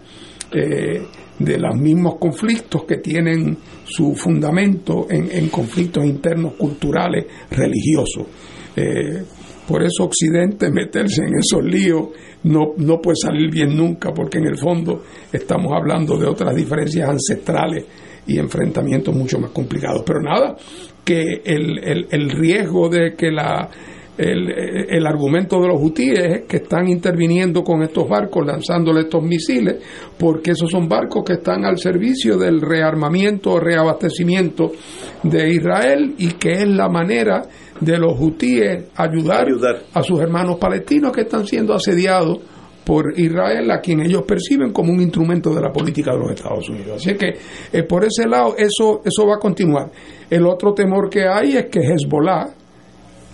Eh, 0.52 1.02
de 1.38 1.58
los 1.58 1.74
mismos 1.76 2.14
conflictos 2.18 2.84
que 2.84 2.98
tienen 2.98 3.56
su 3.84 4.14
fundamento 4.14 5.06
en, 5.10 5.28
en 5.32 5.48
conflictos 5.48 6.04
internos 6.04 6.54
culturales, 6.54 7.26
religiosos. 7.50 8.26
Eh, 8.76 9.24
por 9.66 9.82
eso 9.82 10.04
Occidente 10.04 10.70
meterse 10.70 11.22
en 11.22 11.34
esos 11.38 11.64
líos 11.64 12.08
no, 12.44 12.72
no 12.76 13.00
puede 13.00 13.16
salir 13.16 13.50
bien 13.50 13.76
nunca, 13.76 14.12
porque 14.12 14.38
en 14.38 14.46
el 14.46 14.58
fondo 14.58 15.02
estamos 15.32 15.72
hablando 15.72 16.16
de 16.16 16.26
otras 16.26 16.54
diferencias 16.54 17.08
ancestrales 17.08 17.84
y 18.26 18.38
enfrentamientos 18.38 19.14
mucho 19.14 19.38
más 19.38 19.50
complicados. 19.50 20.02
Pero 20.06 20.20
nada, 20.20 20.56
que 21.04 21.42
el, 21.44 21.78
el, 21.82 22.06
el 22.10 22.30
riesgo 22.30 22.88
de 22.88 23.14
que 23.14 23.30
la, 23.30 23.68
el, 24.16 24.50
el 24.88 25.06
argumento 25.06 25.60
de 25.60 25.68
los 25.68 25.82
hutíes 25.82 26.18
es 26.18 26.42
que 26.42 26.58
están 26.58 26.88
interviniendo 26.88 27.62
con 27.62 27.82
estos 27.82 28.08
barcos, 28.08 28.46
lanzándole 28.46 29.00
estos 29.02 29.22
misiles, 29.22 29.76
porque 30.18 30.52
esos 30.52 30.70
son 30.70 30.88
barcos 30.88 31.24
que 31.24 31.34
están 31.34 31.64
al 31.64 31.78
servicio 31.78 32.36
del 32.36 32.60
rearmamiento 32.60 33.52
o 33.52 33.60
reabastecimiento 33.60 34.72
de 35.22 35.50
Israel 35.50 36.14
y 36.18 36.32
que 36.34 36.52
es 36.52 36.68
la 36.68 36.88
manera 36.88 37.42
de 37.80 37.98
los 37.98 38.18
hutíes 38.18 38.84
ayudar, 38.94 39.46
Ayudar. 39.46 39.82
a 39.92 40.02
sus 40.02 40.20
hermanos 40.20 40.56
palestinos 40.58 41.12
que 41.12 41.22
están 41.22 41.46
siendo 41.46 41.74
asediados 41.74 42.38
por 42.84 43.18
Israel, 43.18 43.70
a 43.70 43.80
quien 43.80 44.00
ellos 44.00 44.22
perciben 44.22 44.72
como 44.72 44.92
un 44.92 45.00
instrumento 45.00 45.54
de 45.54 45.62
la 45.62 45.72
política 45.72 46.12
de 46.12 46.18
los 46.18 46.30
Estados 46.32 46.68
Unidos. 46.68 46.96
Así 46.96 47.14
que 47.16 47.32
eh, 47.72 47.82
por 47.84 48.04
ese 48.04 48.28
lado 48.28 48.54
eso, 48.58 49.00
eso 49.04 49.26
va 49.26 49.36
a 49.36 49.38
continuar. 49.38 49.90
El 50.28 50.46
otro 50.46 50.74
temor 50.74 51.08
que 51.08 51.26
hay 51.26 51.56
es 51.56 51.66
que 51.66 51.80
Hezbollah, 51.80 52.54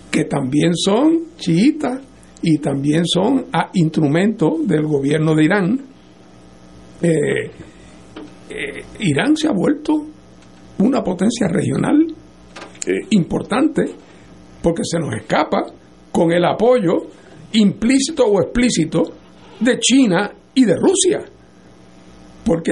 que 0.09 0.23
también 0.25 0.73
son 0.73 1.35
chiitas 1.37 1.99
y 2.41 2.57
también 2.59 3.05
son 3.05 3.47
ah, 3.51 3.69
instrumentos 3.73 4.65
del 4.65 4.83
gobierno 4.83 5.35
de 5.35 5.43
Irán, 5.43 5.79
eh, 7.01 7.51
eh, 8.49 8.83
Irán 8.99 9.35
se 9.35 9.47
ha 9.47 9.51
vuelto 9.51 10.05
una 10.79 11.03
potencia 11.03 11.47
regional 11.47 12.07
importante 13.11 13.83
porque 14.61 14.83
se 14.83 14.99
nos 14.99 15.15
escapa 15.15 15.65
con 16.11 16.31
el 16.31 16.45
apoyo 16.45 17.07
implícito 17.53 18.25
o 18.25 18.41
explícito 18.41 19.03
de 19.59 19.79
China 19.79 20.31
y 20.53 20.65
de 20.65 20.75
Rusia, 20.75 21.19
porque 22.45 22.71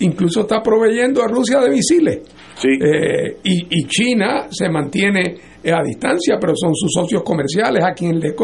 incluso 0.00 0.42
está 0.42 0.62
proveyendo 0.62 1.22
a 1.22 1.28
Rusia 1.28 1.60
de 1.60 1.70
misiles. 1.70 2.20
Eh, 2.64 3.38
y, 3.42 3.80
y 3.80 3.88
China 3.88 4.46
se 4.50 4.68
mantiene 4.68 5.36
a 5.70 5.82
distancia, 5.82 6.36
pero 6.40 6.54
son 6.56 6.74
sus 6.74 6.90
socios 6.92 7.22
comerciales 7.22 7.84
a 7.84 7.92
quien 7.92 8.18
le 8.18 8.34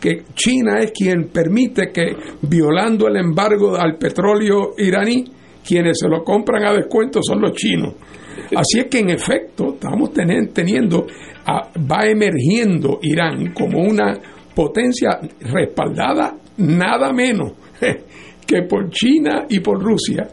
que 0.00 0.24
China 0.34 0.78
es 0.80 0.92
quien 0.92 1.28
permite 1.28 1.90
que 1.92 2.12
violando 2.42 3.08
el 3.08 3.16
embargo 3.16 3.76
al 3.76 3.96
petróleo 3.96 4.74
iraní, 4.78 5.24
quienes 5.66 5.98
se 5.98 6.08
lo 6.08 6.22
compran 6.22 6.64
a 6.64 6.72
descuento 6.72 7.20
son 7.22 7.40
los 7.40 7.52
chinos. 7.52 7.94
Así 8.56 8.78
es 8.80 8.86
que 8.86 8.98
en 9.00 9.10
efecto 9.10 9.74
estamos 9.74 10.12
teniendo, 10.12 11.06
va 11.46 12.04
emergiendo 12.06 12.98
Irán 13.02 13.52
como 13.52 13.80
una 13.80 14.18
potencia 14.54 15.10
respaldada 15.40 16.34
nada 16.58 17.12
menos 17.12 17.52
que 18.46 18.62
por 18.62 18.90
China 18.90 19.44
y 19.48 19.60
por 19.60 19.80
Rusia, 19.82 20.28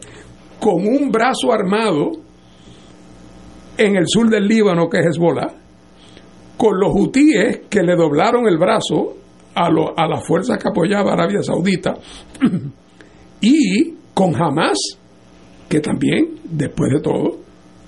con 0.58 0.86
un 0.86 1.10
brazo 1.10 1.52
armado 1.52 2.10
en 3.78 3.96
el 3.96 4.04
sur 4.06 4.28
del 4.28 4.46
Líbano, 4.48 4.88
que 4.88 4.98
es 5.00 5.06
Hezbollah, 5.06 5.52
con 6.56 6.80
los 6.80 6.90
hutíes 6.94 7.60
que 7.68 7.82
le 7.82 7.94
doblaron 7.94 8.46
el 8.48 8.56
brazo 8.56 9.14
a, 9.54 9.68
lo- 9.70 9.96
a 9.98 10.08
las 10.08 10.26
fuerzas 10.26 10.58
que 10.58 10.68
apoyaba 10.68 11.12
Arabia 11.12 11.42
Saudita, 11.42 11.94
y 13.40 13.94
con 14.14 14.34
Hamas, 14.34 14.78
que 15.68 15.80
también, 15.80 16.36
después 16.44 16.90
de 16.94 17.00
todo, 17.00 17.36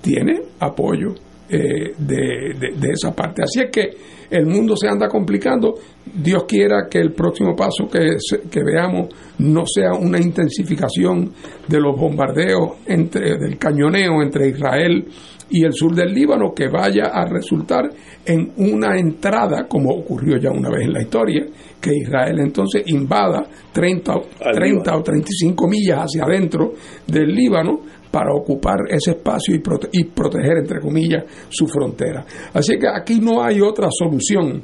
tiene 0.00 0.40
apoyo 0.60 1.14
eh, 1.48 1.94
de, 1.98 2.54
de- 2.58 2.76
de 2.78 2.88
esa 2.92 3.14
parte. 3.14 3.42
Así 3.42 3.60
es 3.60 3.70
que 3.70 3.90
el 4.30 4.44
mundo 4.46 4.76
se 4.76 4.86
anda 4.88 5.08
complicando. 5.08 5.74
Dios 6.14 6.44
quiera 6.46 6.86
que 6.90 6.98
el 6.98 7.12
próximo 7.12 7.56
paso 7.56 7.88
que, 7.90 8.16
que 8.50 8.60
veamos 8.62 9.08
no 9.38 9.64
sea 9.66 9.94
una 9.94 10.18
intensificación 10.18 11.32
de 11.66 11.80
los 11.80 11.98
bombardeos 11.98 12.76
entre, 12.86 13.38
del 13.38 13.56
cañoneo 13.58 14.22
entre 14.22 14.48
Israel 14.48 15.06
y 15.50 15.64
el 15.64 15.72
sur 15.72 15.94
del 15.94 16.12
Líbano, 16.12 16.52
que 16.54 16.68
vaya 16.68 17.04
a 17.10 17.24
resultar 17.24 17.88
en 18.26 18.52
una 18.58 18.98
entrada, 18.98 19.66
como 19.66 19.88
ocurrió 19.94 20.36
ya 20.36 20.50
una 20.50 20.68
vez 20.68 20.82
en 20.84 20.92
la 20.92 21.00
historia, 21.00 21.46
que 21.80 21.90
Israel 21.96 22.38
entonces 22.40 22.82
invada 22.86 23.44
30, 23.72 24.14
o- 24.14 24.26
Al 24.44 24.54
30 24.54 24.94
o 24.94 25.02
35 25.02 25.66
millas 25.66 26.00
hacia 26.00 26.24
adentro 26.24 26.74
del 27.06 27.28
Líbano 27.34 27.80
para 28.10 28.32
ocupar 28.34 28.76
ese 28.88 29.12
espacio 29.12 29.54
y, 29.54 29.58
prote- 29.60 29.88
y 29.92 30.04
proteger, 30.04 30.58
entre 30.58 30.80
comillas, 30.80 31.24
su 31.48 31.66
frontera. 31.66 32.24
Así 32.54 32.78
que 32.78 32.86
aquí 32.88 33.20
no 33.20 33.42
hay 33.42 33.60
otra 33.60 33.88
solución 33.90 34.62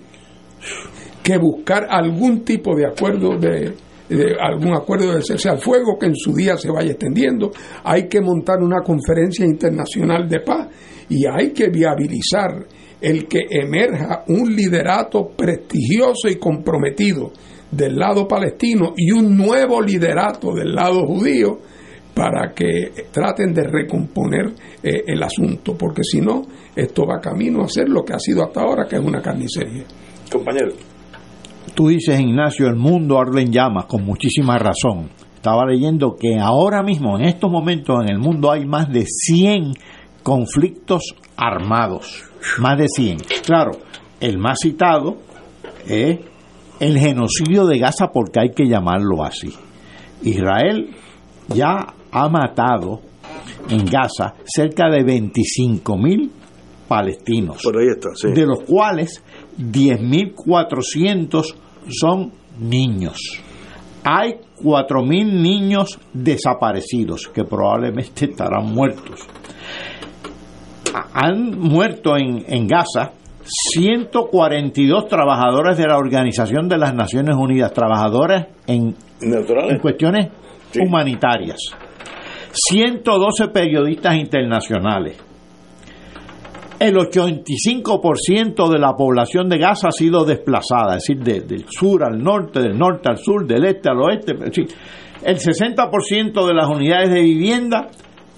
que 1.22 1.38
buscar 1.38 1.86
algún 1.88 2.44
tipo 2.44 2.74
de 2.76 2.86
acuerdo 2.86 3.38
de, 3.38 3.74
algún 4.40 4.74
acuerdo 4.74 5.14
de 5.14 5.22
cese 5.22 5.48
al 5.48 5.58
fuego 5.58 5.98
que 5.98 6.06
en 6.06 6.16
su 6.16 6.34
día 6.34 6.56
se 6.56 6.70
vaya 6.70 6.90
extendiendo. 6.92 7.50
Hay 7.82 8.08
que 8.08 8.20
montar 8.20 8.58
una 8.62 8.80
conferencia 8.82 9.44
internacional 9.44 10.28
de 10.28 10.40
paz 10.40 10.68
y 11.08 11.24
hay 11.26 11.52
que 11.52 11.68
viabilizar 11.68 12.66
el 13.00 13.26
que 13.26 13.40
emerja 13.50 14.24
un 14.28 14.54
liderato 14.54 15.28
prestigioso 15.36 16.28
y 16.28 16.36
comprometido 16.36 17.32
del 17.70 17.96
lado 17.96 18.26
palestino 18.28 18.92
y 18.96 19.10
un 19.10 19.36
nuevo 19.36 19.80
liderato 19.82 20.52
del 20.54 20.74
lado 20.74 21.04
judío 21.06 21.58
para 22.14 22.52
que 22.54 23.06
traten 23.10 23.52
de 23.52 23.64
recomponer 23.64 24.52
eh, 24.82 25.02
el 25.06 25.22
asunto, 25.22 25.76
porque 25.76 26.02
si 26.04 26.20
no, 26.20 26.42
esto 26.74 27.04
va 27.06 27.20
camino 27.20 27.62
a 27.62 27.68
ser 27.68 27.88
lo 27.88 28.04
que 28.04 28.14
ha 28.14 28.18
sido 28.18 28.44
hasta 28.44 28.62
ahora, 28.62 28.86
que 28.88 28.96
es 28.96 29.02
una 29.02 29.20
carnicería. 29.20 29.84
Compañero. 30.30 30.72
Tú 31.74 31.88
dices, 31.88 32.18
Ignacio, 32.20 32.68
el 32.68 32.76
mundo 32.76 33.18
arde 33.18 33.42
en 33.42 33.50
llamas, 33.50 33.86
con 33.86 34.04
muchísima 34.04 34.58
razón. 34.58 35.10
Estaba 35.34 35.66
leyendo 35.66 36.14
que 36.18 36.38
ahora 36.38 36.82
mismo, 36.82 37.18
en 37.18 37.24
estos 37.26 37.50
momentos, 37.50 38.02
en 38.02 38.10
el 38.10 38.18
mundo 38.18 38.50
hay 38.50 38.64
más 38.64 38.90
de 38.90 39.04
100 39.06 39.72
conflictos 40.22 41.14
armados. 41.36 42.22
Más 42.58 42.78
de 42.78 42.88
100. 42.88 43.18
Claro, 43.44 43.72
el 44.20 44.38
más 44.38 44.58
citado 44.62 45.16
es 45.86 46.20
el 46.80 46.98
genocidio 46.98 47.66
de 47.66 47.78
Gaza, 47.78 48.10
porque 48.12 48.40
hay 48.40 48.50
que 48.50 48.68
llamarlo 48.68 49.24
así. 49.24 49.52
Israel 50.22 50.90
ya 51.48 51.94
ha 52.14 52.28
matado 52.28 53.00
en 53.68 53.84
Gaza 53.84 54.34
cerca 54.44 54.88
de 54.90 55.02
25 55.04 55.96
mil 55.98 56.30
palestinos, 56.88 57.62
Por 57.62 57.78
ahí 57.78 57.88
está, 57.88 58.10
sí. 58.14 58.30
de 58.32 58.46
los 58.46 58.60
cuales 58.60 59.22
10.400 59.58 61.54
son 61.88 62.32
niños. 62.58 63.18
Hay 64.04 64.34
4.000 64.62 65.40
niños 65.42 65.98
desaparecidos 66.12 67.28
que 67.28 67.44
probablemente 67.44 68.26
estarán 68.26 68.66
muertos. 68.72 69.20
Ha- 70.94 71.26
Han 71.26 71.58
muerto 71.58 72.16
en, 72.16 72.44
en 72.46 72.66
Gaza 72.66 73.12
142 73.74 75.08
trabajadores 75.08 75.76
de 75.78 75.86
la 75.86 75.96
Organización 75.98 76.68
de 76.68 76.78
las 76.78 76.94
Naciones 76.94 77.34
Unidas, 77.36 77.72
trabajadores 77.72 78.46
en, 78.66 78.94
en 79.20 79.78
cuestiones 79.80 80.28
humanitarias. 80.80 81.58
112 82.54 83.48
periodistas 83.48 84.14
internacionales. 84.16 85.18
El 86.78 86.96
85% 86.96 88.68
de 88.68 88.78
la 88.78 88.94
población 88.94 89.48
de 89.48 89.58
Gaza 89.58 89.88
ha 89.88 89.92
sido 89.92 90.24
desplazada, 90.24 90.96
es 90.96 91.04
decir, 91.06 91.22
de- 91.22 91.40
del 91.40 91.64
sur 91.68 92.04
al 92.04 92.18
norte, 92.22 92.60
del 92.60 92.76
norte 92.76 93.08
al 93.08 93.18
sur, 93.18 93.46
del 93.46 93.64
este 93.64 93.88
al 93.88 94.00
oeste. 94.00 94.32
el 95.22 95.38
60% 95.38 96.46
de 96.46 96.52
las 96.54 96.68
unidades 96.68 97.10
de 97.10 97.22
vivienda 97.22 97.88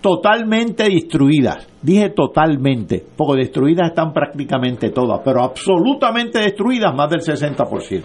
totalmente 0.00 0.84
destruidas. 0.84 1.66
Dije 1.82 2.10
totalmente, 2.10 3.02
porque 3.16 3.42
destruidas 3.42 3.88
están 3.88 4.12
prácticamente 4.12 4.90
todas, 4.90 5.20
pero 5.24 5.42
absolutamente 5.42 6.38
destruidas 6.38 6.94
más 6.94 7.10
del 7.10 7.20
60%. 7.22 8.04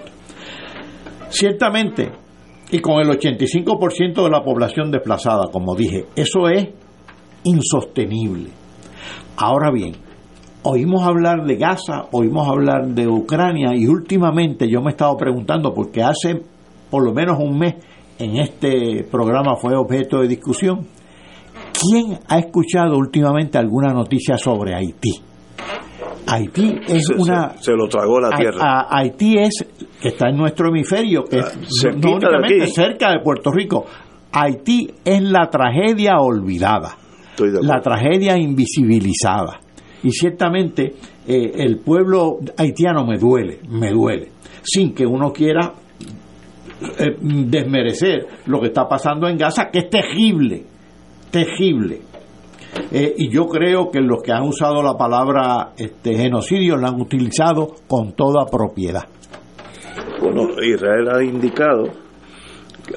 Ciertamente, 1.29 2.11
y 2.71 2.79
con 2.79 3.01
el 3.01 3.09
85% 3.09 4.23
de 4.23 4.29
la 4.29 4.43
población 4.43 4.91
desplazada, 4.91 5.49
como 5.51 5.75
dije, 5.75 6.05
eso 6.15 6.47
es 6.47 6.69
insostenible. 7.43 8.49
Ahora 9.35 9.71
bien, 9.71 9.93
oímos 10.63 11.03
hablar 11.03 11.45
de 11.45 11.57
Gaza, 11.57 12.07
oímos 12.11 12.47
hablar 12.47 12.87
de 12.87 13.07
Ucrania 13.07 13.71
y 13.75 13.87
últimamente 13.87 14.69
yo 14.69 14.81
me 14.81 14.87
he 14.87 14.91
estado 14.91 15.17
preguntando, 15.17 15.73
porque 15.73 16.01
hace 16.01 16.41
por 16.89 17.03
lo 17.03 17.13
menos 17.13 17.39
un 17.39 17.57
mes 17.57 17.75
en 18.19 18.37
este 18.37 19.03
programa 19.09 19.55
fue 19.55 19.75
objeto 19.75 20.21
de 20.21 20.27
discusión, 20.27 20.87
¿quién 21.73 22.19
ha 22.27 22.39
escuchado 22.39 22.97
últimamente 22.97 23.57
alguna 23.57 23.93
noticia 23.93 24.37
sobre 24.37 24.75
Haití? 24.75 25.30
Haití 26.33 26.79
es 26.87 27.05
Se- 27.07 27.13
una... 27.15 27.51
se, 27.57 27.63
se 27.63 27.71
lo 27.73 27.87
tragó 27.87 28.19
la 28.19 28.29
tierra. 28.37 28.59
a- 28.61 28.97
Haití 28.99 29.37
es, 29.37 29.65
que 30.01 30.07
está 30.09 30.29
en 30.29 30.37
nuestro 30.37 30.69
hemisferio, 30.69 31.23
que 31.25 31.39
es 31.39 31.45
cerquita 31.81 32.07
no 32.07 32.13
únicamente 32.15 32.55
de 32.55 32.67
cerca 32.67 33.11
de 33.11 33.19
Puerto 33.23 33.51
Rico. 33.51 33.85
Haití 34.31 34.89
es 35.03 35.21
la 35.21 35.49
tragedia 35.49 36.17
olvidada, 36.19 36.95
la 37.61 37.81
tragedia 37.81 38.37
invisibilizada. 38.37 39.59
Y 40.03 40.11
ciertamente 40.11 40.95
eh, 41.27 41.51
el 41.55 41.79
pueblo 41.79 42.37
haitiano 42.57 43.05
me 43.05 43.17
duele, 43.17 43.59
me 43.69 43.91
duele, 43.91 44.29
sin 44.63 44.93
que 44.93 45.05
uno 45.05 45.31
quiera 45.31 45.73
eh, 46.97 47.15
desmerecer 47.21 48.25
lo 48.47 48.59
que 48.59 48.67
está 48.67 48.87
pasando 48.87 49.27
en 49.27 49.37
Gaza, 49.37 49.69
que 49.71 49.79
es 49.79 49.89
terrible, 49.89 50.63
terrible. 51.29 52.01
Eh, 52.91 53.13
y 53.17 53.29
yo 53.29 53.47
creo 53.47 53.89
que 53.91 53.99
los 54.01 54.21
que 54.23 54.31
han 54.31 54.43
usado 54.43 54.81
la 54.83 54.97
palabra 54.97 55.71
este, 55.77 56.15
genocidio 56.15 56.77
la 56.77 56.89
han 56.89 56.99
utilizado 57.01 57.75
con 57.87 58.13
toda 58.13 58.45
propiedad. 58.45 59.03
Bueno, 60.21 60.49
Israel 60.63 61.09
ha 61.13 61.23
indicado 61.23 61.83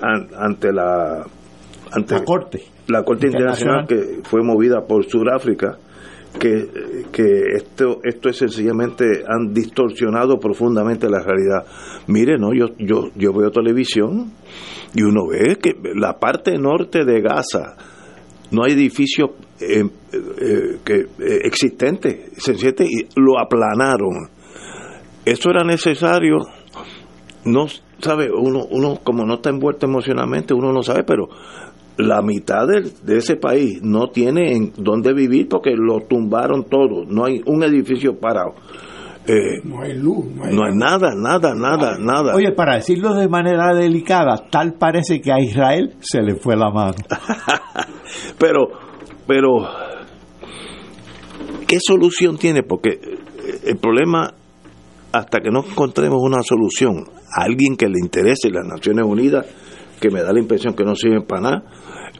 an- 0.02 0.28
ante 0.38 0.72
la 0.72 1.24
ante 1.92 2.14
La 2.14 2.24
Corte. 2.24 2.62
la 2.88 3.02
Corte 3.04 3.26
Internacional, 3.28 3.82
Internacional. 3.82 4.22
que 4.22 4.28
fue 4.28 4.42
movida 4.42 4.84
por 4.86 5.04
Sudáfrica 5.08 5.78
que, 6.38 6.66
que 7.12 7.22
esto 7.56 7.98
esto 8.02 8.28
es 8.28 8.36
sencillamente 8.36 9.04
han 9.28 9.54
distorsionado 9.54 10.38
profundamente 10.38 11.08
la 11.08 11.20
realidad. 11.20 11.64
Mire, 12.08 12.36
no, 12.38 12.52
yo 12.52 12.66
yo 12.78 13.10
yo 13.14 13.32
veo 13.32 13.50
televisión 13.50 14.32
y 14.94 15.02
uno 15.02 15.28
ve 15.28 15.56
que 15.62 15.72
la 15.94 16.18
parte 16.18 16.58
norte 16.58 17.04
de 17.04 17.20
Gaza 17.20 17.76
no 18.50 18.64
hay 18.64 18.72
edificios 18.72 19.30
eh, 19.60 19.84
eh, 20.12 20.78
que 20.84 20.94
eh, 20.94 21.40
existentes, 21.44 22.32
y 22.88 23.06
lo 23.16 23.38
aplanaron. 23.38 24.28
Eso 25.24 25.50
era 25.50 25.64
necesario. 25.64 26.36
No 27.44 27.66
sabe 28.00 28.30
uno 28.30 28.64
uno 28.70 29.00
como 29.02 29.24
no 29.24 29.34
está 29.34 29.50
envuelto 29.50 29.86
emocionalmente 29.86 30.52
uno 30.54 30.72
no 30.72 30.82
sabe 30.82 31.04
pero 31.04 31.28
la 31.96 32.20
mitad 32.22 32.66
del- 32.66 32.92
de 33.04 33.18
ese 33.18 33.36
país 33.36 33.80
no 33.82 34.08
tiene 34.08 34.52
en 34.54 34.72
dónde 34.76 35.12
vivir 35.14 35.48
porque 35.48 35.70
lo 35.76 36.00
tumbaron 36.00 36.64
todo. 36.64 37.04
No 37.06 37.24
hay 37.24 37.40
un 37.46 37.62
edificio 37.62 38.18
parado 38.18 38.54
Eh, 39.26 39.60
No 39.64 39.80
hay 39.82 39.94
luz, 39.94 40.26
no 40.26 40.44
hay, 40.44 40.54
no 40.54 40.64
hay 40.64 40.74
nada 40.74 41.14
nada 41.16 41.54
nada 41.54 41.96
nada. 41.98 42.34
Oye, 42.34 42.52
para 42.52 42.74
decirlo 42.74 43.14
de 43.14 43.26
manera 43.28 43.74
delicada, 43.74 44.48
tal 44.50 44.74
parece 44.74 45.20
que 45.20 45.32
a 45.32 45.40
Israel 45.40 45.94
se 46.00 46.20
le 46.20 46.34
fue 46.36 46.56
la 46.56 46.70
mano. 46.70 46.94
pero 48.38 48.68
pero 49.26 49.66
qué 51.66 51.78
solución 51.80 52.36
tiene 52.36 52.62
porque 52.62 52.90
eh, 52.90 53.18
el 53.64 53.76
problema 53.78 54.34
hasta 55.12 55.40
que 55.40 55.50
no 55.50 55.64
encontremos 55.64 56.18
una 56.22 56.42
solución 56.42 57.04
a 57.34 57.44
alguien 57.44 57.76
que 57.76 57.86
le 57.88 57.98
interese 58.00 58.50
las 58.50 58.66
Naciones 58.66 59.06
Unidas 59.06 59.46
que 60.00 60.10
me 60.10 60.22
da 60.22 60.32
la 60.32 60.40
impresión 60.40 60.74
que 60.74 60.84
no 60.84 60.94
sirven 60.94 61.22
para 61.22 61.40
nada 61.40 61.62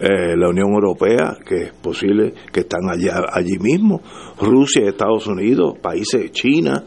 eh, 0.00 0.36
la 0.36 0.48
Unión 0.48 0.72
Europea 0.72 1.36
que 1.46 1.64
es 1.64 1.72
posible 1.72 2.34
que 2.52 2.60
están 2.60 2.88
allá 2.90 3.22
allí 3.32 3.58
mismo. 3.58 4.00
Rusia 4.40 4.88
Estados 4.88 5.26
Unidos 5.26 5.78
países 5.80 6.20
de 6.20 6.30
China. 6.30 6.84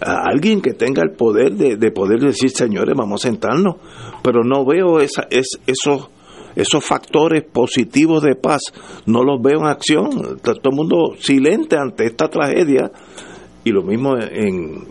Alguien 0.00 0.60
que 0.60 0.74
tenga 0.74 1.02
el 1.02 1.16
poder 1.16 1.54
de, 1.54 1.76
de 1.76 1.90
poder 1.90 2.20
decir 2.20 2.50
señores 2.50 2.94
vamos 2.96 3.24
a 3.24 3.28
sentarnos 3.28 3.76
pero 4.22 4.44
no 4.44 4.64
veo 4.64 5.00
esa, 5.00 5.26
es, 5.30 5.58
esos 5.66 6.10
esos 6.56 6.84
factores 6.84 7.44
positivos 7.44 8.22
de 8.22 8.34
paz. 8.34 8.62
No 9.06 9.22
los 9.22 9.40
veo 9.40 9.60
en 9.60 9.66
acción. 9.66 10.08
Está 10.36 10.54
todo 10.54 10.70
el 10.72 10.76
mundo 10.76 10.96
silente 11.20 11.76
ante 11.78 12.06
esta 12.06 12.28
tragedia. 12.28 12.90
Y 13.62 13.70
lo 13.70 13.82
mismo 13.82 14.16
en, 14.16 14.82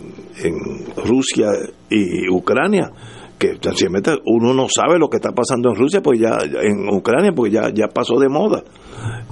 en 0.44 0.56
Rusia 0.96 1.48
y 1.90 2.30
Ucrania 2.30 2.92
que 3.38 3.58
sencillamente 3.62 4.12
uno 4.26 4.54
no 4.54 4.68
sabe 4.68 4.98
lo 4.98 5.10
que 5.10 5.18
está 5.18 5.32
pasando 5.32 5.70
en 5.70 5.76
Rusia 5.76 6.02
pues 6.02 6.20
ya 6.20 6.38
en 6.62 6.90
Ucrania 6.90 7.32
porque 7.36 7.52
ya 7.52 7.70
ya 7.74 7.88
pasó 7.88 8.20
de 8.20 8.30
moda. 8.30 8.64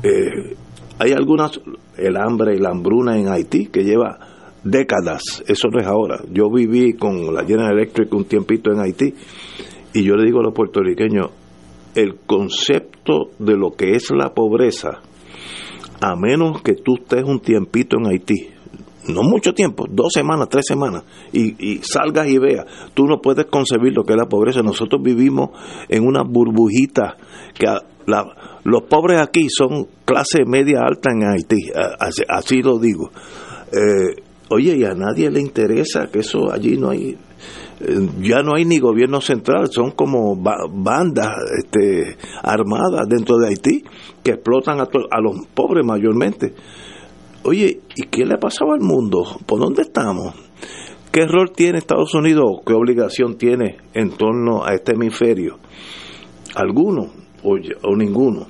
Eh, 0.03 0.55
hay 0.99 1.11
algunas 1.11 1.59
el 1.97 2.17
hambre 2.17 2.55
y 2.55 2.59
la 2.59 2.69
hambruna 2.69 3.17
en 3.17 3.27
Haití 3.29 3.67
que 3.67 3.83
lleva 3.83 4.19
décadas. 4.63 5.43
Eso 5.47 5.69
no 5.69 5.79
es 5.79 5.87
ahora. 5.87 6.21
Yo 6.31 6.49
viví 6.49 6.93
con 6.93 7.33
la 7.33 7.45
General 7.45 7.73
Electric 7.73 8.13
un 8.13 8.25
tiempito 8.25 8.71
en 8.71 8.79
Haití 8.79 9.13
y 9.93 10.03
yo 10.03 10.15
le 10.15 10.25
digo 10.25 10.39
a 10.39 10.43
los 10.43 10.53
puertorriqueños 10.53 11.31
el 11.95 12.17
concepto 12.25 13.31
de 13.39 13.55
lo 13.55 13.71
que 13.71 13.91
es 13.91 14.11
la 14.11 14.33
pobreza, 14.33 14.99
a 16.01 16.15
menos 16.15 16.61
que 16.61 16.73
tú 16.73 16.95
estés 16.95 17.23
un 17.23 17.39
tiempito 17.39 17.97
en 17.97 18.07
Haití, 18.07 18.49
no 19.07 19.21
mucho 19.23 19.53
tiempo, 19.53 19.85
dos 19.89 20.11
semanas, 20.13 20.47
tres 20.49 20.65
semanas, 20.67 21.03
y, 21.31 21.55
y 21.73 21.79
salgas 21.83 22.27
y 22.27 22.37
veas, 22.37 22.65
tú 22.93 23.05
no 23.05 23.19
puedes 23.21 23.45
concebir 23.47 23.93
lo 23.93 24.03
que 24.03 24.13
es 24.13 24.17
la 24.17 24.25
pobreza. 24.27 24.61
Nosotros 24.61 25.01
vivimos 25.03 25.49
en 25.89 26.05
una 26.05 26.23
burbujita 26.23 27.15
que 27.53 27.67
la- 28.07 28.59
los 28.63 28.83
pobres 28.83 29.19
aquí 29.21 29.47
son 29.49 29.87
clase 30.05 30.45
media 30.45 30.79
alta 30.81 31.11
en 31.11 31.23
Haití, 31.23 31.71
así, 32.29 32.61
lo 32.61 32.79
digo. 32.79 33.11
Eh, 33.71 34.21
oye, 34.49 34.77
y 34.77 34.83
a 34.85 34.93
nadie 34.93 35.29
le 35.29 35.41
interesa 35.41 36.07
que 36.11 36.19
eso 36.19 36.51
allí 36.51 36.77
no 36.77 36.89
hay 36.89 37.17
eh, 37.81 38.09
ya 38.21 38.41
no 38.41 38.55
hay 38.55 38.63
ni 38.63 38.79
gobierno 38.79 39.19
central, 39.19 39.67
son 39.69 39.91
como 39.91 40.35
ba- 40.35 40.65
bandas 40.71 41.31
este, 41.63 42.15
armadas 42.41 43.05
dentro 43.09 43.37
de 43.37 43.49
Haití 43.49 43.83
que 44.23 44.31
explotan 44.31 44.79
a, 44.79 44.83
a 44.83 45.21
los 45.21 45.45
pobres 45.53 45.85
mayormente. 45.85 46.53
Oye, 47.45 47.81
¿y 47.95 48.07
qué 48.07 48.25
le 48.25 48.33
ha 48.33 48.39
pasado 48.39 48.73
al 48.73 48.81
mundo? 48.81 49.23
¿Por 49.45 49.59
dónde 49.59 49.83
estamos? 49.83 50.33
¿Qué 51.11 51.27
rol 51.27 51.51
tiene 51.51 51.77
Estados 51.77 52.15
Unidos? 52.15 52.61
¿Qué 52.65 52.73
obligación 52.73 53.37
tiene 53.37 53.77
en 53.93 54.09
torno 54.09 54.65
a 54.65 54.73
este 54.73 54.93
hemisferio? 54.93 55.59
¿Alguno 56.55 57.11
o, 57.43 57.55
o 57.83 57.95
ninguno? 57.95 58.47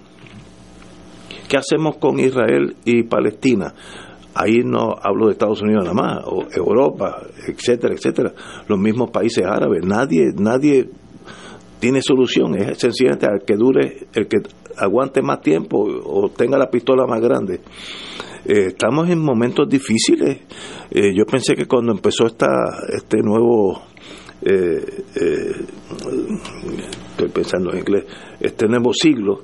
¿Qué 1.50 1.58
hacemos 1.58 1.98
con 1.98 2.22
Israel 2.22 2.78
y 2.86 3.04
Palestina? 3.04 3.74
Ahí 4.34 4.62
no 4.64 4.96
hablo 5.02 5.26
de 5.26 5.34
Estados 5.34 5.62
Unidos 5.62 5.84
nada 5.84 5.94
más, 5.94 6.24
o 6.26 6.46
Europa, 6.56 7.22
etcétera, 7.48 7.94
etcétera. 7.94 8.34
Los 8.70 8.80
mismos 8.80 9.12
países 9.12 9.46
árabes. 9.46 9.86
Nadie, 9.86 10.32
nadie 10.38 10.90
tiene 11.80 12.02
solución. 12.02 12.56
Es 12.56 12.78
sencillamente 12.78 13.28
al 13.28 13.44
que 13.46 13.56
dure, 13.56 14.08
el 14.14 14.28
que 14.28 14.38
aguante 14.78 15.22
más 15.22 15.42
tiempo 15.42 15.80
o 15.80 16.30
tenga 16.30 16.58
la 16.58 16.70
pistola 16.70 17.06
más 17.06 17.22
grande. 17.22 17.62
Eh, 18.46 18.68
estamos 18.68 19.10
en 19.10 19.20
momentos 19.20 19.68
difíciles. 19.68 20.38
Eh, 20.92 21.14
yo 21.16 21.26
pensé 21.26 21.56
que 21.56 21.66
cuando 21.66 21.92
empezó 21.92 22.28
esta, 22.28 22.48
este 22.96 23.18
nuevo 23.24 23.82
eh, 24.42 24.86
estoy 27.10 27.30
pensando 27.34 27.72
en 27.72 27.80
inglés, 27.80 28.06
este 28.40 28.68
nuevo 28.68 28.94
siglo, 28.94 29.44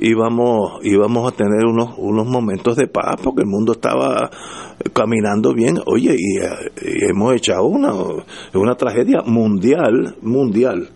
íbamos, 0.00 0.78
íbamos 0.82 1.30
a 1.30 1.36
tener 1.36 1.66
unos, 1.66 1.94
unos 1.98 2.26
momentos 2.26 2.76
de 2.76 2.86
paz 2.86 3.16
porque 3.22 3.42
el 3.42 3.48
mundo 3.48 3.72
estaba 3.72 4.30
caminando 4.94 5.52
bien. 5.52 5.78
Oye, 5.84 6.16
y, 6.16 6.38
hemos 7.10 7.34
echado 7.34 7.66
una, 7.66 7.92
una 8.54 8.74
tragedia 8.76 9.20
mundial, 9.26 10.16
mundial. 10.22 10.88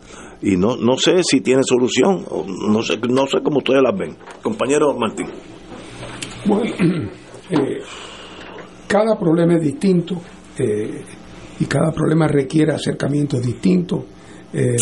Y 0.42 0.56
no, 0.56 0.76
no 0.76 0.96
sé 0.96 1.22
si 1.22 1.40
tiene 1.40 1.62
solución, 1.64 2.24
no 2.68 2.82
sé, 2.82 2.98
no 3.08 3.26
sé 3.26 3.38
cómo 3.42 3.58
ustedes 3.58 3.80
las 3.82 3.96
ven. 3.96 4.16
Compañero 4.42 4.92
Martín. 4.98 5.26
Bueno, 6.44 6.64
eh, 7.50 7.78
cada 8.88 9.16
problema 9.18 9.54
es 9.54 9.62
distinto 9.62 10.20
eh, 10.58 11.00
y 11.60 11.64
cada 11.66 11.92
problema 11.92 12.26
requiere 12.26 12.72
acercamientos 12.72 13.40
distintos. 13.40 14.04
Eh, 14.52 14.76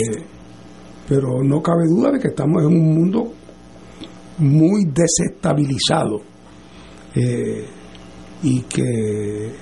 pero 1.06 1.42
no 1.42 1.60
cabe 1.60 1.86
duda 1.88 2.12
de 2.12 2.18
que 2.20 2.28
estamos 2.28 2.62
en 2.62 2.68
un 2.68 2.94
mundo 2.94 3.32
muy 4.38 4.84
desestabilizado 4.86 6.22
y 8.42 8.60
que 8.62 9.52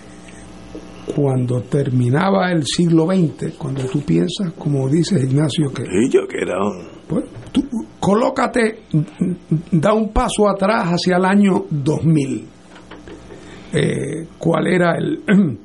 cuando 1.15 1.63
terminaba 1.63 2.51
el 2.51 2.65
siglo 2.65 3.07
XX, 3.07 3.55
cuando 3.57 3.85
tú 3.85 4.01
piensas, 4.03 4.53
como 4.59 4.89
dice 4.89 5.21
Ignacio, 5.21 5.73
que... 5.73 5.85
yo 6.11 6.27
que 6.27 6.39
era 6.39 6.57
pues, 7.09 7.25
tú, 7.53 7.65
colócate, 7.99 8.81
da 9.73 9.93
un 9.95 10.13
paso 10.13 10.49
atrás 10.49 10.85
hacia 10.89 11.17
el 11.17 11.25
año 11.25 11.65
2000. 11.71 12.47
Eh, 13.73 14.27
¿Cuál 14.39 14.67
era 14.67 14.97
el, 14.97 15.23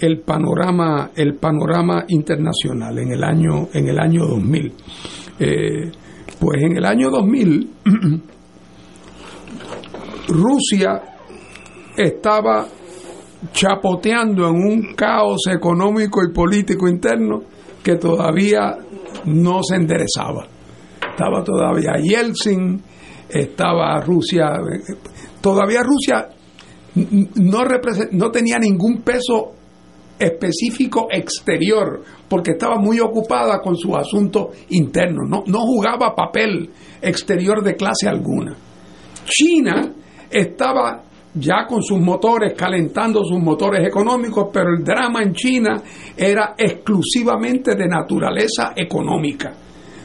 el 0.00 0.20
panorama 0.20 1.10
el 1.14 1.34
panorama 1.36 2.04
internacional 2.08 2.98
en 2.98 3.12
el 3.12 3.22
año 3.22 3.68
en 3.72 3.88
el 3.88 3.98
año 3.98 4.26
2000? 4.26 4.72
Eh, 5.38 5.92
pues 6.40 6.62
en 6.62 6.76
el 6.76 6.84
año 6.84 7.10
2000 7.10 7.70
Rusia 10.28 11.02
estaba 11.96 12.66
chapoteando 13.52 14.48
en 14.48 14.54
un 14.54 14.94
caos 14.94 15.42
económico 15.52 16.20
y 16.24 16.32
político 16.32 16.88
interno 16.88 17.42
que 17.82 17.96
todavía 17.96 18.76
no 19.26 19.62
se 19.62 19.76
enderezaba. 19.76 20.46
Estaba 21.10 21.42
todavía 21.44 21.92
Yeltsin, 22.00 22.82
estaba 23.28 24.00
Rusia, 24.00 24.46
todavía 25.40 25.82
Rusia 25.82 26.28
no, 26.96 27.64
no 28.12 28.30
tenía 28.30 28.58
ningún 28.58 29.02
peso 29.02 29.52
específico 30.18 31.08
exterior, 31.10 32.02
porque 32.28 32.52
estaba 32.52 32.76
muy 32.78 33.00
ocupada 33.00 33.60
con 33.60 33.76
sus 33.76 33.94
asuntos 33.94 34.56
internos, 34.70 35.28
no, 35.28 35.44
no 35.46 35.60
jugaba 35.60 36.14
papel 36.14 36.70
exterior 37.02 37.62
de 37.62 37.76
clase 37.76 38.08
alguna. 38.08 38.56
China 39.26 39.92
estaba 40.30 41.02
ya 41.38 41.66
con 41.66 41.82
sus 41.82 42.00
motores, 42.00 42.54
calentando 42.56 43.22
sus 43.22 43.38
motores 43.38 43.86
económicos, 43.86 44.48
pero 44.52 44.70
el 44.76 44.82
drama 44.82 45.22
en 45.22 45.32
China 45.34 45.82
era 46.16 46.54
exclusivamente 46.56 47.74
de 47.74 47.86
naturaleza 47.86 48.72
económica. 48.74 49.52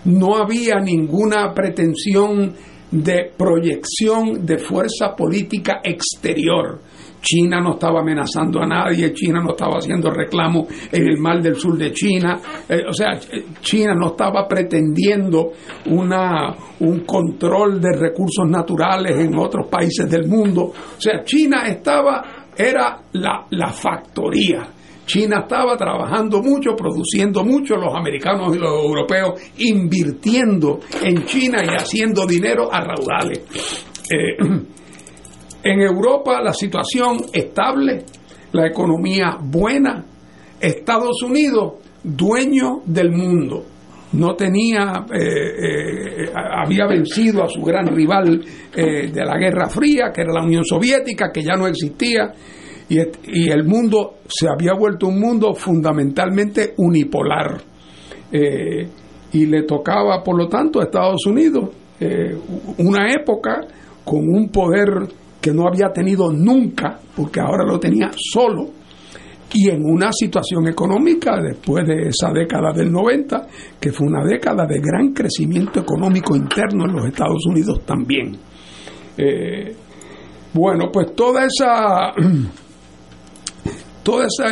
No 0.05 0.35
había 0.35 0.79
ninguna 0.79 1.53
pretensión 1.53 2.53
de 2.91 3.31
proyección 3.37 4.45
de 4.45 4.57
fuerza 4.57 5.15
política 5.15 5.79
exterior. 5.83 6.81
China 7.21 7.59
no 7.61 7.73
estaba 7.73 8.01
amenazando 8.01 8.61
a 8.61 8.65
nadie, 8.65 9.13
China 9.13 9.41
no 9.41 9.51
estaba 9.51 9.77
haciendo 9.77 10.09
reclamo 10.09 10.67
en 10.91 11.07
el 11.07 11.17
mar 11.17 11.41
del 11.41 11.55
sur 11.55 11.77
de 11.77 11.91
China, 11.91 12.39
eh, 12.67 12.81
o 12.87 12.93
sea, 12.93 13.19
China 13.61 13.93
no 13.93 14.07
estaba 14.07 14.47
pretendiendo 14.47 15.51
una, 15.85 16.53
un 16.79 17.01
control 17.05 17.79
de 17.79 17.95
recursos 17.97 18.47
naturales 18.49 19.19
en 19.19 19.37
otros 19.37 19.67
países 19.67 20.09
del 20.09 20.27
mundo, 20.27 20.63
o 20.63 21.01
sea, 21.01 21.23
China 21.23 21.67
estaba, 21.67 22.47
era 22.57 23.01
la, 23.13 23.45
la 23.51 23.69
factoría. 23.69 24.67
China 25.03 25.39
estaba 25.41 25.75
trabajando 25.75 26.41
mucho, 26.41 26.73
produciendo 26.73 27.43
mucho, 27.43 27.75
los 27.75 27.93
americanos 27.93 28.55
y 28.55 28.59
los 28.59 28.81
europeos 28.81 29.41
invirtiendo 29.57 30.79
en 31.03 31.25
China 31.25 31.61
y 31.65 31.67
haciendo 31.67 32.25
dinero 32.25 32.69
a 32.71 32.79
raudales. 32.79 33.85
Eh, 34.09 34.37
en 35.63 35.81
Europa 35.81 36.41
la 36.41 36.53
situación 36.53 37.17
estable, 37.33 38.03
la 38.51 38.67
economía 38.67 39.37
buena, 39.41 40.03
Estados 40.59 41.21
Unidos 41.23 41.73
dueño 42.03 42.81
del 42.85 43.11
mundo. 43.11 43.65
No 44.13 44.35
tenía, 44.35 45.05
eh, 45.13 46.25
eh, 46.25 46.31
había 46.33 46.85
vencido 46.85 47.43
a 47.43 47.47
su 47.47 47.61
gran 47.61 47.87
rival 47.87 48.43
eh, 48.75 49.09
de 49.09 49.25
la 49.25 49.37
Guerra 49.37 49.69
Fría, 49.69 50.11
que 50.13 50.21
era 50.21 50.33
la 50.33 50.43
Unión 50.43 50.65
Soviética, 50.65 51.31
que 51.31 51.41
ya 51.41 51.55
no 51.55 51.67
existía, 51.67 52.33
y, 52.89 52.97
y 52.99 53.49
el 53.49 53.63
mundo 53.63 54.15
se 54.27 54.47
había 54.49 54.73
vuelto 54.73 55.07
un 55.07 55.19
mundo 55.19 55.53
fundamentalmente 55.53 56.73
unipolar. 56.77 57.61
y 59.33 59.45
le 59.45 59.63
tocaba, 59.63 60.23
por 60.23 60.37
lo 60.37 60.47
tanto, 60.47 60.79
a 60.79 60.83
Estados 60.83 61.25
Unidos 61.25 61.69
una 62.77 63.13
época 63.13 63.61
con 64.03 64.27
un 64.27 64.49
poder 64.49 64.87
que 65.41 65.51
no 65.51 65.67
había 65.67 65.91
tenido 65.91 66.31
nunca, 66.31 66.99
porque 67.15 67.39
ahora 67.39 67.65
lo 67.65 67.79
tenía 67.79 68.11
solo, 68.13 68.69
y 69.53 69.69
en 69.69 69.83
una 69.83 70.11
situación 70.13 70.67
económica 70.67 71.41
después 71.41 71.85
de 71.85 72.07
esa 72.07 72.31
década 72.31 72.71
del 72.73 72.91
90, 72.91 73.47
que 73.79 73.91
fue 73.91 74.07
una 74.07 74.23
década 74.23 74.65
de 74.65 74.79
gran 74.79 75.11
crecimiento 75.13 75.81
económico 75.81 76.35
interno 76.35 76.85
en 76.85 76.93
los 76.93 77.05
Estados 77.07 77.45
Unidos 77.47 77.81
también. 77.85 78.37
Eh, 79.17 79.75
bueno, 80.53 80.89
pues 80.91 81.13
toda 81.13 81.45
esa 81.45 82.13
todo 84.03 84.23
ese, 84.23 84.45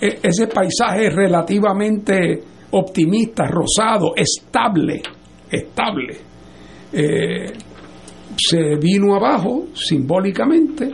eh, 0.00 0.18
ese 0.22 0.46
paisaje 0.48 1.10
relativamente 1.10 2.42
optimista, 2.72 3.46
rosado, 3.46 4.14
estable, 4.16 5.00
estable, 5.50 6.16
eh, 6.92 7.52
se 8.36 8.76
vino 8.76 9.14
abajo 9.14 9.66
simbólicamente 9.74 10.90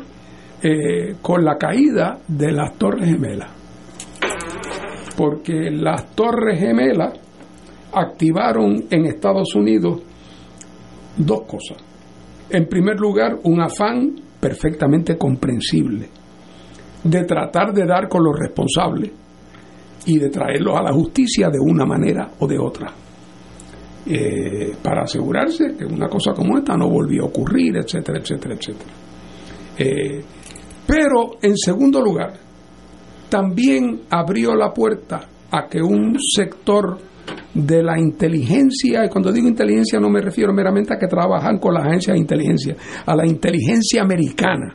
eh, 0.63 1.17
con 1.23 1.45
la 1.45 1.57
caída 1.57 2.19
de 2.27 2.53
las 2.53 2.75
Torres 2.77 3.09
Gemelas. 3.09 3.51
Porque 5.17 5.71
las 5.71 6.15
Torres 6.15 6.59
Gemelas 6.59 7.15
activaron 7.93 8.85
en 8.91 9.07
Estados 9.07 9.55
Unidos 9.55 10.03
dos 11.17 11.43
cosas. 11.43 11.79
En 12.51 12.67
primer 12.67 12.99
lugar, 12.99 13.39
un 13.45 13.61
afán 13.61 14.15
perfectamente 14.41 15.17
comprensible 15.17 16.09
de 17.03 17.25
tratar 17.25 17.73
de 17.73 17.87
dar 17.87 18.09
con 18.09 18.25
los 18.25 18.39
responsables 18.39 19.11
y 20.07 20.19
de 20.19 20.31
traerlos 20.31 20.77
a 20.77 20.83
la 20.83 20.93
justicia 20.93 21.49
de 21.51 21.59
una 21.61 21.85
manera 21.85 22.31
o 22.39 22.47
de 22.47 22.59
otra. 22.59 22.93
Eh, 24.11 24.75
para 24.83 25.03
asegurarse 25.03 25.77
que 25.77 25.85
una 25.85 26.09
cosa 26.09 26.33
como 26.33 26.57
esta 26.57 26.75
no 26.79 26.89
volvió 26.89 27.25
a 27.25 27.27
ocurrir, 27.27 27.77
etcétera, 27.77 28.21
etcétera, 28.21 28.55
etcétera. 28.55 28.91
Eh, 29.77 30.25
pero, 30.87 31.33
en 31.43 31.55
segundo 31.55 32.01
lugar, 32.01 32.33
también 33.29 34.05
abrió 34.09 34.55
la 34.55 34.73
puerta 34.73 35.29
a 35.51 35.67
que 35.69 35.83
un 35.83 36.19
sector 36.19 36.97
de 37.53 37.83
la 37.83 37.99
inteligencia, 37.99 39.05
y 39.05 39.11
cuando 39.11 39.31
digo 39.31 39.47
inteligencia 39.47 40.01
no 40.01 40.09
me 40.09 40.23
refiero 40.23 40.55
meramente 40.55 40.95
a 40.95 40.99
que 40.99 41.07
trabajan 41.07 41.59
con 41.59 41.75
las 41.75 41.85
agencias 41.85 42.15
de 42.15 42.21
inteligencia, 42.21 42.77
a 43.05 43.15
la 43.15 43.27
inteligencia 43.27 44.01
americana, 44.01 44.75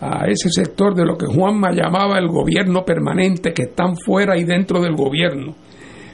a 0.00 0.26
ese 0.26 0.50
sector 0.50 0.96
de 0.96 1.04
lo 1.04 1.16
que 1.16 1.26
Juanma 1.26 1.70
llamaba 1.70 2.18
el 2.18 2.26
gobierno 2.26 2.84
permanente, 2.84 3.52
que 3.52 3.62
están 3.62 3.94
fuera 3.96 4.36
y 4.36 4.42
dentro 4.42 4.82
del 4.82 4.96
gobierno, 4.96 5.54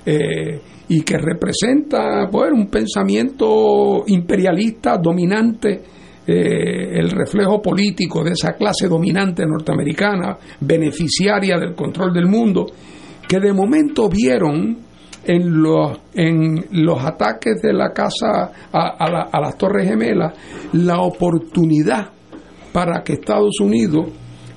eh, 0.05 0.61
y 0.89 1.02
que 1.02 1.19
representa 1.19 2.28
pues, 2.31 2.51
un 2.52 2.69
pensamiento 2.69 4.05
imperialista 4.06 4.97
dominante, 4.97 5.82
eh, 6.27 6.98
el 6.98 7.10
reflejo 7.10 7.60
político 7.60 8.24
de 8.24 8.32
esa 8.32 8.52
clase 8.52 8.89
dominante 8.89 9.44
norteamericana, 9.47 10.39
beneficiaria 10.60 11.59
del 11.59 11.74
control 11.74 12.12
del 12.12 12.27
mundo, 12.27 12.66
que 13.27 13.39
de 13.39 13.52
momento 13.52 14.09
vieron 14.09 14.78
en 15.24 15.62
los, 15.62 15.98
en 16.15 16.65
los 16.70 17.05
ataques 17.05 17.60
de 17.60 17.73
la 17.74 17.90
casa 17.93 18.51
a, 18.73 19.28
a 19.31 19.40
las 19.40 19.59
Torres 19.59 19.86
Gemelas 19.86 20.32
la 20.73 21.01
oportunidad 21.01 22.12
para 22.73 23.02
que 23.02 23.15
Estados 23.15 23.60
Unidos 23.60 24.06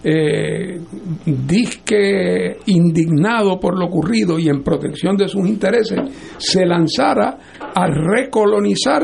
eh, 0.04 0.80
disque 1.26 2.58
indignado 2.66 3.60
por 3.60 3.78
lo 3.78 3.86
ocurrido 3.86 4.40
y 4.40 4.50
en 4.50 4.64
protección 4.64 5.16
de 5.16 5.28
sus 5.28 5.48
intereses, 5.48 6.00
se 6.38 6.66
lanzara 6.66 7.38
a 7.60 7.88
recolonizar 7.88 9.04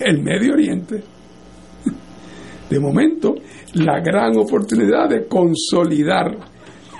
el 0.00 0.22
Medio 0.22 0.54
Oriente. 0.54 1.02
De 2.68 2.80
momento, 2.80 3.34
la 3.74 4.00
gran 4.00 4.36
oportunidad 4.36 5.08
de 5.08 5.26
consolidar 5.26 6.36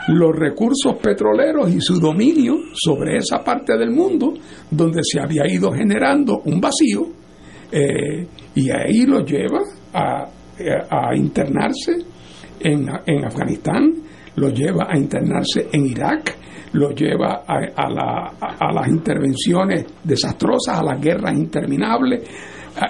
los 0.08 0.36
recursos 0.36 0.96
petroleros 1.00 1.72
y 1.72 1.80
su 1.80 1.98
dominio 1.98 2.56
sobre 2.74 3.16
esa 3.16 3.38
parte 3.38 3.76
del 3.76 3.90
mundo 3.90 4.34
donde 4.70 5.00
se 5.02 5.20
había 5.20 5.44
ido 5.48 5.72
generando 5.72 6.42
un 6.44 6.60
vacío 6.60 7.06
eh, 7.70 8.26
y 8.54 8.70
ahí 8.70 9.06
lo 9.06 9.24
lleva 9.24 9.60
a, 9.94 10.28
a 10.90 11.16
internarse 11.16 12.11
en, 12.64 12.88
en 13.06 13.24
Afganistán, 13.24 13.92
lo 14.36 14.48
lleva 14.48 14.86
a 14.88 14.96
internarse 14.96 15.68
en 15.72 15.86
Irak, 15.86 16.36
lo 16.72 16.90
lleva 16.90 17.42
a, 17.46 17.58
a, 17.76 18.32
a, 18.40 18.72
las 18.72 18.88
intervenciones 18.88 19.84
desastrosas, 20.02 20.78
a 20.78 20.82
las 20.82 21.00
guerras 21.00 21.34
interminables 21.34 22.24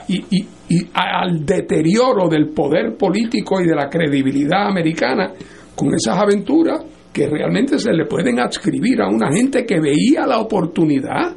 y, 0.08 0.24
y, 0.30 0.46
y, 0.68 0.88
al 0.94 1.44
deterioro 1.44 2.28
del 2.28 2.50
poder 2.50 2.96
político 2.96 3.60
y 3.60 3.66
de 3.66 3.74
la 3.74 3.88
credibilidad 3.88 4.68
americana 4.68 5.32
con 5.74 5.92
esas 5.94 6.16
aventuras 6.16 6.84
que 7.12 7.28
realmente 7.28 7.78
se 7.78 7.92
le 7.92 8.06
pueden 8.06 8.38
adscribir 8.38 9.02
a 9.02 9.08
una 9.08 9.32
gente 9.32 9.66
que 9.66 9.80
veía 9.80 10.26
la 10.26 10.38
oportunidad 10.38 11.36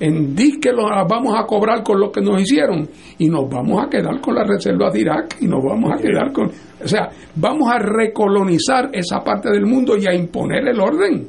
en 0.00 0.34
di 0.34 0.58
que 0.60 0.72
lo 0.72 0.84
vamos 1.08 1.34
a 1.38 1.44
cobrar 1.44 1.82
con 1.82 2.00
lo 2.00 2.10
que 2.10 2.20
nos 2.20 2.40
hicieron 2.40 2.88
y 3.18 3.28
nos 3.28 3.48
vamos 3.48 3.84
a 3.84 3.88
quedar 3.88 4.20
con 4.20 4.34
las 4.34 4.46
reservas 4.46 4.92
de 4.92 5.00
Irak 5.00 5.36
y 5.40 5.46
nos 5.46 5.62
vamos 5.62 5.92
a 5.92 6.00
quedar 6.00 6.32
con... 6.32 6.46
O 6.46 6.88
sea, 6.88 7.08
vamos 7.36 7.68
a 7.70 7.78
recolonizar 7.78 8.90
esa 8.92 9.20
parte 9.22 9.50
del 9.50 9.66
mundo 9.66 9.96
y 9.96 10.06
a 10.06 10.14
imponer 10.14 10.66
el 10.68 10.80
orden. 10.80 11.28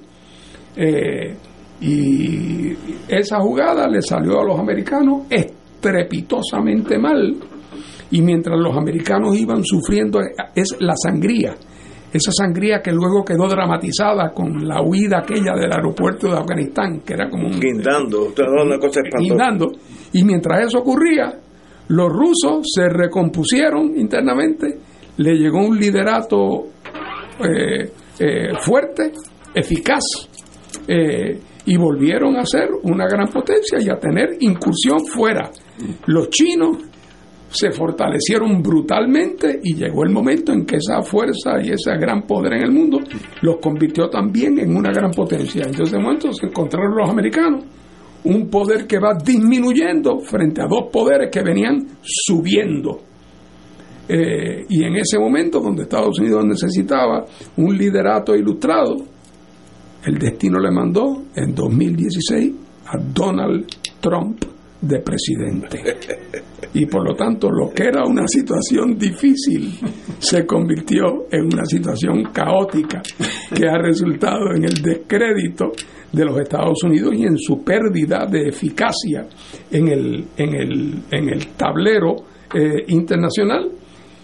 Eh, 0.75 1.35
y 1.81 2.71
esa 3.07 3.39
jugada 3.39 3.87
le 3.87 4.01
salió 4.01 4.39
a 4.39 4.45
los 4.45 4.59
americanos 4.59 5.23
estrepitosamente 5.29 6.97
mal. 6.97 7.35
Y 8.11 8.21
mientras 8.21 8.57
los 8.59 8.75
americanos 8.75 9.37
iban 9.37 9.63
sufriendo, 9.63 10.19
es 10.53 10.75
la 10.79 10.95
sangría 10.95 11.55
esa 12.15 12.31
sangría 12.31 12.81
que 12.81 12.91
luego 12.91 13.23
quedó 13.23 13.47
dramatizada 13.47 14.31
con 14.31 14.67
la 14.67 14.81
huida 14.81 15.19
aquella 15.19 15.53
del 15.55 15.71
aeropuerto 15.71 16.27
de 16.27 16.37
Afganistán, 16.37 17.01
que 17.01 17.13
era 17.13 17.29
como 17.29 17.47
un... 17.47 17.59
Guindando, 17.59 18.33
una 18.63 18.77
cosa 18.77 19.01
Guindando. 19.19 19.71
Y 20.13 20.23
mientras 20.23 20.67
eso 20.67 20.79
ocurría, 20.79 21.33
los 21.89 22.09
rusos 22.09 22.67
se 22.73 22.87
recompusieron 22.87 23.97
internamente, 23.97 24.77
le 25.17 25.35
llegó 25.35 25.65
un 25.65 25.77
liderato 25.77 26.67
eh, 27.43 27.91
eh, 28.19 28.53
fuerte, 28.61 29.11
eficaz, 29.53 30.03
eh, 30.87 31.39
y 31.65 31.77
volvieron 31.77 32.37
a 32.37 32.45
ser 32.45 32.69
una 32.83 33.07
gran 33.07 33.27
potencia 33.27 33.79
y 33.81 33.89
a 33.89 33.97
tener 33.97 34.37
incursión 34.39 35.05
fuera. 35.05 35.49
Los 36.05 36.29
chinos 36.29 36.77
se 37.55 37.71
fortalecieron 37.71 38.61
brutalmente 38.61 39.59
y 39.63 39.75
llegó 39.75 40.03
el 40.03 40.11
momento 40.11 40.51
en 40.51 40.65
que 40.65 40.77
esa 40.77 41.01
fuerza 41.01 41.61
y 41.63 41.69
ese 41.69 41.95
gran 41.97 42.23
poder 42.23 42.53
en 42.53 42.63
el 42.63 42.71
mundo 42.71 42.99
los 43.41 43.57
convirtió 43.57 44.09
también 44.09 44.59
en 44.59 44.75
una 44.75 44.91
gran 44.91 45.11
potencia. 45.11 45.63
Entonces 45.65 45.91
de 45.91 45.99
momento 45.99 46.31
se 46.33 46.47
encontraron 46.47 46.95
los 46.95 47.09
americanos 47.09 47.63
un 48.25 48.49
poder 48.49 48.87
que 48.87 48.99
va 48.99 49.13
disminuyendo 49.23 50.19
frente 50.19 50.61
a 50.61 50.65
dos 50.67 50.89
poderes 50.91 51.29
que 51.31 51.43
venían 51.43 51.85
subiendo. 52.01 52.99
Eh, 54.07 54.65
y 54.69 54.83
en 54.83 54.95
ese 54.95 55.17
momento, 55.19 55.59
donde 55.59 55.83
Estados 55.83 56.19
Unidos 56.19 56.43
necesitaba 56.45 57.25
un 57.57 57.77
liderato 57.77 58.35
ilustrado, 58.35 58.95
el 60.05 60.17
destino 60.17 60.59
le 60.59 60.71
mandó 60.71 61.23
en 61.35 61.53
2016 61.53 62.53
a 62.87 62.97
Donald 63.13 63.65
Trump 63.99 64.54
de 64.81 64.99
presidente. 64.99 65.79
Y 66.73 66.85
por 66.87 67.07
lo 67.07 67.15
tanto, 67.15 67.49
lo 67.49 67.71
que 67.71 67.85
era 67.85 68.03
una 68.05 68.27
situación 68.27 68.97
difícil 68.97 69.71
se 70.19 70.45
convirtió 70.45 71.25
en 71.31 71.45
una 71.45 71.65
situación 71.65 72.23
caótica 72.33 73.01
que 73.53 73.67
ha 73.67 73.77
resultado 73.77 74.53
en 74.55 74.65
el 74.65 74.81
descrédito 74.81 75.71
de 76.11 76.25
los 76.25 76.37
Estados 76.39 76.83
Unidos 76.83 77.13
y 77.15 77.23
en 77.23 77.37
su 77.37 77.63
pérdida 77.63 78.25
de 78.25 78.49
eficacia 78.49 79.25
en 79.71 79.87
el, 79.87 80.25
en 80.37 80.55
el, 80.55 80.93
en 81.11 81.29
el 81.29 81.47
tablero 81.55 82.15
eh, 82.53 82.83
internacional. 82.87 83.71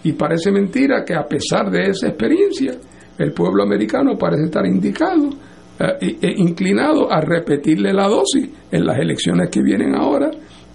Y 0.04 0.12
parece 0.12 0.50
mentira 0.50 1.04
que 1.04 1.14
a 1.14 1.24
pesar 1.24 1.70
de 1.70 1.90
esa 1.90 2.08
experiencia, 2.08 2.72
el 3.18 3.32
pueblo 3.32 3.62
americano 3.62 4.16
parece 4.18 4.44
estar 4.44 4.66
indicado 4.66 5.30
eh, 5.78 6.18
e 6.20 6.34
inclinado 6.36 7.10
a 7.10 7.20
repetirle 7.20 7.92
la 7.92 8.08
dosis 8.08 8.48
en 8.70 8.84
las 8.84 8.98
elecciones 8.98 9.48
que 9.50 9.62
vienen 9.62 9.94
ahora 9.94 10.30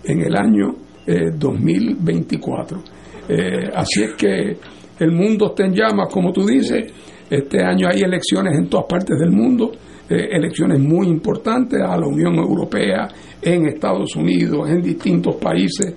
en 0.08 0.22
el 0.22 0.36
año 0.36 0.88
2024. 1.08 2.78
Eh, 2.78 2.82
eh, 3.30 3.72
así 3.74 4.04
es 4.04 4.14
que 4.14 4.58
el 5.00 5.12
mundo 5.12 5.48
está 5.48 5.66
en 5.66 5.74
llamas, 5.74 6.10
como 6.12 6.32
tú 6.32 6.46
dices. 6.46 6.92
Este 7.30 7.64
año 7.64 7.88
hay 7.90 8.02
elecciones 8.02 8.58
en 8.58 8.70
todas 8.70 8.86
partes 8.88 9.20
del 9.20 9.32
mundo, 9.32 9.72
eh, 10.10 10.30
elecciones 10.32 10.80
muy 10.80 11.08
importantes 11.08 11.80
a 11.82 11.98
la 11.98 12.08
Unión 12.08 12.36
Europea, 12.36 13.08
en 13.42 13.68
Estados 13.68 14.16
Unidos, 14.16 14.70
en 14.70 14.82
distintos 14.82 15.36
países, 15.36 15.94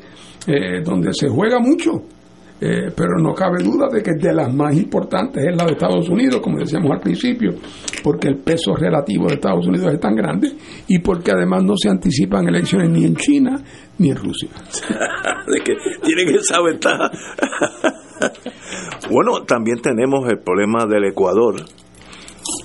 donde 0.84 1.12
se 1.12 1.28
juega 1.28 1.58
mucho. 1.60 2.02
Eh, 2.62 2.92
pero 2.94 3.16
no 3.18 3.32
cabe 3.32 3.62
duda 3.62 3.88
de 3.90 4.02
que 4.02 4.12
de 4.12 4.34
las 4.34 4.52
más 4.52 4.76
importantes 4.76 5.42
es 5.42 5.56
la 5.56 5.64
de 5.64 5.72
Estados 5.72 6.06
Unidos, 6.10 6.42
como 6.42 6.58
decíamos 6.58 6.90
al 6.90 7.00
principio, 7.00 7.54
porque 8.02 8.28
el 8.28 8.36
peso 8.36 8.76
relativo 8.76 9.28
de 9.28 9.36
Estados 9.36 9.66
Unidos 9.66 9.94
es 9.94 9.98
tan 9.98 10.14
grande 10.14 10.52
y 10.86 10.98
porque 10.98 11.30
además 11.30 11.64
no 11.64 11.74
se 11.74 11.88
anticipan 11.88 12.46
elecciones 12.48 12.90
ni 12.90 13.06
en 13.06 13.16
China 13.16 13.62
ni 13.96 14.10
en 14.10 14.16
Rusia. 14.16 14.50
de 15.46 15.60
que 15.60 15.72
tienen 16.02 16.34
esa 16.34 16.60
ventaja. 16.60 17.10
bueno, 19.10 19.42
también 19.46 19.80
tenemos 19.80 20.28
el 20.28 20.40
problema 20.40 20.84
del 20.84 21.06
Ecuador, 21.06 21.62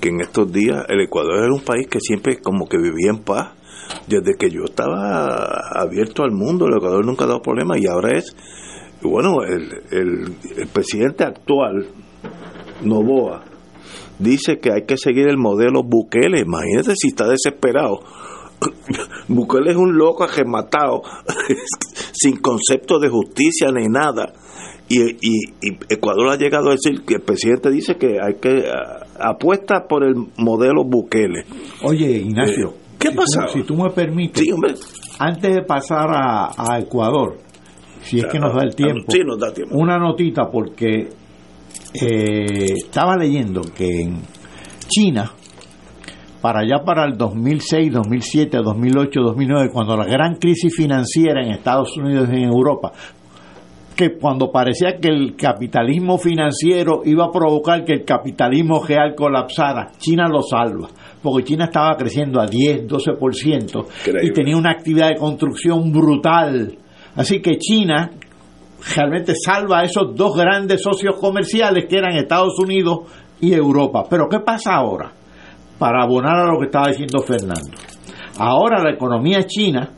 que 0.02 0.10
en 0.10 0.20
estos 0.20 0.52
días 0.52 0.84
el 0.90 1.00
Ecuador 1.02 1.44
era 1.44 1.54
un 1.54 1.64
país 1.64 1.88
que 1.88 2.02
siempre 2.02 2.42
como 2.42 2.68
que 2.68 2.78
vivía 2.78 3.12
en 3.12 3.20
paz. 3.20 3.54
Desde 4.08 4.36
que 4.38 4.50
yo 4.50 4.64
estaba 4.66 5.46
abierto 5.74 6.24
al 6.24 6.32
mundo, 6.32 6.66
el 6.66 6.78
Ecuador 6.78 7.06
nunca 7.06 7.26
ha 7.26 7.28
dado 7.28 7.42
problemas 7.42 7.78
y 7.80 7.88
ahora 7.88 8.18
es 8.18 8.36
bueno, 9.08 9.44
el, 9.44 9.84
el, 9.92 10.68
presidente 10.74 11.24
actual, 11.24 11.88
Novoa, 12.84 13.44
dice 14.20 14.60
que 14.60 14.72
hay 14.72 14.86
que 14.86 14.98
seguir 14.98 15.28
el 15.28 15.38
modelo 15.38 15.84
Bukele. 15.84 16.42
Imagínate 16.42 16.94
si 16.96 17.10
está 17.10 17.28
desesperado. 17.28 18.00
Bukele 19.28 19.72
es 19.72 19.78
un 19.78 19.98
loco 19.98 20.24
agematado, 20.24 21.02
sin 22.14 22.38
concepto 22.38 23.00
de 23.00 23.10
justicia 23.10 23.70
ni 23.72 23.88
nada. 23.88 24.34
Y, 24.88 25.02
y, 25.02 25.52
Ecuador 25.90 26.30
ha 26.30 26.38
llegado 26.38 26.70
a 26.70 26.74
decir 26.74 27.04
que 27.06 27.16
el 27.16 27.22
presidente 27.22 27.72
dice 27.72 27.96
que 27.96 28.20
hay 28.22 28.36
que 28.36 28.66
apuesta 29.20 29.88
por 29.88 30.04
el 30.04 30.16
modelo 30.38 30.84
Bukele. 30.86 31.44
Oye, 31.84 32.12
Ignacio, 32.20 32.70
eh, 32.70 32.96
¿qué 33.00 33.12
pasa? 33.12 33.48
si 33.48 33.64
tú 33.64 33.76
me 33.76 33.90
permites, 33.90 34.46
antes 35.18 35.56
de 35.56 35.64
pasar 35.64 36.08
a, 36.12 36.52
a 36.56 36.80
Ecuador, 36.80 37.45
si 38.06 38.20
es 38.20 38.26
que 38.28 38.40
nos 38.40 38.54
da 38.54 38.62
el 38.64 38.76
tiempo. 38.76 39.12
Sí, 39.12 39.20
nos 39.26 39.40
da 39.40 39.52
tiempo. 39.52 39.76
Una 39.76 39.98
notita 39.98 40.50
porque 40.52 41.10
eh, 41.94 42.74
estaba 42.76 43.18
leyendo 43.18 43.62
que 43.62 44.02
en 44.02 44.22
China, 44.88 45.32
para 46.40 46.60
allá 46.60 46.84
para 46.86 47.06
el 47.06 47.18
2006, 47.18 47.92
2007, 47.92 48.58
2008, 48.64 49.22
2009, 49.22 49.70
cuando 49.74 49.98
la 49.98 50.06
gran 50.06 50.36
crisis 50.36 50.74
financiera 50.76 51.44
en 51.44 51.52
Estados 51.52 51.98
Unidos 51.98 52.30
y 52.32 52.36
en 52.36 52.44
Europa, 52.44 52.92
que 53.96 54.18
cuando 54.20 54.52
parecía 54.52 54.98
que 55.02 55.08
el 55.08 55.36
capitalismo 55.36 56.20
financiero 56.20 57.02
iba 57.06 57.26
a 57.26 57.32
provocar 57.32 57.84
que 57.84 57.94
el 57.94 58.06
capitalismo 58.06 58.84
real 58.84 59.16
colapsara, 59.16 59.94
China 59.98 60.28
lo 60.28 60.44
salva, 60.44 60.90
porque 61.24 61.46
China 61.46 61.66
estaba 61.66 61.96
creciendo 61.96 62.40
a 62.40 62.46
10, 62.46 62.88
12% 62.88 63.86
y 64.22 64.32
tenía 64.32 64.58
una 64.58 64.72
actividad 64.72 65.10
de 65.10 65.16
construcción 65.16 65.92
brutal 65.92 66.78
Así 67.16 67.42
que 67.42 67.58
China 67.58 68.12
realmente 68.96 69.34
salva 69.36 69.80
a 69.80 69.84
esos 69.84 70.16
dos 70.16 70.36
grandes 70.36 70.82
socios 70.82 71.16
comerciales 71.20 71.86
que 71.90 71.98
eran 71.98 72.16
Estados 72.16 72.60
Unidos 72.60 73.00
y 73.42 73.54
Europa. 73.54 74.06
Pero 74.10 74.28
¿qué 74.30 74.40
pasa 74.40 74.76
ahora? 74.76 75.12
Para 75.80 76.04
abonar 76.04 76.38
a 76.38 76.52
lo 76.52 76.60
que 76.60 76.66
estaba 76.66 76.88
diciendo 76.88 77.20
Fernando. 77.22 77.72
Ahora 78.38 78.84
la 78.84 78.92
economía 78.92 79.44
china 79.44 79.90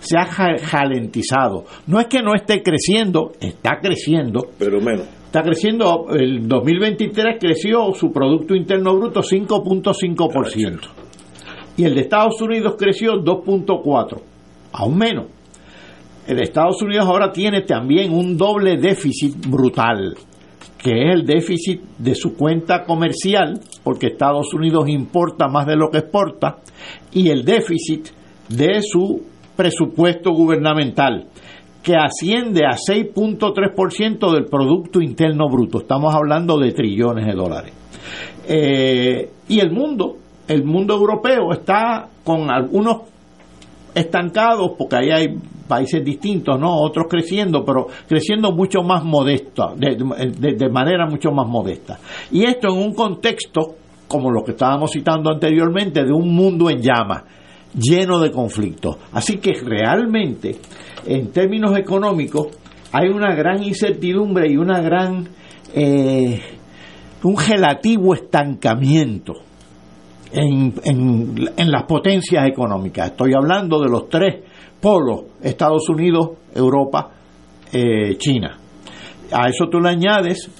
se 0.00 0.16
ha 0.16 0.26
jalentizado. 0.26 1.64
No 1.86 1.98
es 1.98 2.06
que 2.06 2.22
no 2.22 2.34
esté 2.34 2.62
creciendo, 2.62 3.32
está 3.40 3.78
creciendo. 3.80 4.48
Pero 4.58 4.80
menos. 4.80 5.06
Está 5.26 5.42
creciendo, 5.42 6.06
el 6.10 6.46
2023 6.46 7.38
creció 7.40 7.92
su 7.92 8.12
Producto 8.12 8.54
Interno 8.54 8.96
Bruto 8.96 9.20
5.5%. 9.20 10.80
y 11.76 11.84
el 11.84 11.94
de 11.94 12.00
Estados 12.00 12.40
Unidos 12.40 12.76
creció 12.78 13.14
2.4, 13.14 14.22
aún 14.72 14.96
menos. 14.96 15.26
El 16.26 16.40
Estados 16.40 16.82
Unidos 16.82 17.06
ahora 17.06 17.30
tiene 17.30 17.62
también 17.62 18.12
un 18.12 18.36
doble 18.36 18.78
déficit 18.78 19.46
brutal, 19.46 20.16
que 20.76 20.90
es 20.90 21.14
el 21.14 21.24
déficit 21.24 21.80
de 21.98 22.16
su 22.16 22.36
cuenta 22.36 22.84
comercial, 22.84 23.60
porque 23.84 24.08
Estados 24.08 24.52
Unidos 24.52 24.88
importa 24.88 25.46
más 25.46 25.66
de 25.66 25.76
lo 25.76 25.88
que 25.88 25.98
exporta, 25.98 26.56
y 27.12 27.28
el 27.28 27.44
déficit 27.44 28.08
de 28.48 28.82
su 28.82 29.22
presupuesto 29.56 30.32
gubernamental, 30.32 31.26
que 31.80 31.94
asciende 31.94 32.66
a 32.66 32.72
6.3% 32.72 34.32
del 34.32 34.46
Producto 34.46 35.00
Interno 35.00 35.48
Bruto. 35.48 35.78
Estamos 35.78 36.12
hablando 36.12 36.58
de 36.58 36.72
trillones 36.72 37.24
de 37.24 37.32
dólares. 37.34 37.72
Eh, 38.48 39.30
y 39.48 39.60
el 39.60 39.70
mundo, 39.70 40.16
el 40.48 40.64
mundo 40.64 40.94
europeo 40.94 41.52
está 41.52 42.08
con 42.24 42.50
algunos 42.50 43.02
estancados, 43.94 44.72
porque 44.76 44.96
ahí 44.96 45.10
hay 45.10 45.36
países 45.66 46.04
distintos, 46.04 46.58
¿no? 46.58 46.80
Otros 46.80 47.06
creciendo, 47.08 47.64
pero 47.64 47.86
creciendo 48.08 48.52
mucho 48.52 48.82
más 48.82 49.04
modesta, 49.04 49.74
de, 49.76 50.68
manera 50.70 51.06
mucho 51.06 51.30
más 51.30 51.46
modesta. 51.46 51.98
Y 52.30 52.44
esto 52.44 52.68
en 52.68 52.78
un 52.78 52.94
contexto, 52.94 53.76
como 54.08 54.30
lo 54.30 54.42
que 54.42 54.52
estábamos 54.52 54.92
citando 54.92 55.30
anteriormente, 55.30 56.04
de 56.04 56.12
un 56.12 56.34
mundo 56.34 56.70
en 56.70 56.80
llamas, 56.80 57.24
lleno 57.74 58.20
de 58.20 58.30
conflictos. 58.30 58.96
Así 59.12 59.38
que 59.38 59.52
realmente, 59.62 60.56
en 61.06 61.30
términos 61.30 61.76
económicos, 61.76 62.48
hay 62.92 63.08
una 63.08 63.34
gran 63.34 63.62
incertidumbre 63.62 64.50
y 64.50 64.56
una 64.56 64.80
gran 64.80 65.28
eh, 65.74 66.40
un 67.22 67.36
relativo 67.36 68.14
estancamiento 68.14 69.34
en, 70.32 70.74
en, 70.84 71.48
en, 71.56 71.70
las 71.70 71.84
potencias 71.84 72.46
económicas. 72.46 73.10
Estoy 73.10 73.32
hablando 73.34 73.80
de 73.80 73.88
los 73.88 74.08
tres 74.08 74.44
polos, 74.80 75.24
Estados 75.42 75.88
Unidos, 75.88 76.30
Europa, 76.54 77.10
eh, 77.72 78.16
China. 78.18 78.58
A 79.32 79.48
eso 79.48 79.68
tú 79.70 79.80
le 79.80 79.90
añades 79.90 80.50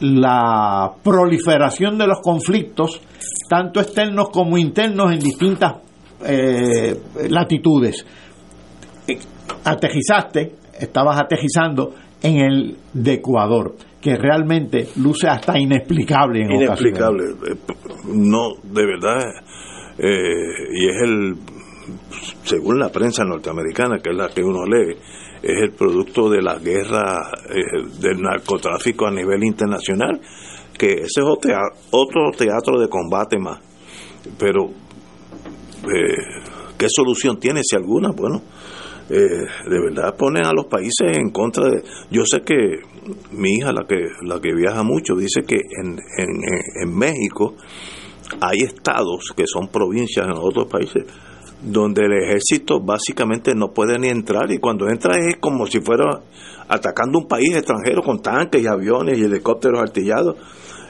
la 0.00 0.92
proliferación 1.02 1.98
de 1.98 2.06
los 2.06 2.20
conflictos, 2.20 3.00
tanto 3.48 3.80
externos 3.80 4.30
como 4.30 4.58
internos, 4.58 5.12
en 5.12 5.18
distintas 5.18 5.74
eh, 6.24 6.96
latitudes. 7.28 8.04
Aterrizaste, 9.64 10.54
estabas 10.78 11.20
aterrizando 11.20 11.94
en 12.22 12.38
el 12.38 12.76
de 12.92 13.14
Ecuador 13.14 13.76
que 14.00 14.16
realmente 14.16 14.88
luce 14.96 15.28
hasta 15.28 15.58
inexplicable 15.58 16.42
en 16.42 16.52
inexplicable 16.52 17.24
no 18.06 18.54
de 18.62 18.86
verdad 18.86 19.18
eh, 19.98 20.68
y 20.72 20.88
es 20.88 21.02
el 21.02 21.34
según 22.44 22.78
la 22.78 22.90
prensa 22.90 23.24
norteamericana 23.24 23.98
que 23.98 24.10
es 24.10 24.16
la 24.16 24.28
que 24.28 24.42
uno 24.42 24.64
lee 24.64 24.96
es 25.42 25.62
el 25.62 25.72
producto 25.72 26.28
de 26.28 26.42
la 26.42 26.58
guerra 26.58 27.30
eh, 27.48 27.86
del 28.00 28.20
narcotráfico 28.20 29.06
a 29.06 29.10
nivel 29.10 29.44
internacional 29.44 30.20
que 30.78 30.92
ese 30.92 31.20
es 31.20 31.26
otro 31.90 32.30
teatro 32.36 32.78
de 32.78 32.88
combate 32.88 33.36
más. 33.38 33.58
Pero 34.38 34.66
eh, 34.66 36.42
qué 36.78 36.86
solución 36.88 37.38
tiene 37.38 37.62
si 37.64 37.76
alguna 37.76 38.10
bueno 38.12 38.42
eh, 39.10 39.18
de 39.18 39.80
verdad 39.80 40.16
ponen 40.16 40.46
a 40.46 40.52
los 40.52 40.66
países 40.66 41.16
en 41.16 41.30
contra 41.30 41.68
de 41.68 41.82
yo 42.10 42.24
sé 42.24 42.42
que 42.42 42.80
mi 43.32 43.54
hija 43.54 43.72
la 43.72 43.86
que 43.86 43.96
la 44.22 44.40
que 44.40 44.54
viaja 44.54 44.82
mucho 44.82 45.14
dice 45.14 45.42
que 45.42 45.56
en, 45.56 45.98
en, 46.18 46.28
en 46.82 46.96
México 46.96 47.56
hay 48.40 48.58
estados 48.58 49.32
que 49.34 49.44
son 49.46 49.68
provincias 49.68 50.26
en 50.26 50.32
otros 50.36 50.66
países 50.66 51.04
donde 51.62 52.04
el 52.04 52.12
ejército 52.12 52.80
básicamente 52.80 53.54
no 53.54 53.72
puede 53.72 53.98
ni 53.98 54.08
entrar 54.08 54.50
y 54.52 54.58
cuando 54.58 54.88
entra 54.88 55.18
es 55.18 55.36
como 55.40 55.66
si 55.66 55.80
fuera 55.80 56.20
atacando 56.68 57.18
un 57.18 57.26
país 57.26 57.56
extranjero 57.56 58.02
con 58.02 58.20
tanques 58.22 58.62
y 58.62 58.66
aviones 58.66 59.18
y 59.18 59.24
helicópteros 59.24 59.80
artillados. 59.80 60.36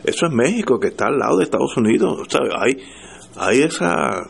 Eso 0.04 0.26
es 0.26 0.32
México 0.32 0.78
que 0.78 0.88
está 0.88 1.06
al 1.06 1.18
lado 1.18 1.38
de 1.38 1.44
Estados 1.44 1.76
Unidos. 1.76 2.12
O 2.12 2.60
hay 2.60 2.78
hay 3.36 3.62
esa 3.62 4.26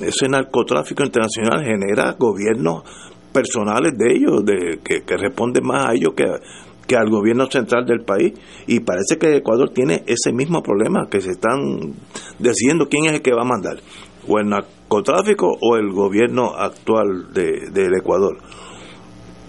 ese 0.00 0.28
narcotráfico 0.28 1.02
internacional 1.02 1.64
genera 1.64 2.14
gobiernos 2.18 2.82
personales 3.32 3.92
de 3.96 4.14
ellos, 4.14 4.44
de, 4.44 4.78
que, 4.82 5.02
que 5.02 5.16
responden 5.16 5.66
más 5.66 5.86
a 5.86 5.94
ellos 5.94 6.14
que, 6.16 6.24
que 6.86 6.96
al 6.96 7.10
gobierno 7.10 7.46
central 7.50 7.84
del 7.84 8.04
país. 8.04 8.32
Y 8.66 8.80
parece 8.80 9.18
que 9.18 9.36
Ecuador 9.36 9.70
tiene 9.70 10.04
ese 10.06 10.32
mismo 10.32 10.62
problema, 10.62 11.08
que 11.10 11.20
se 11.20 11.32
están 11.32 11.94
decidiendo 12.38 12.88
quién 12.88 13.06
es 13.06 13.12
el 13.12 13.22
que 13.22 13.32
va 13.32 13.42
a 13.42 13.48
mandar, 13.48 13.78
o 14.28 14.38
el 14.38 14.48
narcotráfico 14.48 15.46
o 15.60 15.76
el 15.76 15.90
gobierno 15.92 16.54
actual 16.56 17.32
de, 17.32 17.70
del 17.72 17.94
Ecuador. 17.96 18.38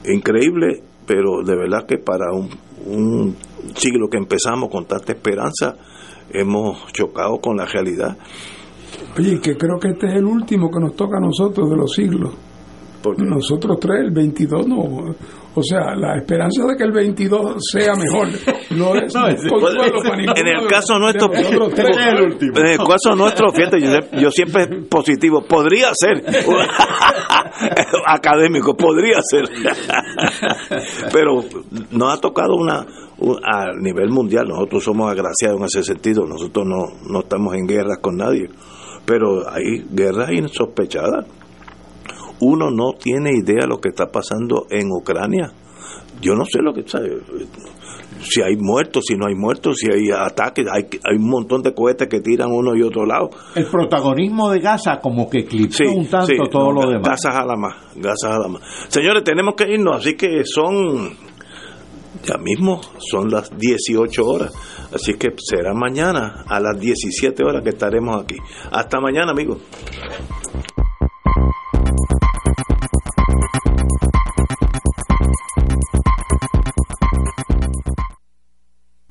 Increíble, 0.05 0.81
pero 1.05 1.43
de 1.43 1.55
verdad 1.55 1.85
que 1.85 1.97
para 1.97 2.31
un, 2.31 2.49
un 2.85 3.35
siglo 3.75 4.07
que 4.09 4.17
empezamos 4.17 4.69
con 4.69 4.85
tanta 4.85 5.11
esperanza, 5.11 5.75
hemos 6.31 6.91
chocado 6.93 7.39
con 7.39 7.57
la 7.57 7.65
realidad. 7.65 8.17
Oye, 9.17 9.39
que 9.39 9.57
creo 9.57 9.79
que 9.79 9.89
este 9.89 10.07
es 10.07 10.15
el 10.15 10.25
último 10.25 10.69
que 10.69 10.79
nos 10.79 10.95
toca 10.95 11.17
a 11.17 11.21
nosotros 11.21 11.69
de 11.69 11.75
los 11.75 11.91
siglos. 11.91 12.33
Porque 13.01 13.23
nosotros 13.23 13.77
tres, 13.79 14.01
el 14.05 14.11
22 14.11 14.67
no. 14.67 15.15
O 15.55 15.63
sea, 15.63 15.95
la 15.95 16.15
esperanza 16.17 16.63
de 16.63 16.77
que 16.77 16.83
el 16.83 16.91
22 16.91 17.55
sea 17.71 17.93
mejor 17.95 18.27
no 18.71 18.95
es 18.95 19.13
no, 19.15 19.21
consuelo 19.49 20.01
para 20.03 20.39
En 20.39 20.47
el 20.47 20.67
caso 20.67 20.99
nuestro, 20.99 21.29
en 21.33 22.67
el 22.67 22.77
caso 22.77 23.15
nuestro, 23.15 23.51
fíjate, 23.51 23.81
yo, 23.81 24.19
yo 24.19 24.31
siempre 24.31 24.67
positivo. 24.83 25.41
Podría 25.41 25.89
ser 25.93 26.23
académico, 28.05 28.77
podría 28.77 29.17
ser. 29.23 29.45
Pero 31.11 31.43
nos 31.91 32.13
ha 32.13 32.21
tocado 32.21 32.55
una 32.55 32.85
a 33.43 33.73
nivel 33.79 34.09
mundial. 34.09 34.47
Nosotros 34.47 34.83
somos 34.83 35.11
agraciados 35.11 35.59
en 35.59 35.65
ese 35.65 35.83
sentido. 35.83 36.25
Nosotros 36.25 36.65
no, 36.67 36.85
no 37.09 37.19
estamos 37.21 37.55
en 37.55 37.65
guerras 37.65 37.97
con 37.99 38.17
nadie. 38.17 38.49
Pero 39.05 39.49
hay 39.51 39.83
guerras 39.89 40.29
insospechadas 40.31 41.25
uno 42.41 42.69
no 42.71 42.93
tiene 42.93 43.31
idea 43.31 43.61
de 43.61 43.67
lo 43.67 43.79
que 43.79 43.89
está 43.89 44.07
pasando 44.07 44.65
en 44.69 44.91
Ucrania. 44.91 45.51
Yo 46.21 46.35
no 46.35 46.45
sé 46.45 46.59
lo 46.61 46.73
que 46.73 46.87
sabe. 46.87 47.17
Si 48.21 48.41
hay 48.41 48.57
muertos, 48.57 49.05
si 49.07 49.15
no 49.15 49.27
hay 49.27 49.35
muertos, 49.35 49.77
si 49.77 49.87
hay 49.91 50.11
ataques, 50.11 50.65
hay, 50.69 50.83
hay 51.03 51.15
un 51.15 51.29
montón 51.29 51.61
de 51.61 51.73
cohetes 51.73 52.09
que 52.09 52.19
tiran 52.19 52.51
uno 52.51 52.75
y 52.75 52.81
otro 52.81 53.05
lado. 53.05 53.29
El 53.55 53.65
protagonismo 53.65 54.49
de 54.51 54.59
Gaza 54.59 54.99
como 54.99 55.29
que 55.29 55.39
eclipsó 55.39 55.85
sí, 55.85 55.89
un 55.89 56.07
tanto 56.07 56.27
sí, 56.27 56.35
todo 56.51 56.73
no, 56.73 56.81
lo 56.81 56.89
demás. 56.89 57.21
Gaza 57.23 57.39
a 57.39 57.45
la 57.45 57.55
más, 57.55 57.75
Gaza 57.95 58.35
a 58.35 58.39
la 58.39 58.47
más. 58.49 58.61
Señores, 58.89 59.23
tenemos 59.23 59.55
que 59.55 59.71
irnos, 59.71 59.97
así 59.97 60.15
que 60.15 60.43
son 60.43 61.15
ya 62.23 62.37
mismo 62.37 62.81
son 62.97 63.29
las 63.29 63.57
18 63.57 64.25
horas. 64.25 64.53
Así 64.93 65.13
que 65.13 65.29
será 65.37 65.73
mañana 65.73 66.43
a 66.47 66.59
las 66.59 66.79
17 66.79 67.43
horas 67.43 67.63
que 67.63 67.69
estaremos 67.69 68.21
aquí. 68.21 68.35
Hasta 68.71 68.99
mañana, 68.99 69.31
amigos. 69.31 69.59